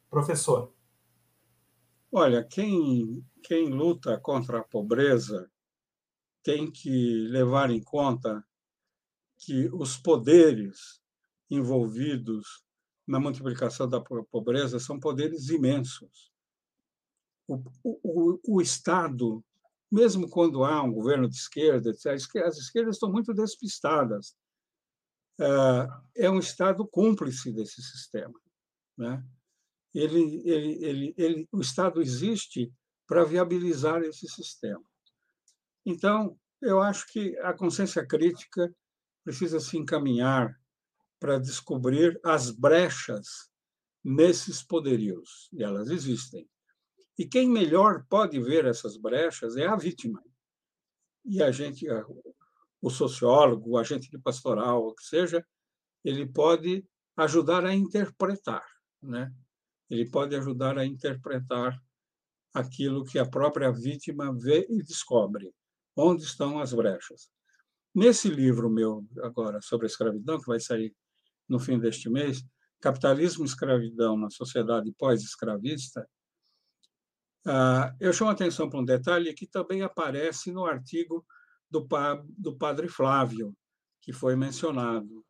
Professor. 0.09 0.73
Olha, 2.11 2.43
quem, 2.43 3.25
quem 3.43 3.69
luta 3.69 4.19
contra 4.19 4.59
a 4.59 4.63
pobreza 4.63 5.49
tem 6.43 6.69
que 6.69 7.27
levar 7.27 7.71
em 7.71 7.81
conta 7.81 8.45
que 9.37 9.67
os 9.73 9.97
poderes 9.97 11.01
envolvidos 11.49 12.63
na 13.05 13.19
multiplicação 13.19 13.87
da 13.87 14.01
pobreza 14.01 14.79
são 14.79 14.99
poderes 14.99 15.49
imensos. 15.49 16.31
O, 17.47 17.61
o, 17.83 18.39
o 18.47 18.61
Estado 18.61 19.43
mesmo 19.91 20.29
quando 20.29 20.63
há 20.63 20.81
um 20.81 20.91
governo 20.91 21.29
de 21.29 21.35
esquerda, 21.35 21.91
as 21.91 22.57
esquerdas 22.57 22.95
estão 22.95 23.11
muito 23.11 23.33
despistadas. 23.33 24.35
É, 25.39 26.25
é 26.25 26.29
um 26.29 26.39
Estado 26.39 26.87
cúmplice 26.87 27.51
desse 27.51 27.81
sistema. 27.81 28.39
Né? 28.97 29.23
Ele, 29.93 30.41
ele, 30.45 30.85
ele, 30.85 31.13
ele, 31.17 31.49
o 31.51 31.61
Estado 31.61 32.01
existe 32.01 32.71
para 33.07 33.23
viabilizar 33.23 34.01
esse 34.01 34.27
sistema. 34.27 34.83
Então, 35.85 36.37
eu 36.61 36.81
acho 36.81 37.07
que 37.07 37.37
a 37.39 37.53
consciência 37.53 38.05
crítica 38.05 38.73
precisa 39.23 39.59
se 39.59 39.77
encaminhar 39.77 40.59
para 41.19 41.39
descobrir 41.39 42.19
as 42.23 42.51
brechas 42.51 43.49
nesses 44.03 44.61
poderios, 44.61 45.49
e 45.51 45.63
elas 45.63 45.89
existem. 45.89 46.47
E 47.17 47.25
quem 47.25 47.49
melhor 47.49 48.05
pode 48.09 48.39
ver 48.39 48.65
essas 48.65 48.97
brechas 48.97 49.55
é 49.55 49.65
a 49.65 49.75
vítima. 49.75 50.21
E 51.23 51.41
a 51.41 51.51
gente, 51.51 51.87
o 52.81 52.89
sociólogo, 52.89 53.71
o 53.71 53.77
agente 53.77 54.09
de 54.09 54.17
pastoral, 54.17 54.85
o 54.85 54.93
que 54.93 55.03
seja, 55.03 55.45
ele 56.03 56.25
pode 56.25 56.85
ajudar 57.17 57.65
a 57.65 57.73
interpretar, 57.73 58.63
né? 59.01 59.33
Ele 59.89 60.09
pode 60.09 60.35
ajudar 60.35 60.77
a 60.77 60.85
interpretar 60.85 61.81
aquilo 62.53 63.05
que 63.05 63.17
a 63.17 63.25
própria 63.25 63.71
vítima 63.71 64.33
vê 64.33 64.65
e 64.69 64.83
descobre, 64.83 65.53
onde 65.95 66.23
estão 66.23 66.59
as 66.59 66.73
brechas. 66.73 67.29
Nesse 67.93 68.29
livro 68.29 68.69
meu 68.69 69.05
agora 69.23 69.61
sobre 69.61 69.85
a 69.85 69.89
escravidão, 69.89 70.39
que 70.39 70.47
vai 70.47 70.59
sair 70.59 70.93
no 71.47 71.59
fim 71.59 71.79
deste 71.79 72.09
mês, 72.09 72.43
Capitalismo 72.81 73.43
e 73.43 73.47
Escravidão 73.47 74.17
na 74.17 74.29
Sociedade 74.29 74.91
Pós-Escravista, 74.91 76.07
ah, 77.45 77.95
eu 77.99 78.11
chamo 78.11 78.31
a 78.31 78.33
atenção 78.33 78.69
para 78.69 78.79
um 78.79 78.85
detalhe 78.85 79.33
que 79.33 79.45
também 79.45 79.81
aparece 79.81 80.51
no 80.51 80.65
artigo 80.65 81.25
do, 81.69 81.87
do 82.37 82.57
padre 82.57 82.87
Flávio, 82.87 83.55
que 84.01 84.11
foi 84.11 84.35
mencionado. 84.35 85.25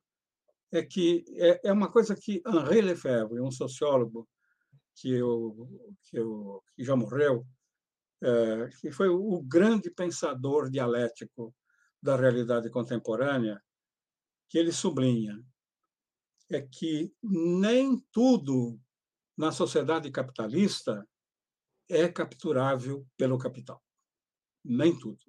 É 0.71 0.83
que 0.83 1.25
é, 1.35 1.69
é 1.69 1.73
uma 1.73 1.91
coisa 1.91 2.15
que 2.15 2.41
Henri 2.45 2.81
Lefebvre, 2.81 3.41
um 3.41 3.51
sociólogo 3.51 4.27
que, 4.95 5.11
eu, 5.11 5.69
que, 6.03 6.17
eu, 6.17 6.63
que 6.75 6.83
já 6.83 6.95
morreu, 6.95 7.45
é, 8.21 8.69
que 8.81 8.91
foi 8.91 9.09
o 9.09 9.41
grande 9.43 9.89
pensador 9.89 10.69
dialético 10.69 11.53
da 12.01 12.15
realidade 12.15 12.69
contemporânea, 12.69 13.61
que 14.49 14.57
ele 14.57 14.71
sublinha 14.71 15.43
é 16.49 16.61
que 16.61 17.13
nem 17.23 17.97
tudo 18.11 18.79
na 19.37 19.51
sociedade 19.51 20.11
capitalista 20.11 21.07
é 21.89 22.07
capturável 22.07 23.07
pelo 23.17 23.37
capital. 23.37 23.83
Nem 24.63 24.97
tudo. 24.97 25.19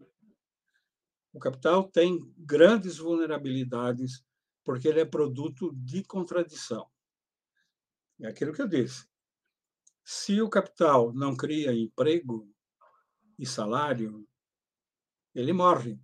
O 1.33 1.39
capital 1.39 1.89
tem 1.91 2.19
grandes 2.39 2.97
vulnerabilidades 2.97 4.25
porque 4.65 4.89
ele 4.89 5.01
é 5.01 5.05
produto 5.05 5.71
de 5.75 6.03
contradição. 6.03 6.89
É 8.21 8.29
aquilo 8.29 8.53
que 8.53 8.63
eu 8.63 8.69
disse. 8.69 9.07
Se 10.03 10.41
o 10.41 10.49
capital 10.49 11.13
não 11.13 11.37
cria 11.37 11.75
emprego 11.75 12.49
e 13.39 13.45
salário, 13.45 14.27
ele 15.35 15.53
morre, 15.53 16.01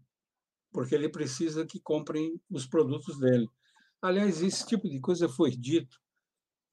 porque 0.71 0.95
ele 0.95 1.09
precisa 1.09 1.65
que 1.65 1.81
comprem 1.81 2.39
os 2.51 2.67
produtos 2.67 3.19
dele. 3.19 3.49
Aliás, 4.03 4.43
esse 4.43 4.67
tipo 4.67 4.89
de 4.89 5.01
coisa 5.01 5.29
foi 5.29 5.53
dito 5.53 6.02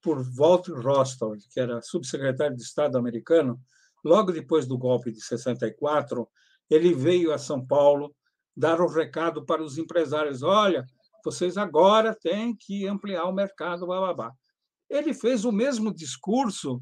por 0.01 0.23
Walter 0.23 0.73
Rostov, 0.73 1.37
que 1.51 1.59
era 1.59 1.81
subsecretário 1.81 2.55
de 2.55 2.63
Estado 2.63 2.97
americano, 2.97 3.59
logo 4.03 4.31
depois 4.31 4.65
do 4.65 4.77
golpe 4.77 5.11
de 5.11 5.21
64, 5.21 6.27
ele 6.69 6.93
veio 6.93 7.33
a 7.33 7.37
São 7.37 7.65
Paulo 7.65 8.15
dar 8.55 8.81
um 8.81 8.87
recado 8.87 9.45
para 9.45 9.63
os 9.63 9.77
empresários: 9.77 10.43
olha, 10.43 10.85
vocês 11.23 11.57
agora 11.57 12.15
têm 12.15 12.55
que 12.55 12.87
ampliar 12.87 13.25
o 13.25 13.33
mercado, 13.33 13.87
babá. 13.87 14.31
Ele 14.89 15.13
fez 15.13 15.45
o 15.45 15.51
mesmo 15.51 15.93
discurso 15.93 16.81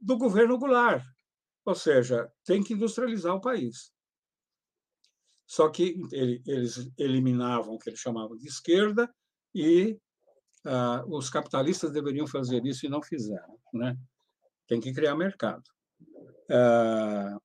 do 0.00 0.16
governo 0.16 0.58
Goulart, 0.58 1.04
ou 1.64 1.74
seja, 1.74 2.30
tem 2.44 2.62
que 2.62 2.74
industrializar 2.74 3.34
o 3.34 3.40
país. 3.40 3.92
Só 5.46 5.68
que 5.68 6.00
eles 6.46 6.90
eliminavam 6.96 7.74
o 7.74 7.78
que 7.78 7.90
eles 7.90 8.00
chamavam 8.00 8.36
de 8.36 8.46
esquerda 8.46 9.12
e 9.54 9.98
ah, 10.64 11.04
os 11.06 11.28
capitalistas 11.30 11.92
deveriam 11.92 12.26
fazer 12.26 12.64
isso 12.64 12.86
e 12.86 12.88
não 12.88 13.02
fizeram. 13.02 13.58
Né? 13.72 13.96
tem 14.66 14.80
que 14.80 14.92
criar 14.92 15.14
mercado. 15.14 15.62
Ah, 16.50 17.38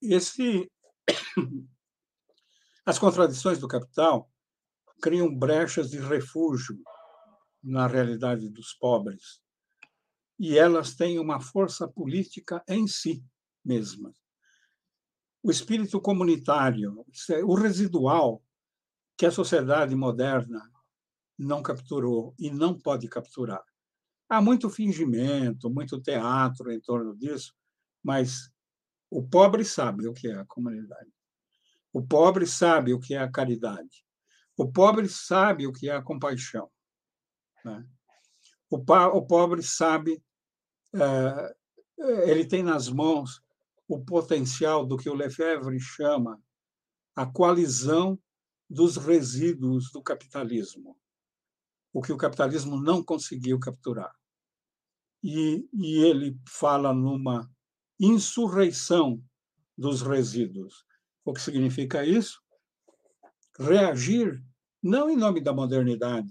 esse, 0.00 0.70
as 2.86 2.98
contradições 2.98 3.58
do 3.58 3.68
capital 3.68 4.30
criam 5.02 5.34
brechas 5.34 5.90
de 5.90 5.98
refúgio 5.98 6.78
na 7.62 7.86
realidade 7.86 8.48
dos 8.48 8.72
pobres 8.74 9.40
e 10.38 10.56
elas 10.56 10.94
têm 10.94 11.18
uma 11.18 11.40
força 11.40 11.88
política 11.88 12.62
em 12.68 12.86
si 12.86 13.22
mesmas. 13.64 14.16
O 15.42 15.50
espírito 15.50 16.00
comunitário, 16.00 17.04
é 17.30 17.44
o 17.44 17.54
residual 17.54 18.42
que 19.16 19.26
a 19.26 19.30
sociedade 19.30 19.94
moderna 19.94 20.70
não 21.40 21.62
capturou 21.62 22.34
e 22.38 22.50
não 22.50 22.78
pode 22.78 23.08
capturar. 23.08 23.64
Há 24.28 24.42
muito 24.42 24.68
fingimento, 24.68 25.70
muito 25.70 26.00
teatro 26.00 26.70
em 26.70 26.80
torno 26.80 27.16
disso, 27.16 27.54
mas 28.02 28.50
o 29.10 29.22
pobre 29.22 29.64
sabe 29.64 30.06
o 30.06 30.12
que 30.12 30.28
é 30.28 30.34
a 30.34 30.44
comunidade. 30.44 31.10
O 31.92 32.06
pobre 32.06 32.46
sabe 32.46 32.92
o 32.92 33.00
que 33.00 33.14
é 33.14 33.18
a 33.18 33.30
caridade. 33.30 34.04
O 34.56 34.70
pobre 34.70 35.08
sabe 35.08 35.66
o 35.66 35.72
que 35.72 35.88
é 35.88 35.96
a 35.96 36.02
compaixão. 36.02 36.70
Né? 37.64 37.84
O, 38.68 38.76
o, 38.76 39.26
pobre 39.26 39.62
sabe, 39.62 40.22
é, 40.94 41.56
ele 42.30 42.44
tem 42.44 42.62
nas 42.62 42.88
mãos 42.88 43.42
o 43.88 43.98
potencial 43.98 44.84
do 44.84 44.96
que 44.96 45.08
o 45.08 45.14
Lefebvre 45.14 45.80
chama 45.80 46.40
a 47.16 47.26
coalizão 47.26 48.20
dos 48.68 48.96
resíduos 48.96 49.90
do 49.90 50.00
capitalismo, 50.00 50.99
o 51.92 52.00
que 52.02 52.12
o 52.12 52.16
capitalismo 52.16 52.80
não 52.80 53.02
conseguiu 53.02 53.58
capturar. 53.58 54.12
E, 55.22 55.68
e 55.72 55.98
ele 56.02 56.38
fala 56.48 56.94
numa 56.94 57.50
insurreição 57.98 59.22
dos 59.76 60.00
resíduos. 60.02 60.84
O 61.24 61.32
que 61.32 61.40
significa 61.40 62.04
isso? 62.04 62.40
Reagir 63.58 64.42
não 64.82 65.10
em 65.10 65.16
nome 65.16 65.40
da 65.42 65.52
modernidade, 65.52 66.30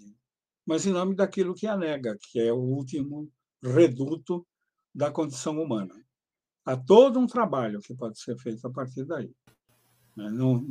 mas 0.65 0.85
em 0.85 0.91
nome 0.91 1.15
daquilo 1.15 1.53
que 1.53 1.67
a 1.67 1.77
nega, 1.77 2.17
que 2.19 2.39
é 2.39 2.51
o 2.51 2.57
último 2.57 3.31
reduto 3.61 4.45
da 4.93 5.11
condição 5.11 5.61
humana. 5.61 5.93
Há 6.65 6.75
todo 6.75 7.19
um 7.19 7.27
trabalho 7.27 7.79
que 7.79 7.95
pode 7.95 8.19
ser 8.19 8.37
feito 8.37 8.65
a 8.65 8.71
partir 8.71 9.05
daí. 9.05 9.31
Né? 10.15 10.29
Não, 10.31 10.65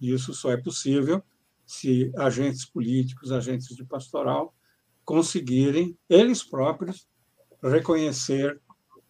isso 0.00 0.32
só 0.32 0.50
é 0.52 0.56
possível 0.56 1.22
se 1.66 2.12
agentes 2.16 2.64
políticos, 2.64 3.32
agentes 3.32 3.74
de 3.74 3.84
pastoral, 3.84 4.54
conseguirem, 5.04 5.98
eles 6.08 6.42
próprios, 6.42 7.08
reconhecer 7.62 8.60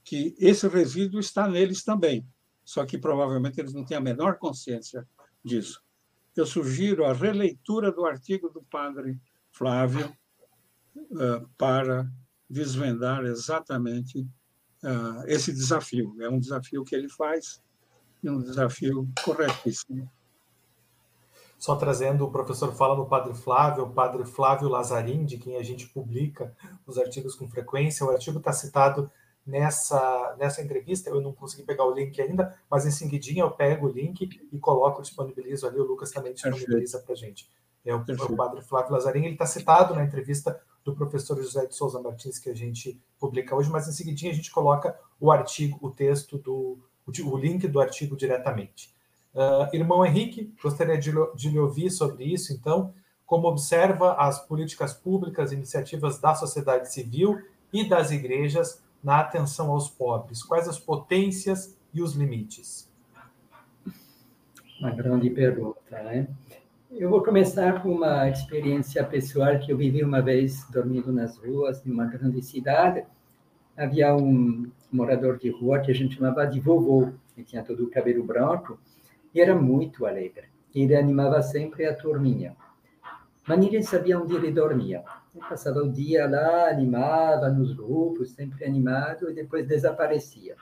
que 0.03 0.35
esse 0.39 0.67
resíduo 0.69 1.21
está 1.21 1.47
neles 1.47 1.85
também, 1.85 2.27
só 2.65 2.85
que 2.87 2.97
provavelmente 2.97 3.61
eles 3.61 3.75
não 3.75 3.85
têm 3.85 3.97
a 3.97 4.01
menor 4.01 4.39
consciência 4.39 5.07
disso. 5.45 5.83
Eu 6.35 6.47
sugiro 6.47 7.05
a 7.05 7.13
releitura 7.13 7.91
do 7.91 8.05
artigo 8.05 8.49
do 8.49 8.63
padre 8.63 9.21
Flávio 9.51 10.15
uh, 10.97 11.49
para 11.57 12.11
desvendar 12.49 13.25
exatamente 13.25 14.21
uh, 14.83 15.25
esse 15.27 15.53
desafio. 15.53 16.15
É 16.21 16.29
um 16.29 16.39
desafio 16.39 16.85
que 16.85 16.95
ele 16.95 17.09
faz 17.09 17.63
e 18.23 18.29
um 18.29 18.41
desafio 18.41 19.09
corretíssimo. 19.25 20.11
Só 21.59 21.75
trazendo, 21.77 22.25
o 22.25 22.31
professor 22.31 22.73
fala 22.75 22.95
no 22.95 23.07
Padre 23.07 23.35
Flávio, 23.35 23.85
o 23.85 23.91
Padre 23.91 24.25
Flávio 24.25 24.69
Lazarim, 24.69 25.25
de 25.25 25.39
quem 25.39 25.57
a 25.57 25.63
gente 25.63 25.89
publica 25.89 26.55
os 26.87 26.99
artigos 26.99 27.35
com 27.35 27.49
frequência. 27.49 28.05
O 28.05 28.11
artigo 28.11 28.39
está 28.39 28.53
citado 28.53 29.11
nessa, 29.47 30.37
nessa 30.39 30.61
entrevista, 30.61 31.09
eu 31.09 31.21
não 31.21 31.33
consegui 31.33 31.63
pegar 31.63 31.85
o 31.85 31.95
link 31.95 32.21
ainda, 32.21 32.59
mas 32.71 32.85
em 32.85 32.91
seguidinha 32.91 33.45
eu 33.45 33.51
pego 33.51 33.87
o 33.87 33.91
link 33.91 34.29
e 34.53 34.59
coloco, 34.59 35.01
disponibilizo 35.01 35.67
ali, 35.67 35.79
o 35.79 35.85
Lucas 35.85 36.11
também 36.11 36.35
disponibiliza 36.35 36.99
para 36.99 37.13
a 37.13 37.17
gente. 37.17 37.49
É 37.85 37.95
o, 37.95 37.99
é 37.99 38.25
o 38.25 38.37
Padre 38.37 38.63
Flávio 38.63 38.93
Lazarim, 38.93 39.25
ele 39.25 39.35
está 39.35 39.47
citado 39.47 39.95
na 39.95 40.03
entrevista 40.03 40.61
do 40.85 40.95
professor 40.95 41.37
José 41.41 41.67
de 41.67 41.75
Souza 41.75 42.01
Martins 42.01 42.39
que 42.39 42.51
a 42.51 42.55
gente 42.55 43.01
publica 43.19 43.55
hoje, 43.55 43.71
mas 43.71 43.89
em 43.89 43.93
seguidinha 43.93 44.33
a 44.33 44.35
gente 44.35 44.51
coloca 44.51 44.99
o 45.21 45.31
artigo, 45.31 45.79
o 45.81 45.91
texto 45.91 46.37
do, 46.39 46.79
o, 47.07 47.37
link 47.37 47.67
do 47.69 47.81
artigo 47.81 48.17
diretamente. 48.17 48.95
Uh, 49.37 49.69
irmão 49.77 50.03
Henrique, 50.03 50.51
gostaria 50.63 50.97
de, 50.97 51.13
de 51.35 51.51
lhe 51.51 51.59
ouvir 51.59 51.91
sobre 51.91 52.25
isso, 52.25 52.55
então, 52.55 52.95
como 53.27 53.47
observa 53.47 54.15
as 54.15 54.41
políticas 54.41 54.95
públicas, 54.95 55.53
iniciativas 55.53 56.19
da 56.19 56.35
sociedade 56.35 56.91
civil 56.91 57.39
e 57.71 57.87
das 57.87 58.11
igrejas 58.11 58.83
na 59.05 59.21
atenção 59.21 59.71
aos 59.73 59.91
pobres? 59.91 60.43
Quais 60.43 60.67
as 60.67 60.79
potências 60.79 61.77
e 61.93 62.01
os 62.01 62.15
limites? 62.15 62.91
Uma 64.81 64.91
grande 64.91 65.29
pergunta, 65.29 66.03
né? 66.03 66.29
Eu 66.91 67.11
vou 67.11 67.23
começar 67.23 67.83
com 67.83 67.91
uma 67.91 68.31
experiência 68.31 69.05
pessoal 69.05 69.59
que 69.59 69.71
eu 69.71 69.77
vivi 69.77 70.03
uma 70.03 70.23
vez 70.23 70.67
dormindo 70.71 71.13
nas 71.13 71.37
ruas 71.37 71.83
de 71.83 71.93
uma 71.93 72.07
grande 72.07 72.41
cidade. 72.41 73.05
Havia 73.77 74.17
um 74.17 74.71
morador 74.91 75.37
de 75.37 75.51
rua 75.51 75.81
que 75.81 75.91
a 75.91 75.95
gente 75.95 76.15
chamava 76.15 76.47
de 76.47 76.59
vovô, 76.59 77.11
que 77.35 77.45
tinha 77.45 77.63
todo 77.63 77.85
o 77.85 77.91
cabelo 77.91 78.25
branco 78.25 78.79
e 79.37 79.41
era 79.43 79.55
muito 79.55 80.07
alegre. 80.07 80.49
Ele 80.75 80.97
animava 80.97 81.43
sempre 81.43 81.85
a 81.85 81.95
turminha. 81.95 82.57
Mas 83.47 83.59
ninguém 83.59 83.83
sabia 83.83 84.19
onde 84.19 84.35
ele 84.35 84.51
dormia. 84.51 85.05
Ele 85.35 85.45
passava 85.47 85.81
o 85.81 85.93
dia 85.93 86.27
lá, 86.27 86.71
animava 86.71 87.51
nos 87.51 87.75
grupos, 87.75 88.31
sempre 88.31 88.65
animado, 88.65 89.31
e 89.31 89.35
depois 89.35 89.69
desaparecia. 89.69 90.57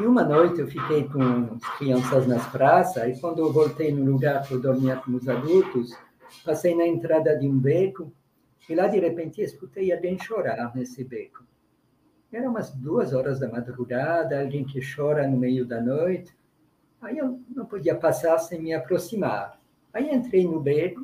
E 0.00 0.06
uma 0.06 0.24
noite 0.24 0.60
eu 0.60 0.66
fiquei 0.66 1.06
com 1.06 1.20
as 1.54 1.76
crianças 1.76 2.26
nas 2.26 2.46
praças, 2.46 3.18
e 3.18 3.20
quando 3.20 3.40
eu 3.40 3.52
voltei 3.52 3.92
no 3.92 4.10
lugar 4.10 4.48
para 4.48 4.56
dormir 4.56 4.98
com 5.02 5.10
os 5.10 5.28
adultos, 5.28 5.94
passei 6.42 6.74
na 6.74 6.86
entrada 6.86 7.36
de 7.36 7.46
um 7.46 7.58
beco, 7.58 8.10
e 8.70 8.74
lá 8.74 8.86
de 8.86 8.98
repente 9.00 9.42
escutei 9.42 9.92
alguém 9.92 10.18
chorar 10.18 10.74
nesse 10.74 11.04
beco. 11.04 11.44
Era 12.32 12.48
umas 12.48 12.74
duas 12.74 13.12
horas 13.12 13.38
da 13.38 13.50
madrugada, 13.50 14.40
alguém 14.40 14.64
que 14.64 14.80
chora 14.80 15.28
no 15.28 15.36
meio 15.36 15.66
da 15.66 15.78
noite. 15.78 16.38
Aí 17.00 17.18
eu 17.18 17.40
não 17.54 17.64
podia 17.64 17.94
passar 17.94 18.38
sem 18.38 18.60
me 18.60 18.74
aproximar. 18.74 19.58
Aí 19.92 20.14
entrei 20.14 20.44
no 20.44 20.60
beco 20.60 21.02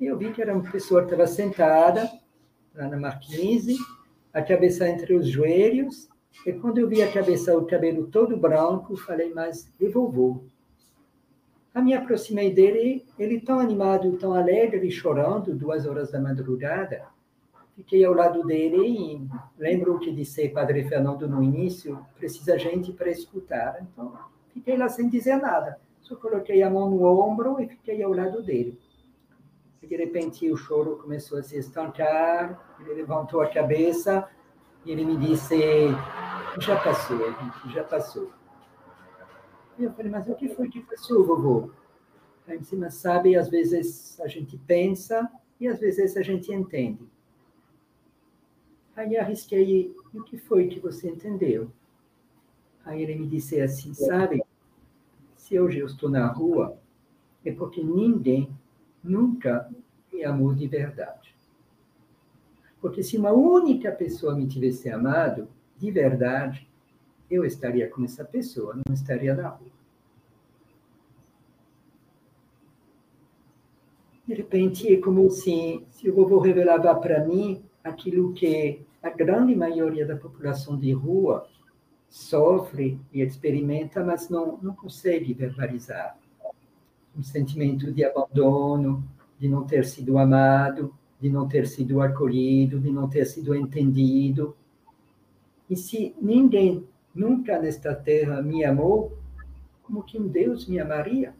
e 0.00 0.06
eu 0.06 0.16
vi 0.16 0.32
que 0.32 0.40
era 0.40 0.54
uma 0.54 0.70
pessoa 0.70 1.00
que 1.02 1.12
estava 1.12 1.26
sentada 1.26 2.10
lá 2.74 2.88
na 2.88 2.98
marquise, 2.98 3.76
a 4.32 4.42
cabeça 4.42 4.88
entre 4.88 5.14
os 5.14 5.26
joelhos, 5.26 6.08
e 6.44 6.52
quando 6.52 6.78
eu 6.78 6.88
vi 6.88 7.02
a 7.02 7.10
cabeça, 7.10 7.56
o 7.56 7.66
cabelo 7.66 8.06
todo 8.08 8.36
branco, 8.36 8.96
falei, 8.96 9.32
mas 9.32 9.72
e 9.80 9.88
vovô? 9.88 10.44
Eu 11.74 11.82
me 11.82 11.94
aproximei 11.94 12.52
dele, 12.52 13.04
ele 13.18 13.40
tão 13.40 13.58
animado, 13.58 14.16
tão 14.18 14.34
alegre, 14.34 14.90
chorando, 14.90 15.54
duas 15.54 15.86
horas 15.86 16.10
da 16.10 16.20
madrugada. 16.20 17.06
Fiquei 17.74 18.04
ao 18.04 18.14
lado 18.14 18.44
dele 18.44 18.78
e 18.86 19.28
lembro 19.58 19.94
o 19.94 19.98
que 19.98 20.10
disse 20.10 20.48
Padre 20.48 20.84
Fernando 20.84 21.28
no 21.28 21.42
início, 21.42 21.98
precisa 22.16 22.58
gente 22.58 22.92
para 22.92 23.10
escutar. 23.10 23.78
Então, 23.82 24.18
fiquei 24.56 24.76
lá 24.76 24.88
sem 24.88 25.08
dizer 25.08 25.36
nada. 25.36 25.78
Só 26.00 26.16
coloquei 26.16 26.62
a 26.62 26.70
mão 26.70 26.90
no 26.90 27.04
ombro 27.04 27.60
e 27.60 27.68
fiquei 27.68 28.02
ao 28.02 28.12
lado 28.12 28.42
dele. 28.42 28.78
E 29.82 29.86
de 29.86 29.96
repente 29.96 30.50
o 30.50 30.56
choro 30.56 30.96
começou 30.96 31.38
a 31.38 31.42
se 31.42 31.58
estancar, 31.58 32.76
ele 32.80 32.94
levantou 32.94 33.40
a 33.40 33.48
cabeça 33.48 34.28
e 34.84 34.90
ele 34.90 35.04
me 35.04 35.16
disse: 35.16 35.56
já 36.58 36.80
passou, 36.80 37.18
já 37.68 37.84
passou. 37.84 38.30
E 39.78 39.84
eu 39.84 39.92
falei, 39.92 40.10
mas 40.10 40.26
o 40.26 40.34
que 40.34 40.48
foi 40.48 40.70
que 40.70 40.80
passou, 40.80 41.24
vovô? 41.26 41.70
Aí 42.48 42.58
disse, 42.58 42.76
mas 42.76 42.94
sabe, 42.94 43.36
às 43.36 43.50
vezes 43.50 44.18
a 44.20 44.26
gente 44.26 44.56
pensa 44.56 45.30
e 45.60 45.68
às 45.68 45.78
vezes 45.78 46.16
a 46.16 46.22
gente 46.22 46.50
entende. 46.52 47.06
Aí 48.94 49.16
arrisquei, 49.18 49.94
e 50.14 50.16
o 50.16 50.22
que 50.22 50.38
foi 50.38 50.68
que 50.68 50.80
você 50.80 51.10
entendeu? 51.10 51.70
Aí 52.84 53.02
ele 53.02 53.16
me 53.16 53.26
disse 53.26 53.60
assim, 53.60 53.92
sabe, 53.92 54.42
se 55.46 55.60
hoje 55.60 55.78
eu 55.78 55.86
estou 55.86 56.10
na 56.10 56.26
rua, 56.26 56.76
é 57.44 57.52
porque 57.52 57.80
ninguém 57.80 58.50
nunca 59.02 59.70
me 60.12 60.24
amou 60.24 60.52
de 60.52 60.66
verdade. 60.66 61.36
Porque 62.80 63.00
se 63.00 63.16
uma 63.16 63.30
única 63.30 63.92
pessoa 63.92 64.34
me 64.34 64.48
tivesse 64.48 64.90
amado, 64.90 65.48
de 65.78 65.88
verdade, 65.92 66.68
eu 67.30 67.44
estaria 67.44 67.88
com 67.88 68.02
essa 68.02 68.24
pessoa, 68.24 68.74
não 68.74 68.92
estaria 68.92 69.36
na 69.36 69.48
rua. 69.48 69.70
De 74.26 74.34
repente, 74.34 74.92
é 74.92 75.00
como 75.00 75.30
se, 75.30 75.86
se 75.90 76.10
o 76.10 76.14
vovô 76.14 76.40
revelava 76.40 76.92
para 76.96 77.24
mim 77.24 77.62
aquilo 77.84 78.32
que 78.32 78.80
a 79.00 79.10
grande 79.10 79.54
maioria 79.54 80.04
da 80.04 80.16
população 80.16 80.76
de 80.76 80.90
rua 80.90 81.46
sofre 82.08 83.00
e 83.12 83.20
experimenta, 83.20 84.04
mas 84.04 84.28
não, 84.28 84.58
não 84.62 84.74
consegue 84.74 85.34
verbalizar. 85.34 86.16
Um 87.16 87.22
sentimento 87.22 87.92
de 87.92 88.04
abandono, 88.04 89.04
de 89.38 89.48
não 89.48 89.64
ter 89.64 89.84
sido 89.84 90.18
amado, 90.18 90.94
de 91.20 91.30
não 91.30 91.48
ter 91.48 91.66
sido 91.66 92.00
acolhido, 92.00 92.78
de 92.78 92.90
não 92.90 93.08
ter 93.08 93.24
sido 93.24 93.54
entendido. 93.54 94.56
E 95.68 95.76
se 95.76 96.14
ninguém 96.20 96.86
nunca 97.14 97.58
nesta 97.58 97.94
terra 97.94 98.42
me 98.42 98.64
amou, 98.64 99.16
como 99.82 100.02
que 100.02 100.18
um 100.18 100.28
Deus 100.28 100.66
me 100.66 100.78
amaria? 100.78 101.34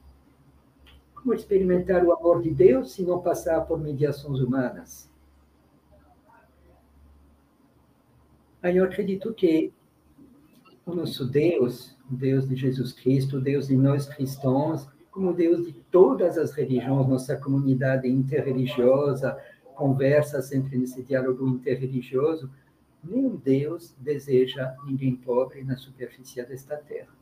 Como 1.15 1.35
experimentar 1.35 2.05
o 2.05 2.13
amor 2.13 2.43
de 2.43 2.51
Deus 2.51 2.93
se 2.93 3.03
não 3.03 3.21
passar 3.21 3.63
por 3.63 3.79
mediações 3.79 4.41
humanas? 4.41 5.11
Aí 8.63 8.77
eu 8.77 8.85
acredito 8.85 9.33
que 9.35 9.73
o 10.87 10.95
nosso 10.95 11.27
Deus, 11.27 11.97
o 12.09 12.15
Deus 12.15 12.49
de 12.49 12.55
Jesus 12.55 12.93
Cristo, 12.93 13.39
o 13.39 13.41
Deus 13.41 13.67
de 13.67 13.77
nós 13.77 14.07
cristãos, 14.07 14.89
como 15.11 15.35
Deus 15.35 15.67
de 15.67 15.73
todas 15.91 16.39
as 16.39 16.53
religiões, 16.53 17.09
nossa 17.09 17.37
comunidade 17.37 18.09
interreligiosa, 18.09 19.37
conversa 19.75 20.41
sempre 20.41 20.79
nesse 20.79 21.03
diálogo 21.03 21.47
interreligioso, 21.49 22.49
nenhum 23.03 23.35
Deus 23.35 23.97
deseja 23.99 24.77
ninguém 24.87 25.17
pobre 25.17 25.65
na 25.65 25.77
superfície 25.77 26.41
desta 26.45 26.77
terra. 26.77 27.13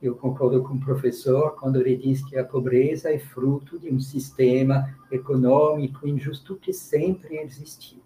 Eu 0.00 0.14
concordo 0.14 0.62
com 0.62 0.74
o 0.74 0.80
professor 0.80 1.56
quando 1.56 1.80
ele 1.80 1.96
diz 1.96 2.24
que 2.24 2.38
a 2.38 2.44
pobreza 2.44 3.12
é 3.12 3.18
fruto 3.18 3.80
de 3.80 3.92
um 3.92 3.98
sistema 3.98 4.96
econômico 5.10 6.06
injusto 6.06 6.54
que 6.54 6.72
sempre 6.72 7.36
existiu, 7.38 7.98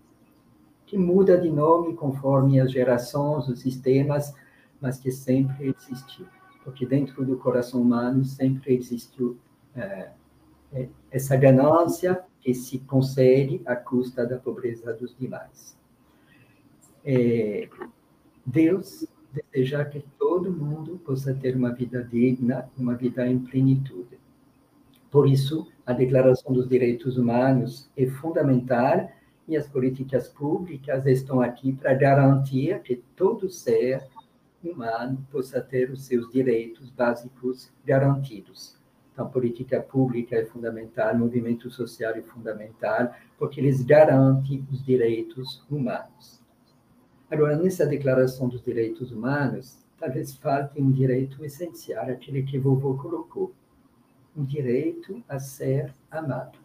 que 0.87 0.97
muda 0.97 1.37
de 1.37 1.51
nome 1.51 1.95
conforme 1.95 2.59
as 2.59 2.73
gerações, 2.73 3.47
os 3.47 3.61
sistemas, 3.61 4.35
mas 4.85 4.99
que 4.99 5.11
sempre 5.11 5.75
existiu, 5.75 6.27
porque 6.63 6.85
dentro 6.85 7.25
do 7.25 7.39
coração 7.39 7.81
humano 7.81 8.23
sempre 8.23 8.75
existiu 8.75 9.39
é, 9.75 10.11
essa 11.11 11.35
ganância 11.37 12.23
que 12.39 12.53
se 12.53 12.81
concede 12.81 13.63
à 13.65 13.75
custa 13.75 14.27
da 14.27 14.37
pobreza 14.37 14.93
dos 14.93 15.17
demais. 15.17 15.75
É, 17.03 17.67
Deus 18.45 19.07
deseja 19.33 19.87
que 19.87 20.05
todo 20.19 20.53
mundo 20.53 20.99
possa 20.99 21.33
ter 21.33 21.57
uma 21.57 21.73
vida 21.73 22.05
digna, 22.05 22.69
uma 22.77 22.95
vida 22.95 23.27
em 23.27 23.39
plenitude. 23.39 24.19
Por 25.11 25.27
isso, 25.27 25.67
a 25.87 25.95
Declaração 25.95 26.53
dos 26.53 26.69
Direitos 26.69 27.17
Humanos 27.17 27.91
é 27.97 28.05
fundamental 28.05 29.11
e 29.49 29.57
as 29.57 29.67
políticas 29.67 30.29
públicas 30.29 31.07
estão 31.07 31.41
aqui 31.41 31.73
para 31.73 31.95
garantir 31.95 32.83
que 32.83 32.97
todo 33.17 33.49
ser 33.49 34.03
humano 34.71 35.27
possa 35.31 35.61
ter 35.61 35.91
os 35.91 36.05
seus 36.05 36.31
direitos 36.31 36.91
básicos 36.91 37.73
garantidos. 37.85 38.77
Então, 39.13 39.29
política 39.29 39.81
pública 39.81 40.37
é 40.37 40.45
fundamental, 40.45 41.17
movimento 41.17 41.71
social 41.71 42.13
é 42.15 42.23
fundamental, 42.23 43.15
porque 43.39 43.61
eles 43.61 43.83
garantem 43.83 44.67
os 44.73 44.85
direitos 44.85 45.65
humanos. 45.71 46.43
Agora, 47.31 47.57
nessa 47.57 47.87
Declaração 47.87 48.49
dos 48.49 48.63
Direitos 48.63 49.13
Humanos, 49.13 49.79
talvez 49.99 50.35
falte 50.37 50.81
um 50.81 50.91
direito 50.91 51.45
essencial, 51.45 52.05
aquele 52.05 52.43
que 52.43 52.59
vovô 52.59 52.97
colocou, 52.97 53.53
um 54.37 54.45
direito 54.45 55.23
a 55.29 55.39
ser 55.39 55.95
amado. 56.11 56.59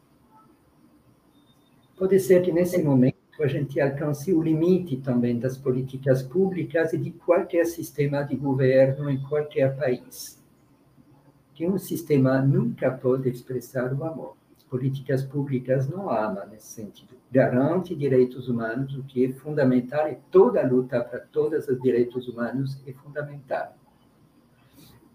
Pode 1.97 2.19
ser 2.19 2.41
que 2.41 2.51
nesse 2.51 2.81
momento 2.81 3.08
a 3.43 3.47
gente 3.47 3.79
alcance 3.79 4.33
o 4.33 4.41
limite 4.41 4.97
também 4.97 5.39
das 5.39 5.57
políticas 5.57 6.21
públicas 6.21 6.93
e 6.93 6.97
de 6.97 7.11
qualquer 7.11 7.65
sistema 7.65 8.23
de 8.23 8.35
governo 8.35 9.09
em 9.09 9.21
qualquer 9.21 9.75
país 9.75 10.39
que 11.59 11.67
um 11.67 11.77
sistema 11.77 12.41
nunca 12.41 12.89
pode 12.89 13.27
expressar 13.27 13.91
o 13.91 14.05
amor. 14.05 14.37
As 14.55 14.63
políticas 14.63 15.25
públicas 15.25 15.89
não 15.89 16.09
amam 16.09 16.47
nesse 16.47 16.67
sentido. 16.67 17.17
Garante 17.29 17.93
direitos 17.93 18.47
humanos, 18.47 18.95
o 18.95 19.03
que 19.03 19.25
é 19.25 19.33
fundamental, 19.33 20.09
e 20.09 20.15
toda 20.31 20.65
luta 20.65 21.01
para 21.01 21.19
todos 21.19 21.67
os 21.67 21.81
direitos 21.81 22.29
humanos 22.29 22.81
é 22.87 22.93
fundamental. 22.93 23.75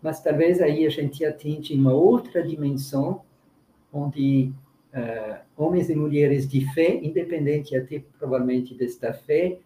Mas 0.02 0.20
talvez 0.20 0.60
aí 0.60 0.84
a 0.84 0.90
gente 0.90 1.24
atinge 1.24 1.72
uma 1.72 1.94
outra 1.94 2.46
dimensão, 2.46 3.22
onde 3.90 4.52
uh, 4.94 5.38
homens 5.56 5.90
e 5.90 5.94
mulheres 5.94 6.48
de 6.48 6.72
fé, 6.72 6.94
independente 7.02 7.76
até 7.76 8.02
provavelmente 8.18 8.74
desta 8.74 9.12
fé, 9.12 9.58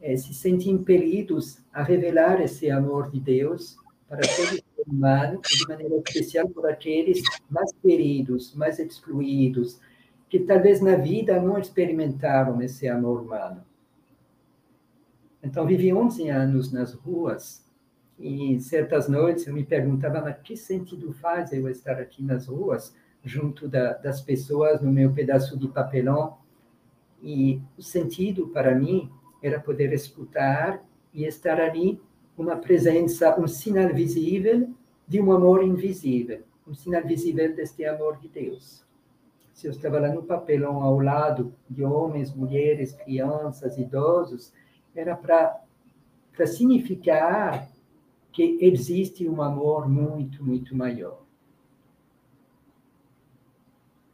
eh, 0.00 0.16
se 0.16 0.34
sentem 0.34 0.72
impelidos 0.72 1.58
a 1.72 1.82
revelar 1.82 2.40
esse 2.42 2.70
amor 2.70 3.10
de 3.10 3.18
Deus 3.18 3.76
para 4.08 4.20
todos 4.20 4.62
humano, 4.86 5.40
de 5.42 5.68
maneira 5.68 5.96
especial 5.96 6.48
por 6.48 6.68
aqueles 6.68 7.20
mais 7.50 7.72
feridos, 7.82 8.54
mais 8.54 8.78
excluídos, 8.78 9.80
que 10.28 10.40
talvez 10.40 10.80
na 10.80 10.96
vida 10.96 11.40
não 11.40 11.58
experimentaram 11.58 12.60
esse 12.62 12.86
amor 12.88 13.22
humano. 13.22 13.64
Então, 15.42 15.66
vivi 15.66 15.92
11 15.92 16.28
anos 16.28 16.72
nas 16.72 16.92
ruas 16.92 17.64
e 18.18 18.58
certas 18.60 19.08
noites 19.08 19.46
eu 19.46 19.54
me 19.54 19.64
perguntava, 19.64 20.20
mas 20.20 20.38
que 20.38 20.56
sentido 20.56 21.12
faz 21.12 21.52
eu 21.52 21.68
estar 21.68 21.98
aqui 21.98 22.22
nas 22.22 22.46
ruas, 22.46 22.94
junto 23.26 23.68
da, 23.68 23.94
das 23.94 24.20
pessoas, 24.20 24.80
no 24.80 24.90
meu 24.90 25.12
pedaço 25.12 25.58
de 25.58 25.68
papelão? 25.68 26.38
E 27.22 27.60
o 27.76 27.82
sentido 27.82 28.48
para 28.48 28.74
mim 28.74 29.10
era 29.42 29.60
poder 29.60 29.92
escutar 29.92 30.82
e 31.12 31.24
estar 31.24 31.60
ali 31.60 32.00
uma 32.38 32.56
presença, 32.56 33.38
um 33.40 33.48
sinal 33.48 33.92
visível 33.92 34.70
de 35.08 35.20
um 35.20 35.32
amor 35.32 35.62
invisível, 35.64 36.42
um 36.66 36.74
sinal 36.74 37.02
visível 37.02 37.54
deste 37.54 37.84
amor 37.84 38.18
de 38.18 38.28
Deus. 38.28 38.84
Se 39.52 39.66
eu 39.66 39.70
estava 39.70 39.98
lá 39.98 40.08
no 40.08 40.22
papelão 40.22 40.82
ao 40.82 41.00
lado 41.00 41.54
de 41.68 41.82
homens, 41.82 42.34
mulheres, 42.34 42.92
crianças, 42.92 43.78
idosos, 43.78 44.52
era 44.94 45.16
para 45.16 46.46
significar 46.46 47.68
que 48.32 48.58
existe 48.60 49.26
um 49.26 49.40
amor 49.40 49.88
muito, 49.88 50.44
muito 50.44 50.76
maior. 50.76 51.25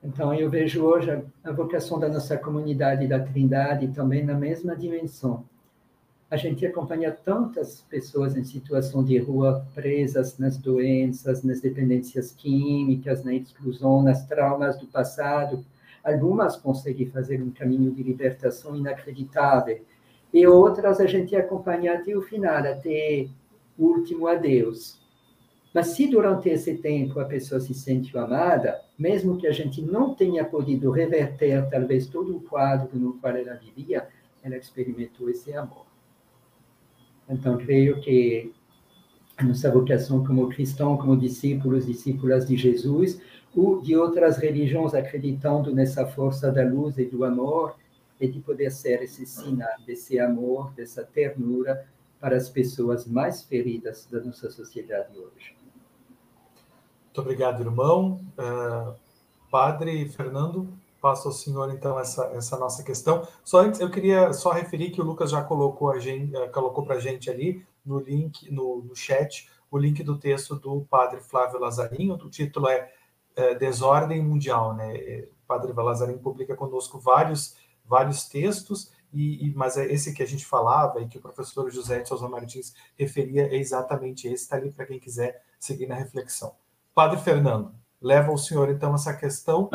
Então, 0.02 0.34
eu 0.34 0.50
vejo 0.50 0.82
hoje 0.82 1.10
a 1.44 1.52
vocação 1.52 1.98
da 1.98 2.08
nossa 2.08 2.36
comunidade 2.36 3.06
da 3.06 3.20
Trindade 3.20 3.88
também 3.88 4.24
na 4.24 4.34
mesma 4.34 4.74
dimensão 4.74 5.44
a 6.32 6.36
gente 6.38 6.64
acompanha 6.64 7.12
tantas 7.12 7.82
pessoas 7.90 8.34
em 8.38 8.42
situação 8.42 9.04
de 9.04 9.18
rua 9.18 9.66
presas 9.74 10.38
nas 10.38 10.56
doenças, 10.56 11.42
nas 11.42 11.60
dependências 11.60 12.32
químicas, 12.32 13.22
na 13.22 13.34
exclusão, 13.34 14.02
nas 14.02 14.24
traumas 14.24 14.78
do 14.78 14.86
passado. 14.86 15.62
Algumas 16.02 16.56
conseguem 16.56 17.06
fazer 17.10 17.42
um 17.42 17.50
caminho 17.50 17.90
de 17.90 18.02
libertação 18.02 18.74
inacreditável, 18.74 19.82
e 20.32 20.46
outras 20.46 21.00
a 21.00 21.06
gente 21.06 21.36
acompanha 21.36 21.98
até 21.98 22.16
o 22.16 22.22
final, 22.22 22.64
até 22.64 23.28
o 23.78 23.84
último 23.84 24.26
adeus. 24.26 25.01
Mas 25.72 25.88
se 25.88 26.06
durante 26.06 26.50
esse 26.50 26.74
tempo 26.74 27.18
a 27.18 27.24
pessoa 27.24 27.60
se 27.60 27.72
sente 27.72 28.16
amada, 28.16 28.80
mesmo 28.98 29.38
que 29.38 29.46
a 29.46 29.52
gente 29.52 29.80
não 29.80 30.14
tenha 30.14 30.44
podido 30.44 30.90
reverter 30.90 31.68
talvez 31.70 32.06
todo 32.06 32.36
o 32.36 32.40
quadro 32.40 32.98
no 32.98 33.14
qual 33.14 33.34
ela 33.34 33.54
vivia, 33.54 34.06
ela 34.42 34.56
experimentou 34.56 35.30
esse 35.30 35.52
amor. 35.54 35.86
Então, 37.28 37.56
creio 37.56 38.00
que 38.00 38.52
a 39.38 39.44
nossa 39.44 39.70
vocação 39.70 40.24
como 40.24 40.48
cristão, 40.50 40.96
como 40.98 41.16
discípulos, 41.16 41.86
discípulas 41.86 42.46
de 42.46 42.56
Jesus, 42.56 43.20
ou 43.54 43.80
de 43.80 43.96
outras 43.96 44.36
religiões 44.36 44.94
acreditando 44.94 45.74
nessa 45.74 46.06
força 46.06 46.50
da 46.52 46.64
luz 46.64 46.98
e 46.98 47.06
do 47.06 47.24
amor, 47.24 47.76
é 48.20 48.26
de 48.26 48.40
poder 48.40 48.70
ser 48.70 49.02
esse 49.02 49.24
sinal 49.26 49.80
desse 49.86 50.18
amor, 50.18 50.72
dessa 50.74 51.02
ternura 51.02 51.86
para 52.20 52.36
as 52.36 52.48
pessoas 52.48 53.06
mais 53.06 53.42
feridas 53.42 54.06
da 54.10 54.20
nossa 54.20 54.50
sociedade 54.50 55.18
hoje. 55.18 55.61
Muito 57.12 57.20
obrigado, 57.20 57.60
irmão. 57.60 58.24
Uh, 58.38 58.94
padre 59.50 60.08
Fernando, 60.08 60.72
passo 60.98 61.28
ao 61.28 61.34
senhor 61.34 61.70
então 61.70 62.00
essa, 62.00 62.24
essa 62.32 62.56
nossa 62.56 62.82
questão. 62.82 63.28
Só 63.44 63.60
antes 63.60 63.80
eu 63.80 63.90
queria 63.90 64.32
só 64.32 64.50
referir 64.50 64.92
que 64.92 65.00
o 65.02 65.04
Lucas 65.04 65.30
já 65.30 65.44
colocou 65.44 65.90
a 65.90 65.98
gente, 65.98 66.34
eh, 66.34 66.48
colocou 66.48 66.86
para 66.86 66.94
a 66.94 66.98
gente 66.98 67.28
ali 67.28 67.62
no 67.84 68.00
link, 68.00 68.50
no, 68.50 68.82
no, 68.82 68.96
chat, 68.96 69.46
o 69.70 69.76
link 69.76 70.02
do 70.02 70.18
texto 70.18 70.56
do 70.56 70.86
Padre 70.88 71.20
Flávio 71.20 71.60
Lazarinho. 71.60 72.14
O 72.14 72.30
título 72.30 72.66
é, 72.66 72.90
é 73.36 73.54
Desordem 73.56 74.22
Mundial, 74.22 74.74
né? 74.74 74.96
É, 74.96 75.28
o 75.28 75.46
Padre 75.46 75.70
Lazarinho 75.70 76.18
publica 76.18 76.56
conosco 76.56 76.98
vários 76.98 77.54
vários 77.84 78.26
textos. 78.26 78.90
E, 79.12 79.48
e, 79.48 79.54
mas 79.54 79.76
é 79.76 79.84
esse 79.84 80.14
que 80.14 80.22
a 80.22 80.26
gente 80.26 80.46
falava 80.46 80.98
e 81.02 81.06
que 81.06 81.18
o 81.18 81.20
professor 81.20 81.70
José 81.70 82.00
de 82.00 82.08
Souza 82.08 82.26
Martins 82.26 82.74
referia 82.98 83.48
é 83.48 83.56
exatamente 83.56 84.26
esse, 84.26 84.44
está 84.44 84.56
ali 84.56 84.72
para 84.72 84.86
quem 84.86 84.98
quiser 84.98 85.44
seguir 85.60 85.86
na 85.86 85.96
reflexão. 85.96 86.61
Padre 86.94 87.20
Fernando, 87.20 87.74
leva 88.00 88.32
o 88.32 88.38
senhor, 88.38 88.68
então, 88.70 88.94
essa 88.94 89.14
questão. 89.14 89.70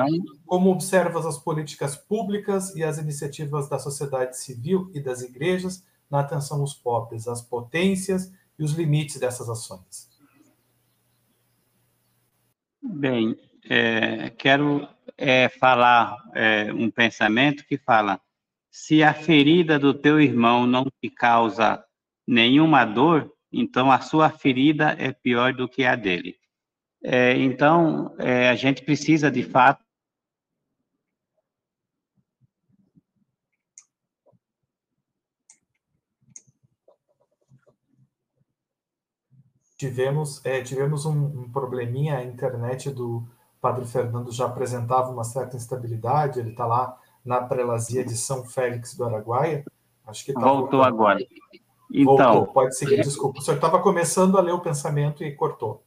Como 0.46 0.70
observas 0.70 1.26
as 1.26 1.38
políticas 1.38 1.96
públicas 1.96 2.76
e 2.76 2.84
as 2.84 2.98
iniciativas 2.98 3.70
da 3.70 3.80
sociedade 3.80 4.38
civil 4.38 4.92
e 4.94 5.00
das 5.00 5.22
igrejas 5.22 5.84
na 6.10 6.20
atenção 6.20 6.62
aos 6.62 6.74
pobres, 6.74 7.28
as 7.28 7.42
potências 7.42 8.32
e 8.60 8.64
os 8.64 8.74
limites 8.74 9.20
dessas 9.20 9.50
ações? 9.50 10.10
Bem, 12.82 13.38
é, 13.70 14.30
quero 14.30 14.88
é, 15.18 15.50
falar 15.50 16.16
é, 16.34 16.72
um 16.72 16.90
pensamento 16.90 17.66
que 17.66 17.78
fala: 17.78 18.20
se 18.70 19.04
a 19.04 19.14
ferida 19.14 19.80
do 19.80 19.94
teu 19.94 20.22
irmão 20.22 20.66
não 20.66 20.86
te 21.02 21.10
causa 21.10 21.84
nenhuma 22.26 22.86
dor, 22.86 23.32
então 23.52 23.92
a 23.92 24.00
sua 24.00 24.30
ferida 24.30 24.96
é 25.00 25.12
pior 25.12 25.54
do 25.54 25.68
que 25.68 25.84
a 25.86 25.96
dele. 25.96 26.38
É, 27.04 27.34
então, 27.38 28.16
é, 28.20 28.50
a 28.50 28.56
gente 28.56 28.84
precisa, 28.84 29.30
de 29.30 29.44
fato, 29.44 29.84
tivemos, 39.78 40.44
é, 40.44 40.62
tivemos 40.62 41.06
um, 41.06 41.12
um, 41.12 41.52
probleminha, 41.52 42.18
a 42.18 42.24
internet 42.24 42.90
do 42.90 43.24
Padre 43.62 43.86
Fernando 43.86 44.32
já 44.32 44.46
apresentava 44.46 45.12
uma 45.12 45.24
certa 45.24 45.56
instabilidade, 45.56 46.40
ele 46.40 46.50
está 46.50 46.66
lá 46.66 46.98
na 47.24 47.42
prelazia 47.42 48.04
de 48.04 48.18
São 48.18 48.44
Félix 48.44 48.96
do 48.96 49.06
Araguaia. 49.06 49.64
Acho 50.06 50.26
que 50.26 50.34
tá 50.34 50.40
voltou 50.40 50.80
voltando. 50.80 50.84
agora. 50.84 51.20
Então, 51.94 52.16
voltou, 52.16 52.48
pode 52.48 52.78
seguir, 52.78 53.02
desculpa. 53.02 53.40
O 53.40 53.42
senhor 53.42 53.58
estava 53.58 53.82
começando 53.82 54.38
a 54.38 54.42
ler 54.42 54.54
o 54.54 54.60
pensamento 54.60 55.24
e 55.24 55.36
cortou. 55.36 55.84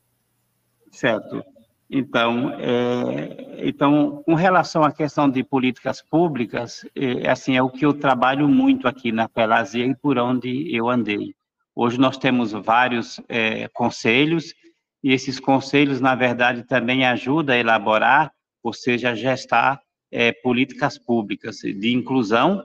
Certo. 0.90 1.44
Então, 1.92 2.54
é, 2.60 3.66
então, 3.66 4.22
com 4.24 4.34
relação 4.34 4.84
à 4.84 4.92
questão 4.92 5.28
de 5.28 5.42
políticas 5.42 6.00
públicas, 6.00 6.86
é, 6.94 7.28
assim, 7.28 7.56
é 7.56 7.62
o 7.62 7.68
que 7.68 7.84
eu 7.84 7.92
trabalho 7.92 8.48
muito 8.48 8.86
aqui 8.86 9.10
na 9.10 9.28
Pelazia 9.28 9.84
e 9.84 9.96
por 9.96 10.16
onde 10.18 10.72
eu 10.74 10.88
andei. 10.88 11.34
Hoje 11.74 11.98
nós 11.98 12.16
temos 12.16 12.52
vários 12.52 13.20
é, 13.28 13.66
conselhos, 13.68 14.54
e 15.02 15.12
esses 15.12 15.40
conselhos, 15.40 16.00
na 16.00 16.14
verdade, 16.14 16.62
também 16.62 17.06
ajudam 17.06 17.56
a 17.56 17.58
elaborar, 17.58 18.32
ou 18.62 18.72
seja, 18.72 19.10
a 19.10 19.14
gestar 19.14 19.80
é, 20.12 20.30
políticas 20.30 20.98
públicas 20.98 21.56
de 21.56 21.92
inclusão 21.92 22.62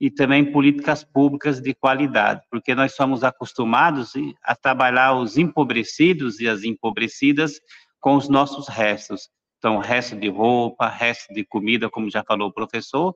e 0.00 0.10
também 0.10 0.50
políticas 0.50 1.04
públicas 1.04 1.60
de 1.60 1.74
qualidade, 1.74 2.42
porque 2.50 2.74
nós 2.74 2.94
somos 2.94 3.22
acostumados 3.22 4.12
a 4.42 4.54
trabalhar 4.54 5.14
os 5.14 5.38
empobrecidos 5.38 6.40
e 6.40 6.48
as 6.48 6.64
empobrecidas 6.64 7.60
com 8.00 8.16
os 8.16 8.28
nossos 8.28 8.68
restos. 8.68 9.28
Então, 9.58 9.78
resto 9.78 10.16
de 10.16 10.28
roupa, 10.28 10.88
resto 10.88 11.32
de 11.32 11.44
comida, 11.44 11.88
como 11.88 12.10
já 12.10 12.22
falou 12.22 12.48
o 12.48 12.52
professor, 12.52 13.14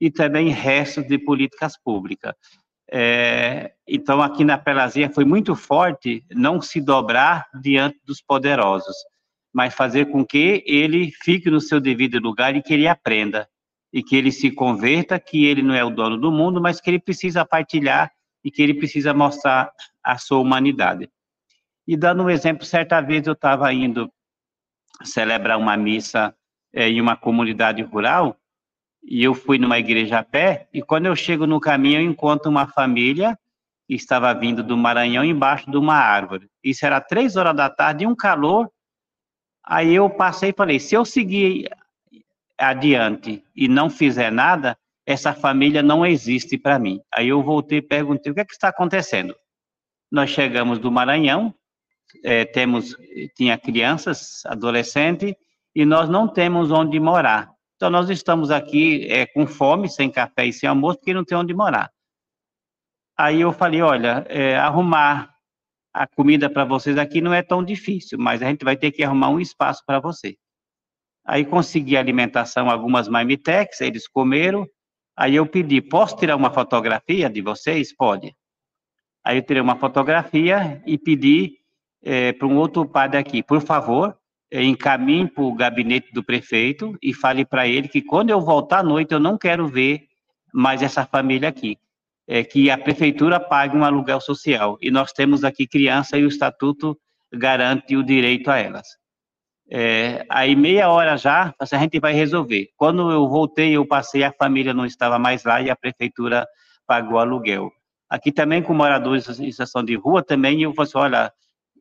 e 0.00 0.10
também 0.10 0.48
restos 0.48 1.06
de 1.06 1.18
políticas 1.18 1.74
públicas. 1.82 2.34
É, 2.90 3.72
então, 3.86 4.22
aqui 4.22 4.42
na 4.42 4.56
Pelazia 4.56 5.10
foi 5.10 5.24
muito 5.24 5.54
forte 5.54 6.24
não 6.30 6.60
se 6.60 6.80
dobrar 6.80 7.46
diante 7.60 8.00
dos 8.04 8.22
poderosos, 8.22 8.96
mas 9.52 9.74
fazer 9.74 10.06
com 10.06 10.24
que 10.24 10.64
ele 10.66 11.12
fique 11.22 11.50
no 11.50 11.60
seu 11.60 11.80
devido 11.80 12.18
lugar 12.18 12.56
e 12.56 12.62
que 12.62 12.72
ele 12.72 12.88
aprenda, 12.88 13.48
e 13.92 14.02
que 14.02 14.16
ele 14.16 14.30
se 14.30 14.50
converta, 14.50 15.18
que 15.18 15.44
ele 15.44 15.62
não 15.62 15.74
é 15.74 15.84
o 15.84 15.90
dono 15.90 16.16
do 16.16 16.30
mundo, 16.30 16.60
mas 16.60 16.80
que 16.80 16.90
ele 16.90 17.00
precisa 17.00 17.44
partilhar 17.44 18.12
e 18.44 18.50
que 18.50 18.62
ele 18.62 18.74
precisa 18.74 19.12
mostrar 19.12 19.72
a 20.02 20.16
sua 20.16 20.38
humanidade. 20.38 21.10
E 21.86 21.96
dando 21.96 22.22
um 22.22 22.30
exemplo, 22.30 22.64
certa 22.64 23.00
vez 23.00 23.26
eu 23.26 23.32
estava 23.32 23.72
indo 23.72 24.10
celebrar 25.02 25.58
uma 25.58 25.76
missa 25.76 26.34
é, 26.72 26.88
em 26.88 27.00
uma 27.00 27.16
comunidade 27.16 27.82
rural, 27.82 28.36
e 29.02 29.24
eu 29.24 29.34
fui 29.34 29.58
numa 29.58 29.78
igreja 29.78 30.18
a 30.18 30.22
pé, 30.22 30.68
e 30.72 30.82
quando 30.82 31.06
eu 31.06 31.16
chego 31.16 31.46
no 31.46 31.58
caminho, 31.58 32.00
eu 32.00 32.04
encontro 32.04 32.50
uma 32.50 32.66
família 32.66 33.38
que 33.86 33.94
estava 33.94 34.32
vindo 34.34 34.62
do 34.62 34.76
Maranhão 34.76 35.24
embaixo 35.24 35.70
de 35.70 35.76
uma 35.76 35.96
árvore. 35.96 36.48
Isso 36.62 36.84
era 36.86 37.00
três 37.00 37.34
horas 37.34 37.56
da 37.56 37.68
tarde, 37.68 38.06
um 38.06 38.14
calor. 38.14 38.70
Aí 39.64 39.94
eu 39.94 40.08
passei 40.08 40.50
e 40.50 40.54
falei: 40.56 40.78
se 40.78 40.94
eu 40.94 41.04
seguir 41.04 41.68
adiante 42.60 43.42
e 43.56 43.66
não 43.66 43.88
fizer 43.88 44.30
nada, 44.30 44.76
essa 45.06 45.32
família 45.32 45.82
não 45.82 46.04
existe 46.04 46.58
para 46.58 46.78
mim. 46.78 47.00
Aí 47.12 47.28
eu 47.28 47.42
voltei 47.42 47.78
e 47.78 47.82
perguntei: 47.82 48.30
o 48.30 48.34
que, 48.34 48.40
é 48.40 48.44
que 48.44 48.52
está 48.52 48.68
acontecendo? 48.68 49.34
Nós 50.10 50.30
chegamos 50.30 50.78
do 50.78 50.90
Maranhão, 50.90 51.54
é, 52.24 52.44
temos, 52.44 52.96
tinha 53.36 53.56
crianças, 53.56 54.44
adolescentes, 54.44 55.34
e 55.74 55.84
nós 55.84 56.08
não 56.08 56.28
temos 56.28 56.70
onde 56.70 56.98
morar. 56.98 57.50
Então, 57.76 57.88
nós 57.88 58.10
estamos 58.10 58.50
aqui 58.50 59.06
é, 59.10 59.24
com 59.26 59.46
fome, 59.46 59.88
sem 59.88 60.10
café 60.10 60.46
e 60.46 60.52
sem 60.52 60.68
almoço, 60.68 60.98
porque 60.98 61.14
não 61.14 61.24
tem 61.24 61.38
onde 61.38 61.54
morar. 61.54 61.90
Aí 63.16 63.40
eu 63.40 63.52
falei, 63.52 63.80
olha, 63.80 64.24
é, 64.28 64.56
arrumar 64.56 65.34
a 65.92 66.06
comida 66.06 66.48
para 66.48 66.64
vocês 66.64 66.96
aqui 66.96 67.20
não 67.20 67.32
é 67.32 67.42
tão 67.42 67.64
difícil, 67.64 68.18
mas 68.18 68.42
a 68.42 68.46
gente 68.46 68.64
vai 68.64 68.76
ter 68.76 68.92
que 68.92 69.02
arrumar 69.02 69.30
um 69.30 69.40
espaço 69.40 69.82
para 69.86 70.00
você. 70.00 70.36
Aí 71.24 71.44
consegui 71.44 71.96
alimentação, 71.96 72.70
algumas 72.70 73.08
marmitex, 73.08 73.80
eles 73.80 74.08
comeram. 74.08 74.66
Aí 75.16 75.36
eu 75.36 75.46
pedi, 75.46 75.80
posso 75.80 76.16
tirar 76.16 76.36
uma 76.36 76.50
fotografia 76.50 77.28
de 77.28 77.42
vocês? 77.42 77.94
Pode. 77.94 78.34
Aí 79.24 79.36
eu 79.36 79.42
tirei 79.42 79.60
uma 79.60 79.76
fotografia 79.76 80.82
e 80.86 80.96
pedi 80.96 81.58
é, 82.02 82.32
para 82.32 82.46
um 82.46 82.56
outro 82.56 82.86
padre 82.86 83.18
aqui, 83.18 83.42
por 83.42 83.60
favor, 83.60 84.16
é, 84.50 84.62
encaminhe 84.62 85.28
para 85.28 85.44
o 85.44 85.54
gabinete 85.54 86.12
do 86.12 86.24
prefeito 86.24 86.96
e 87.02 87.14
fale 87.14 87.44
para 87.44 87.68
ele 87.68 87.86
que 87.88 88.02
quando 88.02 88.30
eu 88.30 88.40
voltar 88.40 88.78
à 88.78 88.82
noite 88.82 89.12
eu 89.12 89.20
não 89.20 89.38
quero 89.38 89.68
ver 89.68 90.06
mais 90.52 90.82
essa 90.82 91.04
família 91.06 91.48
aqui. 91.48 91.78
É, 92.26 92.44
que 92.44 92.70
a 92.70 92.78
prefeitura 92.78 93.40
pague 93.40 93.76
um 93.76 93.84
aluguel 93.84 94.20
social. 94.20 94.78
E 94.80 94.88
nós 94.88 95.12
temos 95.12 95.42
aqui 95.42 95.66
criança 95.66 96.16
e 96.16 96.24
o 96.24 96.28
estatuto 96.28 96.96
garante 97.32 97.96
o 97.96 98.04
direito 98.04 98.50
a 98.50 98.58
elas. 98.58 98.99
É, 99.72 100.26
aí 100.28 100.56
meia 100.56 100.90
hora 100.90 101.16
já, 101.16 101.54
a 101.58 101.64
gente 101.64 102.00
vai 102.00 102.12
resolver. 102.12 102.68
Quando 102.76 103.10
eu 103.10 103.28
voltei, 103.28 103.76
eu 103.76 103.86
passei, 103.86 104.24
a 104.24 104.32
família 104.32 104.74
não 104.74 104.84
estava 104.84 105.16
mais 105.16 105.44
lá 105.44 105.62
e 105.62 105.70
a 105.70 105.76
prefeitura 105.76 106.44
pagou 106.86 107.18
aluguel. 107.20 107.70
Aqui 108.08 108.32
também 108.32 108.60
com 108.60 108.74
moradores 108.74 109.28
em 109.38 109.50
situação 109.50 109.84
de 109.84 109.94
rua 109.94 110.24
também, 110.24 110.60
eu 110.62 110.74
falei 110.74 110.88
assim, 110.88 110.98
olha, 110.98 111.32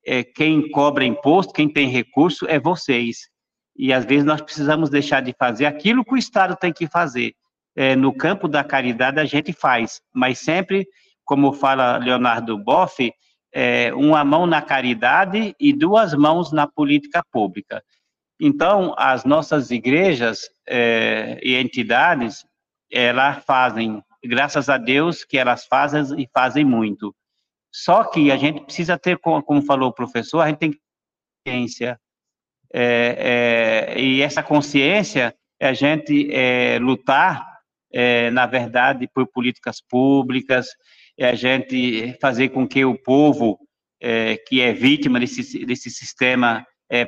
é, 0.05 0.23
quem 0.23 0.69
cobra 0.69 1.03
imposto, 1.03 1.51
quem 1.51 1.67
tem 1.67 1.87
recurso, 1.89 2.45
é 2.47 2.59
vocês. 2.59 3.27
E 3.75 3.91
às 3.91 4.05
vezes 4.05 4.23
nós 4.23 4.39
precisamos 4.39 4.91
deixar 4.91 5.21
de 5.21 5.33
fazer 5.33 5.65
aquilo 5.65 6.05
que 6.05 6.13
o 6.13 6.17
Estado 6.17 6.55
tem 6.55 6.71
que 6.71 6.85
fazer. 6.85 7.33
É, 7.75 7.95
no 7.95 8.13
campo 8.13 8.47
da 8.47 8.63
caridade 8.63 9.19
a 9.19 9.25
gente 9.25 9.51
faz, 9.51 10.01
mas 10.13 10.37
sempre, 10.39 10.85
como 11.25 11.53
fala 11.53 11.97
Leonardo 11.97 12.57
Boff, 12.57 13.11
é, 13.51 13.93
uma 13.93 14.23
mão 14.23 14.45
na 14.45 14.61
caridade 14.61 15.55
e 15.59 15.73
duas 15.73 16.13
mãos 16.13 16.51
na 16.51 16.67
política 16.67 17.23
pública. 17.31 17.83
Então, 18.39 18.95
as 18.97 19.25
nossas 19.25 19.69
igrejas 19.69 20.49
é, 20.67 21.39
e 21.43 21.55
entidades, 21.55 22.45
elas 22.91 23.43
fazem, 23.43 24.01
graças 24.23 24.69
a 24.69 24.77
Deus 24.77 25.25
que 25.25 25.37
elas 25.37 25.65
fazem 25.65 26.21
e 26.21 26.29
fazem 26.33 26.63
muito. 26.63 27.13
Só 27.71 28.03
que 28.03 28.31
a 28.31 28.37
gente 28.37 28.61
precisa 28.61 28.97
ter, 28.97 29.17
como 29.17 29.61
falou 29.61 29.89
o 29.89 29.93
professor, 29.93 30.39
a 30.39 30.47
gente 30.47 30.57
tem 30.57 30.79
consciência. 31.45 31.99
É, 32.73 33.93
é, 33.95 33.99
e 33.99 34.21
essa 34.21 34.41
consciência 34.41 35.35
é 35.59 35.67
a 35.67 35.73
gente 35.73 36.31
é, 36.31 36.79
lutar, 36.79 37.45
é, 37.91 38.31
na 38.31 38.45
verdade, 38.45 39.07
por 39.13 39.27
políticas 39.27 39.81
públicas, 39.81 40.69
é 41.19 41.29
a 41.29 41.35
gente 41.35 42.17
fazer 42.21 42.49
com 42.49 42.65
que 42.65 42.83
o 42.85 42.97
povo 42.97 43.59
é, 44.01 44.37
que 44.37 44.61
é 44.61 44.71
vítima 44.71 45.19
desse, 45.19 45.65
desse 45.65 45.89
sistema 45.89 46.65
é, 46.89 47.05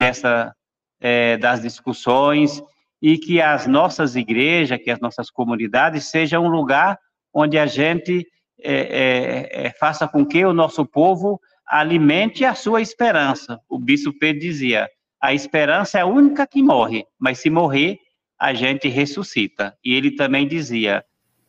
essa, 0.00 0.54
é, 1.00 1.36
das 1.36 1.60
discussões 1.60 2.62
e 3.02 3.18
que 3.18 3.40
as 3.40 3.66
nossas 3.66 4.14
igrejas, 4.14 4.78
que 4.82 4.90
as 4.90 5.00
nossas 5.00 5.30
comunidades 5.30 6.04
sejam 6.04 6.44
um 6.44 6.48
lugar 6.48 6.96
onde 7.34 7.58
a 7.58 7.66
gente 7.66 8.24
é, 8.62 8.72
é, 8.72 9.66
é, 9.66 9.70
faça 9.70 10.06
com 10.06 10.24
que 10.24 10.44
o 10.44 10.52
nosso 10.52 10.86
povo 10.86 11.40
alimente 11.66 12.44
a 12.44 12.54
sua 12.54 12.80
esperança. 12.80 13.60
O 13.68 13.78
bispo 13.78 14.16
Pedro 14.16 14.40
dizia: 14.40 14.88
a 15.20 15.34
esperança 15.34 15.98
é 15.98 16.02
a 16.02 16.06
única 16.06 16.46
que 16.46 16.62
morre, 16.62 17.04
mas 17.18 17.40
se 17.40 17.50
morrer, 17.50 17.98
a 18.38 18.54
gente 18.54 18.88
ressuscita. 18.88 19.76
E 19.84 19.92
ele 19.92 20.12
também 20.12 20.46
dizia: 20.46 21.04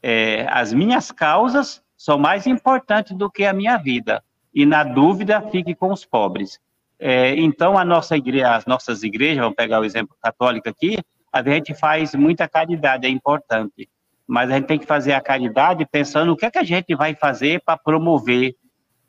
é, 0.07 0.45
as 0.51 0.71
minhas 0.71 1.11
causas 1.11 1.81
são 1.97 2.19
mais 2.19 2.45
importantes 2.45 3.17
do 3.17 3.27
que 3.27 3.43
a 3.43 3.51
minha 3.51 3.75
vida, 3.75 4.23
e 4.53 4.63
na 4.63 4.83
dúvida, 4.83 5.41
fique 5.49 5.73
com 5.73 5.91
os 5.91 6.05
pobres. 6.05 6.59
É, 6.99 7.35
então, 7.35 7.75
a 7.75 7.83
nossa 7.83 8.15
igreja, 8.15 8.55
as 8.55 8.67
nossas 8.67 9.01
igrejas, 9.01 9.39
vamos 9.39 9.55
pegar 9.55 9.79
o 9.79 9.83
exemplo 9.83 10.15
católico 10.21 10.69
aqui, 10.69 10.99
a 11.33 11.41
gente 11.41 11.73
faz 11.73 12.13
muita 12.13 12.47
caridade, 12.47 13.07
é 13.07 13.09
importante. 13.09 13.89
Mas 14.27 14.51
a 14.51 14.53
gente 14.53 14.67
tem 14.67 14.77
que 14.77 14.85
fazer 14.85 15.13
a 15.13 15.21
caridade 15.21 15.83
pensando 15.91 16.31
o 16.31 16.37
que 16.37 16.45
é 16.45 16.51
que 16.51 16.59
a 16.59 16.63
gente 16.63 16.93
vai 16.93 17.15
fazer 17.15 17.63
para 17.65 17.75
promover 17.75 18.55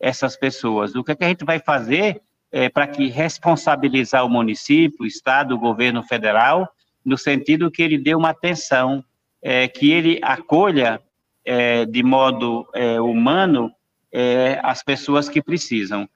essas 0.01 0.35
pessoas, 0.35 0.95
o 0.95 1.05
que 1.05 1.13
é 1.13 1.15
que 1.15 1.25
a 1.25 1.29
gente 1.29 1.45
vai 1.45 1.59
fazer 1.59 2.23
é, 2.51 2.71
para 2.71 2.87
que 2.87 3.09
responsabilizar 3.09 4.25
o 4.25 4.31
município, 4.31 5.03
o 5.03 5.07
estado, 5.07 5.55
o 5.55 5.59
governo 5.59 6.03
federal, 6.03 6.67
no 7.05 7.19
sentido 7.19 7.71
que 7.71 7.83
ele 7.83 7.99
dê 7.99 8.15
uma 8.15 8.31
atenção, 8.31 9.05
é, 9.43 9.69
que 9.69 9.91
ele 9.93 10.19
acolha 10.23 11.01
é, 11.45 11.85
de 11.85 12.03
modo 12.03 12.67
é, 12.75 13.01
humano 13.01 13.71
é, 14.13 14.61
as 14.63 14.83
pessoas 14.83 15.29
que 15.29 15.43
precisam. 15.43 16.09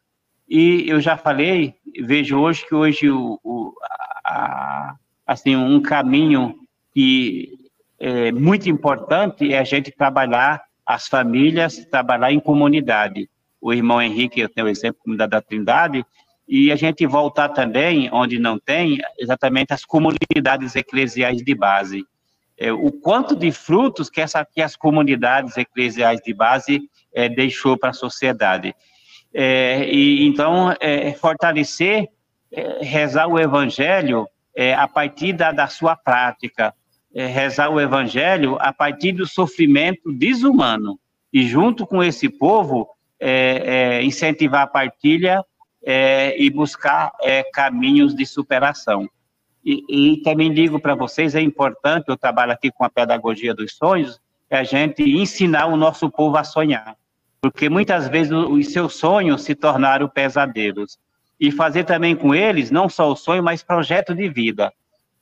E 0.49 0.89
eu 0.89 1.01
já 1.01 1.17
falei, 1.17 1.75
vejo 2.01 2.39
hoje 2.39 2.67
que 2.67 2.75
hoje 2.75 3.11
o, 3.11 3.39
o 3.45 3.73
a, 4.25 4.97
assim 5.27 5.55
um 5.55 5.81
caminho 5.81 6.57
que 6.93 7.49
é, 7.99 8.33
muito 8.33 8.69
importante 8.69 9.53
é 9.53 9.59
a 9.59 9.65
gente 9.65 9.93
trabalhar 9.93 10.63
as 10.91 11.07
famílias 11.07 11.85
trabalhar 11.87 12.33
em 12.33 12.41
comunidade. 12.41 13.31
O 13.61 13.73
irmão 13.73 14.03
Henrique, 14.03 14.41
eu 14.41 14.49
tenho 14.49 14.67
o 14.67 14.71
exemplo 14.71 15.17
da, 15.17 15.27
da 15.27 15.41
Trindade, 15.41 16.05
e 16.49 16.73
a 16.73 16.77
gente 16.77 17.07
voltar 17.07 17.51
também, 17.51 18.11
onde 18.13 18.41
não 18.41 18.59
tem, 18.59 18.99
exatamente 19.17 19.73
as 19.73 19.85
comunidades 19.85 20.75
eclesiais 20.75 21.43
de 21.45 21.55
base. 21.55 22.05
É, 22.61 22.71
o 22.71 22.93
quanto 22.93 23.35
de 23.35 23.51
frutos 23.51 24.11
que, 24.11 24.21
essa, 24.21 24.45
que 24.45 24.61
as 24.61 24.77
comunidades 24.77 25.57
eclesiais 25.57 26.21
de 26.21 26.35
base 26.35 26.83
é, 27.15 27.27
deixou 27.27 27.79
para 27.79 27.89
a 27.89 27.95
sociedade. 27.95 28.75
É, 29.33 29.89
e 29.91 30.27
Então, 30.27 30.77
é, 30.79 31.11
fortalecer, 31.15 32.07
é, 32.53 32.85
rezar 32.85 33.29
o 33.29 33.39
evangelho 33.39 34.29
é, 34.55 34.75
a 34.75 34.87
partir 34.87 35.33
da, 35.33 35.53
da 35.53 35.69
sua 35.69 35.97
prática, 35.97 36.75
rezar 37.13 37.71
o 37.71 37.81
evangelho 37.81 38.57
a 38.61 38.73
partir 38.73 39.13
do 39.13 39.27
sofrimento 39.27 40.13
desumano, 40.13 41.01
e 41.33 41.43
junto 41.43 41.85
com 41.85 42.01
esse 42.05 42.29
povo, 42.29 42.89
incentivar 44.01 44.63
a 44.63 44.67
partilha 44.69 45.45
e 46.37 46.49
buscar 46.51 47.11
caminhos 47.53 48.15
de 48.15 48.25
superação. 48.25 49.09
E, 49.65 49.85
e 49.89 50.17
também 50.23 50.53
digo 50.53 50.81
para 50.81 50.95
vocês, 50.95 51.35
é 51.35 51.41
importante, 51.41 52.07
eu 52.09 52.17
trabalho 52.17 52.53
aqui 52.53 52.71
com 52.71 52.85
a 52.85 52.91
pedagogia 52.91 53.55
dos 53.55 53.77
sonhos, 53.77 54.21
é 54.49 54.59
a 54.59 54.65
gente 54.65 55.03
ensinar 55.03 55.67
o 55.67 55.77
nosso 55.77 56.11
povo 56.11 56.37
a 56.37 56.45
sonhar. 56.45 56.97
Porque 57.41 57.69
muitas 57.69 58.09
vezes 58.09 58.33
os 58.33 58.73
seus 58.73 58.97
sonhos 58.97 59.43
se 59.43 59.55
tornaram 59.55 60.09
pesadelos. 60.09 60.99
E 61.39 61.51
fazer 61.51 61.85
também 61.85 62.15
com 62.15 62.35
eles, 62.35 62.71
não 62.71 62.89
só 62.89 63.11
o 63.11 63.17
sonho, 63.17 63.43
mas 63.43 63.63
projeto 63.63 64.15
de 64.15 64.29
vida. 64.29 64.73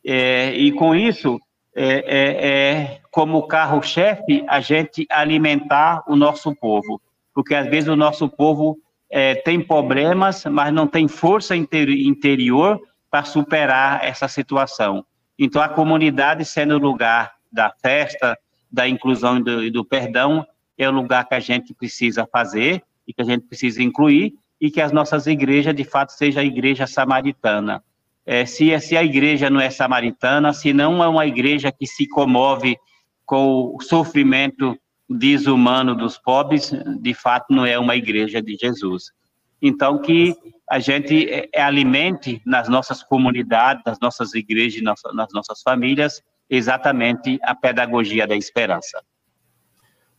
É, 0.05 0.53
e 0.53 0.73
com 0.73 0.95
isso, 0.95 1.41
é, 1.75 1.87
é, 1.87 2.49
é 2.49 3.01
como 3.11 3.47
carro-chefe, 3.47 4.45
a 4.49 4.61
gente 4.61 5.07
alimentar 5.11 6.03
o 6.09 6.17
nosso 6.17 6.55
povo. 6.57 7.01
Porque 7.33 7.55
às 7.55 7.69
vezes 7.69 7.89
o 7.89 7.95
nosso 7.95 8.29
povo 8.29 8.79
é, 9.09 9.37
tem 9.37 9.61
problemas, 9.61 10.45
mas 10.47 10.73
não 10.73 10.89
tem 10.89 11.07
força 11.07 11.55
interior 11.55 12.81
para 13.11 13.25
superar 13.25 14.05
essa 14.05 14.29
situação. 14.29 15.05
Então, 15.39 15.63
a 15.63 15.69
comunidade 15.69 16.45
sendo 16.45 16.75
o 16.75 16.79
lugar 16.79 17.35
da 17.51 17.71
festa, 17.71 18.39
da 18.71 18.89
inclusão 18.89 19.39
e 19.39 19.43
do, 19.43 19.71
do, 19.71 19.85
perdão, 19.85 20.47
é 20.77 20.89
o 20.89 20.93
lugar 20.93 21.27
que 21.27 21.35
a 21.35 21.41
gente 21.41 21.73
precisa 21.75 22.29
fazer 22.31 22.83
e 23.07 23.13
que 23.13 23.23
a 23.23 23.25
gente 23.25 23.47
precisa 23.47 23.83
incluir 23.83 24.35
e 24.61 24.71
que 24.71 24.81
as 24.81 24.93
nossas 24.93 25.27
igrejas, 25.27 25.75
de 25.75 25.85
fato, 25.85 26.13
seja 26.13 26.41
a 26.41 26.45
igreja 26.45 26.87
samaritana. 26.87 27.83
É, 28.27 28.45
se, 28.45 28.79
se 28.81 28.97
a 28.97 29.03
igreja 29.03 29.49
não 29.49 29.61
é 29.61 29.71
samaritana, 29.71 30.53
se 30.53 30.73
não 30.73 31.03
é 31.03 31.09
uma 31.09 31.27
igreja 31.27 31.73
que 31.73 31.87
se 31.87 32.07
comove 32.07 32.77
com 33.25 33.75
o 33.75 33.81
sofrimento 33.81 34.79
desumano 35.09 35.95
dos 35.95 36.19
pobres, 36.19 36.73
de 37.01 37.15
fato, 37.15 37.47
não 37.51 37.65
é 37.65 37.79
uma 37.79 37.97
igreja 37.97 38.43
de 38.43 38.57
Jesus. 38.57 39.13
Então, 39.61 40.01
que 40.01 40.37
a 40.71 40.79
gente 40.79 41.29
é, 41.29 41.49
é, 41.53 41.63
alimente 41.63 42.43
nas 42.45 42.69
nossas 42.69 43.03
comunidades, 43.03 43.83
nas 43.85 43.99
nossas 44.01 44.35
igrejas, 44.35 44.83
nas 44.83 45.33
nossas 45.33 45.63
famílias, 45.63 46.23
exatamente 46.49 47.39
a 47.43 47.55
pedagogia 47.55 48.27
da 48.27 48.37
esperança. 48.37 49.03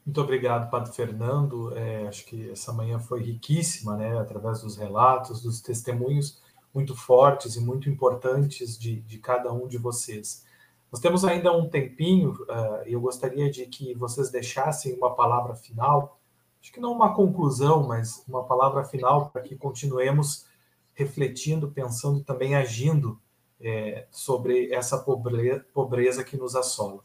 Muito 0.05 0.21
obrigado, 0.21 0.69
Padre 0.69 0.91
Fernando. 0.91 1.71
É, 1.75 2.07
acho 2.07 2.25
que 2.25 2.49
essa 2.49 2.73
manhã 2.73 2.99
foi 2.99 3.21
riquíssima, 3.21 3.95
né, 3.95 4.17
através 4.19 4.61
dos 4.61 4.75
relatos, 4.75 5.41
dos 5.41 5.61
testemunhos 5.61 6.41
muito 6.73 6.95
fortes 6.95 7.55
e 7.55 7.61
muito 7.61 7.89
importantes 7.89 8.77
de, 8.77 9.01
de 9.01 9.17
cada 9.17 9.51
um 9.51 9.67
de 9.67 9.77
vocês. 9.77 10.45
Nós 10.91 11.01
temos 11.01 11.23
ainda 11.23 11.55
um 11.55 11.69
tempinho 11.69 12.31
uh, 12.31 12.87
e 12.87 12.93
eu 12.93 13.01
gostaria 13.01 13.49
de 13.49 13.65
que 13.67 13.93
vocês 13.95 14.29
deixassem 14.31 14.95
uma 14.95 15.15
palavra 15.15 15.55
final, 15.55 16.18
acho 16.61 16.71
que 16.71 16.79
não 16.79 16.91
uma 16.91 17.13
conclusão, 17.13 17.87
mas 17.87 18.23
uma 18.27 18.43
palavra 18.43 18.83
final 18.83 19.29
para 19.29 19.41
que 19.41 19.55
continuemos 19.55 20.45
refletindo, 20.93 21.71
pensando 21.71 22.23
também 22.23 22.55
agindo 22.55 23.19
é, 23.59 24.07
sobre 24.11 24.71
essa 24.73 24.97
pobreza, 24.97 25.65
pobreza 25.73 26.23
que 26.23 26.37
nos 26.37 26.55
assola. 26.55 27.03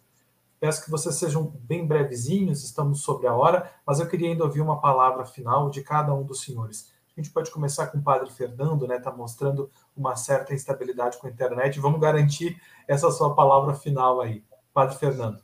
Peço 0.59 0.85
que 0.85 0.91
vocês 0.91 1.15
sejam 1.17 1.53
bem 1.61 1.87
brevezinhos, 1.87 2.65
estamos 2.65 3.03
sobre 3.03 3.27
a 3.27 3.35
hora, 3.35 3.71
mas 3.87 4.01
eu 4.01 4.09
queria 4.09 4.31
ainda 4.31 4.45
ouvir 4.45 4.61
uma 4.61 4.81
palavra 4.81 5.25
final 5.25 5.69
de 5.69 5.83
cada 5.83 6.15
um 6.15 6.25
dos 6.25 6.43
senhores. 6.43 6.93
A 7.17 7.21
gente 7.21 7.31
pode 7.31 7.51
começar 7.51 7.87
com 7.89 7.99
o 7.99 8.03
Padre 8.03 8.31
Fernando, 8.31 8.89
né? 8.89 8.97
Está 8.97 9.13
mostrando 9.13 9.71
uma 9.97 10.17
certa 10.17 10.53
instabilidade 10.53 11.19
com 11.19 11.27
a 11.29 11.31
internet. 11.31 11.79
Vamos 11.79 12.01
garantir 12.01 12.61
essa 12.89 13.11
sua 13.13 13.35
palavra 13.35 13.75
final 13.75 14.21
aí. 14.21 14.43
Padre 14.73 14.97
Fernando. 14.97 15.44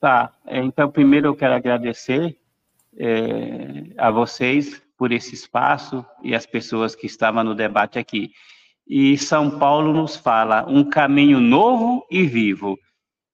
Tá. 0.00 0.32
Então, 0.46 0.90
primeiro 0.90 1.28
eu 1.28 1.34
quero 1.34 1.54
agradecer 1.54 2.36
é, 2.96 3.92
a 3.96 4.10
vocês 4.10 4.80
por 4.96 5.10
esse 5.10 5.34
espaço 5.34 6.04
e 6.22 6.34
as 6.34 6.46
pessoas 6.46 6.94
que 6.94 7.06
estavam 7.06 7.42
no 7.42 7.54
debate 7.54 7.98
aqui. 7.98 8.32
E 8.86 9.18
São 9.18 9.58
Paulo 9.58 9.92
nos 9.92 10.16
fala 10.16 10.64
um 10.68 10.84
caminho 10.84 11.40
novo 11.40 12.06
e 12.10 12.24
vivo. 12.24 12.78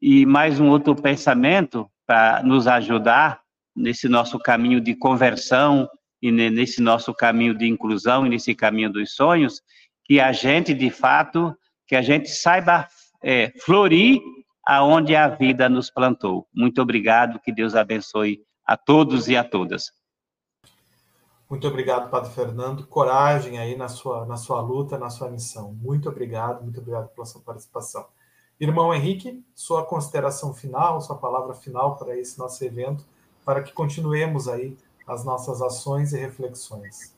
E 0.01 0.25
mais 0.27 0.59
um 0.59 0.69
outro 0.69 0.95
pensamento 0.95 1.89
para 2.07 2.43
nos 2.43 2.67
ajudar 2.67 3.41
nesse 3.75 4.09
nosso 4.09 4.39
caminho 4.39 4.81
de 4.81 4.95
conversão 4.95 5.89
e 6.21 6.31
nesse 6.31 6.81
nosso 6.81 7.13
caminho 7.13 7.55
de 7.55 7.67
inclusão 7.67 8.27
e 8.27 8.31
nesse 8.31 8.55
caminho 8.55 8.91
dos 8.91 9.15
sonhos, 9.15 9.61
que 10.05 10.19
a 10.19 10.33
gente, 10.33 10.73
de 10.73 10.91
fato, 10.91 11.55
que 11.87 11.95
a 11.95 12.03
gente 12.03 12.29
saiba 12.31 12.89
é, 13.23 13.53
florir 13.65 14.21
aonde 14.67 15.15
a 15.15 15.29
vida 15.29 15.69
nos 15.69 15.91
plantou. 15.91 16.47
Muito 16.53 16.81
obrigado, 16.81 17.41
que 17.41 17.53
Deus 17.53 17.75
abençoe 17.75 18.43
a 18.65 18.77
todos 18.77 19.29
e 19.29 19.37
a 19.37 19.45
todas. 19.45 19.93
Muito 21.49 21.69
obrigado, 21.69 22.11
Padre 22.11 22.31
Fernando. 22.31 22.87
Coragem 22.87 23.59
aí 23.59 23.77
na 23.77 23.89
sua, 23.89 24.25
na 24.27 24.37
sua 24.37 24.61
luta, 24.61 24.99
na 24.99 25.11
sua 25.11 25.31
missão. 25.31 25.73
Muito 25.75 26.09
obrigado, 26.09 26.63
muito 26.63 26.81
obrigado 26.81 27.09
pela 27.09 27.27
sua 27.27 27.43
participação. 27.43 28.07
Irmão 28.59 28.95
Henrique, 28.95 29.45
sua 29.55 29.85
consideração 29.85 30.55
final, 30.55 31.01
sua 31.01 31.17
palavra 31.17 31.55
final 31.55 31.97
para 31.97 32.17
esse 32.17 32.39
nosso 32.39 32.65
evento 32.65 33.05
para 33.45 33.63
que 33.63 33.73
continuemos 33.73 34.49
aí 34.49 34.77
as 35.07 35.25
nossas 35.25 35.61
ações 35.61 36.13
e 36.13 36.19
reflexões. 36.19 37.14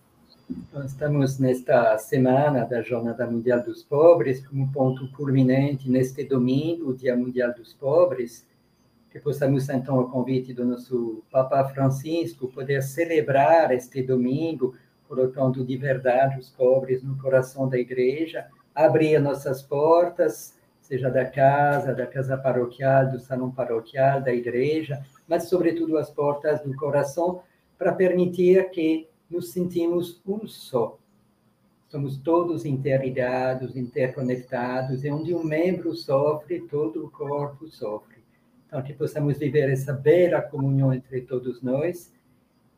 Estamos 0.85 1.41
nesta 1.41 1.99
semana 1.99 2.65
da 2.65 2.81
Jornada 2.81 3.27
Mundial 3.27 3.65
dos 3.65 3.83
Pobres, 3.83 4.47
como 4.47 4.71
ponto 4.71 5.11
culminante 5.11 5.91
neste 5.91 6.23
domingo, 6.23 6.95
Dia 6.95 7.17
Mundial 7.17 7.53
dos 7.53 7.73
Pobres, 7.73 8.47
que 9.11 9.19
possamos 9.19 9.69
então, 9.69 9.99
ao 9.99 10.09
convite 10.09 10.55
do 10.55 10.65
nosso 10.65 11.25
Papa 11.33 11.65
Francisco, 11.65 12.47
poder 12.47 12.81
celebrar 12.83 13.73
este 13.73 14.03
domingo, 14.03 14.77
colocando 15.09 15.65
de 15.65 15.77
verdade 15.77 16.39
os 16.39 16.49
pobres 16.49 17.03
no 17.03 17.19
coração 17.19 17.69
da 17.69 17.77
Igreja, 17.77 18.47
abrir 18.73 19.19
nossas 19.19 19.63
portas, 19.63 20.55
seja 20.81 21.11
da 21.11 21.25
casa, 21.25 21.93
da 21.93 22.07
casa 22.07 22.37
paroquial, 22.37 23.11
do 23.11 23.19
salão 23.19 23.51
paroquial, 23.51 24.21
da 24.21 24.33
igreja, 24.33 25.05
mas 25.27 25.49
sobretudo 25.49 25.99
as 25.99 26.09
portas 26.09 26.61
do 26.63 26.73
coração, 26.77 27.43
para 27.77 27.93
permitir 27.93 28.71
que 28.71 29.09
nos 29.31 29.51
sentimos 29.51 30.21
um 30.27 30.47
só. 30.47 30.99
Somos 31.89 32.17
todos 32.17 32.65
interligados, 32.65 33.77
interconectados, 33.77 35.05
e 35.05 35.11
onde 35.11 35.35
um 35.35 35.45
membro 35.45 35.95
sofre, 35.95 36.61
todo 36.61 37.05
o 37.05 37.11
corpo 37.11 37.69
sofre. 37.69 38.17
Então, 38.67 38.83
que 38.83 38.93
possamos 38.93 39.39
viver 39.39 39.71
essa 39.71 39.93
bela 39.93 40.43
comunhão 40.43 40.93
entre 40.93 41.21
todos 41.21 41.63
nós, 41.63 42.13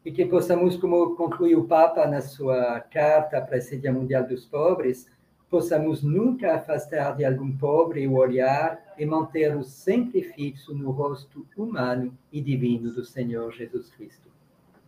e 0.05 0.13
que 0.13 0.25
possamos, 0.27 0.77
como 0.77 1.17
conclui 1.17 1.57
o 1.57 1.65
Papa 1.65 2.07
na 2.07 2.21
sua 2.21 2.81
carta 2.81 3.41
para 3.41 3.59
esse 3.59 3.79
Dia 3.79 3.93
Mundial 3.93 4.27
dos 4.27 4.45
Pobres, 4.45 5.11
possamos 5.51 6.03
nunca 6.03 6.55
afastar 6.55 7.17
de 7.17 7.25
algum 7.25 7.57
pobre 7.57 8.07
o 8.07 8.17
olhar 8.17 8.95
e 8.99 9.07
mantê-lo 9.07 9.65
sempre 9.65 10.23
fixo 10.23 10.75
no 10.75 10.91
rosto 10.91 11.47
humano 11.57 12.17
e 12.31 12.41
divino 12.41 12.93
do 12.93 13.05
Senhor 13.05 13.53
Jesus 13.53 13.91
Cristo. 13.91 14.38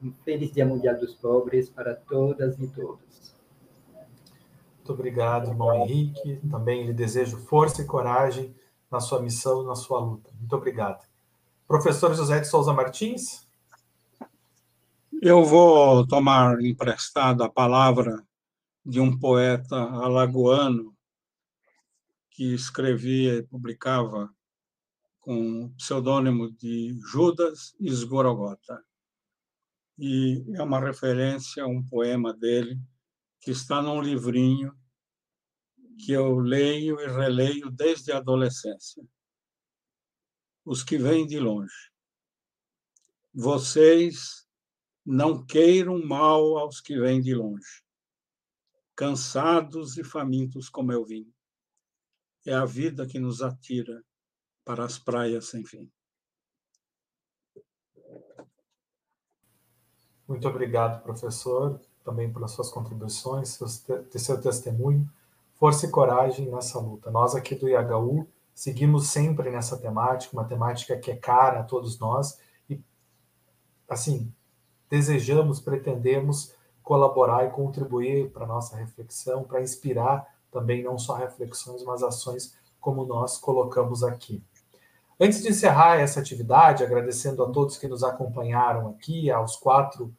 Um 0.02 0.12
feliz 0.24 0.52
Dia 0.52 0.64
Mundial 0.64 0.98
dos 0.98 1.14
Pobres 1.14 1.68
para 1.68 1.94
todas 1.94 2.58
e 2.58 2.66
todos. 2.68 3.34
Muito 4.76 4.92
obrigado, 4.92 5.48
irmão 5.48 5.74
Henrique. 5.74 6.40
Também 6.50 6.86
lhe 6.86 6.92
desejo 6.92 7.36
força 7.36 7.82
e 7.82 7.86
coragem 7.86 8.54
na 8.90 8.98
sua 8.98 9.20
missão, 9.20 9.62
na 9.62 9.74
sua 9.74 10.00
luta. 10.00 10.30
Muito 10.38 10.56
obrigado. 10.56 11.06
Professor 11.68 12.14
José 12.14 12.40
de 12.40 12.48
Souza 12.48 12.72
Martins. 12.72 13.46
Eu 15.22 15.44
vou 15.44 16.06
tomar 16.06 16.60
emprestado 16.62 17.44
a 17.44 17.48
palavra 17.48 18.24
de 18.84 18.98
um 18.98 19.16
poeta 19.16 19.76
alagoano 19.76 20.94
que 22.30 22.54
escrevia 22.54 23.34
e 23.34 23.42
publicava 23.42 24.30
com 25.20 25.64
o 25.64 25.70
pseudônimo 25.76 26.50
de 26.50 26.98
Judas 27.06 27.74
Esgorogota. 27.78 28.82
E 30.02 30.42
é 30.56 30.62
uma 30.62 30.80
referência 30.80 31.62
a 31.62 31.66
um 31.66 31.84
poema 31.84 32.32
dele 32.32 32.80
que 33.38 33.50
está 33.50 33.82
num 33.82 34.00
livrinho 34.00 34.74
que 35.98 36.12
eu 36.12 36.38
leio 36.38 36.98
e 36.98 37.06
releio 37.06 37.70
desde 37.70 38.10
a 38.10 38.16
adolescência. 38.16 39.06
os 40.64 40.82
que 40.82 40.96
vêm 40.96 41.26
de 41.26 41.38
longe. 41.38 41.90
Vocês 43.34 44.48
não 45.04 45.44
queiram 45.44 46.02
mal 46.02 46.56
aos 46.56 46.80
que 46.80 46.98
vêm 46.98 47.20
de 47.20 47.34
longe, 47.34 47.84
cansados 48.94 49.98
e 49.98 50.04
famintos 50.04 50.70
como 50.70 50.92
eu 50.92 51.04
vim. 51.04 51.30
É 52.46 52.54
a 52.54 52.64
vida 52.64 53.06
que 53.06 53.18
nos 53.18 53.42
atira 53.42 54.02
para 54.64 54.84
as 54.84 54.98
praias 54.98 55.46
sem 55.46 55.64
fim. 55.64 55.90
Muito 60.30 60.46
obrigado, 60.46 61.02
professor, 61.02 61.80
também 62.04 62.32
pelas 62.32 62.52
suas 62.52 62.70
contribuições, 62.70 63.48
seu, 63.48 63.66
seu 63.66 64.40
testemunho. 64.40 65.10
Força 65.56 65.86
e 65.86 65.90
coragem 65.90 66.48
nessa 66.48 66.78
luta. 66.78 67.10
Nós 67.10 67.34
aqui 67.34 67.56
do 67.56 67.68
IHU 67.68 68.28
seguimos 68.54 69.08
sempre 69.08 69.50
nessa 69.50 69.76
temática, 69.76 70.32
uma 70.32 70.44
temática 70.44 70.96
que 70.96 71.10
é 71.10 71.16
cara 71.16 71.58
a 71.58 71.62
todos 71.64 71.98
nós 71.98 72.38
e, 72.70 72.80
assim, 73.88 74.32
desejamos, 74.88 75.58
pretendemos 75.58 76.54
colaborar 76.80 77.44
e 77.46 77.50
contribuir 77.50 78.30
para 78.30 78.44
a 78.44 78.48
nossa 78.48 78.76
reflexão, 78.76 79.42
para 79.42 79.60
inspirar 79.60 80.24
também 80.48 80.80
não 80.80 80.96
só 80.96 81.16
reflexões, 81.16 81.82
mas 81.82 82.04
ações 82.04 82.54
como 82.80 83.04
nós 83.04 83.36
colocamos 83.36 84.04
aqui. 84.04 84.40
Antes 85.18 85.42
de 85.42 85.48
encerrar 85.48 85.96
essa 85.96 86.20
atividade, 86.20 86.84
agradecendo 86.84 87.42
a 87.42 87.50
todos 87.50 87.76
que 87.76 87.88
nos 87.88 88.04
acompanharam 88.04 88.90
aqui, 88.90 89.28
aos 89.28 89.56
quatro 89.56 90.14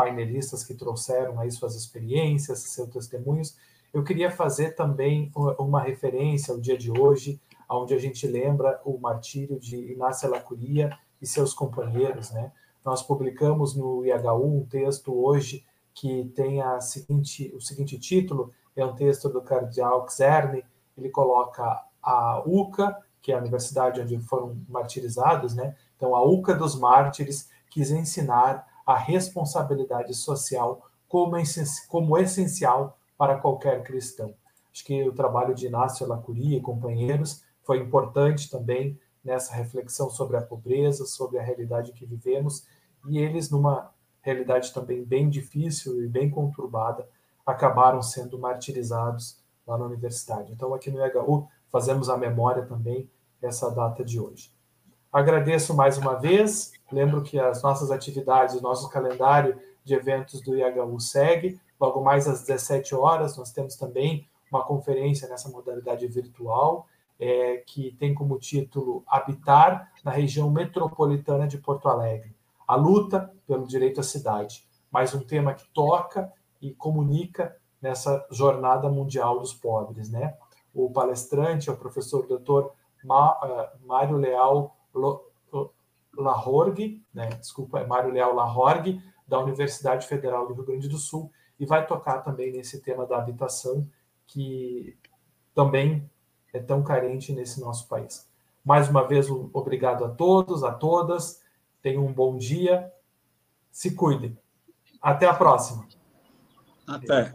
painelistas 0.00 0.64
que 0.64 0.72
trouxeram 0.72 1.38
aí 1.38 1.50
suas 1.50 1.74
experiências, 1.74 2.60
seus 2.60 2.88
testemunhos. 2.88 3.54
Eu 3.92 4.02
queria 4.02 4.30
fazer 4.30 4.74
também 4.74 5.30
uma 5.58 5.82
referência 5.82 6.54
ao 6.54 6.58
dia 6.58 6.78
de 6.78 6.90
hoje, 6.90 7.38
onde 7.68 7.92
a 7.92 7.98
gente 7.98 8.26
lembra 8.26 8.80
o 8.82 8.98
martírio 8.98 9.60
de 9.60 9.92
Inácia 9.92 10.26
Lacuria 10.26 10.96
e 11.20 11.26
seus 11.26 11.52
companheiros, 11.52 12.30
né? 12.30 12.50
Nós 12.82 13.02
publicamos 13.02 13.76
no 13.76 14.02
IHU 14.06 14.62
um 14.62 14.64
texto 14.64 15.12
hoje 15.14 15.66
que 15.92 16.32
tem 16.34 16.62
a 16.62 16.80
seguinte, 16.80 17.52
o 17.54 17.60
seguinte 17.60 17.98
título, 17.98 18.54
é 18.74 18.82
um 18.82 18.94
texto 18.94 19.28
do 19.28 19.42
cardeal 19.42 20.06
Czerny, 20.08 20.64
ele 20.96 21.10
coloca 21.10 21.84
a 22.02 22.42
UCA, 22.46 22.96
que 23.20 23.32
é 23.32 23.34
a 23.34 23.38
universidade 23.38 24.00
onde 24.00 24.18
foram 24.20 24.56
martirizados, 24.66 25.54
né? 25.54 25.76
Então, 25.94 26.16
a 26.16 26.24
UCA 26.24 26.54
dos 26.54 26.74
mártires 26.74 27.50
quis 27.68 27.90
ensinar 27.90 28.66
a 28.90 28.96
responsabilidade 28.96 30.14
social 30.14 30.90
como, 31.06 31.36
como 31.88 32.18
essencial 32.18 32.98
para 33.16 33.36
qualquer 33.36 33.82
cristão. 33.82 34.34
Acho 34.72 34.84
que 34.84 35.08
o 35.08 35.12
trabalho 35.12 35.54
de 35.54 35.66
Inácio 35.66 36.06
Lacuria 36.06 36.58
e 36.58 36.62
companheiros 36.62 37.44
foi 37.62 37.78
importante 37.78 38.50
também 38.50 38.98
nessa 39.22 39.54
reflexão 39.54 40.10
sobre 40.10 40.36
a 40.36 40.42
pobreza, 40.42 41.04
sobre 41.04 41.38
a 41.38 41.42
realidade 41.42 41.92
que 41.92 42.06
vivemos, 42.06 42.66
e 43.08 43.18
eles, 43.18 43.50
numa 43.50 43.92
realidade 44.22 44.72
também 44.72 45.04
bem 45.04 45.28
difícil 45.28 46.02
e 46.02 46.08
bem 46.08 46.28
conturbada, 46.28 47.08
acabaram 47.46 48.02
sendo 48.02 48.38
martirizados 48.38 49.42
lá 49.66 49.78
na 49.78 49.84
universidade. 49.84 50.52
Então, 50.52 50.74
aqui 50.74 50.90
no 50.90 51.04
EHU, 51.04 51.48
fazemos 51.68 52.08
a 52.08 52.16
memória 52.16 52.64
também 52.66 53.10
dessa 53.40 53.70
data 53.70 54.04
de 54.04 54.18
hoje. 54.18 54.52
Agradeço 55.12 55.74
mais 55.74 55.98
uma 55.98 56.14
vez. 56.14 56.72
Lembro 56.90 57.22
que 57.22 57.38
as 57.38 57.62
nossas 57.62 57.90
atividades, 57.90 58.54
o 58.54 58.62
nosso 58.62 58.88
calendário 58.88 59.58
de 59.84 59.94
eventos 59.94 60.40
do 60.40 60.56
IHU 60.56 61.00
segue. 61.00 61.60
Logo 61.80 62.00
mais 62.00 62.28
às 62.28 62.44
17 62.44 62.94
horas, 62.94 63.36
nós 63.36 63.50
temos 63.50 63.74
também 63.74 64.24
uma 64.52 64.64
conferência 64.64 65.28
nessa 65.28 65.48
modalidade 65.48 66.06
virtual, 66.06 66.86
é, 67.18 67.56
que 67.66 67.92
tem 67.98 68.14
como 68.14 68.38
título 68.38 69.02
Habitar 69.06 69.90
na 70.04 70.12
região 70.12 70.48
metropolitana 70.48 71.48
de 71.48 71.58
Porto 71.58 71.88
Alegre. 71.88 72.32
A 72.66 72.76
luta 72.76 73.32
pelo 73.48 73.66
direito 73.66 73.98
à 73.98 74.04
cidade. 74.04 74.64
Mais 74.92 75.12
um 75.12 75.20
tema 75.20 75.54
que 75.54 75.66
toca 75.74 76.32
e 76.62 76.72
comunica 76.72 77.56
nessa 77.82 78.24
jornada 78.30 78.88
mundial 78.88 79.40
dos 79.40 79.52
pobres. 79.52 80.08
Né? 80.08 80.36
O 80.72 80.88
palestrante 80.88 81.68
é 81.68 81.72
o 81.72 81.76
professor 81.76 82.26
doutor 82.28 82.72
eh, 83.02 83.70
Mário 83.84 84.16
Leal 84.16 84.76
Lahorgue, 86.16 87.04
né? 87.12 87.28
desculpa, 87.30 87.80
é 87.80 87.86
Mário 87.86 88.12
Leal 88.12 88.34
Lahorgue, 88.34 89.02
da 89.26 89.38
Universidade 89.38 90.06
Federal 90.06 90.46
do 90.46 90.54
Rio 90.54 90.64
Grande 90.64 90.88
do 90.88 90.98
Sul, 90.98 91.30
e 91.58 91.64
vai 91.64 91.86
tocar 91.86 92.18
também 92.20 92.52
nesse 92.52 92.80
tema 92.80 93.06
da 93.06 93.18
habitação, 93.18 93.86
que 94.26 94.96
também 95.54 96.10
é 96.52 96.58
tão 96.58 96.82
carente 96.82 97.32
nesse 97.32 97.60
nosso 97.60 97.86
país. 97.88 98.28
Mais 98.64 98.88
uma 98.88 99.06
vez, 99.06 99.28
obrigado 99.30 100.04
a 100.04 100.08
todos, 100.08 100.64
a 100.64 100.72
todas. 100.72 101.42
Tenham 101.80 102.04
um 102.04 102.12
bom 102.12 102.36
dia. 102.36 102.92
Se 103.70 103.94
cuidem. 103.94 104.36
Até 105.00 105.26
a 105.26 105.34
próxima. 105.34 105.86
Até. 106.86 107.32